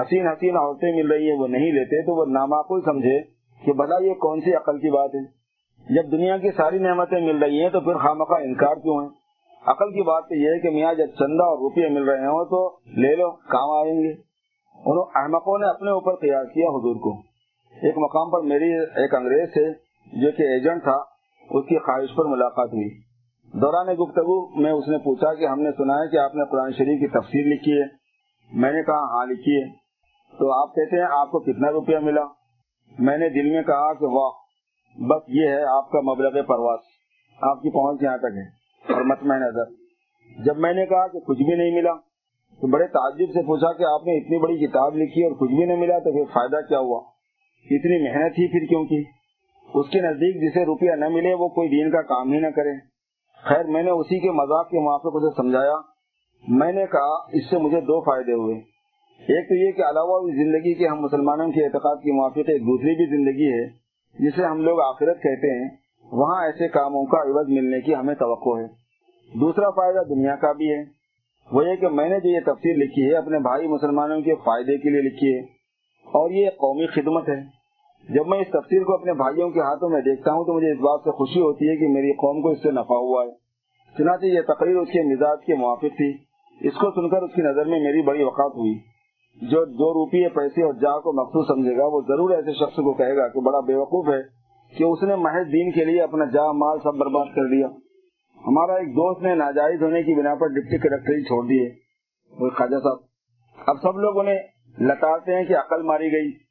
حسین 0.00 0.28
حسین 0.28 0.56
عورتیں 0.56 0.92
مل 0.96 1.10
رہی 1.10 1.30
ہیں 1.30 1.38
وہ 1.38 1.48
نہیں 1.48 1.72
لیتے، 1.72 2.02
تو 2.02 2.14
وہ 2.14 2.24
نامعقول 2.26 2.80
سمجھے 2.84 3.20
کہ 3.64 3.72
بھلا 3.72 4.04
یہ 4.04 4.14
کون 4.14 4.40
سی 4.40 4.54
عقل 4.54 4.78
کی 4.78 4.90
بات 4.90 5.10
ہے؟ 5.14 5.38
جب 5.94 6.12
دنیا 6.12 6.38
کی 6.38 6.50
ساری 6.56 6.78
نعمتیں 6.78 7.20
مل 7.20 7.42
رہی 7.42 7.62
ہیں 7.62 7.68
تو 7.68 7.80
پھر 7.80 7.94
خامخواہ 7.94 8.42
انکار 8.42 8.74
کیوں 8.74 9.02
ہے 9.02 9.28
عقل 9.66 9.90
کی 9.90 10.02
بات 10.02 10.28
تو 10.28 10.34
یہ 10.34 10.48
ہے 10.48 10.58
کہ 10.58 10.70
میاں 10.70 10.94
جب 10.94 11.06
چندہ 11.06 11.42
اور 11.42 11.58
روپیے 11.58 11.88
مل 11.88 12.02
رہے 12.02 12.26
ہوں 12.26 12.44
تو 12.44 12.78
لے 12.86 13.16
لو، 13.16 13.30
کام 13.30 13.70
آئیں 13.70 14.00
گے۔ 14.00 14.12
انہوں 14.86 15.04
احمقوں 15.14 15.58
نے 15.58 15.66
اپنے 15.66 15.90
اوپر 15.90 16.16
تیار 16.16 16.44
کیا 16.44 16.66
حضور 16.68 16.96
کو۔ 16.96 17.18
ایک 17.82 17.98
مقام 17.98 18.30
پر 18.30 18.40
میری 18.40 18.72
ایک 18.78 19.14
انگریز 19.14 19.52
تھے 19.52 19.72
جو 20.20 20.30
کہ 20.30 20.42
ایجنٹ 20.42 20.82
تھا، 20.82 20.96
اس 21.50 21.64
کی 21.68 21.78
خواہش 21.78 22.14
پر 22.16 22.24
ملاقات 22.24 22.68
ہوئی۔ 22.68 23.07
دوران 23.54 23.86
گفتگو 23.86 24.60
میں 24.60 24.72
اس 24.72 24.88
نے 24.88 24.98
پوچھا 24.98 25.34
کہ 25.34 25.46
ہم 25.46 25.60
نے 25.60 25.70
سنا 25.76 25.94
ہے 25.94 26.08
کہ 26.10 26.16
آپ 26.16 26.34
نے 26.34 26.44
قرآن 26.50 26.72
شریف 26.72 27.00
کی 27.00 27.06
تفسیر 27.06 27.46
لکھی 27.46 27.82
ہے۔ 27.82 27.86
میں 28.52 28.72
نے 28.72 28.82
کہا 28.82 28.98
ہاں 28.98 29.26
لکھی 29.26 29.62
ہے۔ 29.62 29.68
تو 30.38 30.62
آپ 30.62 30.74
کہتے 30.74 30.96
ہیں، 30.96 31.06
آپ 31.10 31.30
کو 31.30 31.38
کتنا 31.38 31.72
روپیہ 31.72 31.98
ملا؟ 31.98 32.24
میں 32.98 33.18
نے 33.18 33.28
دل 33.28 33.50
میں 33.50 33.62
کہا 33.62 33.94
کہ 33.94 34.04
واہ، 34.04 34.30
بس 34.98 35.22
یہ 35.28 35.48
ہے 35.48 35.62
آپ 35.62 35.90
کا 35.90 36.00
مبلغ 36.00 36.30
پرواز۔ 36.30 36.78
آپ 37.42 37.62
کی 37.62 37.70
پہنچ 37.70 38.02
یہاں 38.02 38.18
تک 38.18 38.36
ہے 38.36 38.44
اور 38.94 39.02
مطمئن 39.02 39.40
نظر۔ 39.40 39.64
جب 40.44 40.58
میں 40.58 40.72
نے 40.72 40.86
کہا 40.86 41.06
کہ 41.06 41.20
کچھ 41.20 41.42
بھی 41.42 41.56
نہیں 41.56 41.74
ملا، 41.74 41.92
تو 42.60 42.66
بڑے 42.66 42.86
تعجب 42.86 43.32
سے 43.32 43.42
پوچھا 43.42 43.72
کہ 43.72 43.82
آپ 43.82 44.06
نے 44.06 44.16
اتنی 44.16 44.38
بڑی 44.38 44.66
کتاب 44.66 44.96
لکھی 44.96 45.24
اور 45.24 45.32
کچھ 45.32 45.54
بھی 45.54 45.64
نہیں 45.64 45.76
ملا، 45.76 45.98
تو 45.98 46.12
پھر 46.12 46.32
فائدہ 46.32 46.68
کیا 46.68 46.78
ہوا؟ 46.78 46.98
اتنی 47.64 48.10
محنت 48.10 48.32
ہی 48.32 48.52
پھر 48.52 48.66
کیوں 48.66 48.84
کی؟ 48.84 49.04
اس 49.74 49.90
کے 49.90 50.00
نزدیک 50.00 50.50
جسے 50.50 50.64
روپیہ 50.64 50.92
نہ 50.92 51.08
ملے، 51.08 51.34
وہ 51.34 51.48
کوئی 51.48 51.68
دین 51.68 51.90
کا 51.90 52.02
کام 52.02 52.32
ہی 52.32 52.38
نہ 52.38 52.46
کرے۔ 52.46 52.97
خیر، 53.48 53.64
میں 53.64 53.82
نے 53.82 53.90
اسی 53.90 54.20
کے 54.20 54.30
مذاق 54.30 54.70
کے 54.70 54.78
موافق 54.78 55.14
اسے 55.14 55.34
سمجھایا، 55.36 55.74
میں 56.48 56.72
نے 56.72 56.86
کہا 56.86 57.14
اس 57.32 57.50
سے 57.50 57.58
مجھے 57.58 57.80
دو 57.80 58.00
فائدے 58.00 58.32
ہوئے۔ 58.32 58.56
ایک 59.28 59.48
تو 59.48 59.54
یہ 59.54 59.72
کہ 59.72 59.82
علاوہ 59.82 60.18
زندگی 60.20 60.74
کے 60.74 60.86
ہم 60.86 61.00
مسلمانوں 61.00 61.52
کے 61.52 61.64
اعتقاد 61.64 61.96
کی 61.96 62.12
موافق 62.12 62.48
ایک 62.48 62.62
دوسری 62.62 62.94
بھی 62.94 63.06
زندگی 63.06 63.52
ہے، 63.52 63.66
جسے 64.18 64.44
ہم 64.44 64.60
لوگ 64.60 64.80
آخرت 64.80 65.22
کہتے 65.22 65.58
ہیں، 65.58 65.68
وہاں 66.12 66.44
ایسے 66.44 66.68
کاموں 66.68 67.04
کا 67.04 67.18
عوض 67.18 67.48
ملنے 67.48 67.80
کی 67.80 67.94
ہمیں 67.94 68.14
توقع 68.14 68.58
ہے۔ 68.60 68.66
دوسرا 69.40 69.70
فائدہ 69.70 69.98
دنیا 70.08 70.36
کا 70.36 70.52
بھی 70.52 70.72
ہے۔ 70.72 70.82
وہ 71.52 71.68
یہ 71.68 71.76
کہ 71.76 71.88
میں 71.88 72.08
نے 72.08 72.20
جو 72.20 72.28
یہ 72.28 72.40
تفسیر 72.40 72.76
لکھی 72.76 73.10
ہے، 73.10 73.16
اپنے 73.16 73.38
بھائی 73.38 73.68
مسلمانوں 73.68 74.20
کے 74.20 74.34
فائدے 74.34 74.78
کے 74.78 74.90
لیے 74.90 75.00
لکھی 75.00 75.34
ہے، 75.34 75.40
اور 76.06 76.30
یہ 76.30 76.50
قومی 76.50 76.86
خدمت 76.86 77.28
ہے۔ 77.28 77.57
جب 78.08 78.26
میں 78.26 78.38
اس 78.38 78.46
تفسیر 78.46 78.84
کو 78.84 78.94
اپنے 78.94 79.12
بھائیوں 79.12 79.50
کے 79.50 79.60
ہاتھوں 79.60 79.88
میں 79.88 80.00
دیکھتا 80.00 80.32
ہوں 80.32 80.44
تو 80.44 80.52
مجھے 80.52 80.72
اس 80.72 80.78
بات 80.78 81.00
سے 81.04 81.10
خوشی 81.10 81.40
ہوتی 81.40 81.68
ہے 81.68 81.76
کہ 81.76 81.88
میری 81.88 82.12
قوم 82.12 82.42
کو 82.42 82.50
اس 82.50 82.62
سے 82.62 82.70
نفع 82.70 82.94
ہوا 82.94 83.24
ہے۔ 83.24 83.30
چنانچہ 83.98 84.26
یہ 84.26 84.40
تقریر 84.40 84.76
اس 84.76 84.88
کے 84.88 85.02
مزاج 85.02 85.38
کے 85.46 85.54
موافق 85.54 85.96
تھی۔ 85.96 86.12
اس 86.60 86.72
کو 86.74 86.90
سن 86.90 87.08
کر 87.08 87.22
اس 87.22 87.34
کی 87.34 87.42
نظر 87.42 87.64
میں 87.66 87.80
میری 87.80 88.02
بڑی 88.02 88.22
وقات 88.22 88.52
ہوئی۔ 88.56 88.98
جو 89.42 89.64
دو 89.64 89.94
روپیے 89.94 90.28
پیسے 90.28 90.62
اور 90.62 90.72
جا 90.72 91.00
کو 91.00 91.12
مخصوص 91.12 91.46
سمجھے 91.46 91.78
گا، 91.78 91.86
وہ 91.86 92.00
ضرور 92.00 92.30
ایسے 92.30 92.52
شخص 92.52 92.76
کو 92.76 92.94
کہے 92.94 93.16
گا 93.16 93.28
کہ 93.28 93.40
بڑا 93.40 93.60
بے 93.60 93.74
وقوف 93.74 94.08
ہے 94.08 94.22
کہ 94.78 94.84
اس 94.84 95.02
نے 95.02 95.16
محض 95.16 95.52
دین 95.52 95.70
کے 95.70 95.84
لیے 95.84 96.02
اپنا 96.02 96.24
جا 96.24 96.52
مال 96.52 96.78
سب 96.78 96.94
برباد 96.98 97.24
کر 97.24 97.50
دیا 97.50 97.66
ہمارا 98.46 98.74
ایک 98.74 98.88
دوست 98.88 99.22
نے 99.22 99.34
ناجائز 99.34 99.82
ہونے 99.82 100.02
کی 100.02 100.14
بنا 100.14 100.34
پر 100.34 100.46
ڈپٹی 100.46 100.78
کلیکٹر 100.78 101.20
چھوڑ 101.20 101.46
دیے۔ 101.46 101.70
خواجہ 102.38 102.76
صاحب، 102.82 102.96
اب 103.66 103.76
سب 103.82 103.98
لوگ 103.98 104.18
انہیں 104.18 104.38
لتاتے 104.80 105.34
ہیں 105.34 105.44
کہ 105.44 105.56
عقل 105.56 105.82
ماری 105.82 106.12
گئی۔ 106.12 106.47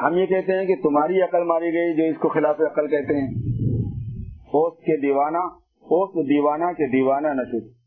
ہم 0.00 0.16
یہ 0.16 0.26
کہتے 0.26 0.58
ہیں 0.58 0.66
کہ 0.66 0.82
تمہاری 0.82 1.22
عقل 1.22 1.44
ماری 1.44 1.72
گئی 1.72 1.96
جو 1.96 2.04
اس 2.04 2.16
کو 2.20 2.28
خلاف 2.28 2.60
عقل 2.60 2.86
کہتے 2.86 3.20
ہیں۔ 3.20 3.32
پوست 4.52 4.80
کے 4.80 5.00
دیوانہ، 5.00 5.38
پوست 5.80 6.28
دیوانہ 6.28 6.64
کے 6.64 6.90
دیوانہ 6.90 7.28
نصب 7.28 7.78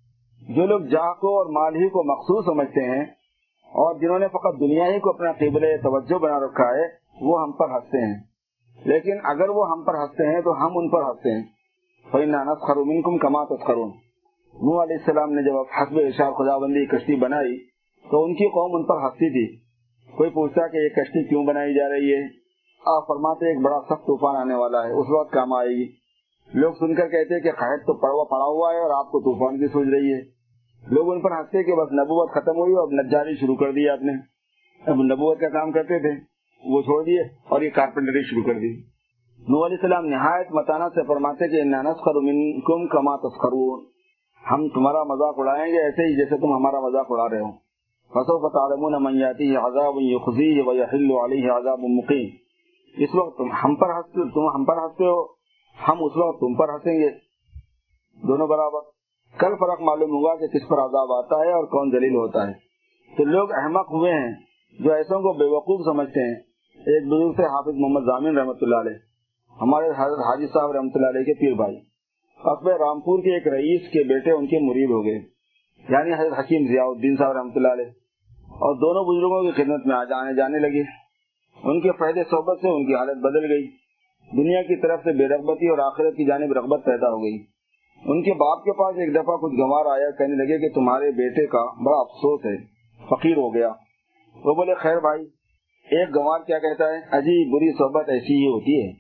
جو 0.56 0.66
لوگ 0.66 0.80
جا 0.80 1.14
کو 1.14 1.38
اور 1.38 1.46
مال 1.46 1.76
ہی 1.76 1.90
کو 1.90 2.04
مخصوص 2.04 2.46
سمجھتے 2.46 2.84
ہیں 2.84 3.02
اور 3.66 4.00
جنہوں 4.00 4.20
نے 4.20 4.28
فقط 4.28 4.60
دنیا 4.60 4.86
ہی 4.88 5.00
کو 5.00 5.10
اپنا 5.10 5.32
قبل 5.32 5.78
توجہ 5.84 6.18
بنا 6.18 6.40
رکھا 6.40 6.76
ہے، 6.76 6.88
وہ 7.22 7.42
ہم 7.42 7.52
پر 7.52 7.70
ہنستے 7.70 8.06
ہیں۔ 8.06 8.20
لیکن 8.86 9.18
اگر 9.24 9.50
وہ 9.50 9.72
ہم 9.72 9.84
پر 9.84 9.94
ہنستے 9.94 10.36
ہیں 10.36 10.42
تو 10.42 10.66
ہم 10.66 10.72
ان 10.76 10.90
پر 10.90 11.04
ہنستے 11.04 11.36
ہیں۔ 11.38 11.44
خروم 12.56 13.18
کما 13.18 13.44
تسخرون۔ 13.44 13.90
نو 14.54 14.84
علیہ 14.84 14.96
السلام 14.96 15.34
نے 15.34 15.42
جب 15.44 15.56
حسب 15.58 15.98
اشار 15.98 16.32
خدا 16.32 16.58
بندی 16.58 16.86
کشتی 16.86 17.16
بنائی 17.16 17.58
تو 18.12 18.24
ان 18.24 18.34
کی 18.34 18.48
قوم 18.48 18.76
ان 18.76 18.84
پر 18.84 18.96
ہنستی 19.04 19.30
تھی۔ 19.30 19.71
کوئی 20.18 20.30
پوچھتا 20.30 20.68
کہ 20.68 20.78
یہ 20.78 20.90
کشتی 20.90 21.28
کیوں 21.28 21.46
بنائی 21.46 21.74
جا 21.74 21.90
رہی 21.90 22.14
ہے؟ 22.14 22.28
آپ 22.86 23.08
فرماتے 23.08 23.48
ایک 23.50 23.66
بڑا 23.66 23.80
سخت 23.82 24.02
طوفان 24.02 24.36
آنے 24.36 24.56
والا 24.56 24.88
ہے، 24.88 24.92
اس 24.92 25.06
وقت 25.10 25.32
کام 25.32 25.54
آئے 25.54 25.70
گی۔ 25.70 25.92
لوگ 26.54 26.74
سن 26.74 26.96
کر 26.96 27.10
کہتے 27.10 27.40
کہ 27.40 27.52
قید 27.52 27.80
تو 27.80 27.94
پڑوا 27.94 28.24
پڑا 28.24 28.46
ہوا 28.46 28.74
ہے 28.74 28.80
اور 28.80 29.06
آپ 29.06 29.12
کو 29.12 29.20
طوفان 29.20 29.60
کی 29.60 29.68
سوچ 29.68 29.88
رہی 29.88 30.14
ہے۔ 30.14 30.42
لوگ 30.92 31.12
ان 31.12 31.22
پر 31.22 31.32
ہنستے 31.32 31.64
کہ 31.64 31.72
بس 31.72 31.92
نبوت 31.92 32.32
ختم 32.32 32.58
ہوئی 32.58 32.74
اور 32.74 32.88
نجاری 32.92 33.36
شروع 33.36 33.56
کر 33.56 33.72
دی 33.72 33.90
آپ 33.90 34.02
نے۔ 34.02 34.14
اب 34.88 34.96
نبوت 34.96 35.40
کا 35.40 35.50
کام 35.50 35.72
کرتے 35.72 36.00
تھے، 36.00 36.20
وہ 36.66 36.82
چھوڑ 36.82 37.04
دیے 37.04 37.22
اور 37.22 37.62
یہ 37.62 37.70
کارپینٹری 37.70 38.24
شروع 38.24 38.44
کر 38.44 38.60
دی۔ 38.60 38.92
نو 39.50 39.66
علیہ 39.66 39.78
السلام 39.82 40.06
نہایت 40.06 40.48
متانا 40.52 40.90
سے 40.90 41.08
فرماتے 41.08 41.48
کہ 41.48 41.64
منکم 42.16 42.88
کما 42.88 43.18
تسخرون۔ 43.18 43.86
ہم 44.52 44.68
تمہارا 44.68 45.04
مذاق 45.04 45.36
اڑائیں 45.38 45.74
گے 45.74 45.84
ایسے 45.84 46.02
ہی 46.02 46.16
جیسے 46.16 46.38
تم 46.38 46.54
ہمارا 46.54 46.80
مذاق 46.80 47.06
اڑا 47.10 47.30
رہے 47.30 47.40
ہو۔ 47.40 47.61
فسوف 48.12 48.54
تعلمون 48.54 49.04
من 49.04 49.20
ياتيه 49.20 49.60
عذاب 49.66 50.02
يخزيه 50.02 50.64
ويحل 50.66 51.12
عليه 51.12 51.58
عذاب 51.58 51.80
مقيم۔ 51.80 52.30
اس 52.98 53.16
وقت 53.16 53.38
تم 53.38 53.52
ہم 53.64 53.76
پر 53.76 53.90
ہنستے 53.90 54.32
تم 54.34 54.56
ہم 54.56 54.66
پر 54.66 54.78
ہنستے 54.78 55.06
ہو، 55.06 55.26
ہم 55.88 56.04
اس 56.04 56.18
وقت 56.18 56.40
تم 56.40 56.54
پر 56.54 56.70
ہنسیں 56.70 57.00
گے۔ 57.00 57.10
دونوں 58.28 58.48
برابر۔ 58.48 58.80
کل 59.40 59.56
فرق 59.60 59.82
معلوم 59.82 60.10
ہوگا 60.10 60.36
کہ 60.36 60.48
کس 60.48 60.68
پر 60.70 60.78
عذاب 60.78 61.12
آتا 61.12 61.36
ہے 61.36 61.52
اور 61.52 61.64
کون 61.64 61.92
دلیل 61.92 62.16
ہوتا 62.16 62.48
ہے۔ 62.48 62.54
تو 63.18 63.24
لوگ 63.24 63.52
احمق 63.52 63.92
ہوئے 63.92 64.12
ہیں، 64.14 64.32
جو 64.80 64.94
ایسوں 64.94 65.20
کو 65.20 65.34
بے 65.34 65.46
وقوف 65.46 65.86
سمجھتے 65.86 66.20
ہیں۔ 66.20 66.36
ایک 66.76 67.08
بزرگ 67.08 67.34
سے 67.34 67.44
حافظ 67.44 67.76
محمد 67.76 68.02
ضامن 68.02 68.38
رحمۃ 68.38 68.60
اللہ 68.62 68.76
علیہ۔ 68.76 68.98
ہمارے 69.62 69.86
حضرت 69.86 70.20
حاجی 70.20 70.48
صاحب 70.48 70.72
رحمۃ 70.72 70.90
اللہ 70.96 71.08
علیہ 71.08 71.24
کے 71.24 71.34
پیر 71.34 71.54
بھائی۔ 71.54 71.80
قصبے 72.44 72.72
رامپور 72.72 73.20
کے 73.20 73.34
ایک 73.34 73.48
رئیس 73.48 73.82
کے 73.92 74.04
بیٹے 74.04 74.32
ان 74.32 74.48
کے 74.48 74.60
مرید 74.60 74.90
ہو 74.90 75.06
گئے۔ 75.06 75.20
یعنی 75.90 76.14
حضرت 76.14 76.40
حکیم 76.40 76.68
ضیاء 76.68 76.86
الدین 76.86 77.16
صاحب 77.18 77.32
رحمۃ 77.32 77.52
اللہ 77.56 77.68
علیہ۔ 77.68 78.01
اور 78.62 78.76
دونوں 78.76 79.04
بزرگوں 79.04 79.52
کی 79.52 79.64
خدمت 79.64 79.88
میں 79.88 79.96
آج 79.96 80.08
آنے 80.14 80.36
جانے 80.36 80.60
لگے۔ 80.60 80.84
ان 81.64 81.82
کے 81.82 81.92
فائدے 81.92 82.24
صحبت 82.24 82.60
سے 82.62 82.70
ان 82.70 82.86
کی 82.86 82.96
حالت 82.96 83.18
بدل 83.18 83.52
گئی۔ 83.52 83.68
دنیا 84.38 84.62
کی 84.62 84.82
طرف 84.82 85.00
سے 85.00 85.18
بے 85.18 85.28
رغبتی 85.28 85.68
اور 85.68 85.78
آخرت 85.78 86.16
کی 86.16 86.26
جانب 86.26 86.54
رغبت 86.54 86.86
پیدا 86.86 87.10
ہو 87.10 87.24
گئی۔ 87.24 87.38
ان 88.06 88.24
کے 88.24 88.34
باپ 88.34 88.64
کے 88.64 88.72
پاس 88.72 88.96
ایک 88.98 89.12
دفعہ 89.12 89.38
کچھ 89.38 89.54
گنوار 89.54 89.86
آیا، 89.86 90.12
کہنے 90.12 90.36
لگے 90.36 90.60
کہ 90.60 90.76
تمہارے 90.76 91.12
بیٹے 91.12 91.48
کا 91.48 91.64
بڑا 91.64 92.00
افسوس 92.00 92.46
ہے، 92.46 92.58
فقیر 93.10 93.38
ہو 93.38 93.54
گیا۔ 93.54 93.70
وہ 94.46 94.54
بولے، 94.54 94.74
خیر 94.74 94.98
بھائی، 94.98 95.22
ایک 95.92 96.10
گنوار 96.10 96.40
کیا 96.40 96.60
کہتا 96.60 96.90
ہے؟ 96.90 96.98
اجی 97.12 97.52
بری 97.52 97.78
صحبت 97.78 98.10
ایسی 98.10 98.36
ہی 98.36 98.48
ہوتی 98.48 98.86
ہے۔ 98.86 98.92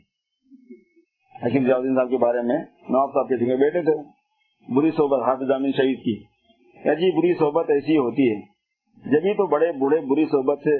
حکیم 1.48 1.68
جاؤدین 1.68 1.96
صاحب 1.96 2.10
کے 2.10 2.18
بارے 2.18 2.42
میں، 2.42 2.58
نواب 2.90 3.10
صاحب 3.14 3.30
کے 3.30 3.36
بیٹے 3.36 3.82
تھے، 3.82 4.04
بری 4.74 4.92
صحبت، 4.92 5.22
حافظ 5.28 5.52
امین 5.52 5.72
شہید 5.72 6.04
کی۔ 6.04 6.24
اجی 6.90 7.18
بری 7.18 7.34
صحبت 7.40 7.70
ایسی 7.70 7.98
ہوتی 7.98 8.36
ہے۔ 8.36 8.51
جبھی 9.06 9.34
تو 9.34 9.48
بڑے 9.48 9.72
بوڑھے 9.72 10.00
بری 10.00 10.26
صحبت 10.26 10.60
سے 10.60 10.78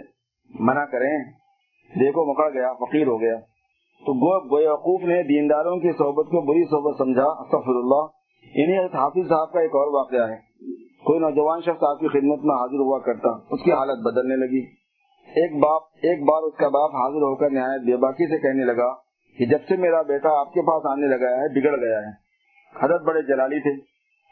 منع 0.60 0.86
کریں، 0.86 1.18
دیکھو 2.00 2.34
مکڑ 2.34 2.54
گیا، 2.54 2.74
فقیر 2.74 3.08
ہو 3.08 3.22
گیا۔ 3.22 3.36
تو 4.06 4.14
بیوقوف 4.40 5.02
نے 5.02 5.24
دینداروں 5.24 5.78
کی 5.78 5.92
صحبت 5.92 6.26
کو 6.26 6.42
بری 6.42 6.64
صحبت 6.64 6.98
سمجھا، 6.98 7.26
استغفر 7.26 7.76
اللہ۔ 7.76 8.22
انہیں 8.56 8.80
حافظ 8.80 9.30
صاحب 9.30 9.52
کا 9.52 9.60
ایک 9.60 9.72
اور 9.72 9.94
واقعہ 9.94 10.30
ہے۔ 10.30 10.36
کوئی 11.04 11.20
نوجوان 11.20 11.62
شخص 11.62 11.84
آپ 11.84 12.00
کی 12.00 12.08
خدمت 12.08 12.46
میں 12.46 12.56
حاضر 12.56 12.80
ہوا 12.80 13.00
کرتا، 13.00 13.30
اس 13.30 13.64
کی 13.64 13.72
حالت 13.72 14.04
بدلنے 14.04 14.36
لگی۔ 14.36 14.66
ایک 15.28 15.64
باپ، 15.64 15.82
ایک 15.84 16.24
بار 16.24 16.42
اس 16.42 16.54
کا 16.58 16.68
باپ 16.68 16.96
حاضر 16.96 17.16
ہو 17.16 17.36
کر 17.36 17.50
نہایت 17.50 17.82
بے 17.82 17.98
باقی 17.98 18.28
سے 18.28 18.38
کہنے 18.38 18.66
لگا 18.66 18.94
کہ 19.38 19.46
جب 19.46 19.58
سے 19.68 19.78
میرا 19.78 20.02
بیٹا 20.02 20.40
آپ 20.40 20.54
کے 20.54 20.62
پاس 20.62 20.86
آنے 20.86 21.08
لگا 21.08 21.30
ہے، 21.30 21.62
بگڑ 21.62 21.88
گیا 21.88 22.00
ہے۔ 22.00 22.32
حضرت 22.86 23.02
بڑے 23.02 23.22
جلالی 23.22 23.60
تھے۔ 23.60 23.82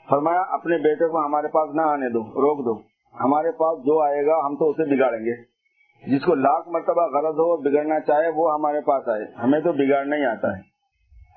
فرمایا، 0.10 0.42
اپنے 0.42 0.78
بیٹے 0.78 1.08
کو 1.08 1.26
ہمارے 1.26 1.48
پاس 1.48 1.70
نہ 1.74 1.82
آنے 1.82 2.10
دو، 2.10 2.20
روک 2.20 2.66
دو۔ 2.66 2.89
ہمارے 3.20 3.52
پاس 3.52 3.80
جو 3.80 4.04
آئے 4.04 4.26
گا، 4.26 4.46
ہم 4.46 4.56
تو 4.56 4.70
اسے 4.70 4.96
بگاڑیں 4.96 5.26
گے۔ 5.26 5.60
جس 6.08 6.26
کو 6.26 6.36
لاکھ 6.36 6.70
مرتبہ 6.70 7.08
غرض 7.08 7.36
ہو 7.36 7.58
بگڑنا 7.58 8.00
چاہے، 8.00 8.30
وہ 8.36 8.54
ہمارے 8.54 8.82
پاس 8.82 9.08
آئے۔ 9.08 9.26
ہمیں 9.44 9.60
تو 9.60 9.72
بگاڑنا 9.72 10.16
ہی 10.16 10.26
آتا 10.26 10.58
ہے۔ 10.58 10.62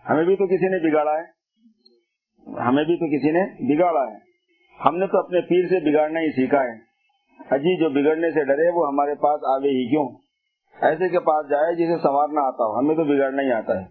ہمیں 0.08 0.24
بھی 0.24 0.36
تو 0.36 0.46
کسی 0.46 0.68
نے 0.68 0.90
بگاڑا 0.90 1.12
ہے۔ 1.12 1.42
ہمیں 2.60 2.84
بھی 2.84 2.96
تو 2.96 3.18
کسی 3.18 3.30
نے 3.30 3.74
بگاڑا 3.74 4.10
ہے۔ 4.10 4.16
ہم 4.84 4.96
نے 4.96 5.06
تو 5.06 5.18
اپنے 5.18 5.40
پیر 5.40 5.68
سے 5.68 5.90
بگاڑنا 5.90 6.20
ہی 6.20 6.30
سیکھا 6.30 6.64
ہے۔ 6.64 6.72
اجی 7.50 7.80
جو 7.80 7.88
بگڑنے 7.88 8.30
سے 8.30 8.44
ڈرے، 8.44 8.70
وہ 8.74 8.88
ہمارے 8.88 9.14
پاس 9.14 9.40
آگے 9.44 9.68
ہی 9.68 9.90
کیوں؟ 9.90 10.08
ایسے 10.82 11.08
کے 11.08 11.18
پاس 11.18 11.50
جائے 11.50 11.74
جسے 11.74 12.02
سنوارنا 12.02 12.40
آتا 12.40 12.64
ہو۔ 12.64 12.78
ہمیں 12.78 12.94
تو 12.94 13.04
بگاڑنا 13.04 13.42
ہی 13.42 13.52
آتا 13.52 13.80
ہے۔ 13.80 13.84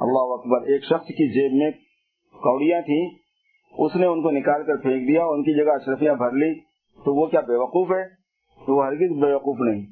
اللہ 0.00 0.34
اکبر، 0.34 0.62
ایک 0.62 0.84
شخص 0.84 1.06
کی 1.06 1.32
جیب 1.32 1.52
میں 1.52 1.70
کوڑیاں 2.32 2.80
تھیں۔ 2.80 3.10
اس 3.78 3.96
نے 3.96 4.06
ان 4.06 4.22
کو 4.22 4.30
نکال 4.30 4.64
کر 4.64 4.76
پھینک 4.76 5.08
دیا، 5.08 5.24
ان 5.24 5.42
کی 5.42 5.64
جگہ 5.64 5.72
اشرفیاں 5.72 6.14
بھر 6.14 6.30
لی۔ 6.30 6.65
تو 7.04 7.14
وہ 7.14 7.26
کیا 7.26 7.40
بے 7.40 7.54
وقوف 7.54 7.90
ہے؟ 7.90 8.04
تو 8.66 8.76
وہ 8.76 8.86
ہرگز 8.86 9.10
بے 9.22 9.32
وقوف 9.32 9.56
نہیں۔ 9.60 9.86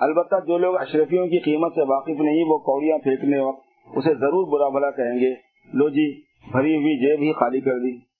البتہ 0.00 0.34
جو 0.46 0.58
لوگ 0.58 0.76
اشرفیوں 0.76 1.26
کی 1.26 1.38
قیمت 1.38 1.72
سے 1.74 1.82
واقف 1.82 2.20
نہیں، 2.20 2.44
وہ 2.44 2.58
کوڑیاں 2.58 2.98
پھینکنے 2.98 3.38
وقت 3.38 3.62
اسے 3.96 4.14
ضرور 4.14 4.52
برا 4.52 4.68
بلا 4.68 4.90
کہیں 4.90 5.20
گے۔ 5.20 5.34
لو 5.72 5.88
جی 5.88 6.20
بھری 6.52 6.76
ہوئی 6.76 6.98
جیب 6.98 7.20
ہی 7.20 7.32
خالی 7.32 7.60
کر 7.60 7.78
دی۔ 7.78 8.12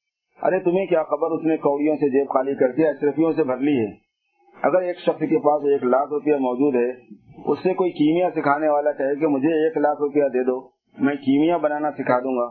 ارے، 0.43 0.59
تمہیں 0.59 0.87
کیا 0.87 1.03
خبر؟ 1.03 1.31
اس 1.31 1.45
نے 1.45 1.57
کوڑیوں 1.57 1.97
سے 1.97 2.11
جیب 2.11 2.29
خالی 2.29 2.55
کر 2.55 2.73
دیا 2.73 2.89
اشرفیوں 2.89 3.33
سے 3.33 3.45
بھر 3.45 3.57
لی 3.57 3.87
ہے۔ 3.87 4.13
اگر 4.63 4.83
ایک 4.83 4.99
شخص 4.99 5.19
کے 5.19 5.39
پاس 5.39 5.65
ایک 5.65 5.85
لاکھ 5.85 6.13
روپیہ 6.13 6.35
موجود 6.35 6.75
ہے، 6.75 6.91
اس 7.45 7.59
سے 7.63 7.75
کوئی 7.75 7.91
کیمیا 7.91 8.31
سکھانے 8.31 8.69
والا 8.69 8.93
کہے 8.93 9.21
کہ 9.21 9.27
مجھے 9.27 9.65
ایک 9.65 9.77
لاکھ 9.77 10.03
روپیہ 10.03 10.23
دے 10.23 10.45
دو، 10.45 10.69
میں 10.99 11.15
کیمیا 11.15 11.57
بنانا 11.57 11.91
سکھا 11.91 12.19
دوں 12.19 12.37
گا۔ 12.37 12.49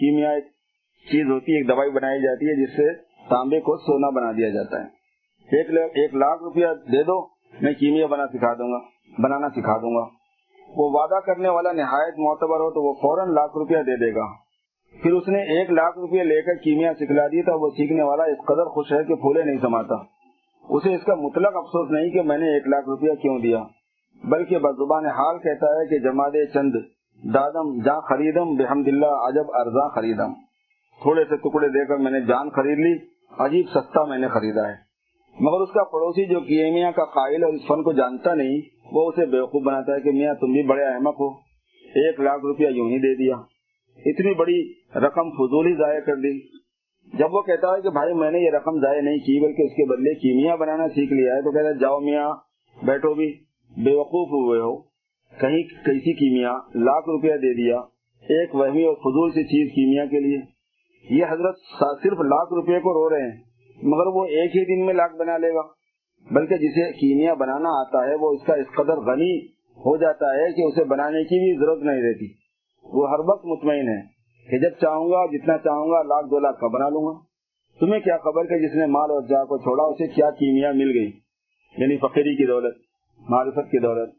کیمیا 0.00 0.30
ایک 0.30 0.44
چیز 1.10 1.30
ہوتی 1.30 1.52
ہے، 1.52 1.56
ایک 1.58 1.68
دوائی 1.68 1.90
بنائی 1.90 2.22
جاتی 2.22 2.46
ہے، 2.46 2.66
جس 2.66 2.76
سے 2.76 2.92
تانبے 3.28 3.60
کو 3.60 3.76
سونا 3.76 4.10
بنا 4.10 4.32
دیا 4.32 4.48
جاتا 4.48 4.84
ہے۔ 4.84 4.99
ایک 5.52 5.90
ایک 5.94 6.14
لاکھ 6.14 6.42
روپیہ 6.42 6.66
دے 6.66 7.02
دو، 7.02 7.26
میں 7.60 7.72
کیمیا 7.72 8.06
بنا 8.06 8.26
سکھا 8.26 8.54
دوں 8.54 8.72
گا، 8.72 8.78
بنانا 9.22 9.48
سکھا 9.48 9.76
دوں 9.76 9.94
گا۔ 9.94 10.20
وہ 10.76 10.90
وعدہ 10.90 11.20
کرنے 11.20 11.48
والا 11.48 11.72
نہایت 11.72 12.14
معتبر 12.18 12.56
ہو 12.56 12.70
تو 12.70 12.82
وہ 12.82 12.92
فوراً 12.92 13.34
لاکھ 13.34 13.56
روپیہ 13.56 13.76
دے 13.76 13.96
دے 13.96 14.14
گا۔ 14.14 14.50
پھر 15.02 15.12
اس 15.12 15.28
نے 15.28 15.42
ایک 15.42 15.70
لاکھ 15.70 15.98
روپیہ 15.98 16.22
لے 16.22 16.42
کر 16.42 16.54
کیمیا 16.54 16.94
سکھلا 16.94 17.26
دی 17.26 17.42
تو 17.42 17.60
وہ 17.60 17.70
سیکھنے 17.70 18.02
والا 18.02 18.24
اس 18.24 18.38
قدر 18.46 18.64
خوش 18.64 18.92
ہے 18.92 19.04
کہ 19.04 19.14
پھولے 19.14 19.42
نہیں 19.42 19.58
سماتا۔ 19.62 19.94
اسے 20.68 20.94
اس 20.94 21.04
کا 21.04 21.14
مطلق 21.14 21.56
افسوس 21.56 21.90
نہیں 21.90 22.10
کہ 22.10 22.22
میں 22.22 22.38
نے 22.38 22.54
ایک 22.54 22.68
لاکھ 22.68 22.88
روپیہ 22.88 23.14
کیوں 23.14 23.38
دیا، 23.38 23.62
بلکہ 24.24 24.58
بزبان 24.58 25.06
حال 25.06 25.38
کہتا 25.38 25.66
ہے 25.66 25.86
کہ 25.86 25.98
جماد 25.98 26.30
چند، 26.54 26.72
دادم 27.34 27.82
جا 27.82 28.00
خریدم، 28.00 28.54
بحمد 28.54 28.88
اللہ، 28.88 29.06
عجب 29.06 29.44
ارزا 29.54 29.88
خریدم۔ 29.88 30.32
تھوڑے 31.02 31.24
سے 31.24 31.36
ٹکڑے 31.36 31.68
دے 31.68 31.86
کر 31.86 31.96
میں 31.96 32.10
نے 32.10 32.20
جان 32.20 32.50
خرید 32.50 32.78
لی، 32.78 32.94
عجیب 33.38 33.66
سستا 33.68 34.04
میں 34.04 34.18
نے 34.18 34.28
خریدا 34.28 34.68
ہے۔ 34.68 34.89
مگر 35.40 35.60
اس 35.60 35.68
کا 35.68 35.84
پڑوسی 35.84 36.26
جو 36.26 36.40
کیمیا 36.40 36.90
کا 36.90 37.04
قائل 37.04 37.44
اور 37.44 37.52
اس 37.52 37.60
فن 37.66 37.82
کو 37.82 37.92
جانتا 37.92 38.34
نہیں، 38.34 38.60
وہ 38.92 39.08
اسے 39.08 39.26
بیوقوف 39.26 39.62
بناتا 39.62 39.94
ہے 39.94 40.00
کہ 40.00 40.10
میاں 40.12 40.34
تم 40.34 40.52
بھی 40.52 40.62
بڑے 40.62 40.84
احمد 40.84 41.12
ہو، 41.20 41.30
ایک 41.94 42.20
لاکھ 42.20 42.44
روپیہ 42.44 42.68
یوں 42.68 42.90
ہی 42.90 42.98
دے 42.98 43.14
دیا۔ 43.14 43.34
اتنی 44.06 44.34
بڑی 44.34 44.72
رقم 45.06 45.30
فضول 45.30 45.66
ہی 45.66 45.72
ضائع 45.72 46.00
کر 46.00 46.16
دی۔ 46.16 46.38
جب 47.18 47.34
وہ 47.34 47.42
کہتا 47.42 47.76
ہے 47.76 47.82
کہ 47.82 47.90
بھائی 47.90 48.14
میں 48.14 48.30
نے 48.30 48.38
یہ 48.38 48.50
رقم 48.50 48.80
ضائع 48.80 49.00
نہیں 49.00 49.16
کی، 49.16 49.40
بلکہ 49.40 49.62
اس 49.62 49.70
کے 49.70 49.84
بدلے 49.84 50.14
کیمیا 50.14 50.54
بنانا 50.54 50.88
سیکھ 50.88 51.12
لیا 51.12 51.34
ہے، 51.34 51.40
تو 51.40 51.52
کہتا 51.52 51.68
ہے 51.68 51.74
جاؤ 51.74 52.00
میاں 52.00 52.30
بیٹھو 52.86 53.14
بھی 53.14 53.34
بے 53.84 53.94
وقوف 53.94 54.28
ہوئے 54.28 54.60
ہو۔ 54.60 54.76
کہیں 55.40 55.62
کیسی 55.62 56.12
کیمیا 56.12 56.52
لاکھ 56.74 57.08
روپیہ 57.08 57.32
دے 57.32 57.54
دیا، 57.54 57.76
ایک 58.28 58.54
وہمی 58.54 58.84
اور 58.84 58.94
فضول 58.94 59.30
سی 59.30 59.44
چیز 59.44 59.72
کیمیا 59.74 60.04
کے 60.04 60.20
لیے۔ 60.20 60.38
یہ 61.10 61.24
حضرت 61.28 61.56
صرف 62.02 62.20
لاکھ 62.20 62.54
روپے 62.54 62.78
کو 62.78 62.92
رو 62.92 63.16
رہے 63.16 63.22
ہیں۔ 63.22 63.49
مگر 63.82 64.06
وہ 64.06 64.24
ایک 64.24 64.56
ہی 64.56 64.64
دن 64.64 64.86
میں 64.86 64.94
لاکھ 64.94 65.16
بنا 65.16 65.38
لے 65.38 65.54
گا۔ 65.54 65.62
بلکہ 66.30 66.56
جسے 66.56 66.92
کیمیا 66.92 67.34
بنانا 67.34 67.68
آتا 67.80 68.10
ہے، 68.10 68.14
وہ 68.20 68.30
اس 68.30 68.46
کا 68.46 68.54
اس 68.54 68.66
قدر 68.76 68.96
غنی 68.96 69.46
ہو 69.70 69.96
جاتا 69.96 70.26
ہے 70.26 70.52
کہ 70.52 70.62
اسے 70.62 70.84
بنانے 70.84 71.24
کی 71.24 71.38
بھی 71.38 71.64
ضرورت 71.64 71.82
نہیں 71.82 72.02
رہتی۔ 72.02 72.26
وہ 72.84 73.10
ہر 73.10 73.18
وقت 73.18 73.46
مطمئن 73.46 73.88
ہے 73.88 74.02
کہ 74.50 74.58
جب 74.58 74.70
چاہوں 74.80 75.06
گا، 75.06 75.26
جتنا 75.26 75.58
چاہوں 75.58 75.90
گا، 75.90 76.02
لاکھ 76.02 76.26
دو 76.26 76.38
لاکھ 76.38 76.60
کا 76.60 76.66
بنا 76.66 76.88
لوں 76.88 77.06
گا۔ 77.06 77.18
تمہیں 77.80 78.00
کیا 78.00 78.16
خبر 78.16 78.46
کہ 78.46 78.68
جس 78.68 78.74
نے 78.74 78.86
مال 78.86 79.10
اور 79.10 79.22
جا 79.22 79.44
کو 79.44 79.58
چھوڑا، 79.58 79.82
اسے 79.82 80.06
کیا 80.06 80.30
کیمیا 80.30 80.72
مل 80.72 80.90
گئی؟ 80.94 81.10
یعنی 81.78 81.96
فقیری 81.96 82.36
کی 82.36 82.46
دولت، 82.46 82.76
معرفت 83.28 83.70
کی 83.70 83.78
دولت۔ 83.78 84.10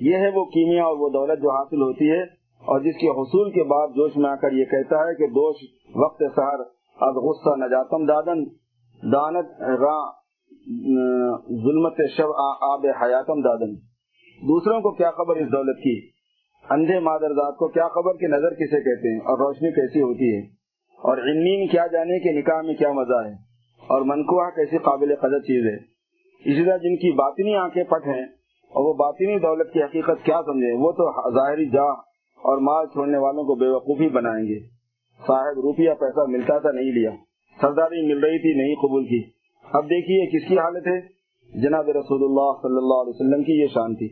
یہ 0.00 0.16
ہے 0.16 0.30
وہ 0.34 0.44
کیمیا 0.44 0.84
اور 0.84 0.96
وہ 0.96 1.08
دولت 1.08 1.42
جو 1.42 1.50
حاصل 1.50 1.82
ہوتی 1.82 2.10
ہے 2.10 2.22
اور 2.58 2.80
جس 2.80 2.94
کے 3.00 3.08
حصول 3.08 3.50
کے 3.50 3.62
بعد 3.62 3.88
جوش 3.88 4.16
میں 4.16 4.30
آ 4.30 4.34
کر 4.34 4.52
یہ 4.52 4.64
کہتا 4.64 4.96
ہے 4.96 5.14
کہ 5.14 5.26
دوش، 5.26 5.56
وقت 5.94 6.22
سہر 6.36 6.77
از 7.00 7.14
غصہ 7.14 7.64
نجاتم 7.64 8.04
دادن، 8.04 8.44
دانت، 9.12 9.46
را، 9.60 9.98
ظلمت 11.62 12.00
شب 12.16 12.28
آب 12.60 12.86
حیاتم 13.02 13.40
دادن۔ 13.40 13.74
دوسروں 14.42 14.80
کو 14.80 14.90
کیا 14.90 15.10
خبر 15.10 15.36
اس 15.36 15.52
دولت 15.52 15.78
کی؟ 15.78 16.00
اندھے 16.70 16.98
مادر 17.00 17.32
ذات 17.32 17.56
کو 17.56 17.68
کیا 17.68 17.88
خبر 17.88 18.12
کی 18.12 18.26
نظر 18.26 18.54
کسے 18.54 18.80
کہتے 18.80 19.12
ہیں؟ 19.12 19.20
اور 19.20 19.38
روشنی 19.38 19.70
کیسی 19.70 20.02
ہوتی 20.02 20.36
ہے؟ 20.36 20.40
اور 20.98 21.18
علمین 21.18 21.68
کیا 21.68 21.86
جانے 21.86 22.18
کے 22.18 22.38
نکاح 22.38 22.62
میں 22.62 22.74
کیا 22.74 22.92
مزہ 22.92 23.26
ہے؟ 23.26 23.32
اور 23.86 24.02
منقوع 24.02 24.50
کیسی 24.50 24.78
قابل 24.78 25.14
قدر 25.14 25.38
چیز 25.38 25.66
ہے؟ 25.66 25.76
اسی 26.44 26.64
طرح 26.64 26.76
جن 26.76 26.96
کی 26.96 27.12
باطنی 27.12 27.54
آنکھیں 27.54 27.84
پٹ 27.84 28.06
ہیں، 28.06 28.22
اور 28.70 28.88
وہ 28.88 28.92
باطنی 28.92 29.38
دولت 29.38 29.72
کی 29.72 29.82
حقیقت 29.82 30.24
کیا 30.24 30.40
سمجھے؟ 30.46 30.72
وہ 30.72 30.92
تو 30.92 31.30
ظاہری 31.34 31.68
جا 31.70 31.90
اور 32.44 32.58
مال 32.58 32.86
چھوڑنے 32.86 33.18
والوں 33.18 33.44
کو 33.44 33.54
بے 33.54 33.68
وقوفی 33.68 34.08
بنائیں 34.08 34.48
گے۔ 34.48 34.77
صاحب 35.26 35.60
روپیہ 35.60 35.90
پیسہ 36.00 36.20
ملتا 36.28 36.58
تھا، 36.58 36.70
نہیں 36.72 36.92
لیا۔ 36.92 37.10
سرداری 37.60 38.14
مل 38.14 38.18
رہی 38.18 38.38
تھی، 38.38 38.64
نہیں 38.64 38.74
قبول 38.74 39.04
کی۔ 39.04 39.22
اب 39.72 39.84
دیکھیے 39.84 40.26
کس 40.26 40.48
کی 40.48 40.58
حالت 40.58 40.86
ہے۔ 40.86 41.18
جناب 41.60 41.88
رسول 41.88 42.24
اللہ 42.24 42.60
صلی 42.62 42.76
اللہ 42.76 42.94
علیہ 42.94 43.12
وسلم 43.14 43.42
کی 43.42 43.60
یہ 43.60 43.66
شان 43.66 43.94
تھی۔ 43.94 44.08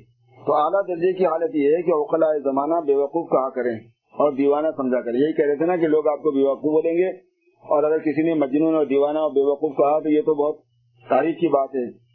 تو 0.47 0.55
اعلیٰ 0.55 0.89
درجے 0.89 1.13
کی 1.13 1.27
حالت 1.27 1.55
یہ 1.55 1.77
ہے 1.77 1.83
کہ 1.83 1.91
اوقلا 1.91 2.39
زمانہ 2.39 2.75
بے 2.87 2.95
وقوف 2.95 3.31
کہا 3.31 3.49
کریں 3.49 3.79
اور 3.91 4.33
دیوانہ 4.33 4.67
سمجھا 4.77 5.01
کریں۔ 5.01 5.19
یہی 5.19 5.33
کہہ 5.33 5.45
رہے 5.45 5.57
تھے 5.57 5.67
نا 5.67 5.77
کہ 5.77 5.87
لوگ 5.87 6.07
آپ 6.07 6.19
کو 6.19 6.31
بے 6.31 6.43
وقوف 6.43 6.83
بولیں 6.83 6.99
گے 6.99 7.09
اور 7.47 7.83
اگر 7.83 7.99
کسی 7.99 8.23
نے 8.23 8.35
مجنون 8.35 8.75
اور 8.75 8.85
دیوانہ 8.85 9.19
اور 9.19 9.31
بے 9.31 9.51
وقوف 9.51 9.77
کہا 9.77 9.99
تو 9.99 10.09
یہ 10.09 10.21
تو 10.21 10.35
بہت 10.35 10.61
تاریخ 11.09 11.37
کی 11.37 11.49
بات 11.49 11.69
ہے۔ 11.75 12.07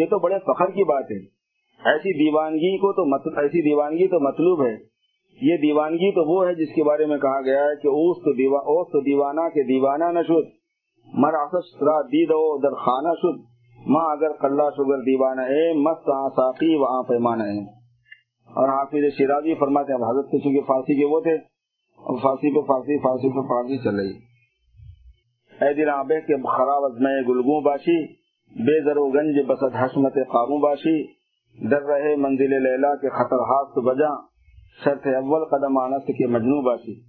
یہ 0.00 0.04
تو 0.04 0.18
بڑے 0.18 0.34
فخر 0.38 0.66
کی 0.66 0.84
بات 0.84 1.04
ہے۔ 1.10 1.18
ایسی 1.90 2.12
دیوانگی 2.12 2.76
کو 2.76 2.92
تو 2.92 3.30
ایسی 3.40 3.62
دیوانگی 3.62 4.06
تو 4.06 4.20
مطلوب 4.20 4.66
ہے۔ 4.66 4.97
یہ 5.40 5.56
دیوانگی 5.56 6.10
تو 6.10 6.24
وہ 6.24 6.38
ہے 6.46 6.54
جس 6.54 6.74
کے 6.74 6.82
بارے 6.82 7.06
میں 7.06 7.16
کہا 7.18 7.40
گیا 7.40 7.64
ہے 7.64 7.74
کہ 7.82 7.88
اوس 7.88 8.22
تو 8.22 8.32
دیوا 8.32 8.60
اوس 8.70 8.86
تو 8.92 9.00
دیوانہ 9.00 9.48
کے 9.48 9.62
دیوانہ 9.62 10.10
نہ 10.12 10.22
شد، 10.22 10.46
مر 11.08 11.34
را 11.80 12.00
دید 12.12 12.30
و 12.30 12.46
در 12.62 12.74
خانہ 12.76 13.12
شد 13.18 13.42
ماں 13.78 14.06
اگر 14.10 14.32
کلّا 14.40 14.68
شگر 14.70 15.02
دیوانہ 15.02 15.40
ہے 15.48 15.66
مست 15.80 16.08
ساقی 16.36 16.74
وہاں 16.76 17.02
پیمانہ 17.02 17.42
ہے 17.42 17.60
اور 18.48 18.68
حافظ 18.68 19.04
شیرازی 19.16 19.54
فرماتے 19.54 19.92
ہیں 19.92 20.08
حضرت 20.08 20.30
کے 20.30 20.38
چونکہ 20.38 20.66
فارسی 20.66 20.96
کے 20.96 21.06
وہ 21.06 21.20
تھے 21.20 21.34
اور 22.02 22.18
فارسی 22.22 22.52
پہ 22.54 22.64
فارسی 22.66 22.98
فارسی 22.98 23.28
پہ 23.28 23.44
فارسی 23.48 23.78
چل 23.84 24.00
رہی 24.00 24.12
اے 25.58 25.72
دل 25.74 25.90
آبے 25.90 26.20
کے 26.20 26.40
خراب 26.48 26.84
ازمے 26.84 27.12
گلگوں 27.28 27.60
باشی، 27.62 27.96
بے 28.52 28.80
در 28.84 28.98
و 28.98 29.06
گنج 29.10 29.38
بسد 29.46 29.76
حسمت 29.76 30.18
قاروں 30.28 30.58
باشی 30.60 30.96
ڈر 31.58 31.86
رہے 31.86 32.14
منزل 32.16 32.54
لیلا 32.62 32.94
کے 32.96 33.10
خطر 33.12 33.44
ہاتھ 33.48 33.78
بجا 33.84 34.10
شرط 34.84 35.06
اول 35.06 35.44
قدم 35.44 35.78
آنس 35.78 36.04
کے 36.06 36.26
مجنو 36.26 36.62
باشی 36.62 37.00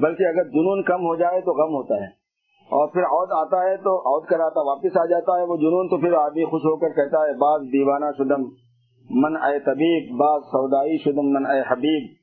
بلکہ 0.00 0.22
اگر 0.22 0.48
جنون 0.48 0.82
کم 0.82 1.00
ہو 1.00 1.16
جائے 1.16 1.40
تو 1.40 1.52
غم 1.52 1.74
ہوتا 1.74 1.94
ہے۔ 1.94 2.26
اور 2.70 2.88
پھر 2.88 3.02
عود 3.02 3.28
آتا 3.32 3.70
ہے 3.70 3.76
تو 3.76 3.98
عود 3.98 4.26
کراتا، 4.26 4.60
واپس 4.60 4.96
آ 4.96 5.04
جاتا 5.04 5.38
ہے 5.38 5.42
وہ 5.42 5.56
جنون 5.56 5.88
تو 5.88 5.96
پھر 5.96 6.12
آدمی 6.12 6.44
خوش 6.44 6.60
ہو 6.62 6.76
کر 6.76 6.88
کہتا 6.88 7.18
ہے، 7.18 7.34
بعض 7.34 7.60
دیوانہ 7.72 8.04
شدم 8.18 8.42
من 9.10 9.36
اے 9.36 9.58
طبیب، 9.58 10.16
بعض 10.16 10.42
سودائی 10.42 10.98
شدم 10.98 11.28
من 11.28 11.46
اے 11.46 11.60
حبیب، 11.70 12.14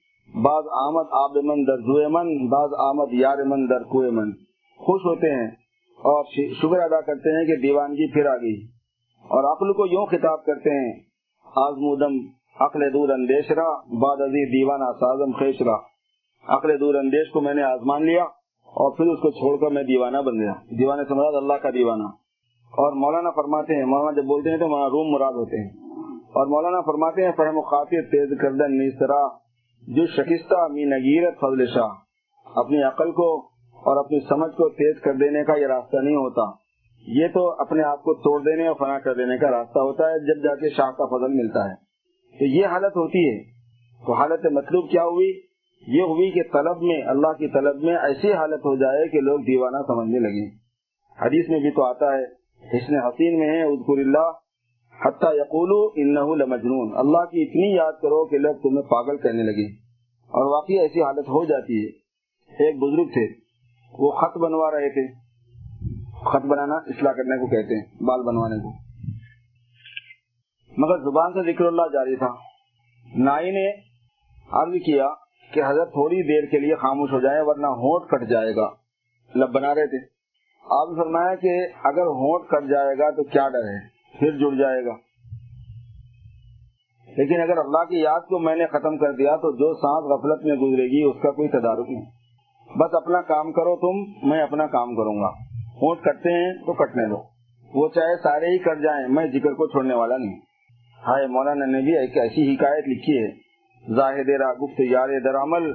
بعض 0.44 0.64
آمد 0.72 1.06
آب 1.12 1.38
من 1.44 1.64
در 1.68 1.78
زوئے 1.78 2.08
من، 2.08 2.50
بعض 2.50 2.70
آمد 2.80 3.14
یار 3.14 3.38
من 3.38 3.70
در 3.70 3.84
کوئے 3.84 4.10
من۔ 4.10 4.32
خوش 4.78 5.02
ہوتے 5.06 5.36
ہیں 5.36 5.48
اور 5.98 6.24
شکر 6.62 6.80
ادا 6.80 7.02
کرتے 7.02 7.40
ہیں 7.40 7.46
کہ 7.46 7.62
دیوانگی 7.62 8.14
پھر 8.14 8.26
آ 8.26 8.38
گئی۔ 8.38 8.62
اور 9.24 9.44
عقل 9.44 9.74
کو 9.74 9.86
یوں 9.86 10.06
خطاب 10.06 10.46
کرتے 10.46 10.70
ہیں، 10.70 11.00
آزمودم 11.56 12.43
عقل 12.60 12.94
دور 12.94 13.10
اندیش 13.10 13.52
را، 13.52 13.70
بعد 13.76 14.22
ازی 14.22 14.46
دیوانہ 14.46 14.84
سازم 14.84 15.32
خیش 15.32 15.62
را۔ 15.62 15.76
عقل 16.48 16.80
دور 16.80 16.96
اندیش 16.96 17.32
کو 17.32 17.42
میں 17.42 17.54
نے 17.54 17.64
آزمان 17.64 18.06
لیا 18.06 18.24
اور 18.64 18.98
پھر 18.98 19.06
اس 19.06 19.20
کو 19.20 19.32
چھوڑ 19.32 19.58
کر 19.58 19.74
میں 19.74 19.84
دیوانہ 19.84 20.18
بن 20.18 20.40
گیا۔ 20.40 20.54
دیوانے 20.80 21.04
سے 21.04 21.14
مراد 21.14 21.34
اللہ 21.36 21.54
کا 21.54 21.70
دیوانہ۔ 21.70 22.04
اور 22.04 22.94
مولانا 22.94 23.30
فرماتے 23.30 23.76
ہیں، 23.76 23.86
مولانا 23.86 24.12
جب 24.12 24.24
بولتے 24.24 24.50
ہیں 24.50 24.58
تو 24.58 24.68
مولانا 24.68 24.90
روم 24.90 25.14
مراد 25.14 25.32
ہوتے 25.32 25.58
ہیں۔ 25.58 25.70
اور 26.18 26.48
مولانا 26.48 26.82
فرماتے 26.82 27.26
ہیں، 27.26 27.32
فہم 27.38 27.62
خاطر 27.62 28.02
تیز 28.02 28.40
کردن 28.42 28.78
نیسرا 28.78 29.28
جو 29.88 30.06
شکستہ 30.06 30.68
می 30.72 30.84
نگیرت 30.84 31.40
فضل 31.40 31.66
شاہ۔ 31.66 31.90
اپنی 32.56 32.84
عقل 32.84 33.12
کو 33.12 33.40
اور 33.74 34.06
اپنی 34.06 34.20
سمجھ 34.20 34.52
کو 34.52 34.70
تیز 34.70 35.02
کر 35.02 35.14
دینے 35.14 35.44
کا 35.44 35.54
یہ 35.54 35.68
راستہ 35.68 35.98
نہیں 35.98 36.16
ہوتا۔ 36.16 36.52
یہ 37.08 37.28
تو 37.28 37.52
اپنے 37.52 37.84
آپ 37.84 38.04
کو 38.04 38.14
توڑ 38.14 38.42
دینے 38.42 38.68
اور 38.68 38.76
فنا 38.76 39.00
کر 39.00 39.14
دینے 39.14 39.38
کا 39.38 39.52
راستہ 39.52 39.80
ہوتا 39.80 40.10
ہے، 40.10 40.20
جب 40.20 40.44
جا 40.44 40.56
کے 40.56 40.70
شاہ 40.70 40.92
کا 40.92 41.06
فضل 41.06 41.34
ملتا 41.34 41.70
ہے۔ 41.70 41.93
تو 42.40 42.46
یہ 42.46 42.66
حالت 42.66 42.96
ہوتی 42.96 43.30
ہے۔ 43.30 43.44
تو 44.06 44.14
حالت 44.14 44.46
مطلوب 44.46 44.92
کیا 44.92 45.04
ہوئی؟ 45.04 45.42
یہ 45.88 46.02
ہوئی 46.02 46.32
کہ 46.32 46.42
طلب 46.54 46.82
میں، 46.82 47.02
اللہ 47.06 47.28
کی 47.28 47.48
طلب 47.48 47.84
میں 47.84 47.96
ایسی 47.96 48.34
حالت 48.34 48.60
ہو 48.60 48.76
جائے 48.76 49.08
کہ 49.08 49.22
لوگ 49.22 49.40
دیوانہ 49.40 49.78
سمجھنے 49.88 50.20
لگے 50.20 50.56
حدیث 51.26 51.50
میں 51.50 51.60
بھی 51.60 51.72
تو 51.72 51.84
آتا 51.84 52.06
ہے 52.06 52.24
حسن 52.60 52.96
حسین 52.96 53.40
میں 53.40 53.50
ہے 53.50 53.64
ادکر 53.64 54.00
اللہ، 54.00 54.32
حتیٰ 55.06 55.34
یقولو 55.34 55.94
انہو 55.96 56.36
لمجنون۔ 56.36 56.92
اللہ 56.96 57.18
کی 57.18 57.44
اتنی 57.44 57.76
یاد 57.76 57.92
کرو 57.92 58.26
کہ 58.26 58.38
لوگ 58.38 58.56
تمہیں 58.56 58.82
پاگل 58.82 59.18
کہنے 59.18 59.44
لگے 59.44 59.66
اور 60.28 60.54
واقعی 60.54 60.80
ایسی 60.80 61.02
حالت 61.02 61.28
ہو 61.28 61.46
جاتی 61.46 61.86
ہے۔ 61.86 61.90
ایک 62.64 62.76
بزرگ 62.76 63.14
تھے، 63.14 63.28
وہ 64.00 64.12
خط 64.12 64.38
بنوا 64.38 64.72
رہے 64.72 64.90
تھے۔ 64.90 65.14
خط 66.26 66.46
بنانا 66.46 66.76
اصلاح 66.76 67.12
کرنے 67.12 67.40
کو 67.40 67.46
کہتے 67.46 67.76
ہیں، 67.76 68.04
بال 68.04 68.24
بنوانے 68.24 68.56
کو۔ 68.56 68.83
مگر 70.78 70.98
زبان 70.98 71.32
سے 71.34 71.54
ذکر 71.54 71.66
اللہ 71.66 71.82
جاری 71.82 72.16
تھا۔ 72.16 72.34
نائی 73.18 73.52
نے 73.52 73.72
عرض 74.52 74.74
کیا 74.86 75.10
کہ 75.54 75.62
حضرت 75.68 75.88
تھوڑی 75.88 76.24
دیر 76.24 76.50
کے 76.52 76.60
لیے 76.60 76.76
خاموش 76.76 77.10
ہو 77.12 77.20
جائے 77.20 77.42
ورنہ 77.42 77.68
ہونٹ 77.68 78.10
کٹ 78.10 78.30
جائے 78.30 78.56
گا۔ 78.56 78.70
لب 79.36 79.50
بنا 79.52 79.76
رہے 79.76 79.88
تھے۔ 79.88 80.14
آپ 80.72 80.98
فرمایا 80.98 81.36
کہ 81.36 81.68
اگر 81.84 82.02
ہونٹ 82.02 82.48
کٹ 82.50 82.70
جائے 82.70 82.98
گا 82.98 83.10
تو 83.10 83.24
کیا 83.24 83.50
ڈر 83.50 83.60
ہے؟ 83.60 83.80
پھر 84.20 84.32
جڑ 84.32 84.56
جائے 84.56 84.86
گا۔ 84.86 84.94
لیکن 87.18 87.42
اگر 87.42 87.58
اللہ 87.58 87.84
کی 87.84 88.00
یاد 88.00 88.20
کو 88.20 88.40
میں 88.40 88.56
نے 88.56 88.68
ختم 88.68 88.98
کر 88.98 89.12
دیا 89.12 89.36
تو 89.36 89.52
جو 89.52 89.74
سانس 89.74 90.06
غفلت 90.12 90.46
میں 90.46 90.56
گزرے 90.56 90.84
گی 90.84 91.04
اس 91.04 91.24
کا 91.24 91.32
کوئی 91.32 91.48
تدارک 91.48 91.90
نہیں۔ 91.90 92.06
بس 92.76 92.94
اپنا 92.94 93.22
کام 93.22 93.52
کرو 93.52 93.76
تم، 93.76 94.28
میں 94.30 94.42
اپنا 94.42 94.68
کام 94.68 94.96
کروں 94.96 95.22
گا۔ 95.22 95.30
ہونٹ 95.82 96.02
کٹتے 96.02 96.32
ہیں 96.32 96.54
تو 96.54 96.74
کٹنے 96.74 97.10
دو۔ 97.10 97.24
وہ 97.74 97.88
چاہے 97.88 98.24
سارے 98.24 98.46
ہی 98.46 98.58
کٹ 98.58 98.84
جائیں، 98.84 99.08
میں 99.08 99.26
ذکر 99.26 99.54
کو 99.54 99.68
چھوڑنے 99.68 99.94
والا 99.94 100.18
نہیں۔ 100.18 100.53
ہائے 101.08 101.28
مولانا 101.28 101.66
نے 101.66 101.82
بھی 101.82 101.98
ایک 101.98 102.18
ایسی 102.18 102.56
حکایت 102.56 102.88
لکھی 102.88 103.24
ہے۔ 103.24 103.32
زاہد 103.96 104.30
را 104.30 104.54
گفت 104.54 104.80
یار 104.80 105.10
در 105.24 105.36
عمل 105.36 105.72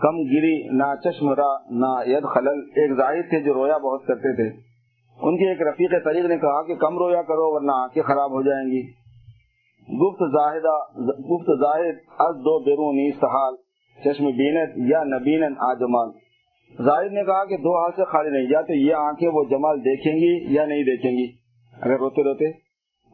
کم 0.00 0.16
گری 0.22 0.68
نہ 0.68 0.94
چشم 1.04 1.32
را 1.32 1.52
نہ 1.70 2.10
ید 2.10 2.24
خلل۔ 2.34 2.58
ایک 2.58 2.96
زاہد 2.96 3.30
تھے 3.30 3.40
جو 3.40 3.54
رویا 3.54 3.78
بہت 3.78 4.06
کرتے 4.06 4.36
تھے۔ 4.36 4.60
ان 5.22 5.36
کے 5.36 5.48
ایک 5.48 5.62
رفیق 5.62 6.04
طریق 6.04 6.24
نے 6.24 6.38
کہا 6.38 6.66
کہ 6.66 6.74
کم 6.74 6.98
رویا 6.98 7.22
کرو 7.22 7.54
ورنہ 7.54 7.72
آنکھیں 7.74 8.02
خراب 8.02 8.30
ہو 8.30 8.42
جائیں 8.42 8.66
گی۔ 8.66 8.82
گفت 10.02 10.32
زاہدہ 10.32 11.00
گفت 11.10 11.58
زاہد 11.58 11.96
از 12.18 12.36
دو 12.36 12.64
بیرونی 12.64 13.10
سہال 13.12 13.54
چشم 14.04 14.24
بینت 14.24 14.70
یا 14.76 15.04
نبینن 15.04 15.54
آ 15.58 15.74
جمال۔ 15.74 16.08
زاہد 16.84 17.12
نے 17.12 17.24
کہا 17.24 17.44
کہ 17.44 17.56
دو 17.56 17.84
ہاتھ 17.84 17.96
سے 17.96 18.04
خالی 18.04 18.30
نہیں 18.30 18.46
یا 18.50 18.60
تو 18.60 18.72
یہ 18.72 18.94
آنکھیں 18.94 19.28
وہ 19.32 19.44
جمال 19.44 19.80
دیکھیں 19.80 20.12
گی 20.12 20.54
یا 20.54 20.64
نہیں 20.64 20.82
دیکھیں 20.82 21.10
گی۔ 21.10 21.26
اگر 21.80 21.98
روتے 21.98 22.22
روتے 22.22 22.61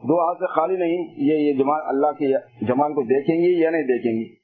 دو 0.03 0.19
ہاتھ 0.19 0.37
سے 0.37 0.45
خالی 0.45 0.75
نہیں، 0.77 1.13
یہ 1.17 1.33
یہ 1.33 1.53
جمال 1.53 1.81
اللہ 1.85 2.07
کے 2.07 2.25
جمال 2.65 2.93
کو 2.93 3.01
دیکھیں 3.01 3.35
گی 3.35 3.59
یا 3.59 3.69
نہیں 3.69 3.83
دیکھیں 3.83 4.11
گی؟ 4.11 4.39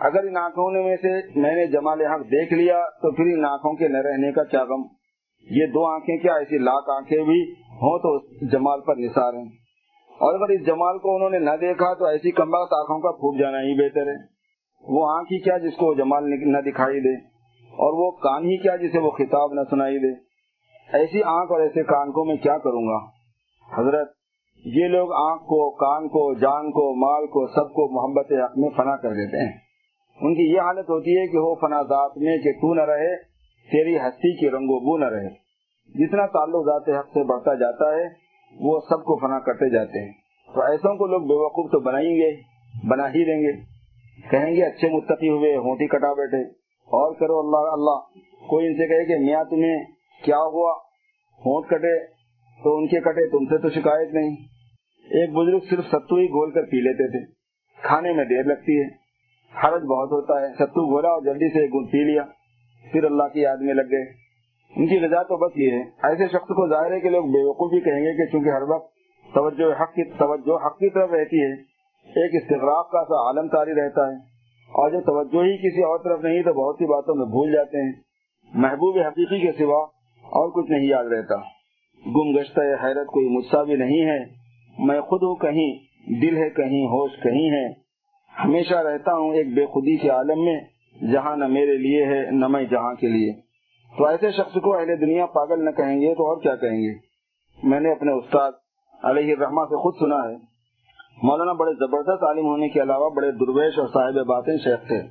اگر 0.00 0.24
ان 0.24 0.36
آنکھوں 0.36 0.70
میں 0.70 0.96
سے 0.96 1.40
میں 1.40 1.56
نے 1.56 1.66
جمال 1.66 2.00
حق 2.00 2.20
دیکھ 2.20 2.52
لیا، 2.52 2.84
تو 3.02 3.10
پھر 3.10 3.24
ان 3.24 3.44
آنکھوں 3.44 3.72
کے 3.72 3.88
نہ 3.88 3.98
رہنے 3.98 4.32
کا 4.32 4.44
کیا 4.44 4.64
غم؟ 4.64 4.82
یہ 5.50 5.66
دو 5.66 5.86
آنکھیں 5.86 6.16
کیا 6.16 6.34
ایسی 6.34 6.58
لاکھ 6.58 6.90
آنکھیں 6.90 7.24
بھی 7.24 7.52
ہوں 7.52 7.98
تو 7.98 8.18
جمال 8.46 8.80
پر 8.80 8.96
نثار 8.96 9.34
ہیں؟ 9.34 9.48
اور 10.20 10.34
اگر 10.34 10.48
اس 10.48 10.66
جمال 10.66 10.98
کو 10.98 11.14
انہوں 11.14 11.30
نے 11.30 11.38
نہ 11.38 11.50
دیکھا، 11.60 11.94
تو 11.94 12.04
ایسی 12.04 12.30
کمبا 12.30 12.58
آنکھوں 12.58 13.00
کا 13.00 13.10
پھوٹ 13.10 13.38
جانا 13.38 13.58
ہی 13.58 13.84
بہتر 13.84 14.06
ہے۔ 14.06 14.34
وہ 14.82 15.18
آنکھ 15.18 15.32
ہی 15.32 15.38
کیا 15.38 15.58
جس 15.58 15.76
کو 15.76 15.94
جمال 15.94 16.30
نہ 16.30 16.58
دکھائی 16.58 17.00
دے؟ 17.00 17.14
اور 17.64 18.06
وہ 18.06 18.10
کان 18.10 18.44
ہی 18.44 18.56
کیا 18.56 18.76
جسے 18.76 18.98
وہ 18.98 19.10
خطاب 19.10 19.52
نہ 19.52 19.60
سنائی 19.70 19.98
دے؟ 19.98 20.12
ایسی 20.92 21.22
آنکھ 21.22 21.52
اور 21.52 21.60
ایسے 21.60 21.82
کان 21.82 22.12
کو 22.12 22.24
میں 22.24 22.36
کیا 22.36 22.58
کروں 22.58 22.82
گا؟ 22.82 23.06
حضرت 23.80 24.23
یہ 24.64 24.88
لوگ 24.88 25.12
آنکھ 25.12 25.42
کو، 25.42 25.70
کان 25.70 26.08
کو، 26.08 26.34
جان 26.34 26.70
کو، 26.70 26.94
مال 26.94 27.26
کو، 27.26 27.46
سب 27.46 27.74
کو 27.74 27.88
محبت 27.90 28.32
حق 28.32 28.58
میں 28.58 28.70
فنا 28.76 28.96
کر 28.96 29.10
دیتے 29.10 29.46
ہیں۔ 29.46 29.52
ان 30.20 30.34
کی 30.34 30.42
یہ 30.42 30.60
حالت 30.60 30.90
ہوتی 30.90 31.18
ہے 31.18 31.26
کہ 31.26 31.38
وہ 31.38 31.54
فنا 31.54 31.82
ذات 31.82 32.18
میں 32.18 32.38
کہ 32.38 32.52
تو 32.52 32.74
نہ 32.74 32.80
رہے، 32.80 33.16
تیری 33.72 33.96
ہستی 33.96 34.36
کی 34.36 34.50
رنگ 34.50 34.66
و 34.68 34.80
بو 34.80 34.98
نہ 34.98 35.04
رہے۔ 35.04 35.28
جتنا 35.94 36.26
تعلق 36.26 36.66
ذات 36.66 36.88
حق 36.88 37.08
سے 37.14 37.24
بڑھتا 37.24 37.54
جاتا 37.54 37.96
ہے، 37.96 38.04
وہ 38.60 38.80
سب 38.88 39.04
کو 39.04 39.16
فنا 39.16 39.38
کرتے 39.38 39.70
جاتے 39.70 40.04
ہیں۔ 40.04 40.12
تو 40.54 40.60
ایسوں 40.60 40.96
کو 40.96 41.06
لوگ 41.06 41.20
بے 41.20 41.34
وقوف 41.34 41.72
تو 41.72 41.80
بنائیں 41.80 42.16
گے، 42.16 42.36
بنا 42.88 43.08
ہی 43.08 43.24
دیں 43.24 43.42
گے۔ 43.42 43.52
کہیں 44.30 44.56
گے 44.56 44.62
اچھے 44.62 44.88
متقی 44.88 45.28
ہوئے، 45.28 45.56
ہونٹی 45.56 45.86
کٹا 45.86 46.12
بیٹھے۔ 46.12 46.42
اور 46.68 47.14
کرو 47.14 47.40
اللہ 47.40 47.72
اللہ۔ 47.72 48.18
کوئی 48.46 48.66
ان 48.66 48.74
سے 48.74 48.86
کہے 48.86 49.04
کہ 49.04 49.24
میاں 49.24 49.44
تمہیں 49.44 49.84
کیا 50.24 50.38
ہوا؟ 50.38 50.72
ہونٹ 51.46 51.66
کٹے، 51.66 52.06
تو 52.64 52.76
ان 52.76 52.86
کے 52.86 53.00
کٹے، 53.00 53.28
تم 53.28 53.44
سے 53.44 53.58
تو 53.58 53.70
شکایت 53.70 54.14
نہیں۔ 54.14 54.53
ایک 55.04 55.30
بزرگ 55.30 55.58
صرف 55.70 55.84
ستو 55.86 56.16
ہی 56.16 56.26
گھول 56.26 56.50
کر 56.50 56.62
پی 56.62 56.76
لیتے 56.76 57.10
تھے۔ 57.10 57.32
کھانے 57.82 58.12
میں 58.12 58.24
دیر 58.24 58.42
لگتی 58.44 58.82
ہے۔ 58.82 58.86
حرج 59.64 59.82
بہت 59.82 60.12
ہوتا 60.12 60.40
ہے۔ 60.40 60.52
ستو 60.54 60.90
گھولا 60.90 61.08
اور 61.08 61.22
جلدی 61.22 61.48
سے 61.48 61.90
پی 61.90 62.04
لیا۔ 62.04 62.22
پھر 62.92 63.04
اللہ 63.04 63.22
کی 63.32 63.40
یاد 63.40 63.56
میں 63.56 63.74
لگ 63.74 63.82
گئے۔ 63.82 64.24
ان 64.76 64.86
کی 64.86 65.06
غذا 65.06 65.22
تو 65.22 65.36
بس 65.36 65.52
یہ 65.56 65.70
ہے۔ 65.70 65.82
ایسے 65.82 66.26
شخص 66.26 66.48
کو 66.48 66.68
ظاہر 66.68 66.92
ہے 66.92 67.00
کہ 67.00 67.10
لوگ 67.10 67.24
بے 67.24 67.48
وقوفی 67.48 67.80
کہیں 67.80 68.00
گے 68.00 68.16
کہ 68.16 68.32
چونکہ 68.32 68.48
ہر 68.48 68.62
وقت 68.62 68.94
توجہ 69.34 69.82
حق 69.82 69.94
کی 69.94 70.04
توجہ 70.04 70.66
حق 70.66 70.78
کی 70.78 70.90
طرف 70.90 71.10
رہتی 71.10 71.42
ہے، 71.42 71.52
ایک 72.06 72.42
استغراق 72.42 72.90
کا 72.90 73.04
سا 73.04 73.26
عالم 73.26 73.48
تاری 73.48 73.74
رہتا 73.74 74.10
ہے۔ 74.10 74.16
اور 74.64 74.90
جب 74.90 75.00
توجہ 75.00 75.44
ہی 75.44 75.56
کسی 75.56 75.82
اور 75.82 75.98
طرف 75.98 76.20
نہیں، 76.20 76.42
تو 76.42 76.52
بہت 76.52 76.76
سی 76.78 76.84
باتوں 76.84 77.14
میں 77.14 77.26
بھول 77.26 77.52
جاتے 77.52 77.86
ہیں۔ 77.86 77.92
محبوب 78.54 78.98
حقیقی 78.98 79.40
کے 79.40 79.52
سوا 79.58 79.82
اور 80.22 80.50
کچھ 80.50 80.70
نہیں 80.70 80.84
یاد 80.84 81.04
رہتا۔ 81.04 81.36
گم 82.06 82.40
گشتہ 82.40 82.60
حیرت 82.60 83.06
کوئی 83.06 83.28
مجھ 83.28 83.66
بھی 83.66 83.76
نہیں 83.76 84.04
ہے۔ 84.04 84.43
میں 84.78 85.00
خود 85.00 85.22
ہوں 85.22 85.36
کہیں، 85.36 85.78
دل 86.22 86.36
ہے 86.36 86.50
کہیں، 86.50 86.86
ہوش 86.86 87.10
کہیں 87.22 87.50
ہے 87.50 87.72
ہمیشہ 88.44 88.74
رہتا 88.74 89.14
ہوں 89.14 89.34
ایک 89.34 89.54
بے 89.54 89.66
خودی 89.66 89.96
کے 89.96 90.08
عالم 90.08 90.44
میں، 90.44 90.60
جہاں 91.12 91.36
نہ 91.36 91.44
میرے 91.44 91.76
لیے 91.76 92.04
ہے، 92.04 92.30
نہ 92.30 92.46
میں 92.46 92.64
جہاں 92.64 92.94
کے 92.94 93.08
لیے۔ 93.08 93.32
تو 93.98 94.06
ایسے 94.06 94.30
شخص 94.30 94.52
کو 94.52 94.76
اہل 94.76 95.00
دنیا 95.00 95.26
پاگل 95.26 95.64
نہ 95.64 95.70
کہیں 95.70 96.00
گے 96.00 96.14
تو 96.14 96.26
اور 96.26 96.42
کیا 96.42 96.56
کہیں 96.56 96.82
گے؟ 96.82 96.94
میں 97.62 97.80
نے 97.80 97.92
اپنے 97.92 98.12
استاد 98.12 98.52
علیہ 99.02 99.32
الرحمہ 99.32 99.60
سے 99.60 99.76
خود 99.76 99.94
سنا 99.98 100.28
ہے۔ 100.28 100.36
مولانا 101.22 101.52
بڑے 101.52 101.72
زبردست 101.72 102.24
عالم 102.24 102.46
ہونے 102.46 102.68
کے 102.68 102.82
علاوہ 102.82 103.10
بڑے 103.10 103.30
درویش 103.30 103.78
اور 103.78 103.88
صاحب 103.88 104.26
باتیں 104.26 104.56
شیخ 104.56 104.88
تھے۔ 104.88 105.02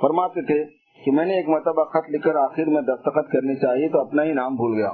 فرماتے 0.00 0.46
تھے 0.46 0.64
کہ 1.04 1.10
میں 1.12 1.26
نے 1.26 1.34
ایک 1.34 1.48
مرتبہ 1.48 1.84
خط 1.84 2.10
لکھ 2.10 2.22
کر 2.22 2.34
آخر 2.34 2.64
میں 2.64 2.82
دستخط 2.82 3.32
کرنی 3.32 3.54
چاہیے 3.54 3.88
تو 3.88 4.00
اپنا 4.00 4.24
ہی 4.24 4.32
نام 4.32 4.54
بھول 4.54 4.74
گیا۔ 4.74 4.92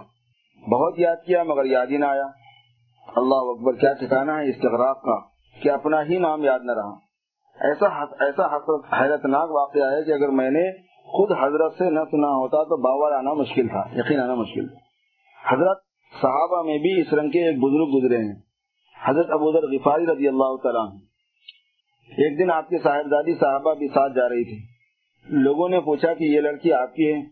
بہت 0.71 0.95
یاد 0.99 1.17
کیا 1.27 1.43
مگر 1.43 1.65
یاد 1.65 1.87
ہی 1.87 1.97
نہ 1.97 2.05
آیا۔ 2.05 2.46
اللہ 3.15 3.35
اکبر، 3.35 3.73
کیا 3.73 3.93
ٹھکانا 3.93 4.39
ہے 4.39 4.51
استغراق 4.51 5.03
کا؟ 5.03 5.37
کہ 5.63 5.71
اپنا 5.71 6.05
ہی 6.05 6.19
نام 6.19 6.45
یاد 6.45 6.59
نہ 6.63 6.73
رہا۔ 6.73 7.07
ایسا 7.61 7.87
ایسا 8.03 8.57
حیرت 9.01 9.25
ناک 9.25 9.51
واقعہ 9.51 9.83
ہے 9.83 10.05
کہ 10.05 10.13
اگر 10.13 10.29
میں 10.29 10.51
نے 10.51 10.73
خود 11.05 11.33
حضرت 11.33 11.73
سے 11.73 11.91
نہ 11.91 12.01
سنا 12.11 12.29
ہوتا 12.29 12.63
تو 12.63 12.77
باور 12.77 13.13
آنا 13.13 13.33
مشکل 13.33 13.69
تھا، 13.69 13.85
یقین 13.97 14.21
آنا 14.21 14.35
مشکل 14.35 14.67
حضرت 15.49 15.79
صحابہ 16.23 16.63
میں 16.63 16.79
بھی 16.79 17.01
اس 17.01 17.13
رنگ 17.13 17.31
کے 17.31 17.47
ایک 17.47 17.57
بزرگ 17.59 17.97
گزرے 17.97 18.19
ہیں۔ 18.19 18.35
حضرت 19.05 19.27
ابوذر 19.31 19.67
غفاری 19.67 20.07
رضی 20.07 20.29
اللہ 20.29 20.57
تعالیٰ 20.63 20.87
ایک 22.09 22.39
دن 22.39 22.51
آپ 22.51 22.69
کے 22.69 22.79
صاحبزادی 22.79 23.35
صاحبہ 23.35 23.75
بھی 23.75 23.89
ساتھ 23.89 24.13
جا 24.13 24.29
رہی 24.29 24.45
تھی۔ 24.45 24.59
لوگوں 25.29 25.69
نے 25.69 25.81
پوچھا 25.81 26.15
کہ 26.15 26.25
یہ 26.25 26.41
لڑکی 26.41 26.73
آپ 26.73 26.95
کی 26.95 27.13
ہے؟ 27.13 27.23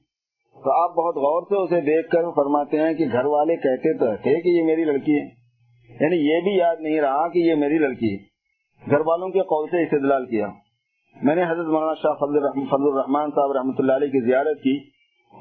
تو 0.64 0.82
آپ 0.82 0.90
بہت 0.90 1.16
غور 1.16 1.42
سے 1.42 1.62
اسے 1.62 1.80
دیکھ 1.80 2.10
کر 2.10 2.22
فرماتے 2.36 2.80
ہیں 2.80 2.94
کہ 2.94 3.06
گھر 3.12 3.24
والے 3.24 3.56
کہتے 3.56 3.98
تو 3.98 4.06
تھے 4.22 4.40
کہ 4.40 4.48
یہ 4.48 4.62
میری 4.62 4.84
لڑکی 4.84 5.18
ہے۔ 5.18 5.43
یعنی 5.88 6.16
یہ 6.16 6.40
بھی 6.40 6.56
یاد 6.56 6.76
نہیں 6.80 7.00
رہا 7.00 7.28
کہ 7.28 7.38
یہ 7.38 7.54
میری 7.54 7.78
لڑکی 7.78 8.16
ہے۔ 8.16 8.34
گھر 8.90 9.00
والوں 9.00 9.28
کے 9.28 9.40
قول 9.40 9.68
سے 9.68 9.82
استدلال 9.82 10.26
کیا۔ 10.26 10.48
میں 11.22 11.34
نے 11.34 11.44
حضرت 11.44 11.66
مولانا 11.66 11.94
شاہ 11.94 12.12
فضل 12.12 12.44
الرحمان 12.70 13.30
صاحب 13.30 13.52
رحمۃ 13.52 13.74
اللہ 13.78 13.92
علیہ 13.92 14.08
کی 14.08 14.20
زیارت 14.20 14.62
کی۔ 14.62 14.80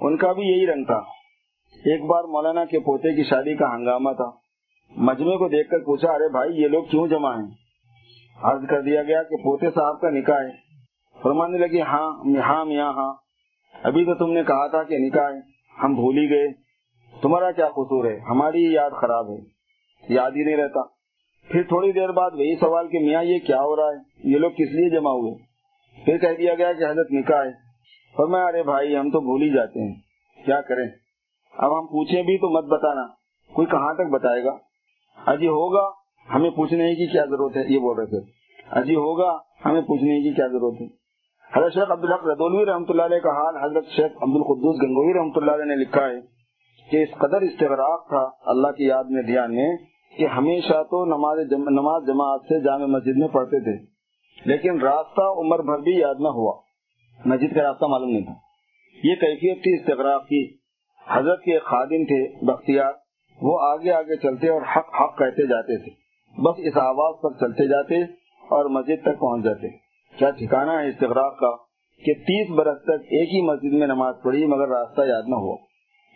ان 0.01 0.17
کا 0.17 0.31
بھی 0.31 0.43
یہی 0.43 0.67
رنگ 0.67 0.83
تھا۔ 0.83 1.01
ایک 1.85 2.05
بار 2.05 2.23
مولانا 2.23 2.65
کے 2.65 2.79
پوتے 2.79 3.15
کی 3.15 3.23
شادی 3.23 3.55
کا 3.55 3.75
ہنگامہ 3.75 4.09
تھا۔ 4.11 4.31
مجمے 4.97 5.37
کو 5.37 5.47
دیکھ 5.47 5.69
کر 5.69 5.79
پوچھا، 5.79 6.11
ارے 6.11 6.31
بھائی، 6.31 6.61
یہ 6.61 6.67
لوگ 6.67 6.83
کیوں 6.83 7.07
جمع 7.07 7.35
ہیں؟ 7.35 7.47
عرض 8.43 8.67
کر 8.69 8.81
دیا 8.81 9.03
گیا 9.03 9.23
کہ 9.23 9.35
پوتے 9.35 9.69
صاحب 9.69 10.01
کا 10.01 10.09
نکاح 10.09 10.41
ہے۔ 10.41 10.51
فرمانے 11.23 11.57
لگی 11.57 11.81
ہاں 11.81 12.39
ہاں 12.41 12.65
میاں 12.65 12.93
ہاں۔ 12.93 13.13
ابھی 13.83 14.05
تو 14.05 14.15
تم 14.15 14.31
نے 14.31 14.43
کہا 14.43 14.67
تھا 14.67 14.83
کہ 14.83 14.97
نکاح 14.97 15.31
ہے۔ 15.31 15.39
ہم 15.83 15.93
بھول 15.93 16.17
ہی 16.17 16.29
گئے۔ 16.29 16.47
تمہارا 17.21 17.51
کیا 17.51 17.69
قصور 17.69 18.05
ہے؟ 18.05 18.19
ہماری 18.19 18.73
یاد 18.73 18.91
خراب 18.91 19.29
ہے۔ 19.29 19.52
یاد 20.09 20.31
ہی 20.31 20.43
نہیں 20.43 20.57
رہتا۔ 20.57 20.79
پھر 21.51 21.63
تھوڑی 21.63 21.91
دیر 21.91 22.09
بعد 22.09 22.31
وہی 22.31 22.55
سوال 22.55 22.87
کہ 22.87 22.99
میاں، 22.99 23.23
یہ 23.23 23.39
کیا 23.39 23.61
ہو 23.61 23.75
رہا 23.75 23.97
ہے؟ 23.97 24.29
یہ 24.33 24.37
لوگ 24.37 24.51
کس 24.51 24.71
لیے 24.71 24.89
جمع 24.89 25.09
ہوئے؟ 25.09 25.35
پھر 26.05 26.17
کہہ 26.17 26.37
دیا 26.37 26.53
گیا 26.55 26.73
کہ 26.73 26.83
حضرت 26.83 27.11
نکاح 27.11 27.43
ہے۔ 27.43 27.49
اور 27.49 28.27
میں 28.27 28.45
ارے 28.45 28.63
بھائی، 28.63 28.95
ہم 28.95 29.09
تو 29.09 29.19
بھول 29.19 29.41
ہی 29.41 29.49
جاتے 29.49 29.87
ہیں۔ 29.87 29.95
کیا 30.45 30.61
کریں؟ 30.61 30.89
اب 31.57 31.79
ہم 31.79 31.85
پوچھیں 31.85 32.21
بھی 32.21 32.37
تو 32.37 32.49
مت 32.49 32.63
بتانا۔ 32.63 33.07
کوئی 33.53 33.67
کہاں 33.67 33.93
تک 33.93 34.11
بتائے 34.11 34.43
گا؟ 34.43 34.57
اجی 35.25 35.47
ہوگا، 35.47 35.89
ہمیں 36.35 36.49
پوچھنے 36.49 36.95
کی 36.95 37.07
کیا 37.07 37.25
ضرورت 37.25 37.57
ہے؟ 37.57 37.61
یہ 37.67 37.79
بول 37.79 37.97
رہے 37.97 38.05
تھے۔ 38.05 38.31
اجی 38.71 38.95
ہوگا، 38.95 39.37
ہمیں 39.65 39.81
پوچھنے 39.81 40.21
کی 40.21 40.33
کیا 40.33 40.47
ضرورت 40.47 40.81
ہے؟ 40.81 41.03
حضرت 41.53 41.73
شیخ 41.73 41.91
عبدالحق 41.91 42.27
ردولوی 42.27 42.65
رحمۃ 42.65 42.85
اللہ 42.89 43.01
علیہ 43.01 43.19
کا 43.19 43.29
حال 43.29 43.57
حضرت 43.57 43.85
شیخ 43.87 44.05
عبد 44.05 44.35
القدس 44.35 44.81
گنگوئی 44.83 45.13
رحمۃ 45.13 45.31
اللہ 45.35 45.51
علیہ 45.51 45.63
نے 45.63 45.75
لکھا 45.75 46.07
ہے 46.07 46.21
کہ 46.91 47.03
اس 47.03 47.09
قدر 47.17 47.41
استغراق 47.41 48.07
تھا، 48.07 48.29
اللہ 48.45 48.67
کی 48.67 48.85
یاد 48.85 49.03
میں 49.03 49.23
دھیان 49.23 49.55
میں 49.55 49.77
کہ 50.17 50.27
ہمیشہ 50.27 50.83
تو 50.83 51.05
نماز 51.05 51.49
جم... 51.49 51.69
نماز 51.69 52.07
جماعت 52.07 52.41
سے 52.41 52.63
جامع 52.63 52.85
مسجد 52.85 53.17
میں 53.17 53.27
پڑھتے 53.27 53.59
تھے۔ 53.59 53.85
لیکن 54.45 54.81
راستہ 54.81 55.21
عمر 55.21 55.59
بھر 55.59 55.77
بھی 55.77 55.99
یاد 55.99 56.15
نہ 56.19 56.27
ہوا۔ 56.27 56.61
مسجد 57.25 57.55
کا 57.55 57.63
راستہ 57.63 57.85
معلوم 57.85 58.09
نہیں 58.09 58.25
تھا۔ 58.25 58.33
یہ 59.03 59.15
کیفیت 59.15 59.63
تھی 59.63 59.79
استغراق 59.79 60.27
کی۔ 60.27 60.55
حضرت 61.07 61.43
کے 61.43 61.59
خادم 61.59 62.05
تھے، 62.05 62.45
بختیار۔ 62.45 62.91
وہ 63.41 63.59
آگے 63.61 63.91
آگے 63.91 64.15
چلتے 64.15 64.49
اور 64.49 64.61
حق 64.61 65.01
حق 65.01 65.17
کہتے 65.17 65.47
جاتے 65.47 65.77
تھے۔ 65.77 65.91
بس 66.41 66.55
اس 66.57 66.77
آواز 66.77 67.15
پر 67.21 67.29
چلتے 67.33 67.67
جاتے 67.67 68.01
اور 68.27 68.65
مسجد 68.65 69.01
تک 69.01 69.19
پہنچ 69.19 69.43
جاتے۔ 69.43 69.67
کیا 70.17 70.29
ٹھکانا 70.29 70.81
ہے 70.81 70.89
استغراق 70.89 71.39
کا 71.39 71.55
کہ 72.05 72.13
تیس 72.13 72.49
برس 72.49 72.83
تک 72.83 72.91
ایک 72.91 73.29
ہی 73.33 73.41
مسجد 73.41 73.73
میں 73.73 73.87
نماز 73.87 74.15
پڑھی 74.23 74.45
مگر 74.45 74.67
راستہ 74.67 75.01
یاد 75.01 75.21
نہ 75.27 75.35
ہوا۔ 75.35 75.57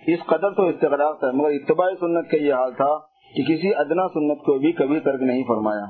اس 0.08 0.20
قدر 0.26 0.50
تو 0.50 0.68
استغراق 0.68 1.20
تھا، 1.20 1.32
مگر 1.32 1.50
اتباع 1.50 1.90
سنت 2.00 2.32
کا 2.32 2.38
یہ 2.38 2.54
حال 2.54 2.74
تھا 2.74 3.17
کہ 3.38 3.56
کسی 3.56 3.76
ادنا 3.76 4.08
سنت 4.08 4.40
کو 4.42 4.60
بھی 4.60 4.72
کبھی 4.72 5.00
ترک 5.00 5.22
نہیں 5.22 5.44
فرمایا۔ 5.48 5.84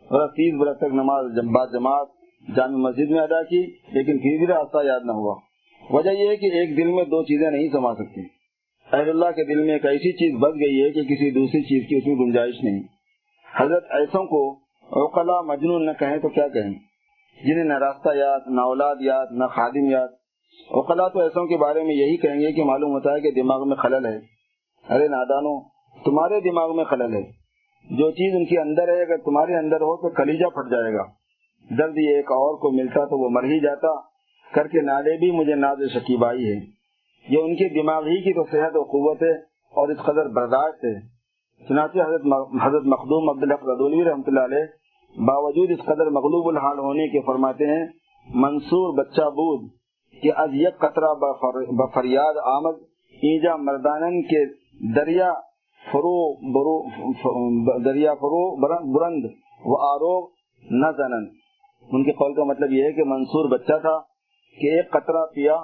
اور 0.00 0.28
تیس 0.28 0.60
برس 0.60 0.76
تک 0.78 0.94
نماز 0.94 1.24
جماعت 1.72 2.08
جامع 2.56 2.76
مسجد 2.76 3.10
میں 3.10 3.20
ادا 3.20 3.42
کی، 3.42 3.66
لیکن 3.70 4.18
پھر 4.18 4.54
راستہ 4.54 4.86
یاد 4.86 5.00
نہ 5.04 5.12
ہوا۔ 5.12 5.36
وجہ 5.90 6.10
یہ 6.10 6.28
ہے 6.28 6.36
کہ 6.36 6.46
ایک 6.46 6.76
دل 6.76 6.86
میں 6.86 7.04
دو 7.04 7.22
چیزیں 7.22 7.50
نہیں 7.50 7.68
سما 7.72 7.94
سکتی۔ 7.94 8.20
اہل 8.92 9.08
اللہ 9.08 9.24
کے 9.24 9.54
دل 9.54 9.64
میں 9.64 9.72
ایک 9.72 9.86
ایسی 9.86 10.12
چیز 10.12 10.40
بچ 10.40 10.54
گئی 10.54 10.82
ہے 10.82 10.90
کہ 10.90 11.02
کسی 11.02 11.30
دوسری 11.30 11.62
چیز 11.62 11.88
کی 11.88 11.96
اس 11.96 12.06
میں 12.06 12.26
گنجائش 12.26 12.54
نہیں۔ 12.62 12.82
حضرت 13.60 13.84
ایسوں 13.90 14.24
کو 14.24 14.52
اوقلا 14.80 15.40
مجنون 15.40 15.86
نہ 15.86 15.90
کہیں 15.98 16.18
تو 16.18 16.28
کیا 16.28 16.48
کہیں؟ 16.48 16.74
جنہیں 17.44 17.64
نہ 17.64 17.78
راستہ 17.78 18.08
یاد، 18.14 18.40
نہ 18.46 18.60
اولاد 18.60 18.96
یاد، 19.00 19.26
نہ 19.30 19.44
خادم 19.44 19.90
یاد۔ 19.90 20.08
اوقلا 20.70 21.08
تو 21.08 21.20
ایسوں 21.20 21.46
کے 21.46 21.56
بارے 21.56 21.82
میں 21.82 21.94
یہی 21.94 22.16
کہیں 22.16 22.40
گے 22.40 22.52
کہ 22.52 22.64
معلوم 22.64 22.90
ہوتا 22.90 23.14
ہے 23.14 23.20
کہ 23.20 23.30
دماغ 23.30 23.68
میں 23.68 23.76
خلل 23.76 24.06
ہے۔ 24.06 24.18
ارے 24.90 25.08
نادانو 25.08 25.69
تمہارے 26.04 26.50
دماغ 26.50 26.76
میں 26.76 26.84
خلل 26.84 27.14
ہے۔ 27.14 27.22
جو 27.90 28.10
چیز 28.10 28.36
ان 28.36 28.44
کے 28.44 28.60
اندر 28.60 28.88
ہے، 28.88 29.02
اگر 29.02 29.16
تمہارے 29.16 29.56
اندر 29.56 29.76
ہو 29.76 29.96
تو 29.96 30.08
کلیجا 30.08 30.48
پھٹ 30.48 30.70
جائے 30.70 30.94
گا۔ 30.94 31.02
درد 31.78 31.96
یہ 31.96 32.16
ایک 32.16 32.32
اور 32.32 32.58
کو 32.58 32.70
ملتا 32.70 33.04
تو 33.04 33.24
وہ 33.24 33.28
مر 33.28 33.44
ہی 33.44 33.60
جاتا۔ 33.60 34.10
کر 34.54 34.66
کے 34.66 34.80
نالے 34.80 35.16
بھی 35.16 35.30
مجھے 35.30 35.54
ناز 35.54 35.78
شکیب 35.94 36.24
آئی 36.24 36.44
ہے۔ 36.44 36.80
یہ 37.28 37.38
ان 37.38 37.54
کے 37.54 37.82
دماغ 37.82 38.02
ہی 38.02 38.22
کی 38.22 38.32
تو 38.32 38.44
صحت 38.44 38.76
و 38.76 38.82
قوت 38.82 39.22
ہے 39.22 39.32
اور 39.72 39.88
اس 39.88 39.98
قدر 39.98 40.28
برداشت 40.28 40.84
ہے۔ 40.84 41.20
چنانچہ 41.68 41.98
حضرت 41.98 42.20
حضرت 42.62 42.84
مخدوم 42.84 43.30
عبدالحق 43.30 43.62
ردولوی 43.62 44.04
رحمۃ 44.04 44.22
اللہ 44.26 44.40
علیہ 44.40 44.64
باوجود 45.20 45.70
اس 45.70 45.84
قدر 45.84 46.06
مغلوب 46.06 46.48
الحال 46.48 46.78
ہونے 46.78 47.08
کے 47.08 47.20
فرماتے 47.20 47.66
ہیں، 47.66 47.86
منصور 48.34 48.98
بچہ 48.98 49.22
بود 49.22 49.70
کہ 50.22 50.30
از 50.36 50.50
یک 50.52 50.78
قطرہ 50.78 51.14
بفریاد 51.70 52.34
آمد 52.44 52.74
ایجا 53.12 53.56
مردانن 53.56 54.22
کے 54.22 54.46
دریا 54.94 55.32
فرو 55.84 56.16
برو 56.54 56.74
دریا 57.84 58.14
فرو 58.14 58.40
برند 58.92 59.24
و 59.64 59.78
آروغ 59.84 60.28
نہ 60.64 60.90
زنن 60.96 61.26
ان 61.88 62.04
کے 62.04 62.12
قول 62.12 62.34
کا 62.34 62.44
مطلب 62.44 62.72
یہ 62.72 62.84
ہے 62.84 62.92
کہ 62.92 63.04
منصور 63.06 63.48
بچہ 63.50 63.78
تھا 63.82 63.96
کہ 64.58 64.74
ایک 64.74 64.90
قطرہ 64.90 65.24
پیا 65.34 65.56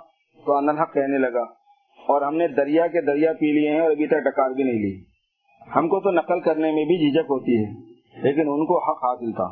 تو 0.47 0.57
انحق 0.57 0.93
کہنے 0.95 1.19
لگا، 1.19 1.43
اور 2.07 2.23
ہم 2.23 2.37
نے 2.37 2.49
دریا 2.57 2.87
کے 2.87 3.01
دریا 3.07 3.33
پی 3.33 3.53
لیے 3.53 3.71
ہیں 3.71 3.81
اور 3.81 3.91
ابھی 3.91 4.07
تک 4.07 4.25
ڈکار 4.25 4.51
بھی 4.51 4.65
نہیں 4.65 4.81
لی۔ 4.81 4.95
ہم 5.77 5.89
کو 5.89 6.01
تو 6.01 6.11
نقل 6.11 6.41
کرنے 6.41 6.73
میں 6.73 6.85
بھی 6.85 6.99
جھجک 6.99 7.31
ہوتی 7.31 7.57
ہے، 7.57 7.71
لیکن 8.23 8.49
ان 8.49 8.65
کو 8.67 8.79
حق 8.81 9.05
حاصل 9.05 9.33
تھا۔ 9.33 9.49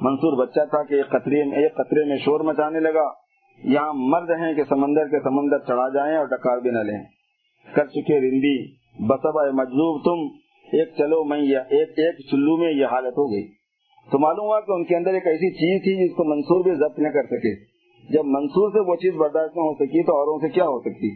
منصور 0.00 0.38
بچہ 0.38 0.64
تھا 0.70 0.82
کہ 0.82 0.94
ایک 0.94 1.10
قطرے 1.10 1.42
میں 1.44 1.58
ایک 1.58 1.74
قطرے 1.74 2.04
میں 2.04 2.16
شور 2.24 2.40
مچانے 2.44 2.80
لگا۔ 2.80 3.08
یہاں 3.62 3.92
مرد 3.96 4.30
ہیں 4.40 4.52
کہ 4.54 4.64
سمندر 4.68 5.08
کے 5.08 5.20
سمندر 5.24 5.58
چڑھا 5.66 5.88
جائیں 5.88 6.16
اور 6.16 6.26
ڈکار 6.26 6.60
بھی 6.60 6.70
نہ 6.70 6.82
لیں۔ 6.82 7.02
کر 7.66 7.86
چکے 7.88 8.18
رندی۔ 8.20 8.56
بسب 9.00 9.36
مجلوب 9.52 10.04
تم 10.04 10.36
ایک 10.64 10.88
چلو، 10.98 11.24
میں 11.24 11.38
ایک 11.38 11.88
ایک 11.88 12.30
چلو 12.30 12.56
میں 12.56 12.72
یہ 12.72 12.84
حالت 12.84 13.18
ہو 13.18 13.32
گئی۔ 13.32 13.48
تو 14.10 14.18
معلوم 14.18 14.46
ہوا 14.46 14.60
کہ 14.60 14.72
ان 14.72 14.84
کے 14.84 14.96
اندر 14.96 15.14
ایک 15.14 15.26
ایسی 15.26 15.50
چیز 15.50 15.82
تھی 15.82 16.08
جس 16.08 16.16
کو 16.16 16.24
منصور 16.24 16.64
بھی 16.64 16.74
ضبط 16.74 16.98
نہ 16.98 17.08
کر 17.08 17.22
سکے۔ 17.22 17.74
جب 18.12 18.22
منصور 18.24 18.70
سے 18.70 18.90
وہ 18.90 18.96
چیز 18.96 19.14
برداشت 19.14 19.56
نہ 19.56 19.62
ہو 19.62 19.74
سکی 19.74 20.06
تو 20.06 20.12
اوروں 20.16 20.38
سے 20.38 20.48
کیا 20.48 20.64
ہو 20.64 20.80
سکتی؟ 20.80 21.08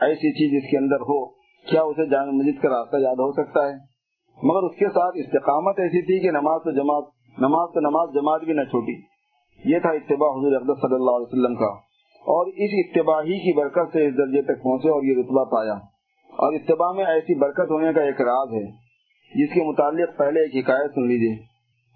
ایسی 0.00 0.32
چیز 0.32 0.62
اس 0.62 0.70
کے 0.70 0.76
اندر 0.78 0.96
ہو، 0.96 1.26
کیا 1.70 1.82
اسے 1.82 2.10
جامع 2.10 2.30
مسجد 2.30 2.62
کا 2.62 2.68
راستہ 2.68 2.96
یاد 2.96 3.14
ہو 3.14 3.32
سکتا 3.32 3.68
ہے؟ 3.68 3.72
مگر 4.42 4.62
اس 4.62 4.76
کے 4.76 4.86
ساتھ 4.86 5.16
استقامت 5.18 5.78
ایسی 5.78 6.02
تھی 6.02 6.18
کہ 6.18 6.30
نماز 6.30 6.60
تو 6.64 6.70
جماعت، 6.70 7.04
نماز 7.38 7.68
تو 7.74 7.80
نماز 7.80 8.08
جماعت 8.14 8.40
بھی 8.40 8.52
نہ 8.52 8.62
چھوٹی۔ 8.62 9.00
یہ 9.64 9.78
تھا 9.78 9.90
اتباع 9.90 10.30
حضور 10.30 10.52
اقدس 10.52 10.80
صلی 10.80 10.94
اللہ 10.94 11.10
علیہ 11.10 11.26
وسلم 11.26 11.54
کا۔ 11.54 11.72
اور 12.20 12.46
اس 12.46 12.70
اتباع 12.72 13.20
ہی 13.20 13.38
کی 13.38 13.56
برکت 13.56 13.92
سے 13.92 14.06
اس 14.06 14.16
درجے 14.16 14.42
تک 14.42 14.62
پہنچے 14.62 14.88
اور 14.88 15.02
یہ 15.02 15.14
رتبہ 15.18 15.44
پایا۔ 15.44 15.91
اور 16.32 16.52
اتباع 16.52 16.92
میں 16.92 17.04
ایسی 17.04 17.34
برکت 17.34 17.70
ہونے 17.70 17.92
کا 17.92 18.02
ایک 18.02 18.20
راز 18.20 18.52
ہے، 18.52 18.70
جس 19.32 19.54
کے 19.54 19.62
متعلق 19.62 20.18
پہلے 20.18 20.40
ایک 20.40 20.64
حکایت 20.64 20.90
سن 20.94 21.06
لیجیے 21.06 21.34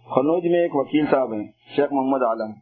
خنوج 0.07 0.47
میں 0.47 0.61
ایک 0.63 0.77
وکیل 0.77 1.07
صاحب 1.11 1.33
ہیں، 1.33 1.47
شیخ 1.77 1.93
محمد 1.93 2.23
عالم۔ 2.23 2.53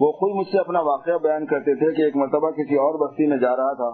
وہ 0.00 0.12
خود 0.12 0.36
مجھ 0.36 0.46
سے 0.52 0.58
اپنا 0.58 0.80
واقعہ 0.80 1.18
بیان 1.22 1.46
کرتے 1.46 1.74
تھے 1.74 1.94
کہ 1.94 2.02
ایک 2.02 2.16
مرتبہ 2.16 2.50
کسی 2.50 2.74
اور 2.74 2.94
بستی 2.94 3.26
میں 3.26 3.36
جا 3.36 3.56
رہا 3.56 3.72
تھا۔ 3.72 3.90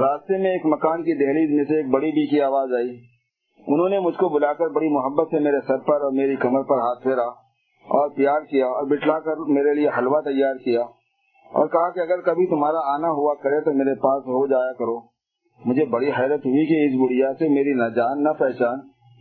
راستے 0.00 0.38
میں 0.38 0.50
ایک 0.50 0.66
مکان 0.66 1.02
کی 1.02 1.14
دہلیز 1.14 1.56
میں 1.56 1.64
سے 1.64 1.76
ایک 1.76 1.86
بڑی 1.86 2.10
بی 2.10 2.26
کی 2.26 2.40
آواز 2.40 2.68
آئی۔ 2.76 2.98
انہوں 3.66 3.88
نے 3.88 3.98
مجھ 3.98 4.14
کو 4.14 4.28
بلا 4.28 4.52
کر 4.52 4.68
بڑی 4.68 4.88
محبت 4.88 5.28
سے 5.30 5.38
میرے 5.38 5.60
سر 5.66 5.78
پر 5.78 6.00
اور 6.00 6.12
میری 6.12 6.36
کمر 6.36 6.62
پر 6.62 6.78
ہاتھ 6.78 7.02
پھیرا 7.02 7.26
اور 7.86 8.08
پیار 8.08 8.40
کیا 8.40 8.66
اور 8.66 8.86
بٹلا 8.86 9.18
کر 9.20 9.36
میرے 9.36 9.74
لیے 9.74 9.88
حلوہ 9.98 10.20
تیار 10.20 10.54
کیا 10.54 10.80
اور 11.50 11.66
کہا 11.66 11.90
کہ 11.90 12.00
اگر 12.00 12.20
کبھی 12.20 12.46
تمہارا 12.46 12.94
آنا 12.94 13.08
ہوا 13.08 13.34
کرے 13.34 13.60
تو 13.60 13.72
میرے 13.72 13.94
پاس 13.94 14.22
ہو 14.22 14.46
جایا 14.46 14.72
کرو۔ 14.72 15.17
مجھے 15.64 15.84
بڑی 15.84 16.08
حیرت 16.08 16.46
ہوئی 16.46 16.66
کہ 16.66 16.84
اس 16.84 17.00
گڑیا 17.00 17.32
سے 17.34 17.48
میری 17.48 17.72
نہ 17.72 17.88
جان 17.96 18.24
نہ 18.24 18.28
پہچان 18.28 18.78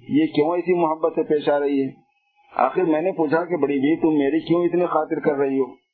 یہ 0.09 0.26
کیوں 0.26 0.55
ایسی 0.55 0.73
محبت 0.73 1.11
سے 1.15 1.23
پیش 1.23 1.49
آ 1.49 1.59
رہی 1.59 1.84
ہے؟ 1.84 1.89
آخر 2.55 2.81
میں 2.81 3.01
نے 3.01 3.11
پوچھا 3.11 3.43
کہ 3.43 3.55
بڑی 3.57 3.80
بھی 3.80 3.95
تم 3.95 4.18
میری 4.18 4.39
کیوں 4.39 4.65
اتنی 4.65 4.85
خاطر 4.85 5.19
کر 5.19 5.35
رہی 5.35 5.59
ہو؟ 5.59 5.88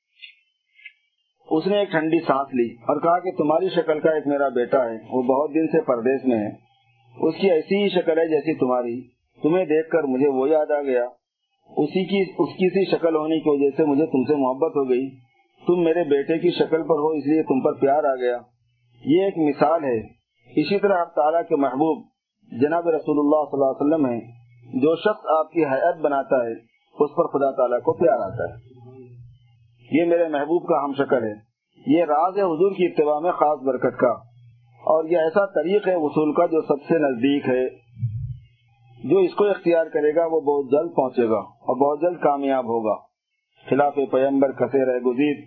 اس 1.57 1.67
نے 1.67 1.77
ایک 1.79 1.91
ٹھنڈی 1.91 2.19
سانس 2.19 2.47
لی 2.53 2.73
اور 2.73 3.01
کہا 3.01 3.19
کہ 3.19 3.31
تمہاری 3.31 3.69
شکل 3.69 3.99
کا 3.99 4.09
ایک 4.09 4.27
میرا 4.27 4.47
بیٹا 4.47 4.89
ہے، 4.89 4.97
وہ 5.09 5.21
بہت 5.21 5.49
دن 5.55 5.67
سے 5.67 5.81
پردیش 5.81 6.25
میں 6.25 6.37
ہے۔ 6.37 6.49
اس 7.17 7.35
کی 7.35 7.51
ایسی 7.51 7.83
ہی 7.83 7.89
شکل 7.89 8.17
ہے 8.19 8.27
جیسی 8.27 8.53
تمہاری۔ 8.53 9.01
تمہیں 9.41 9.65
دیکھ 9.65 9.89
کر 9.89 10.03
مجھے 10.03 10.27
وہ 10.27 10.49
یاد 10.49 10.71
آ 10.71 10.81
گیا۔ 10.81 11.05
اسی 11.77 12.05
کی، 12.05 12.31
اس 12.37 12.49
کی 12.49 12.69
سی 12.69 12.97
شکل 12.97 13.15
ہونے 13.15 13.39
کی 13.39 13.49
وجہ 13.49 13.77
سے 13.77 13.83
مجھے 13.83 14.05
تم 14.05 14.23
سے 14.23 14.35
محبت 14.35 14.71
ہو 14.75 14.89
گئی۔ 14.89 15.09
تم 15.67 15.83
میرے 15.83 16.03
بیٹے 16.03 16.37
کی 16.37 16.49
شکل 16.51 16.83
پر 16.83 16.95
ہو، 16.95 17.09
اس 17.09 17.25
لیے 17.25 17.43
تم 17.43 17.61
پر 17.61 17.73
پیار 17.73 18.03
آ 18.03 18.15
گیا۔ 18.15 18.37
یہ 19.05 19.23
ایک 19.23 19.37
مثال 19.37 19.83
ہے۔ 19.83 20.22
اسی 20.55 20.79
طرح 20.79 20.97
آپ 20.97 21.15
تعالیٰ 21.15 21.41
کے 21.49 21.55
محبوب 21.55 22.05
جناب 22.61 22.89
رسول 22.89 23.19
اللہ 23.19 23.49
صلی 23.51 23.61
اللہ 23.61 23.71
علیہ 23.71 23.95
وسلم 23.95 24.05
ہے 24.05 24.43
جو 24.79 24.95
شخص 24.95 25.25
آپ 25.39 25.51
کی 25.51 25.65
حیات 25.65 25.97
بناتا 25.97 26.35
ہے، 26.35 26.53
اس 26.99 27.09
پر 27.15 27.27
خدا 27.27 27.51
تعالیٰ 27.51 27.81
کو 27.81 27.93
پیار 27.93 28.17
آتا 28.17 28.43
ہے۔ 28.43 28.73
یہ 29.91 30.05
میرے 30.05 30.27
محبوب 30.27 30.67
کا 30.67 30.83
ہم 30.83 30.93
شکل 30.93 31.23
ہے۔ 31.23 31.33
یہ 31.87 32.03
راز 32.03 32.37
ہے 32.37 32.41
حضور 32.41 32.71
کی 32.71 32.85
اتباع 32.85 33.19
میں 33.19 33.31
خاص 33.31 33.59
برکت 33.59 33.97
کا۔ 33.97 34.11
اور 34.85 35.05
یہ 35.05 35.17
ایسا 35.17 35.45
طریق 35.45 35.87
ہے 35.87 35.95
وصول 35.95 36.33
کا 36.33 36.45
جو 36.45 36.61
سب 36.61 36.83
سے 36.87 36.97
نزدیک 36.97 37.49
ہے۔ 37.49 37.69
جو 39.09 39.17
اس 39.17 39.33
کو 39.33 39.45
اختیار 39.45 39.85
کرے 39.85 40.15
گا، 40.15 40.25
وہ 40.25 40.41
بہت 40.41 40.71
جلد 40.71 40.95
پہنچے 40.95 41.29
گا 41.29 41.39
اور 41.39 41.75
بہت 41.75 42.01
جلد 42.01 42.23
کامیاب 42.23 42.65
ہوگا۔ 42.65 42.95
خلاف 43.69 43.95
پیمبر 44.11 44.51
کثیر 44.51 44.99
گزید 44.99 45.43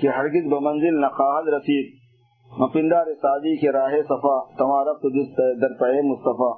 کہ 0.00 0.06
ہرگز 0.06 0.52
بمنزل 0.52 1.00
نقاہد 1.00 1.48
رسید 1.48 1.97
مپندار 2.56 3.06
سازی 3.06 3.56
کے 3.56 3.72
راہ 3.72 3.90
صفا، 4.02 4.44
تمہارا 4.58 4.92
در 5.38 6.02
مصطفیٰ۔ 6.02 6.56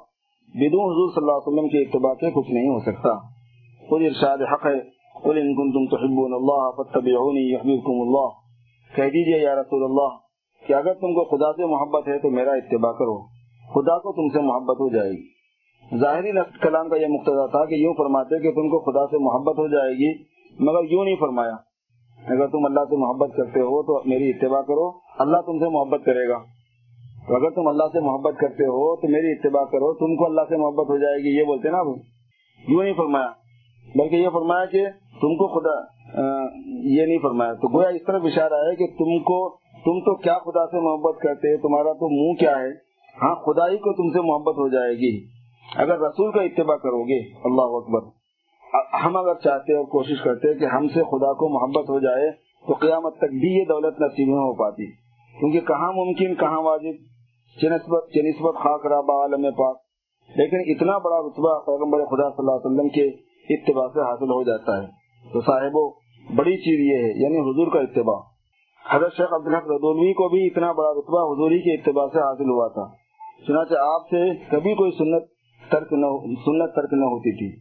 بدون 0.55 0.83
حضور 0.83 1.09
صلی 1.09 1.21
اللہ 1.21 1.31
علیہ 1.31 1.53
وسلم 1.53 1.67
کے 1.67 1.81
اتباع 1.81 2.13
کے 2.13 2.31
کچھ 2.31 2.51
نہیں 2.51 2.69
ہو 2.69 2.79
سکتا۔ 2.79 3.19
خود 3.89 4.01
ارشاد 4.01 4.37
حق 4.53 4.65
ہے۔ 4.65 5.01
قل 5.23 5.37
ان 5.37 5.55
کنتم 5.55 5.97
تحبون 5.97 6.33
اللہ 6.33 6.71
فاتبعونی 6.77 7.53
یحببکم 7.53 8.01
اللہ۔ 8.01 8.27
کہہ 8.95 9.03
دیجیے 9.03 9.37
یا 9.37 9.55
رسول 9.55 9.83
اللہ 9.83 10.17
کہ 10.67 10.73
اگر 10.73 10.93
تم 10.93 11.13
کو 11.13 11.23
خدا 11.23 11.53
سے 11.53 11.65
محبت 11.65 12.07
ہے 12.07 12.19
تو 12.19 12.29
میرا 12.29 12.51
اتباع 12.51 12.91
کرو۔ 12.91 13.17
خدا 13.73 13.97
کو 13.97 14.11
تم 14.11 14.39
سے 14.39 14.45
محبت 14.45 14.75
ہو 14.79 14.89
جائے 14.89 15.11
گی۔ 15.11 15.41
ظاہری 15.97 16.31
کلام 16.61 16.89
کا 16.89 16.95
یہ 16.95 17.07
مقتضا 17.07 17.45
تھا 17.45 17.65
کہ 17.65 17.75
یوں 17.75 17.93
فرماتے 17.93 18.39
کہ 18.39 18.51
تم 18.51 18.69
کو 18.69 18.79
خدا 18.79 19.07
سے 19.07 19.17
محبت 19.17 19.59
ہو 19.59 19.67
جائے 19.67 19.93
گی، 19.93 20.23
مگر 20.59 20.91
یوں 20.91 21.05
نہیں 21.05 21.15
فرمایا۔ 21.15 21.53
اگر 22.27 22.47
تم 22.47 22.65
اللہ 22.65 22.79
سے 22.79 22.97
محبت 22.97 23.29
کرتے 23.37 23.59
ہو 23.59 23.83
تو 23.83 24.09
میری 24.09 24.29
اتباع 24.29 24.61
کرو۔ 24.61 25.00
اللہ 25.19 25.37
تم 25.37 25.59
سے 25.59 25.69
محبت 25.69 26.05
کرے 26.05 26.29
گا۔ 26.29 26.37
تو 27.27 27.35
اگر 27.35 27.49
تم 27.49 27.67
اللہ 27.67 27.83
سے 27.93 27.99
محبت 27.99 28.37
کرتے 28.37 28.63
ہو، 28.63 28.95
تو 28.95 29.07
میری 29.07 29.31
اتباع 29.31 29.63
کرو، 29.63 29.93
تم 29.93 30.15
کو 30.15 30.25
اللہ 30.25 30.41
سے 30.49 30.57
محبت 30.57 30.89
ہو 30.89 30.97
جائے 30.97 31.23
گی، 31.23 31.39
یہ 31.39 31.43
بولتے 31.43 31.69
نا 31.69 31.77
یوں 32.67 32.83
نہیں 32.83 32.93
فرمایا، 32.93 33.31
بلکہ 33.95 34.15
یہ 34.15 34.29
فرمایا 34.29 34.65
کہ 34.65 34.85
تم 35.21 35.35
کو 35.35 35.47
خدا 35.47 35.79
یہ 36.83 37.05
نہیں 37.05 37.19
فرمایا۔ 37.19 37.53
تو 37.53 37.77
گویا 37.77 37.89
اس 37.89 38.01
طرح 38.07 38.19
اشارہ 38.23 38.53
ہے 38.53 38.75
کہ 38.75 38.87
تم 38.87 39.23
کو، 39.23 39.49
تم 39.85 39.99
تو 39.99 40.15
کیا 40.15 40.33
خدا 40.33 40.65
سے 40.67 40.79
محبت 40.79 41.19
کرتے 41.21 41.57
تمہارا 41.57 41.93
تو 41.93 42.09
منہ 42.09 42.39
کیا 42.39 42.59
ہے؟ 42.59 42.71
ہاں 43.21 43.35
خدا 43.35 43.67
ہی 43.67 43.77
کو 43.77 43.93
تم 43.93 44.09
سے 44.13 44.21
محبت 44.21 44.55
ہو 44.55 44.67
جائے 44.67 44.93
گی۔ 44.93 45.25
اگر 45.75 45.99
رسول 45.99 46.31
کا 46.31 46.41
اتباع 46.41 46.75
کرو 46.75 47.03
گے، 47.03 47.19
اللہ 47.43 47.61
اکبر۔ 47.61 47.99
ہم 49.03 49.17
اگر 49.17 49.33
چاہتے 49.33 49.77
اور 49.77 49.85
کوشش 49.85 50.21
کرتے 50.23 50.53
کہ 50.53 50.65
ہم 50.65 50.87
سے 50.87 51.03
خدا 51.03 51.33
کو 51.33 51.49
محبت 51.49 51.89
ہو 51.89 51.99
جائے 51.99 52.50
تو 52.67 52.73
قیامت 52.73 53.17
تک 53.17 53.29
بھی 53.29 53.59
یہ 53.59 53.65
دولت 53.65 54.01
نصیب 54.01 54.27
میں 54.27 54.37
ہو 54.37 54.53
پاتی۔ 54.53 54.91
کیونکہ 55.39 55.59
کہاں 55.59 55.93
ممکن، 55.93 56.35
کہاں 56.35 56.61
واجب۔ 56.61 56.93
چنسبت 57.61 58.55
خاک 58.55 58.85
رابا 58.85 59.21
عالم 59.21 59.51
پاک۔ 59.51 59.77
لیکن 60.35 60.57
اتنا 60.65 60.97
بڑا 60.97 61.17
رتبہ 61.19 61.59
پیغمبر 61.59 61.97
خدا 61.97 62.29
صلی 62.29 62.35
اللہ 62.37 62.51
علیہ 62.51 62.65
وسلم 62.65 62.89
کے 62.89 63.07
اتباع 63.53 63.87
سے 63.87 63.99
حاصل 63.99 64.29
ہو 64.29 64.43
جاتا 64.43 64.81
ہے۔ 64.81 64.87
تو 65.33 65.41
صاحب 65.41 65.93
بڑی 66.35 66.57
چیز 66.57 66.79
یہ 66.79 67.05
ہے 67.05 67.23
یعنی 67.23 67.37
حضور 67.37 67.71
کا 67.73 67.79
اتباع۔ 67.79 68.19
حضرت 68.89 69.13
شیخ 69.17 69.33
عبدالحق 69.33 69.63
ردولوی 69.63 70.13
کو 70.13 70.29
بھی 70.29 70.47
اتنا 70.47 70.71
بڑا 70.71 70.91
رتبہ 70.91 71.33
حضوری 71.33 71.59
کے 71.59 71.73
اتباع 71.73 72.07
سے 72.07 72.19
حاصل 72.19 72.49
ہوا 72.49 72.67
تھا۔ 72.67 72.87
چنانچہ 73.47 73.73
آپ 73.73 74.01
سے 74.09 74.45
کبھی 74.49 74.73
کوئی 74.73 74.91
سنت 74.91 75.23
ترک 75.71 75.93
نہ 75.93 76.05
سنت 76.45 76.75
ترک 76.75 76.93
نہ 76.93 77.05
ہوتی 77.05 77.31
تھی۔ 77.31 77.59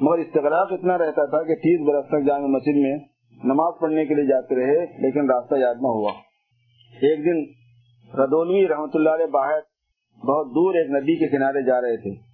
مگر 0.00 0.18
استغراق 0.18 0.72
اتنا 0.72 0.98
رہتا 0.98 1.26
تھا 1.26 1.42
کہ 1.42 1.54
تیس 1.54 1.80
برس 1.86 2.06
تک 2.06 2.26
جامع 2.26 2.46
مسجد 2.46 2.76
میں 2.76 3.11
نماز 3.44 3.72
پڑھنے 3.80 4.04
کے 4.04 4.14
لیے 4.14 4.24
جاتے 4.24 4.54
رہے، 4.54 4.80
لیکن 4.80 5.30
راستہ 5.30 5.54
یاد 5.54 5.74
نہ 5.74 5.86
ہوا۔ 5.86 6.12
ایک 7.02 7.18
دن 7.18 7.52
ردولوی 8.20 8.68
رحمت 8.68 8.90
اللہ 8.94 9.10
علیہ 9.10 9.26
باہر 9.26 9.58
بہت 10.16 10.46
دور 10.46 10.74
ایک 10.74 10.90
ندی 10.90 11.18
کے 11.18 11.28
کنارے 11.28 11.66
جا 11.66 11.80
رہے 11.80 11.96
تھے۔ 11.96 12.32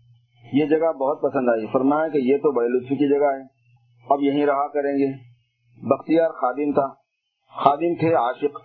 یہ 0.53 0.67
جگہ 0.67 0.93
بہت 0.93 1.23
پسند 1.23 1.49
آئی۔ 1.49 1.67
فرمایا 1.67 2.09
کہ 2.09 2.19
یہ 2.19 2.37
تو 2.37 2.53
بڑے 2.53 2.69
لطف 2.69 2.89
کی 2.89 3.19
جگہ 3.19 3.27
ہے۔ 3.27 3.43
اب 4.11 4.23
یہیں 4.23 4.47
رہا 4.47 4.69
کریں 4.69 4.93
گے۔ 4.99 5.13
بختیار 5.83 6.31
خادم 6.31 6.73
تھا۔ 6.73 6.87
خادم 7.65 7.95
تھے 7.95 8.15
عاشق۔ 8.15 8.61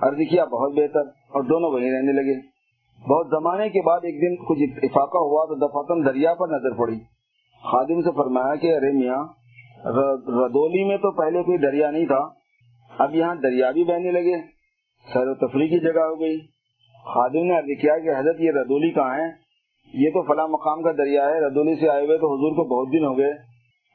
عرض 0.00 0.16
کیا، 0.30 0.44
بہت 0.44 0.72
بہتر۔ 0.72 1.00
اور 1.00 1.42
دونوں 1.42 1.70
وہیں 1.70 1.90
رہنے 1.90 2.12
لگے۔ 2.12 2.40
بہت 3.14 3.26
زمانے 3.30 3.68
کے 3.68 3.82
بعد 3.82 4.00
ایک 4.02 4.14
دن 4.14 4.44
کچھ 4.44 4.78
افاقہ 4.82 5.18
ہوا 5.18 5.44
تو 5.44 5.54
دفاتن 5.54 6.06
دریا 6.06 6.34
پر 6.34 6.48
نظر 6.48 6.74
پڑی۔ 6.74 6.98
خادم 7.64 8.00
سے 8.00 8.16
فرمایا 8.16 8.54
کہ، 8.54 8.76
ارے 8.76 8.92
میاں 8.92 9.24
ردولی 9.84 10.84
میں 10.84 10.96
تو 10.96 11.10
پہلے 11.10 11.42
کوئی 11.42 11.58
دریا 11.58 11.90
نہیں 11.90 12.06
تھا، 12.06 12.28
اب 12.98 13.14
یہاں 13.14 13.34
دریا 13.34 13.70
بھی 13.70 13.84
بہنے 13.84 14.10
لگے، 14.10 14.42
سیر 15.12 15.28
و 15.28 15.34
تفریح 15.34 15.68
کی 15.68 15.78
جگہ 15.78 16.00
ہو 16.00 16.20
گئی۔ 16.20 16.38
خادم 17.06 17.44
نے 17.44 17.58
عرض 17.58 17.80
کیا 17.80 17.98
کہ 17.98 18.08
حضرت 18.18 18.40
یہ 18.40 18.50
ردولی 18.50 18.90
کہاں 18.90 19.18
ہے؟ 19.18 19.48
یہ 19.94 20.10
تو 20.10 20.22
فلاں 20.22 20.48
مقام 20.48 20.82
کا 20.82 20.92
دریا 20.92 21.26
ہے، 21.26 21.40
ردولی 21.40 21.74
سے 21.74 21.88
آئے 21.88 22.06
ہوئے 22.06 22.18
تو 22.18 22.34
حضور 22.34 22.56
کو 22.56 22.64
بہت 22.64 22.92
دن 22.92 23.04
ہو 23.04 23.18
گئے۔ 23.18 23.32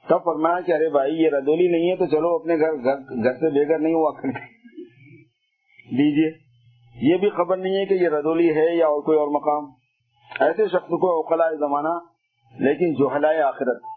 تب 0.09 0.23
فرمایا 0.23 0.59
کہ 0.59 0.71
ارے 0.71 0.89
بھائی، 0.89 1.23
یہ 1.23 1.29
ردولی 1.29 1.67
نہیں 1.67 1.91
ہے 1.91 1.95
تو 1.95 2.05
چلو 2.05 2.35
اپنے 2.35 2.55
گھر 2.55 2.73
گھر 3.23 3.33
سے 3.33 3.49
بے 3.49 3.67
گھر 3.67 3.79
نہیں 3.79 3.93
ہوا 3.93 4.11
لیجیے 5.91 6.31
یہ 6.95 7.17
بھی 7.17 7.29
خبر 7.29 7.57
نہیں 7.57 7.75
ہے 7.75 7.85
کہ 7.85 7.93
یہ 7.93 8.09
ردولی 8.09 8.49
ہے 8.49 8.75
یا 8.75 8.85
اور 8.85 9.01
کوئی 9.01 9.17
اور 9.17 9.27
مقام۔ 9.27 9.71
ایسے 10.39 10.67
شخص 10.67 10.87
کو 10.87 11.15
اوقلا 11.15 11.55
زمانہ، 11.55 11.99
لیکن 12.59 12.93
جوہلا 12.93 13.47
آخرت۔ 13.47 13.92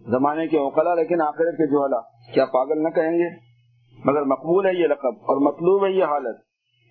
زمانے 0.00 0.46
کے 0.46 0.58
اوقلا، 0.58 0.94
لیکن 0.94 1.22
آخرت 1.22 1.56
کے 1.56 1.66
جوہلا 1.66 2.00
کیا 2.34 2.46
پاگل 2.46 2.82
نہ 2.82 2.88
کہیں 2.88 3.18
گے؟ 3.18 3.36
مگر 4.04 4.22
مقبول 4.22 4.66
ہے 4.66 4.72
یہ 4.72 4.86
لقب 4.86 5.14
اور 5.16 5.36
مطلوب 5.36 5.86
ہے 5.86 5.90
یہ 5.90 6.04
حالت۔ 6.04 6.36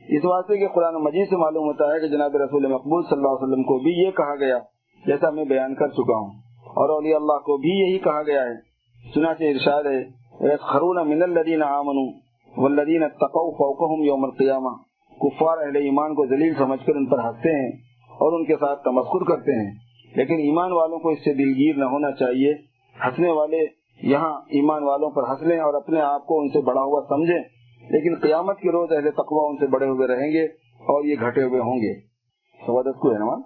اس 0.09 0.25
واسطے 0.25 0.57
کہ 0.57 0.67
قرآن 0.67 0.95
مجید 0.95 1.29
سے 1.29 1.35
معلوم 1.35 1.63
ہوتا 1.63 1.85
ہے 1.85 1.99
کہ 1.99 2.07
جناب 2.07 2.35
رسول 2.35 2.67
مقبول 2.67 3.03
صلی 3.03 3.17
اللہ 3.17 3.27
علیہ 3.27 3.47
وسلم 3.47 3.63
کو 3.63 3.79
بھی 3.79 3.91
یہ 3.91 4.11
کہا 4.11 4.35
گیا، 4.35 4.59
جیسا 5.05 5.29
میں 5.29 5.45
بیان 5.45 5.75
کر 5.75 5.87
چکا 5.87 6.17
ہوں۔ 6.17 6.29
اور 6.65 6.89
اولیاء 6.89 7.17
اللہ 7.17 7.39
کو 7.39 7.57
بھی 7.57 7.69
یہی 7.69 7.99
کہا 7.99 8.21
گیا 8.21 8.43
ہے۔ 8.43 8.73
سنا 9.13 9.33
سے 9.37 9.51
ارشاد 9.51 9.83
ہے 9.83 10.23
خرون 10.61 11.09
من 11.09 11.23
الذین 11.23 11.63
آمنوا 11.63 12.11
والذین 12.57 13.03
اتقوا 13.03 13.51
فوقهم 13.51 14.03
یوم 14.03 14.23
القیامہ۔ 14.23 14.69
کفار 15.21 15.57
اہل 15.57 15.75
ایمان 15.75 16.15
کو 16.15 16.25
ذلیل 16.25 16.53
سمجھ 16.57 16.85
کر 16.85 16.95
ان 16.95 17.05
پر 17.05 17.19
ہنستے 17.19 17.61
ہیں 17.61 17.71
اور 18.09 18.39
ان 18.39 18.45
کے 18.45 18.55
ساتھ 18.55 18.83
تمسکر 18.83 19.23
کرتے 19.23 19.65
ہیں۔ 19.65 19.71
لیکن 20.15 20.33
ایمان 20.33 20.71
والوں 20.71 20.99
کو 20.99 21.09
اس 21.09 21.19
سے 21.19 21.33
دلگیر 21.33 21.75
نہ 21.77 21.85
ہونا 21.85 22.11
چاہیے۔ 22.11 22.72
ہنسنے 23.05 23.31
والے، 23.31 23.65
یہاں 24.01 24.33
ایمان 24.33 24.83
والوں 24.83 25.09
پر 25.09 25.23
ہنس 25.29 25.41
لیں 25.41 25.59
اور 25.59 25.73
اپنے 25.73 26.01
آپ 26.01 26.27
کو 26.27 26.39
ان 26.39 26.49
سے 26.49 26.61
بڑا 26.61 26.81
ہوا 26.81 27.01
سمجھیں، 27.09 27.43
لیکن 27.89 28.15
قیامت 28.21 28.59
کے 28.59 28.69
روز 28.69 28.91
اہل 28.91 29.11
تقوا 29.11 29.49
ان 29.49 29.57
سے 29.57 29.67
بڑے 29.67 29.85
ہوئے 29.85 30.07
رہیں 30.07 30.31
گے 30.31 30.45
اور 30.79 31.03
یہ 31.03 31.15
گھٹے 31.21 31.43
ہوئے 31.43 31.59
ہوں 31.59 31.77
گے۔ 31.77 31.99
سوادت 32.65 32.99
کو 32.99 33.11
ہے 33.11 33.41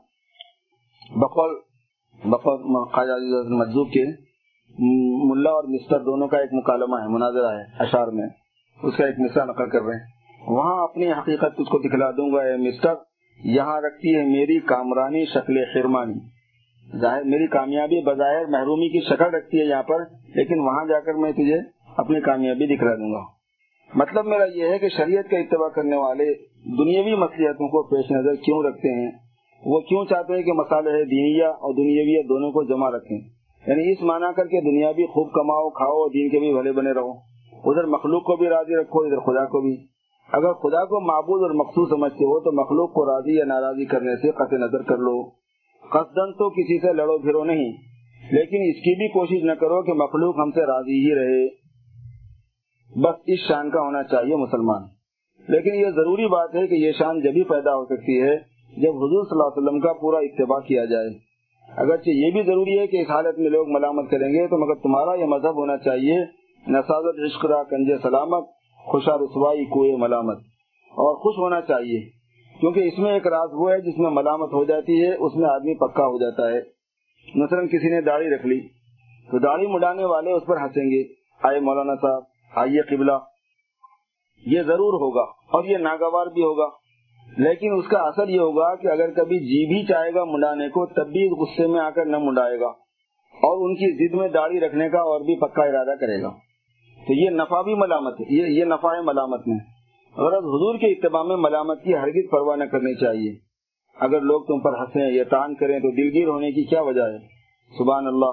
بقول 1.19 1.59
بقول 2.25 2.59
مجذوب 3.49 3.91
کے 3.91 4.05
ملا 5.33 5.49
اور 5.49 5.63
مسٹر 5.63 5.99
دونوں 5.99 6.27
کا 6.27 6.37
ایک 6.37 6.49
مکالمہ 6.53 6.95
ہے، 7.01 7.07
مناظرہ 7.07 7.57
ہے 7.57 7.63
اشار 7.79 8.07
میں۔ 8.07 8.27
اس 8.83 8.97
کا 8.97 9.05
ایک 9.05 9.15
مثال 9.19 9.47
نقل 9.47 9.69
کر 9.69 9.81
رہے 9.81 9.95
ہیں۔ 9.95 10.05
وہاں 10.47 10.83
اپنی 10.83 11.11
حقیقت 11.11 11.53
اس 11.57 11.67
کو 11.67 11.79
دکھلا 11.79 12.11
دوں 12.11 12.31
گا، 12.31 12.41
اے 12.41 12.57
مسٹر 12.57 12.93
یہاں 13.43 13.81
رکھتی 13.81 14.15
ہے 14.15 14.23
میری 14.23 14.59
کامرانی 14.59 15.25
شکل 15.25 15.63
خرمانی۔ 15.73 16.36
ظاہر 16.95 17.23
میری 17.23 17.47
کامیابی 17.47 18.01
بظاہر 18.05 18.45
محرومی 18.45 18.89
کی 18.89 18.99
شکل 19.09 19.25
رکھتی 19.25 19.59
ہے 19.59 19.65
یہاں 19.65 19.83
پر، 19.83 19.99
لیکن 20.35 20.59
وہاں 20.59 20.85
جا 20.85 20.99
کر 20.99 21.13
میں 21.13 21.31
تجھے 21.31 21.59
اپنی 21.97 22.21
کامیابی 22.21 22.75
دکھلا 22.75 22.95
دوں 22.95 23.13
گا۔ 23.13 23.37
مطلب 23.95 24.25
میرا 24.25 24.43
یہ 24.55 24.63
ہے 24.63 24.79
کہ 24.79 24.89
شریعت 24.89 25.29
کا 25.29 25.37
اتباع 25.37 25.67
کرنے 25.67 25.95
والے 25.95 26.25
دنیاوی 26.77 27.15
مسلحتوں 27.15 27.67
کو 27.67 27.83
پیش 27.83 28.11
نظر 28.11 28.35
کیوں 28.35 28.63
رکھتے 28.63 29.05
ہیں؟ 29.05 29.11
وہ 29.65 29.79
کیوں 29.79 30.05
چاہتے 30.05 30.33
ہیں 30.33 30.43
کہ 30.43 30.53
مسالے 30.53 31.05
دینیا 31.05 31.49
اور 31.49 31.73
دنیاوی 31.73 32.27
دونوں 32.27 32.51
کو 32.51 32.63
جمع 32.63 32.89
رکھیں؟ 32.89 33.17
یعنی 33.67 33.91
اس 33.91 34.01
معنی 34.01 34.33
کر 34.35 34.45
کے 34.45 34.61
دنیا 34.61 34.91
بھی 34.91 35.05
خوب 35.05 35.31
کماؤ، 35.31 35.69
کھاؤ 35.69 35.91
اور 35.91 36.09
دین 36.09 36.29
کے 36.29 36.39
بھی 36.39 36.53
بھلے 36.53 36.71
بنے 36.71 36.91
رہو۔ 36.91 37.11
ادھر 37.63 37.85
مخلوق 37.85 38.23
کو 38.23 38.35
بھی 38.35 38.49
راضی 38.49 38.75
رکھو، 38.75 38.99
ادھر 38.99 39.19
خدا 39.19 39.45
کو 39.45 39.61
بھی۔ 39.61 39.77
اگر 40.33 40.53
خدا 40.53 40.85
کو 40.85 40.99
معبود 40.99 41.41
اور 41.41 41.51
مخصوص 41.51 41.89
سمجھتے 41.89 42.25
ہو 42.25 42.39
تو 42.39 42.51
مخلوق 42.51 42.93
کو 42.93 43.05
راضی 43.05 43.35
یا 43.35 43.45
ناراضی 43.45 43.85
کرنے 43.85 44.15
سے 44.15 44.31
قطع 44.31 44.55
نظر 44.55 44.81
کر 44.81 44.97
لو۔ 44.97 45.46
قصدن 45.91 46.33
تو 46.33 46.49
کسی 46.49 46.79
سے 46.79 46.93
لڑو 46.93 47.17
پھرو 47.17 47.43
نہیں، 47.43 47.71
لیکن 48.31 48.57
اس 48.69 48.83
کی 48.83 48.97
بھی 48.97 49.07
کوشش 49.07 49.43
نہ 49.43 49.51
کرو 49.51 49.83
کہ 49.83 49.93
مخلوق 49.93 50.35
ہم 50.39 50.51
سے 50.51 50.61
راضی 50.61 50.99
ہی 50.99 51.15
رہے۔ 51.15 51.47
بس 53.01 53.15
اس 53.27 53.39
شان 53.47 53.69
کا 53.69 53.81
ہونا 53.81 54.03
چاہیے 54.03 54.35
مسلمان۔ 54.35 54.81
لیکن 55.47 55.75
یہ 55.75 55.85
ضروری 55.89 56.27
بات 56.27 56.55
ہے 56.55 56.67
کہ 56.67 56.75
یہ 56.75 56.91
شان 56.91 57.21
جبھی 57.21 57.43
پیدا 57.43 57.75
ہو 57.75 57.85
سکتی 57.85 58.21
ہے 58.21 58.35
جب 58.77 58.89
حضور 58.89 59.25
صلی 59.25 59.39
اللہ 59.39 59.43
علیہ 59.43 59.63
وسلم 59.63 59.79
کا 59.79 59.93
پورا 59.93 60.17
اتباع 60.17 60.59
کیا 60.59 60.85
جائے۔ 60.85 61.09
اگرچہ 61.77 62.09
یہ 62.09 62.31
بھی 62.31 62.43
ضروری 62.43 62.79
ہے 62.79 62.87
کہ 62.87 62.97
اس 62.97 63.09
حالت 63.09 63.39
میں 63.39 63.49
لوگ 63.49 63.65
ملامت 63.69 64.11
کریں 64.11 64.29
گے، 64.29 64.47
تو 64.47 64.57
مگر 64.57 64.75
تمہارا 64.75 65.19
یہ 65.19 65.25
مذہب 65.25 65.55
ہونا 65.55 65.77
چاہیے، 65.77 66.19
نسازت 66.67 67.19
عشقرا 67.19 67.63
کنج 67.63 68.01
سلامت 68.03 68.45
خوشا 68.85 69.17
رسوائی، 69.17 69.65
کوئے، 69.65 69.95
ملامت۔ 69.95 70.37
اور 70.89 71.15
خوش 71.15 71.37
ہونا 71.37 71.61
چاہیے۔ 71.61 72.16
کیونکہ 72.59 72.79
اس 72.79 72.99
میں 72.99 73.13
ایک 73.13 73.27
راز 73.27 73.49
وہ 73.53 73.71
ہے 73.71 73.81
جس 73.81 73.97
میں 73.97 74.09
ملامت 74.11 74.53
ہو 74.53 74.63
جاتی 74.63 75.05
ہے، 75.05 75.13
اس 75.13 75.35
میں 75.35 75.49
آدمی 75.49 75.73
پکا 75.73 76.03
ہو 76.03 76.17
جاتا 76.17 76.47
ہے۔ 76.51 76.61
مثلا 77.35 77.65
کسی 77.65 77.95
نے 77.95 78.01
داڑھی 78.01 78.29
رکھ 78.29 78.45
لی، 78.45 78.59
تو 79.31 79.39
داڑھی 79.39 79.67
مڈانے 79.67 80.05
والے 80.05 80.31
اس 80.31 80.43
پر 80.45 80.57
ہنسیں 80.57 80.91
گے۔ 80.91 81.03
آئے 81.43 81.59
مولانا 81.59 81.95
صاحب، 81.95 82.21
آئیے 82.55 82.81
قبلہ۔ 82.81 83.11
یہ 84.45 84.61
ضرور 84.61 84.93
ہوگا 84.93 85.21
اور 85.21 85.63
یہ 85.65 85.77
ناگوار 85.77 86.25
بھی 86.25 86.41
ہوگا۔ 86.41 86.87
لیکن 87.37 87.73
اس 87.77 87.87
کا 87.87 87.99
اثر 87.99 88.27
یہ 88.27 88.39
ہوگا 88.39 88.75
کہ 88.75 88.87
اگر 88.87 89.11
کبھی 89.11 89.39
جی 89.39 89.73
بھی 89.73 89.85
چاہے 89.85 90.13
گا 90.13 90.23
منڈانے 90.23 90.69
کو، 90.69 90.85
تب 90.85 91.07
بھی 91.07 91.29
غصے 91.29 91.67
میں 91.67 91.79
آ 91.79 91.89
کر 91.89 92.05
نہ 92.05 92.17
منڈائے 92.17 92.59
گا۔ 92.59 92.67
اور 93.33 93.69
ان 93.69 93.75
کی 93.75 94.07
ضد 94.07 94.13
میں 94.13 94.27
داڑھی 94.27 94.59
رکھنے 94.59 94.89
کا 94.89 94.99
اور 94.99 95.21
بھی 95.21 95.35
پکا 95.35 95.63
ارادہ 95.63 95.95
کرے 95.99 96.21
گا۔ 96.21 96.29
تو 97.07 97.13
یہ 97.13 97.29
نفع 97.29 97.61
بھی 97.61 97.73
ملامت 97.73 98.19
ہے، 98.19 98.25
یہ 98.31 98.65
نفع 98.65 98.95
ہے 98.95 99.01
ملامت 99.01 99.47
میں۔ 99.47 99.76
غرض 100.17 100.43
حضور 100.43 100.75
کے 100.75 100.91
اتباع 100.91 101.23
میں 101.23 101.35
ملامت 101.35 101.83
کی 101.83 101.93
ہرگز 101.93 102.29
پرواہ 102.31 102.55
نہ 102.55 102.63
کرنی 102.63 102.95
چاہیے۔ 102.95 103.35
اگر 103.99 104.21
لوگ 104.21 104.41
تم 104.41 104.59
پر 104.59 104.79
ہنسیں 104.79 105.11
یا 105.11 105.23
تان 105.23 105.55
کریں 105.55 105.79
تو 105.79 105.91
دلگیر 105.91 106.27
ہونے 106.27 106.51
کی 106.51 106.63
کیا 106.63 106.81
وجہ 106.81 107.01
ہے؟ 107.01 107.17
سبحان 107.77 108.07
اللہ۔ 108.07 108.31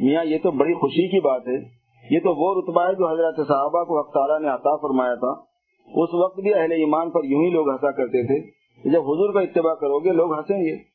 میاں، 0.00 0.24
یہ 0.24 0.38
تو 0.42 0.50
بڑی 0.50 0.74
خوشی 0.74 1.08
کی 1.08 1.20
بات 1.20 1.48
ہے۔ 1.48 1.56
یہ 2.10 2.18
تو 2.18 2.34
وہ 2.34 2.62
رتبہ 2.62 2.82
ہے 2.82 2.94
جو 2.94 3.12
حضرت 3.12 3.36
صحابہ 3.36 3.84
کو 3.84 4.12
تعالیٰ 4.12 4.40
نے 4.40 4.48
عطا 4.48 4.76
فرمایا 4.76 5.14
تھا۔ 5.14 5.30
اس 6.02 6.14
وقت 6.14 6.40
بھی 6.40 6.54
اہل 6.54 6.72
ایمان 6.72 7.10
پر 7.10 7.24
یوں 7.24 7.44
ہی 7.44 7.50
لوگ 7.50 7.70
ہنسا 7.70 7.90
کرتے 7.90 8.26
تھے 8.26 8.50
جب 8.90 9.00
حضور 9.00 9.32
کا 9.32 9.40
اتباع 9.40 9.74
کرو 9.74 9.98
گے، 9.98 10.10
لوگ 10.10 10.34
ہنسیں 10.34 10.58
گے۔ 10.58 10.94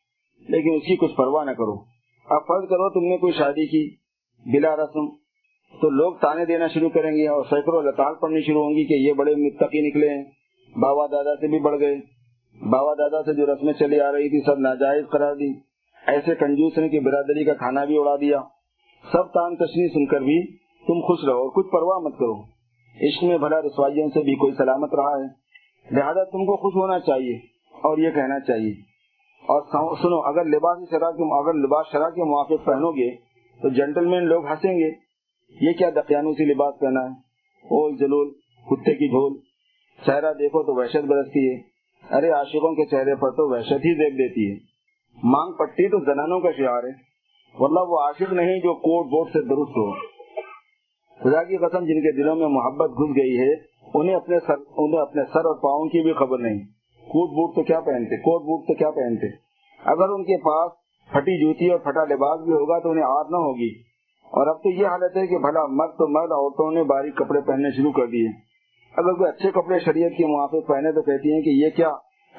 لیکن 0.49 0.69
اس 0.75 0.81
کی 0.81 0.95
کچھ 0.95 1.15
پرواہ 1.15 1.45
نہ 1.45 1.51
کرو۔ 1.51 1.73
اب 2.29 2.41
فرض 2.47 2.69
کرو 2.69 2.89
تم 2.89 3.05
نے 3.05 3.17
کوئی 3.17 3.33
شادی 3.33 3.65
کی 3.65 3.95
بلا 4.51 4.75
رسم 4.75 5.18
تو 5.81 5.89
لوگ 5.89 6.13
تانے 6.13 6.45
دینا 6.45 6.67
شروع 6.67 6.89
کریں 6.89 7.11
گے 7.11 7.27
اور 7.27 7.43
سینکڑوں 7.49 7.83
لتال 7.83 8.13
پڑنی 8.15 8.41
شروع 8.41 8.63
ہوں 8.63 8.69
گی 8.69 8.85
کہ 8.85 8.93
یہ 8.93 9.13
بڑے 9.13 9.35
متقی 9.35 9.87
نکلے 9.87 10.09
ہیں۔ 10.09 10.23
بابا 10.79 11.05
دادا 11.07 11.35
سے 11.35 11.47
بھی 11.47 11.59
بڑھ 11.59 11.79
گئے۔ 11.79 11.95
بابا 12.69 12.93
دادا 12.93 13.23
سے 13.23 13.33
جو 13.33 13.53
رسمیں 13.53 13.73
چلی 13.73 13.99
آ 13.99 14.11
رہی 14.11 14.29
تھی، 14.29 14.45
سب 14.45 14.59
ناجائز 14.59 15.05
قرار 15.11 15.35
دی۔ 15.35 15.53
ایسے 16.07 16.35
کنجوس 16.35 16.77
نے 16.77 16.89
کہ 16.89 16.99
برادری 16.99 17.43
کا 17.43 17.53
کھانا 17.53 17.85
بھی 17.85 17.97
اڑا 17.97 18.15
دیا۔ 18.15 18.41
سب 19.11 19.31
تان 19.31 19.55
تشریح 19.55 19.87
سن 19.87 20.05
کر 20.05 20.19
بھی 20.19 20.57
تم 20.57 21.01
خوش 21.01 21.19
رہو 21.27 21.37
اور 21.37 21.49
کچھ 21.49 21.71
پرواہ 21.71 21.99
مت 21.99 22.13
کرو۔ 22.19 22.41
عشق 23.01 23.23
میں 23.23 23.37
بھلا 23.37 23.61
رسوائیوں 23.61 24.07
سے 24.07 24.19
بھی 24.19 24.35
کوئی 24.35 24.53
سلامت 24.53 24.95
رہا 24.95 25.23
ہے۔ 25.23 25.27
لہذا 25.95 26.23
تم 26.23 26.45
کو 26.45 26.57
خوش 26.57 26.75
ہونا 26.75 26.99
چاہیے 26.99 27.35
اور 27.71 27.97
یہ 27.97 28.11
کہنا 28.11 28.39
چاہیے۔ 28.39 28.71
اور 29.41 29.95
سنو، 29.97 30.15
اگر 30.15 30.45
لباس 30.45 30.89
شرح 30.89 31.11
کے 31.11 31.43
اگر 31.43 31.53
لباس 31.53 31.85
شرح 31.91 32.09
کے 32.09 32.23
موافق 32.23 32.65
پہنو 32.65 32.91
گے 32.91 33.15
تو 33.61 33.69
جینٹل 33.69 34.05
مین 34.05 34.23
لوگ 34.23 34.47
ہنسیں 34.47 34.79
گے۔ 34.79 35.08
یہ 35.61 35.71
کیا 35.71 35.89
دقیانوسی 35.89 36.45
لباس 36.45 36.79
پہنا 36.79 36.99
ہے؟ 36.99 37.09
اول 37.63 37.97
جلول، 37.97 38.29
کتے 38.69 38.93
کی 38.93 39.07
جھول۔ 39.07 39.39
چہرہ 40.05 40.33
دیکھو 40.33 40.63
تو 40.63 40.75
وحشت 40.75 41.05
برستی 41.07 41.53
ہے۔ 41.53 41.61
ارے، 42.17 42.29
عاشقوں 42.29 42.75
کے 42.75 42.85
چہرے 42.85 43.15
پر 43.15 43.29
تو 43.31 43.53
وحشت 43.53 43.71
ہی 43.71 43.95
دیکھ 43.95 44.15
دیتی 44.15 44.51
ہے۔ 44.51 44.57
مانگ 45.23 45.53
پٹی 45.53 45.89
تو 45.89 45.99
زنانوں 45.99 46.39
کا 46.39 46.51
شعار 46.51 46.83
ہے۔ 46.83 47.09
مطلب 47.59 47.89
وہ 47.89 47.99
عاشق 47.99 48.33
نہیں 48.33 48.59
جو 48.59 48.73
کوٹ 48.73 49.05
بوٹ 49.05 49.27
سے 49.27 49.41
درست 49.41 49.77
ہو۔ 49.77 49.93
خدا 51.19 51.43
کی 51.43 51.57
قسم، 51.57 51.79
جن 51.79 52.01
کے 52.01 52.15
دلوں 52.15 52.35
میں 52.35 52.47
محبت 52.47 52.89
گھس 52.89 53.17
گئی 53.17 53.39
ہے، 53.39 53.53
انہیں 53.93 54.15
اپنے 54.15 54.37
سر، 54.47 54.55
انہیں 54.77 55.01
اپنے 55.01 55.23
سر 55.23 55.39
اور 55.39 55.55
پاؤں 55.55 55.89
کی 55.89 56.03
بھی 56.03 56.13
خبر 56.13 56.37
نہیں۔ 56.37 56.59
کوٹ 56.99 57.29
بوٹ 57.29 57.55
تو 57.55 57.63
کیا 57.63 57.79
پہنتے؟ 57.79 58.17
کوٹ 58.17 58.41
بوٹ 58.41 58.67
تو 58.67 58.73
کیا 58.73 58.91
پہنتے؟ 58.91 59.27
اگر 59.85 60.09
ان 60.09 60.23
کے 60.23 60.37
پاس 60.37 60.71
پھٹی 61.11 61.41
جوتی 61.41 61.69
اور 61.69 61.79
پھٹا 61.79 62.03
لباس 62.03 62.41
بھی 62.41 62.53
ہوگا 62.53 62.79
تو 62.79 62.89
انہیں 62.89 63.05
آر 63.07 63.23
نہ 63.29 63.37
ہوگی۔ 63.37 63.88
اور 64.29 64.47
اب 64.47 64.63
تو 64.63 64.69
یہ 64.69 64.87
حالت 64.87 65.17
ہے 65.17 65.27
کہ 65.27 65.37
بھلا 65.37 65.65
مرد 65.65 65.89
تو 65.89 66.07
مرد، 66.07 66.31
عورتوں 66.31 66.71
نے 66.71 66.83
باریک 66.83 67.15
کپڑے 67.15 67.41
پہننے 67.41 67.69
شروع 67.71 67.91
کر 67.91 68.05
دیے۔ 68.05 68.27
اگر 68.97 69.13
کوئی 69.13 69.29
اچھے 69.29 69.51
کپڑے 69.51 69.79
شریعت 69.79 70.11
کے 70.17 70.25
موافق 70.25 70.67
پہنے 70.67 70.91
تو 70.91 71.01
کہتی 71.01 71.33
ہیں 71.33 71.41
کہ 71.41 71.49
یہ 71.49 71.69
کیا 71.69 71.91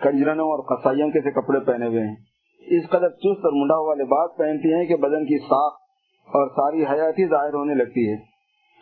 کنجرنوں 0.03 0.45
اور 0.45 0.77
قصائیوں 0.77 1.11
کے 1.11 1.21
سے 1.21 1.31
کپڑے 1.31 1.61
پہنے 1.61 1.87
ہوئے 1.87 2.07
ہیں۔ 2.07 2.17
اس 2.61 2.89
قدر 2.91 3.09
چست 3.09 3.45
اور 3.45 3.61
منڈا 3.61 3.77
ہوا 3.77 3.95
لباس 3.95 4.37
پہنتی 4.37 4.73
ہیں 4.73 4.85
کہ 4.85 4.97
بدن 4.97 5.25
کی 5.25 5.39
ساخ 5.39 5.73
اور 6.27 6.49
ساری 6.49 6.83
حیاتی 6.83 7.27
ظاہر 7.27 7.55
ہونے 7.55 7.75
لگتی 7.75 8.13
ہے۔ 8.13 8.17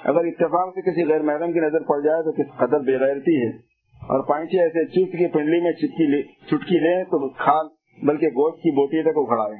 اگر 0.05 0.25
اتفاق 0.25 0.75
سے 0.75 0.91
کسی 0.91 1.13
غیر 1.13 1.23
محرم 1.23 1.53
کی 1.53 1.59
نظر 1.59 1.83
پڑ 1.83 2.01
جائے 2.01 2.23
تو 2.23 2.33
کس 2.33 2.57
قدر 2.57 2.79
بے 2.81 2.99
غیرتی 2.99 3.43
ہے۔ 3.43 3.51
اور 3.99 4.21
پائنچے 4.21 4.63
ایسے 4.63 4.85
چست 4.85 5.13
کی 5.13 5.27
پنڈلی 5.27 5.61
میں 5.61 5.73
چٹکی 5.73 6.79
لیں 6.79 7.05
تو 7.05 7.29
کھال، 7.29 7.67
بلکہ 8.03 8.27
گوشت 8.27 8.63
کی 8.63 8.71
بوٹی 8.71 9.03
تک 9.03 9.17
اکھڑائے 9.17 9.57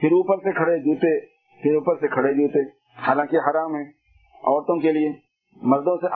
پھر 0.00 0.12
اوپر 0.12 0.36
سے 0.36 0.52
کھڑے 0.52 0.78
جوتے، 0.78 1.20
پھر 1.62 1.74
اوپر 1.74 1.94
سے 2.00 2.08
کھڑے 2.08 2.34
جوتے۔ 2.34 2.79
حالانکہ 3.08 3.36
حرام 3.36 3.74
ہے 3.74 3.82
عورتوں 4.44 4.76
کے 4.76 4.92
لیے، 4.92 5.12
مردوں 5.62 5.96
سے 5.96 6.06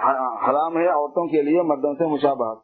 حرام 0.51 0.77
ہے 0.77 0.89
عورتوں 0.89 1.27
کے 1.27 1.43
لیے، 1.43 1.63
مردوں 1.63 1.95
سے 1.95 2.07
مشابہت۔ 2.07 2.59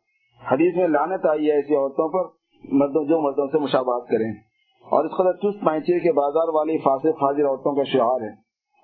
حدیث 0.53 0.77
میں 0.77 0.89
لانت 0.89 1.27
آئی 1.27 1.47
ہے 1.47 1.53
ایسی 1.53 1.75
عورتوں 1.75 2.09
پر، 2.09 2.29
مردوں، 2.73 3.05
جو 3.05 3.21
مردوں 3.21 3.47
سے 3.47 3.59
مشابہت 3.59 4.09
کریں۔ 4.09 4.33
اور 4.81 5.05
اس 5.05 5.11
قدر 5.19 5.33
چست 5.33 5.65
پائچے 5.65 6.01
کے 6.01 6.13
بازار 6.13 6.49
والی 6.49 6.79
فاصل 6.79 7.13
فاضر 7.13 7.47
عورتوں 7.47 7.75
کا 7.75 7.85
شعار 7.85 8.21
ہے۔ 8.21 8.33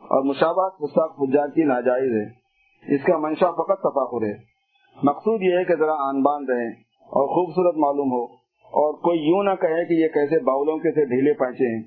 اور 0.02 0.24
مشابہت 0.24 0.72
فجار 1.16 1.48
کی 1.48 1.64
ناجائز 1.64 2.12
ہے۔ 2.12 2.46
اس 2.94 3.02
کا 3.04 3.18
منشا 3.18 3.50
فقط 3.50 3.80
تفاخر 3.80 4.26
ہے۔ 4.26 4.34
مقصود 5.02 5.42
یہ 5.42 5.58
ہے 5.58 5.64
کہ 5.64 5.76
ذرا 5.76 5.94
آن 6.08 6.22
باندھ 6.22 6.50
رہے 6.50 6.68
اور 6.90 7.26
خوبصورت 7.26 7.76
معلوم 7.76 8.12
ہو۔ 8.12 8.24
اور 8.66 8.94
کوئی 8.94 9.18
یوں 9.18 9.42
نہ 9.42 9.54
کہے 9.60 9.84
کہ 9.84 9.92
یہ 9.92 10.08
کیسے 10.08 10.38
باولوں 10.44 10.78
کے 10.78 10.92
سے 10.92 11.04
ڈھیلے 11.04 11.32
پائچے 11.32 11.76
ہیں۔ 11.76 11.82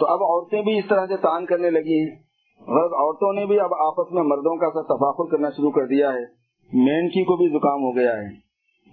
تو 0.00 0.06
اب 0.06 0.22
عورتیں 0.22 0.62
بھی 0.62 0.78
اس 0.78 0.84
طرح 0.88 1.06
سے 1.06 1.16
تان 1.16 1.46
کرنے 1.46 1.70
لگی 1.70 2.00
ہیں۔ 2.00 2.25
غرض 2.60 2.92
عورتوں 2.92 3.32
نے 3.32 3.46
بھی 3.46 3.60
اب 3.60 3.74
آپس 3.74 4.12
میں 4.12 4.22
مردوں 4.22 4.56
کا 4.56 4.70
سا 4.70 4.82
تفاخر 4.82 5.30
کرنا 5.30 5.50
شروع 5.50 5.70
کر 5.70 5.86
دیا 5.86 6.12
ہے۔ 6.12 6.46
مینکی 6.72 7.24
کو 7.24 7.36
بھی 7.36 7.48
زکام 7.48 7.82
ہو 7.82 7.96
گیا 7.96 8.16
ہے۔ 8.16 8.46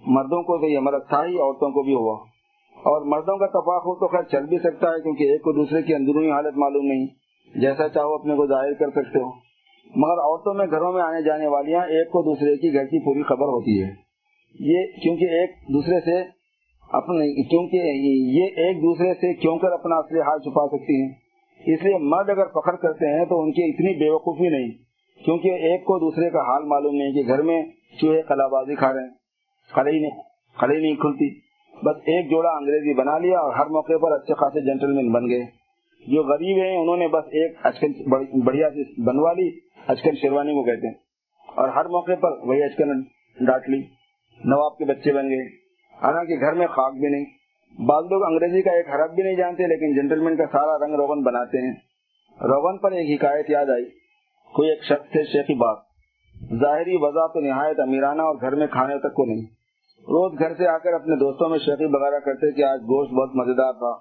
مردوں 0.06 0.42
کو 0.42 0.58
تو 0.58 0.66
یہ 0.66 0.78
مرض 0.78 1.08
تھا 1.08 1.26
ہی، 1.26 1.38
عورتوں 1.38 1.70
کو 1.70 1.82
بھی 1.82 1.94
ہوا۔ 1.94 2.14
اور 2.76 3.02
مردوں 3.06 3.36
کا 3.38 3.46
تفاخر 3.46 4.00
تو 4.00 4.08
خیر 4.08 4.22
چل 4.22 4.46
بھی 4.46 4.58
سکتا 4.58 4.88
ہے، 4.90 5.02
کیونکہ 5.02 5.24
ایک 5.24 5.42
کو 5.42 5.52
دوسرے 5.52 5.82
کی 5.82 5.94
اندرونی 5.94 6.30
حالت 6.30 6.56
معلوم 6.56 6.84
نہیں۔ 6.86 7.06
جیسا 7.60 7.88
چاہو 7.88 8.14
اپنے 8.14 8.34
کو 8.34 8.46
ظاہر 8.46 8.72
کر 8.72 8.90
سکتے 8.90 9.18
ہو۔ 9.18 9.28
مگر 9.96 10.18
عورتوں 10.18 10.54
میں 10.54 10.66
گھروں 10.66 10.92
میں 10.92 11.02
آنے 11.02 11.22
جانے 11.22 11.46
والیاں 11.46 11.80
ایک 11.80 12.08
کو 12.08 12.22
دوسرے 12.22 12.56
کی 12.56 12.74
گھر 12.74 12.84
کی 12.84 13.04
پوری 13.04 13.22
خبر 13.22 13.46
ہوتی 13.46 13.82
ہے۔ 13.82 13.88
یہ 14.60 14.86
کیونکہ 15.02 15.24
ایک 15.24 15.50
دوسرے 15.50 16.00
سے 16.00 16.28
اپنے، 16.92 17.42
کیونکہ 17.42 17.76
یہ 17.76 18.44
ایک 18.44 18.76
دوسرے 18.76 19.14
سے 19.14 19.34
کیوں 19.34 19.58
کر 19.58 19.72
اپنا 19.72 19.94
اصلی 19.96 20.20
حال 20.20 20.38
چھپا 20.38 20.66
سکتی 20.66 21.02
ہیں؟ 21.02 21.23
اس 21.66 21.82
لیے 21.82 21.98
مرد 21.98 22.30
اگر 22.30 22.46
فخر 22.46 22.76
کرتے 22.76 23.18
ہیں 23.18 23.24
تو 23.24 23.42
ان 23.42 23.52
کی 23.52 23.64
اتنی 23.64 23.98
بے 23.98 24.10
وقوفی 24.10 24.48
نہیں، 24.48 24.70
کیونکہ 25.24 25.48
ایک 25.48 25.80
کو 25.80 25.98
دوسرے 25.98 26.30
کا 26.30 26.40
حال 26.40 26.64
معلوم 26.64 26.94
نہیں 26.94 27.12
کہ 27.12 27.28
گھر 27.28 27.42
میں 27.42 27.62
چوہے 28.00 28.22
کلا 28.22 28.46
بازی 28.46 28.74
کھا 28.74 28.92
رہے 28.92 29.00
ہیں 29.00 29.10
کھڑی 29.72 29.98
نہیں 29.98 30.10
کھڑی 30.58 30.82
نہیں 30.82 30.94
کھلتی۔ 30.94 31.40
بس 31.82 31.96
ایک 31.96 32.30
جوڑا 32.30 32.50
انگریزی 32.50 32.94
بنا 32.94 33.18
لیا 33.18 33.38
اور 33.38 33.52
ہر 33.52 33.66
موقع 33.66 33.92
پر 34.02 34.12
اچھے 34.12 34.34
خاصے 34.34 34.60
جینٹل 34.60 35.12
بن 35.12 35.30
گئے۔ 35.30 35.42
جو 36.06 36.22
غریب 36.22 36.64
ہیں، 36.64 36.76
انہوں 36.76 36.96
نے 36.96 37.08
بس 37.08 37.24
ایک 37.26 37.56
اچکن 37.62 37.92
بڑھیا 38.40 38.70
سی 38.70 39.02
بنوا 39.02 39.32
لی 39.32 39.50
اچکن 39.86 40.14
شیروانی 40.14 40.52
کو 40.52 40.62
کہتے 40.64 40.86
ہیں۔ 40.86 40.94
اور 41.54 41.68
ہر 41.68 41.84
موقع 41.84 42.12
پر 42.20 42.30
وہی 42.42 42.62
اچکن 42.62 43.02
ڈانٹ 43.46 43.68
لی۔ 43.68 43.82
نواب 44.44 44.78
کے 44.78 44.84
بچے 44.84 45.12
بن 45.12 45.28
گئے۔ 45.28 45.46
حالانکہ 46.02 46.34
گھر 46.40 46.52
میں 46.52 46.66
خاک 46.66 46.94
بھی 46.94 47.08
نہیں 47.08 47.24
بعض 47.78 48.04
لوگ 48.04 48.22
انگریزی 48.22 48.62
کا 48.62 48.70
ایک 48.70 48.88
حرف 48.88 49.10
بھی 49.10 49.22
نہیں 49.22 49.36
جانتے، 49.36 49.66
لیکن 49.66 49.94
جینٹلمین 49.94 50.36
کا 50.36 50.46
سارا 50.46 50.86
رنگ 50.86 50.94
روغن 50.94 51.22
بناتے 51.22 51.66
ہیں۔ 51.66 51.74
روغن 52.40 52.78
پر 52.78 52.92
ایک 52.92 53.20
حکایت 53.20 53.50
یاد 53.50 53.66
آئی۔ 53.66 53.84
کوئی 54.54 54.70
ایک 54.70 54.84
شخص 54.84 55.12
تھے، 55.12 55.24
شیخی 55.24 55.54
بات 55.54 55.76
ظاہری 56.60 56.96
وضع 56.96 57.26
تو 57.26 57.40
نہایت 57.40 57.80
امیرانہ 57.80 58.22
اور 58.22 58.34
گھر 58.40 58.54
میں 58.54 58.66
کھانے 58.66 58.98
تک 58.98 59.14
کو 59.14 59.24
نہیں۔ 59.24 59.42
روز 60.00 60.38
گھر 60.38 60.54
سے 60.54 60.66
آ 60.66 60.78
کر 60.78 60.92
اپنے 60.92 61.16
دوستوں 61.16 61.48
میں 61.48 61.58
شیخی 61.58 61.84
وغیرہ 61.84 62.18
کرتے 62.18 62.52
کہ 62.52 62.64
آج 62.64 62.80
گوشت 62.80 63.12
بہت 63.12 63.30
مزیدار 63.34 63.72
تھا، 63.72 63.98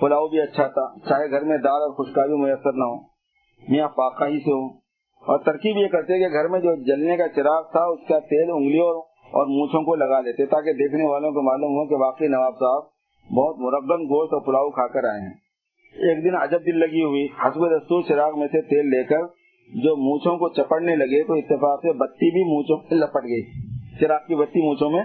پلاؤ 0.00 0.28
بھی 0.28 0.40
اچھا 0.40 0.66
تھا، 0.66 1.08
چاہے 1.08 1.30
گھر 1.30 1.44
میں 1.44 1.58
دال 1.58 1.82
اور 1.82 2.04
خشکا 2.04 2.26
بھی 2.26 2.34
میسر 2.34 2.72
نہ 2.72 2.84
ہو۔ 2.84 2.96
میاں 3.68 3.88
پاکا 3.88 4.26
ہی 4.26 4.38
سے 4.38 4.52
ہو 4.52 4.66
اور 5.22 5.38
ترکیب 5.38 5.76
یہ 5.76 5.86
کرتے 5.86 6.18
کہ 6.18 6.32
گھر 6.32 6.48
میں 6.48 6.60
جو 6.60 6.74
جلنے 6.84 7.16
کا 7.16 7.28
چراغ 7.28 7.62
تھا، 7.62 7.84
اس 7.84 8.08
کا 8.08 8.18
تیل 8.18 8.50
انگلیوں 8.50 8.86
اور 9.26 9.46
مونچھوں 9.46 9.82
کو 9.82 9.94
لگا 9.94 10.20
لیتے 10.20 10.46
تاکہ 10.46 10.72
دیکھنے 10.72 11.06
والوں 11.06 11.30
کو 11.30 11.42
معلوم 11.42 11.70
ہو 11.70 11.88
کہ 11.88 11.94
واقعی 11.94 12.28
نواب 12.28 12.52
صاحب 12.52 12.95
بہت 13.34 13.56
مرغن 13.58 14.04
گوشت 14.04 14.32
اور 14.32 14.40
پلاؤ 14.40 14.70
کھا 14.70 14.86
کر 14.86 15.04
آئے 15.04 15.20
ہیں۔ 15.20 15.34
ایک 15.94 16.24
دن 16.24 16.36
عجب 16.36 16.66
دل 16.66 16.78
لگی 16.78 17.02
ہوئی، 17.02 17.24
حسب 17.24 17.60
دستور 17.60 18.02
چراغ 18.02 18.38
میں 18.38 18.48
سے 18.52 18.60
تیل 18.60 18.90
لے 18.90 19.04
کر 19.04 19.22
جو 19.74 19.96
مونچھوں 19.96 20.36
کو 20.36 20.48
چپڑنے 20.48 20.96
لگے 20.96 21.22
تو 21.22 21.32
اتفاق 21.32 21.80
سے 21.82 21.92
بتی 21.92 22.30
بھی 22.30 22.54
مونچھوں 22.54 22.76
سے 22.88 22.94
لپٹ 22.94 23.24
گئی۔ 23.24 23.42
چراغ 24.00 24.18
کی 24.28 24.34
بتی 24.34 24.62
مونچھوں 24.62 24.90
میں 24.90 25.04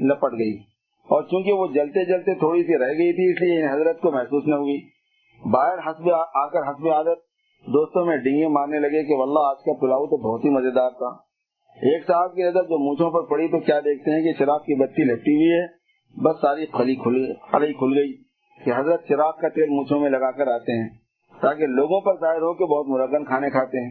لپٹ 0.00 0.32
گئی۔ 0.32 0.56
اور 1.02 1.22
چونکہ 1.22 1.52
وہ 1.52 1.66
جلتے 1.66 2.04
جلتے 2.04 2.34
تھوڑی 2.34 2.62
سی 2.62 2.78
رہ 2.78 2.88
گئی 2.88 3.12
تھی، 3.12 3.30
اس 3.30 3.42
لیے 3.42 3.72
حضرت 3.72 4.00
کو 4.00 4.12
محسوس 4.12 4.44
نہ 4.46 4.54
ہوئی۔ 4.54 4.78
باہر 5.50 5.78
حسب 5.78 6.10
آ 6.34 6.48
کر 6.48 6.70
حسب 6.70 6.88
عادت 6.88 7.18
دوستوں 7.66 8.06
میں 8.06 8.16
ڈینگے 8.16 8.48
مارنے 8.48 8.78
لگے 8.78 9.02
کہ 9.02 9.14
واللہ 9.14 9.38
آج 9.38 9.56
کا 9.64 9.72
پلاؤ 9.80 10.06
تو 10.06 10.16
بہت 10.16 10.44
ہی 10.44 10.50
مزیدار 10.50 10.90
تھا۔ 10.90 11.08
ایک 11.76 12.06
صاحب 12.06 12.34
کی 12.34 12.42
نظر 12.42 12.62
جو 12.62 12.78
مونچھوں 12.78 13.10
پر 13.10 13.20
پڑی 13.22 13.48
تو 13.48 13.60
کیا 13.60 13.80
دیکھتے 13.80 14.10
ہیں 14.10 14.22
کہ 14.22 14.32
چراغ 14.32 14.58
کی 14.58 14.74
بتی 14.74 15.04
لٹی 15.04 15.34
ہوئی 15.34 15.50
ہے۔ 15.50 15.81
بس 16.16 16.40
ساری 16.40 16.66
کھلی 16.66 16.94
کھلی 16.94 17.72
کھل 17.72 17.98
گئی 17.98 18.12
کہ 18.64 18.72
حضرت 18.76 19.08
چراغ 19.08 19.32
کا 19.40 19.48
تیل 19.48 19.68
مونچھوں 19.68 20.00
میں 20.00 20.10
لگا 20.10 20.30
کر 20.30 20.46
آتے 20.46 20.82
ہیں 20.82 20.88
تاکہ 21.40 21.66
لوگوں 21.66 22.00
پر 22.00 22.20
ظاہر 22.20 22.42
ہو 22.42 22.54
کہ 22.54 22.64
بہت 22.64 22.86
مرغن 22.88 23.24
کھانے 23.24 23.50
کھاتے 23.50 23.88
ہیں۔ 23.88 23.90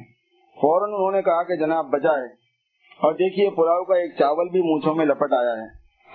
فوراً 0.62 0.94
انہوں 0.94 1.12
نے 1.12 1.22
کہا 1.22 1.44
کہ 1.44 1.56
جناب 1.56 1.86
بجائے۔ 1.86 2.26
اور 3.00 3.14
دیکھیے 3.14 3.50
پلاؤ 3.50 3.84
کا 3.84 3.96
ایک 3.96 4.12
چاول 4.20 4.50
بھی 4.50 4.62
مونچھوں 4.62 4.96
میں 4.96 5.06
لپٹ 5.06 5.34
آیا 5.34 5.54
ہے۔ 5.54 5.68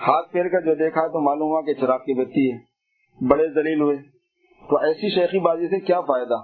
ہاتھ 0.07 0.31
پھیر 0.31 0.47
کر 0.47 0.61
جو 0.61 0.75
دیکھا 0.75 1.07
تو 1.07 1.19
معلوم 1.19 1.47
ہوا 1.47 1.61
کہ 1.61 1.73
چراغ 1.73 1.97
کی 1.97 2.13
بتی 2.13 2.51
ہے۔ 2.51 2.57
بڑے 3.27 3.47
دلیل 3.47 3.81
ہوئے۔ 3.81 3.95
تو 4.69 4.77
ایسی 4.77 5.09
شیخی 5.09 5.39
بازی 5.39 5.67
سے 5.67 5.79
کیا 5.79 6.01
فائدہ؟ 6.01 6.35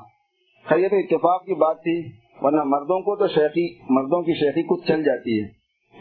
خیریت 0.65 0.91
تو 0.91 0.97
اتفاق 0.97 1.45
کی 1.45 1.53
بات 1.53 1.77
تھی، 1.83 2.11
ورنہ 2.41 2.63
مردوں 2.63 2.99
کو 2.99 3.15
تو 3.15 3.27
شیخی 3.27 3.79
مردوں 3.89 4.21
کی 4.21 4.33
شیخی 4.33 4.63
کچھ 4.63 4.87
چل 4.87 5.03
جاتی 5.03 5.43
ہے۔ 5.43 5.47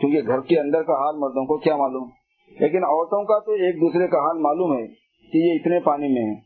کیونکہ 0.01 0.21
گھر 0.27 0.41
کے 0.41 0.61
اندر 0.61 0.83
کا 0.83 0.93
حال 0.93 1.15
مردوں 1.17 1.47
کو 1.47 1.59
کیا 1.59 1.77
معلوم؟ 1.77 2.22
لیکن 2.61 2.85
عورتوں 2.85 3.25
کا 3.25 3.39
تو 3.39 3.53
ایک 3.53 3.77
دوسرے 3.77 4.09
کا 4.09 4.19
حال 4.19 4.39
معلوم 4.39 4.73
ہے 4.79 4.87
کہ 5.33 5.39
یہ 5.39 5.53
اتنے 5.55 5.81
پانی 5.81 6.09
میں 6.09 6.23
ہے 6.23 6.41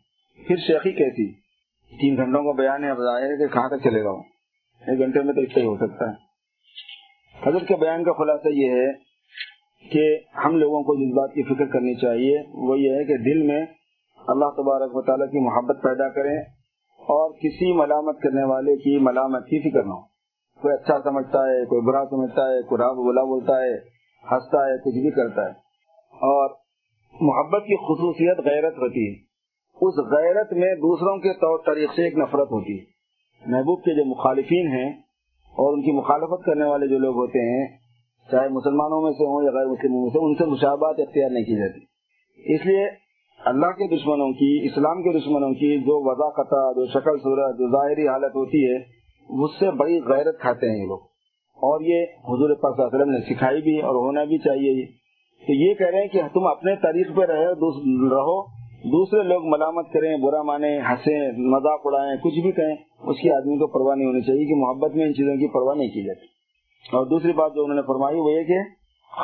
پھر 0.46 0.56
شیخی 0.56 0.92
کیسی؟ 0.92 1.32
تین 2.00 2.16
گھنٹوں 2.16 2.42
کا 2.42 2.52
بیان 2.52 2.84
ہے 2.84 2.88
کہ 3.38 3.54
کہاں 3.54 3.68
تک 3.68 3.84
چلے 3.84 4.04
گا 4.04 4.10
ایک 4.86 4.98
گھنٹے 4.98 5.22
میں 5.22 5.34
تو 5.34 5.40
اس 5.40 5.56
ہی 5.56 5.64
ہو 5.64 5.76
سکتا 5.76 6.10
ہے۔ 6.10 6.26
حضرت 7.48 7.68
کے 7.68 7.74
بیان 7.76 8.04
کا 8.04 8.12
خلاصہ 8.12 8.48
یہ 8.48 8.70
ہے 8.70 8.92
کہ 9.90 10.18
ہم 10.44 10.56
لوگوں 10.56 10.82
کو 10.82 10.94
جس 10.94 11.16
بات 11.16 11.34
کی 11.34 11.42
فکر 11.42 11.64
کرنی 11.66 11.94
چاہیے، 11.94 12.42
وہ 12.54 12.78
یہ 12.78 12.90
ہے 12.90 13.04
کہ 13.04 13.16
دل 13.16 13.42
میں 13.42 13.66
اللہ 14.18 14.44
تبارک 14.44 14.96
و 14.96 15.02
تعالیٰ 15.02 15.26
کی 15.26 15.38
محبت 15.38 15.82
پیدا 15.82 16.08
کریں 16.08 16.38
اور 16.98 17.30
کسی 17.30 17.72
ملامت 17.72 18.20
کرنے 18.20 18.44
والے 18.44 18.76
کی 18.76 18.98
ملامت 18.98 19.44
کی 19.44 19.70
فکر 19.70 19.82
نہ 19.82 19.92
ہو۔ 19.92 20.00
کوئی 20.62 20.74
اچھا 20.74 20.98
سمجھتا 21.04 21.38
ہے، 21.38 21.64
کوئی 21.64 21.80
برا 21.80 22.04
سمجھتا 22.10 22.42
ہے، 22.42 22.62
کوئی 22.62 22.78
راہ 22.78 22.92
بولا 22.92 23.22
بولتا 23.22 23.62
ہے، 23.62 23.74
ہنستا 24.32 24.58
ہے، 24.58 24.78
کچھ 24.78 24.94
بھی 24.94 25.10
کرتا 25.10 25.42
ہے۔ 25.42 25.65
اور 26.16 26.51
محبت 27.20 27.62
کی 27.62 27.76
خصوصیت 27.76 28.38
غیرت 28.38 28.74
ہوتی 28.74 29.09
ہے۔ 29.09 29.14
اس 29.80 29.94
غیرت 29.98 30.52
میں 30.52 30.74
دوسروں 30.74 31.16
کے 31.16 31.32
طور 31.32 31.59
طریق 31.66 31.90
سے 31.97 32.05
ایک 32.05 32.18
نفرت 32.18 32.51
ہوتی 32.51 32.78
ہے۔ 32.78 32.84
محبوب 33.47 33.80
کے 33.80 33.94
جو 33.94 34.05
مخالفین 34.05 34.68
ہیں 34.68 34.93
اور 35.47 35.72
ان 35.72 35.82
کی 35.82 35.93
مخالفت 35.93 36.44
کرنے 36.44 36.64
والے 36.64 36.86
جو 36.86 36.98
لوگ 36.98 37.14
ہوتے 37.14 37.38
ہیں، 37.38 37.76
چاہے 38.30 38.48
مسلمانوں 38.48 39.02
میں 39.02 39.12
سے 39.12 39.24
ہوں 39.24 39.43
یا 39.44 39.51
غیر 39.51 39.66
مسلموں 39.66 40.02
میں 40.02 40.10
سے، 40.10 40.18
ان 40.18 40.34
سے 40.34 40.44
مشابات 40.44 40.94
اختیار 40.98 41.30
نہیں 41.30 41.44
کی 41.44 41.56
جاتی۔ 41.56 41.80
اس 42.55 42.66
لیے 42.66 42.88
اللہ 43.44 43.66
کے 43.66 43.97
دشمنوں 43.97 44.32
کی، 44.32 44.66
اسلام 44.66 45.02
کے 45.02 45.18
دشمنوں 45.18 45.51
کی 45.51 45.78
جو 45.78 46.10
وضاحت، 46.10 46.76
جو 46.76 46.86
شکل 46.86 47.18
صورت، 47.18 47.59
جو 47.59 47.68
ظاہری 47.70 48.09
حالت 48.09 48.36
ہوتی 48.36 48.70
ہے، 48.70 48.76
اس 49.44 49.59
سے 49.59 49.70
بڑی 49.70 50.01
غیرت 50.01 50.40
کھاتے 50.40 50.70
ہیں 50.70 50.78
یہ 50.78 50.86
لوگ۔ 50.86 50.98
اور 51.56 51.80
یہ 51.80 52.02
حضور 52.02 52.55
پاک 52.55 52.76
صلی 52.76 52.84
اللہ 52.84 52.97
علیہ 52.97 53.02
وسلم 53.02 53.14
نے 53.14 53.34
سکھائی 53.34 53.62
بھی 53.62 53.80
اور 53.80 53.94
ہونا 53.94 54.24
بھی 54.24 54.38
چاہیے۔ 54.38 54.72
یہ 54.72 54.86
تو 55.46 55.52
یہ 55.52 55.74
کہہ 55.74 55.86
رہے 55.86 56.00
ہیں 56.00 56.08
کہ 56.08 56.22
تم 56.32 56.46
اپنے 56.46 56.74
تاریخ 56.74 57.16
پہ 57.16 57.24
رہے 57.24 57.46
رہو۔ 58.10 58.42
دوسرے 58.76 59.22
لوگ 59.22 59.42
ملامت 59.44 59.92
کریں، 59.92 60.16
برا 60.16 60.42
مانے 60.42 60.78
ہنسیں، 60.78 61.32
مذاق 61.38 61.80
اڑائیں، 61.84 62.16
کچھ 62.16 62.40
بھی 62.40 62.52
کہیں، 62.52 62.76
اس 63.02 63.16
کی 63.20 63.30
آدمی 63.30 63.58
کو 63.58 63.66
پرواہ 63.66 63.96
نہیں 63.96 64.06
ہونی 64.06 64.20
چاہیے 64.20 64.44
کہ 64.44 64.54
محبت 64.54 64.96
میں 64.96 65.04
ان 65.04 65.14
چیزوں 65.14 65.36
کی 65.36 65.48
پرواہ 65.48 65.74
نہیں 65.74 65.88
کی 65.88 66.06
جاتی۔ 66.06 66.26
اور 66.92 67.06
دوسری 67.06 67.32
بات 67.32 67.54
جو 67.54 67.62
انہوں 67.62 67.76
نے 67.76 67.82
فرمائی 67.82 68.20
وہ 68.20 68.32
یہ 68.32 68.42
کہ 68.42 68.54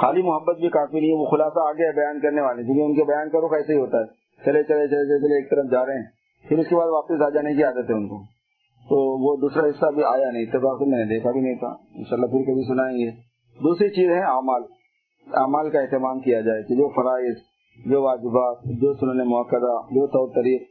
خالی 0.00 0.22
محبت 0.22 0.56
بھی 0.58 0.68
کافی 0.68 1.00
نہیں 1.00 1.10
ہے، 1.10 1.16
وہ 1.16 1.24
خلاصہ 1.24 1.58
آگے 1.58 1.96
بیان 1.96 2.20
کرنے 2.20 2.40
والے 2.40 2.62
کیونکہ 2.62 2.82
ان 2.82 2.94
کے 2.94 3.04
بیان 3.04 3.30
کرو 3.30 3.48
کیسے 3.48 3.74
ہی 3.74 3.78
ہوتا 3.78 3.98
ہے۔ 3.98 4.04
چلے 4.44 4.62
چلے 4.62 4.62
چلے 4.62 4.86
چلے 4.86 5.20
چلے، 5.20 5.36
ایک 5.36 5.50
طرف 5.50 5.70
جا 5.70 5.86
رہے 5.86 5.94
ہیں۔ 5.94 6.06
پھر 6.48 6.58
اس 6.58 6.68
کے 6.68 6.76
بعد 6.76 6.88
واپس 6.88 7.22
آ 7.22 7.28
جانے 7.28 7.54
کی 7.54 7.62
عادت 7.62 7.90
ہے 7.90 7.94
ان 7.94 8.08
کو۔ 8.08 8.22
تو 8.88 9.18
وہ 9.18 9.36
دوسرا 9.36 9.66
حصہ 9.66 9.90
بھی 9.90 10.04
آیا 10.04 10.30
نہیں، 10.30 10.42
اتفاق 10.42 10.82
میں 10.82 10.98
نے 10.98 11.04
دیکھا 11.04 11.30
بھی 11.30 11.40
نہیں 11.40 11.54
تھا۔ 11.54 11.68
ان 11.94 12.04
شاء 12.04 12.16
اللہ 12.16 12.26
پھر 12.26 12.42
کبھی 12.42 12.66
سنائیں 12.68 12.98
گے۔ 12.98 13.10
دوسری 13.62 13.88
چیز 13.88 14.10
ہے 14.10 14.22
اعمال۔ 14.22 14.62
اعمال 15.26 15.70
کا 15.70 15.80
اہتمام 15.80 16.20
کیا 16.20 16.40
جائے 16.40 16.62
کہ 16.62 16.74
جو 16.74 16.88
فرائض، 16.88 17.36
جو 17.86 18.02
واجبات، 18.02 18.64
جو 18.64 18.94
سنن 18.94 19.28
موقع 19.28 19.56
جو 19.90 20.06
طور 20.06 20.28
طریق 20.28 20.62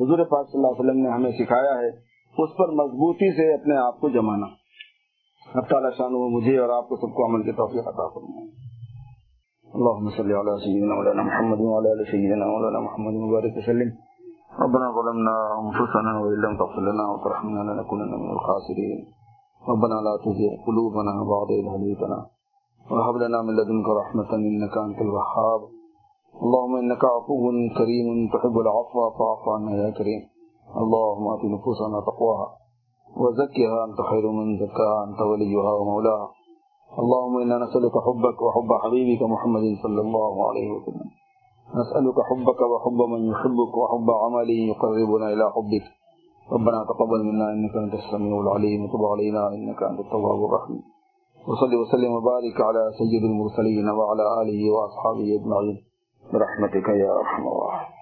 حضور 0.00 0.18
پاک 0.18 0.50
صلی 0.50 0.60
اللہ 0.60 0.66
علیہ 0.66 0.80
وسلم 0.80 1.02
نے 1.02 1.08
ہمیں 1.08 1.30
سکھایا 1.30 1.78
ہے، 1.78 1.88
اس 2.38 2.56
پر 2.58 2.68
مضبوطی 2.68 3.32
سے 3.36 3.54
اپنے 3.54 3.76
آپ 3.76 4.00
کو 4.00 4.08
جمانا۔ 4.08 4.46
اب 5.54 5.68
تعالیٰ 5.68 5.90
شان 5.98 6.34
مجھے 6.34 6.58
اور 6.58 6.68
آپ 6.68 6.88
کو 6.88 6.96
سب 6.96 7.14
کو 7.14 7.26
عمل 7.26 7.42
کے 7.42 7.52
توفیق 7.52 7.88
عطا 7.88 8.08
فرمائے۔ 8.08 8.48
اللهم 9.74 10.08
صل 10.16 10.32
على 10.32 10.64
سيدنا 10.64 10.94
مولانا 10.94 11.22
محمد 11.22 11.56
وعلى 11.60 11.90
ال 11.90 12.04
سيدنا 12.04 12.46
مولانا 12.46 12.80
محمد 12.80 13.12
وبارك 13.14 13.56
وسلم۔ 13.56 13.90
ربنا 14.62 14.90
ظلمنا 14.90 15.60
أنفسنا 15.62 16.18
وإن 16.18 16.40
لم 16.40 16.56
تغفر 16.56 16.80
لنا 16.80 17.10
وترحمنا 17.10 17.62
لنكونن 17.62 18.20
من 18.20 18.30
الخاسرين 18.30 19.04
ربنا 19.68 20.00
لا 20.00 20.16
تزغ 20.16 20.64
قلوبنا 20.66 21.12
بعد 21.12 21.46
إذ 21.50 21.80
هديتنا۔ 21.80 22.37
وهب 22.90 23.16
لنا 23.16 23.42
من 23.42 23.52
لدنك 23.56 23.88
رحمة 23.88 24.30
إنك 24.34 24.74
أنت 24.86 24.98
الوهاب. 25.00 25.60
اللهم 26.42 26.74
إنك 26.76 27.04
عفو 27.04 27.44
كريم 27.78 28.08
تحب 28.32 28.56
العفو 28.58 28.98
فاعف 29.18 29.44
عنا 29.48 29.72
يا 29.82 29.90
كريم. 29.90 30.22
اللهم 30.82 31.24
آت 31.34 31.44
نفوسنا 31.44 32.00
تقواها 32.00 32.48
وزكها 33.16 33.84
أنت 33.84 33.98
خير 34.10 34.24
من 34.30 34.58
زكاها 34.58 35.04
أنت 35.08 35.20
وليها 35.20 35.72
ومولاها. 35.72 36.28
اللهم 36.98 37.34
إنا 37.44 37.56
نسألك 37.64 37.94
حبك 38.06 38.42
وحب 38.42 38.70
حبيبك 38.82 39.22
محمد 39.22 39.64
صلى 39.82 40.00
الله 40.00 40.48
عليه 40.48 40.68
وسلم. 40.70 41.08
نسألك 41.80 42.18
حبك 42.28 42.60
وحب 42.72 43.00
من 43.12 43.20
يحبك 43.32 43.72
وحب 43.76 44.08
عمل 44.10 44.50
يقربنا 44.50 45.26
إلى 45.32 45.44
حبك. 45.54 45.86
ربنا 46.52 46.84
تقبل 46.84 47.20
منا 47.28 47.52
إنك 47.52 47.74
أنت 47.76 47.94
السميع 47.94 48.40
العليم. 48.40 48.84
وتب 48.84 49.02
علينا 49.12 49.48
إنك 49.48 49.82
أنت 49.82 50.00
التواب 50.00 50.40
الرحيم. 50.44 50.82
وصل 51.46 51.74
وسلم 51.74 52.12
وبارك 52.12 52.60
على 52.60 52.92
سيد 52.98 53.24
المرسلين 53.24 53.88
وعلى 53.88 54.42
آله 54.42 54.70
وأصحابه 54.70 55.26
أجمعين. 55.40 55.84
برحمتك 56.32 56.88
يا 56.88 57.10
أرحم 57.20 57.42
الراحمين. 57.48 57.97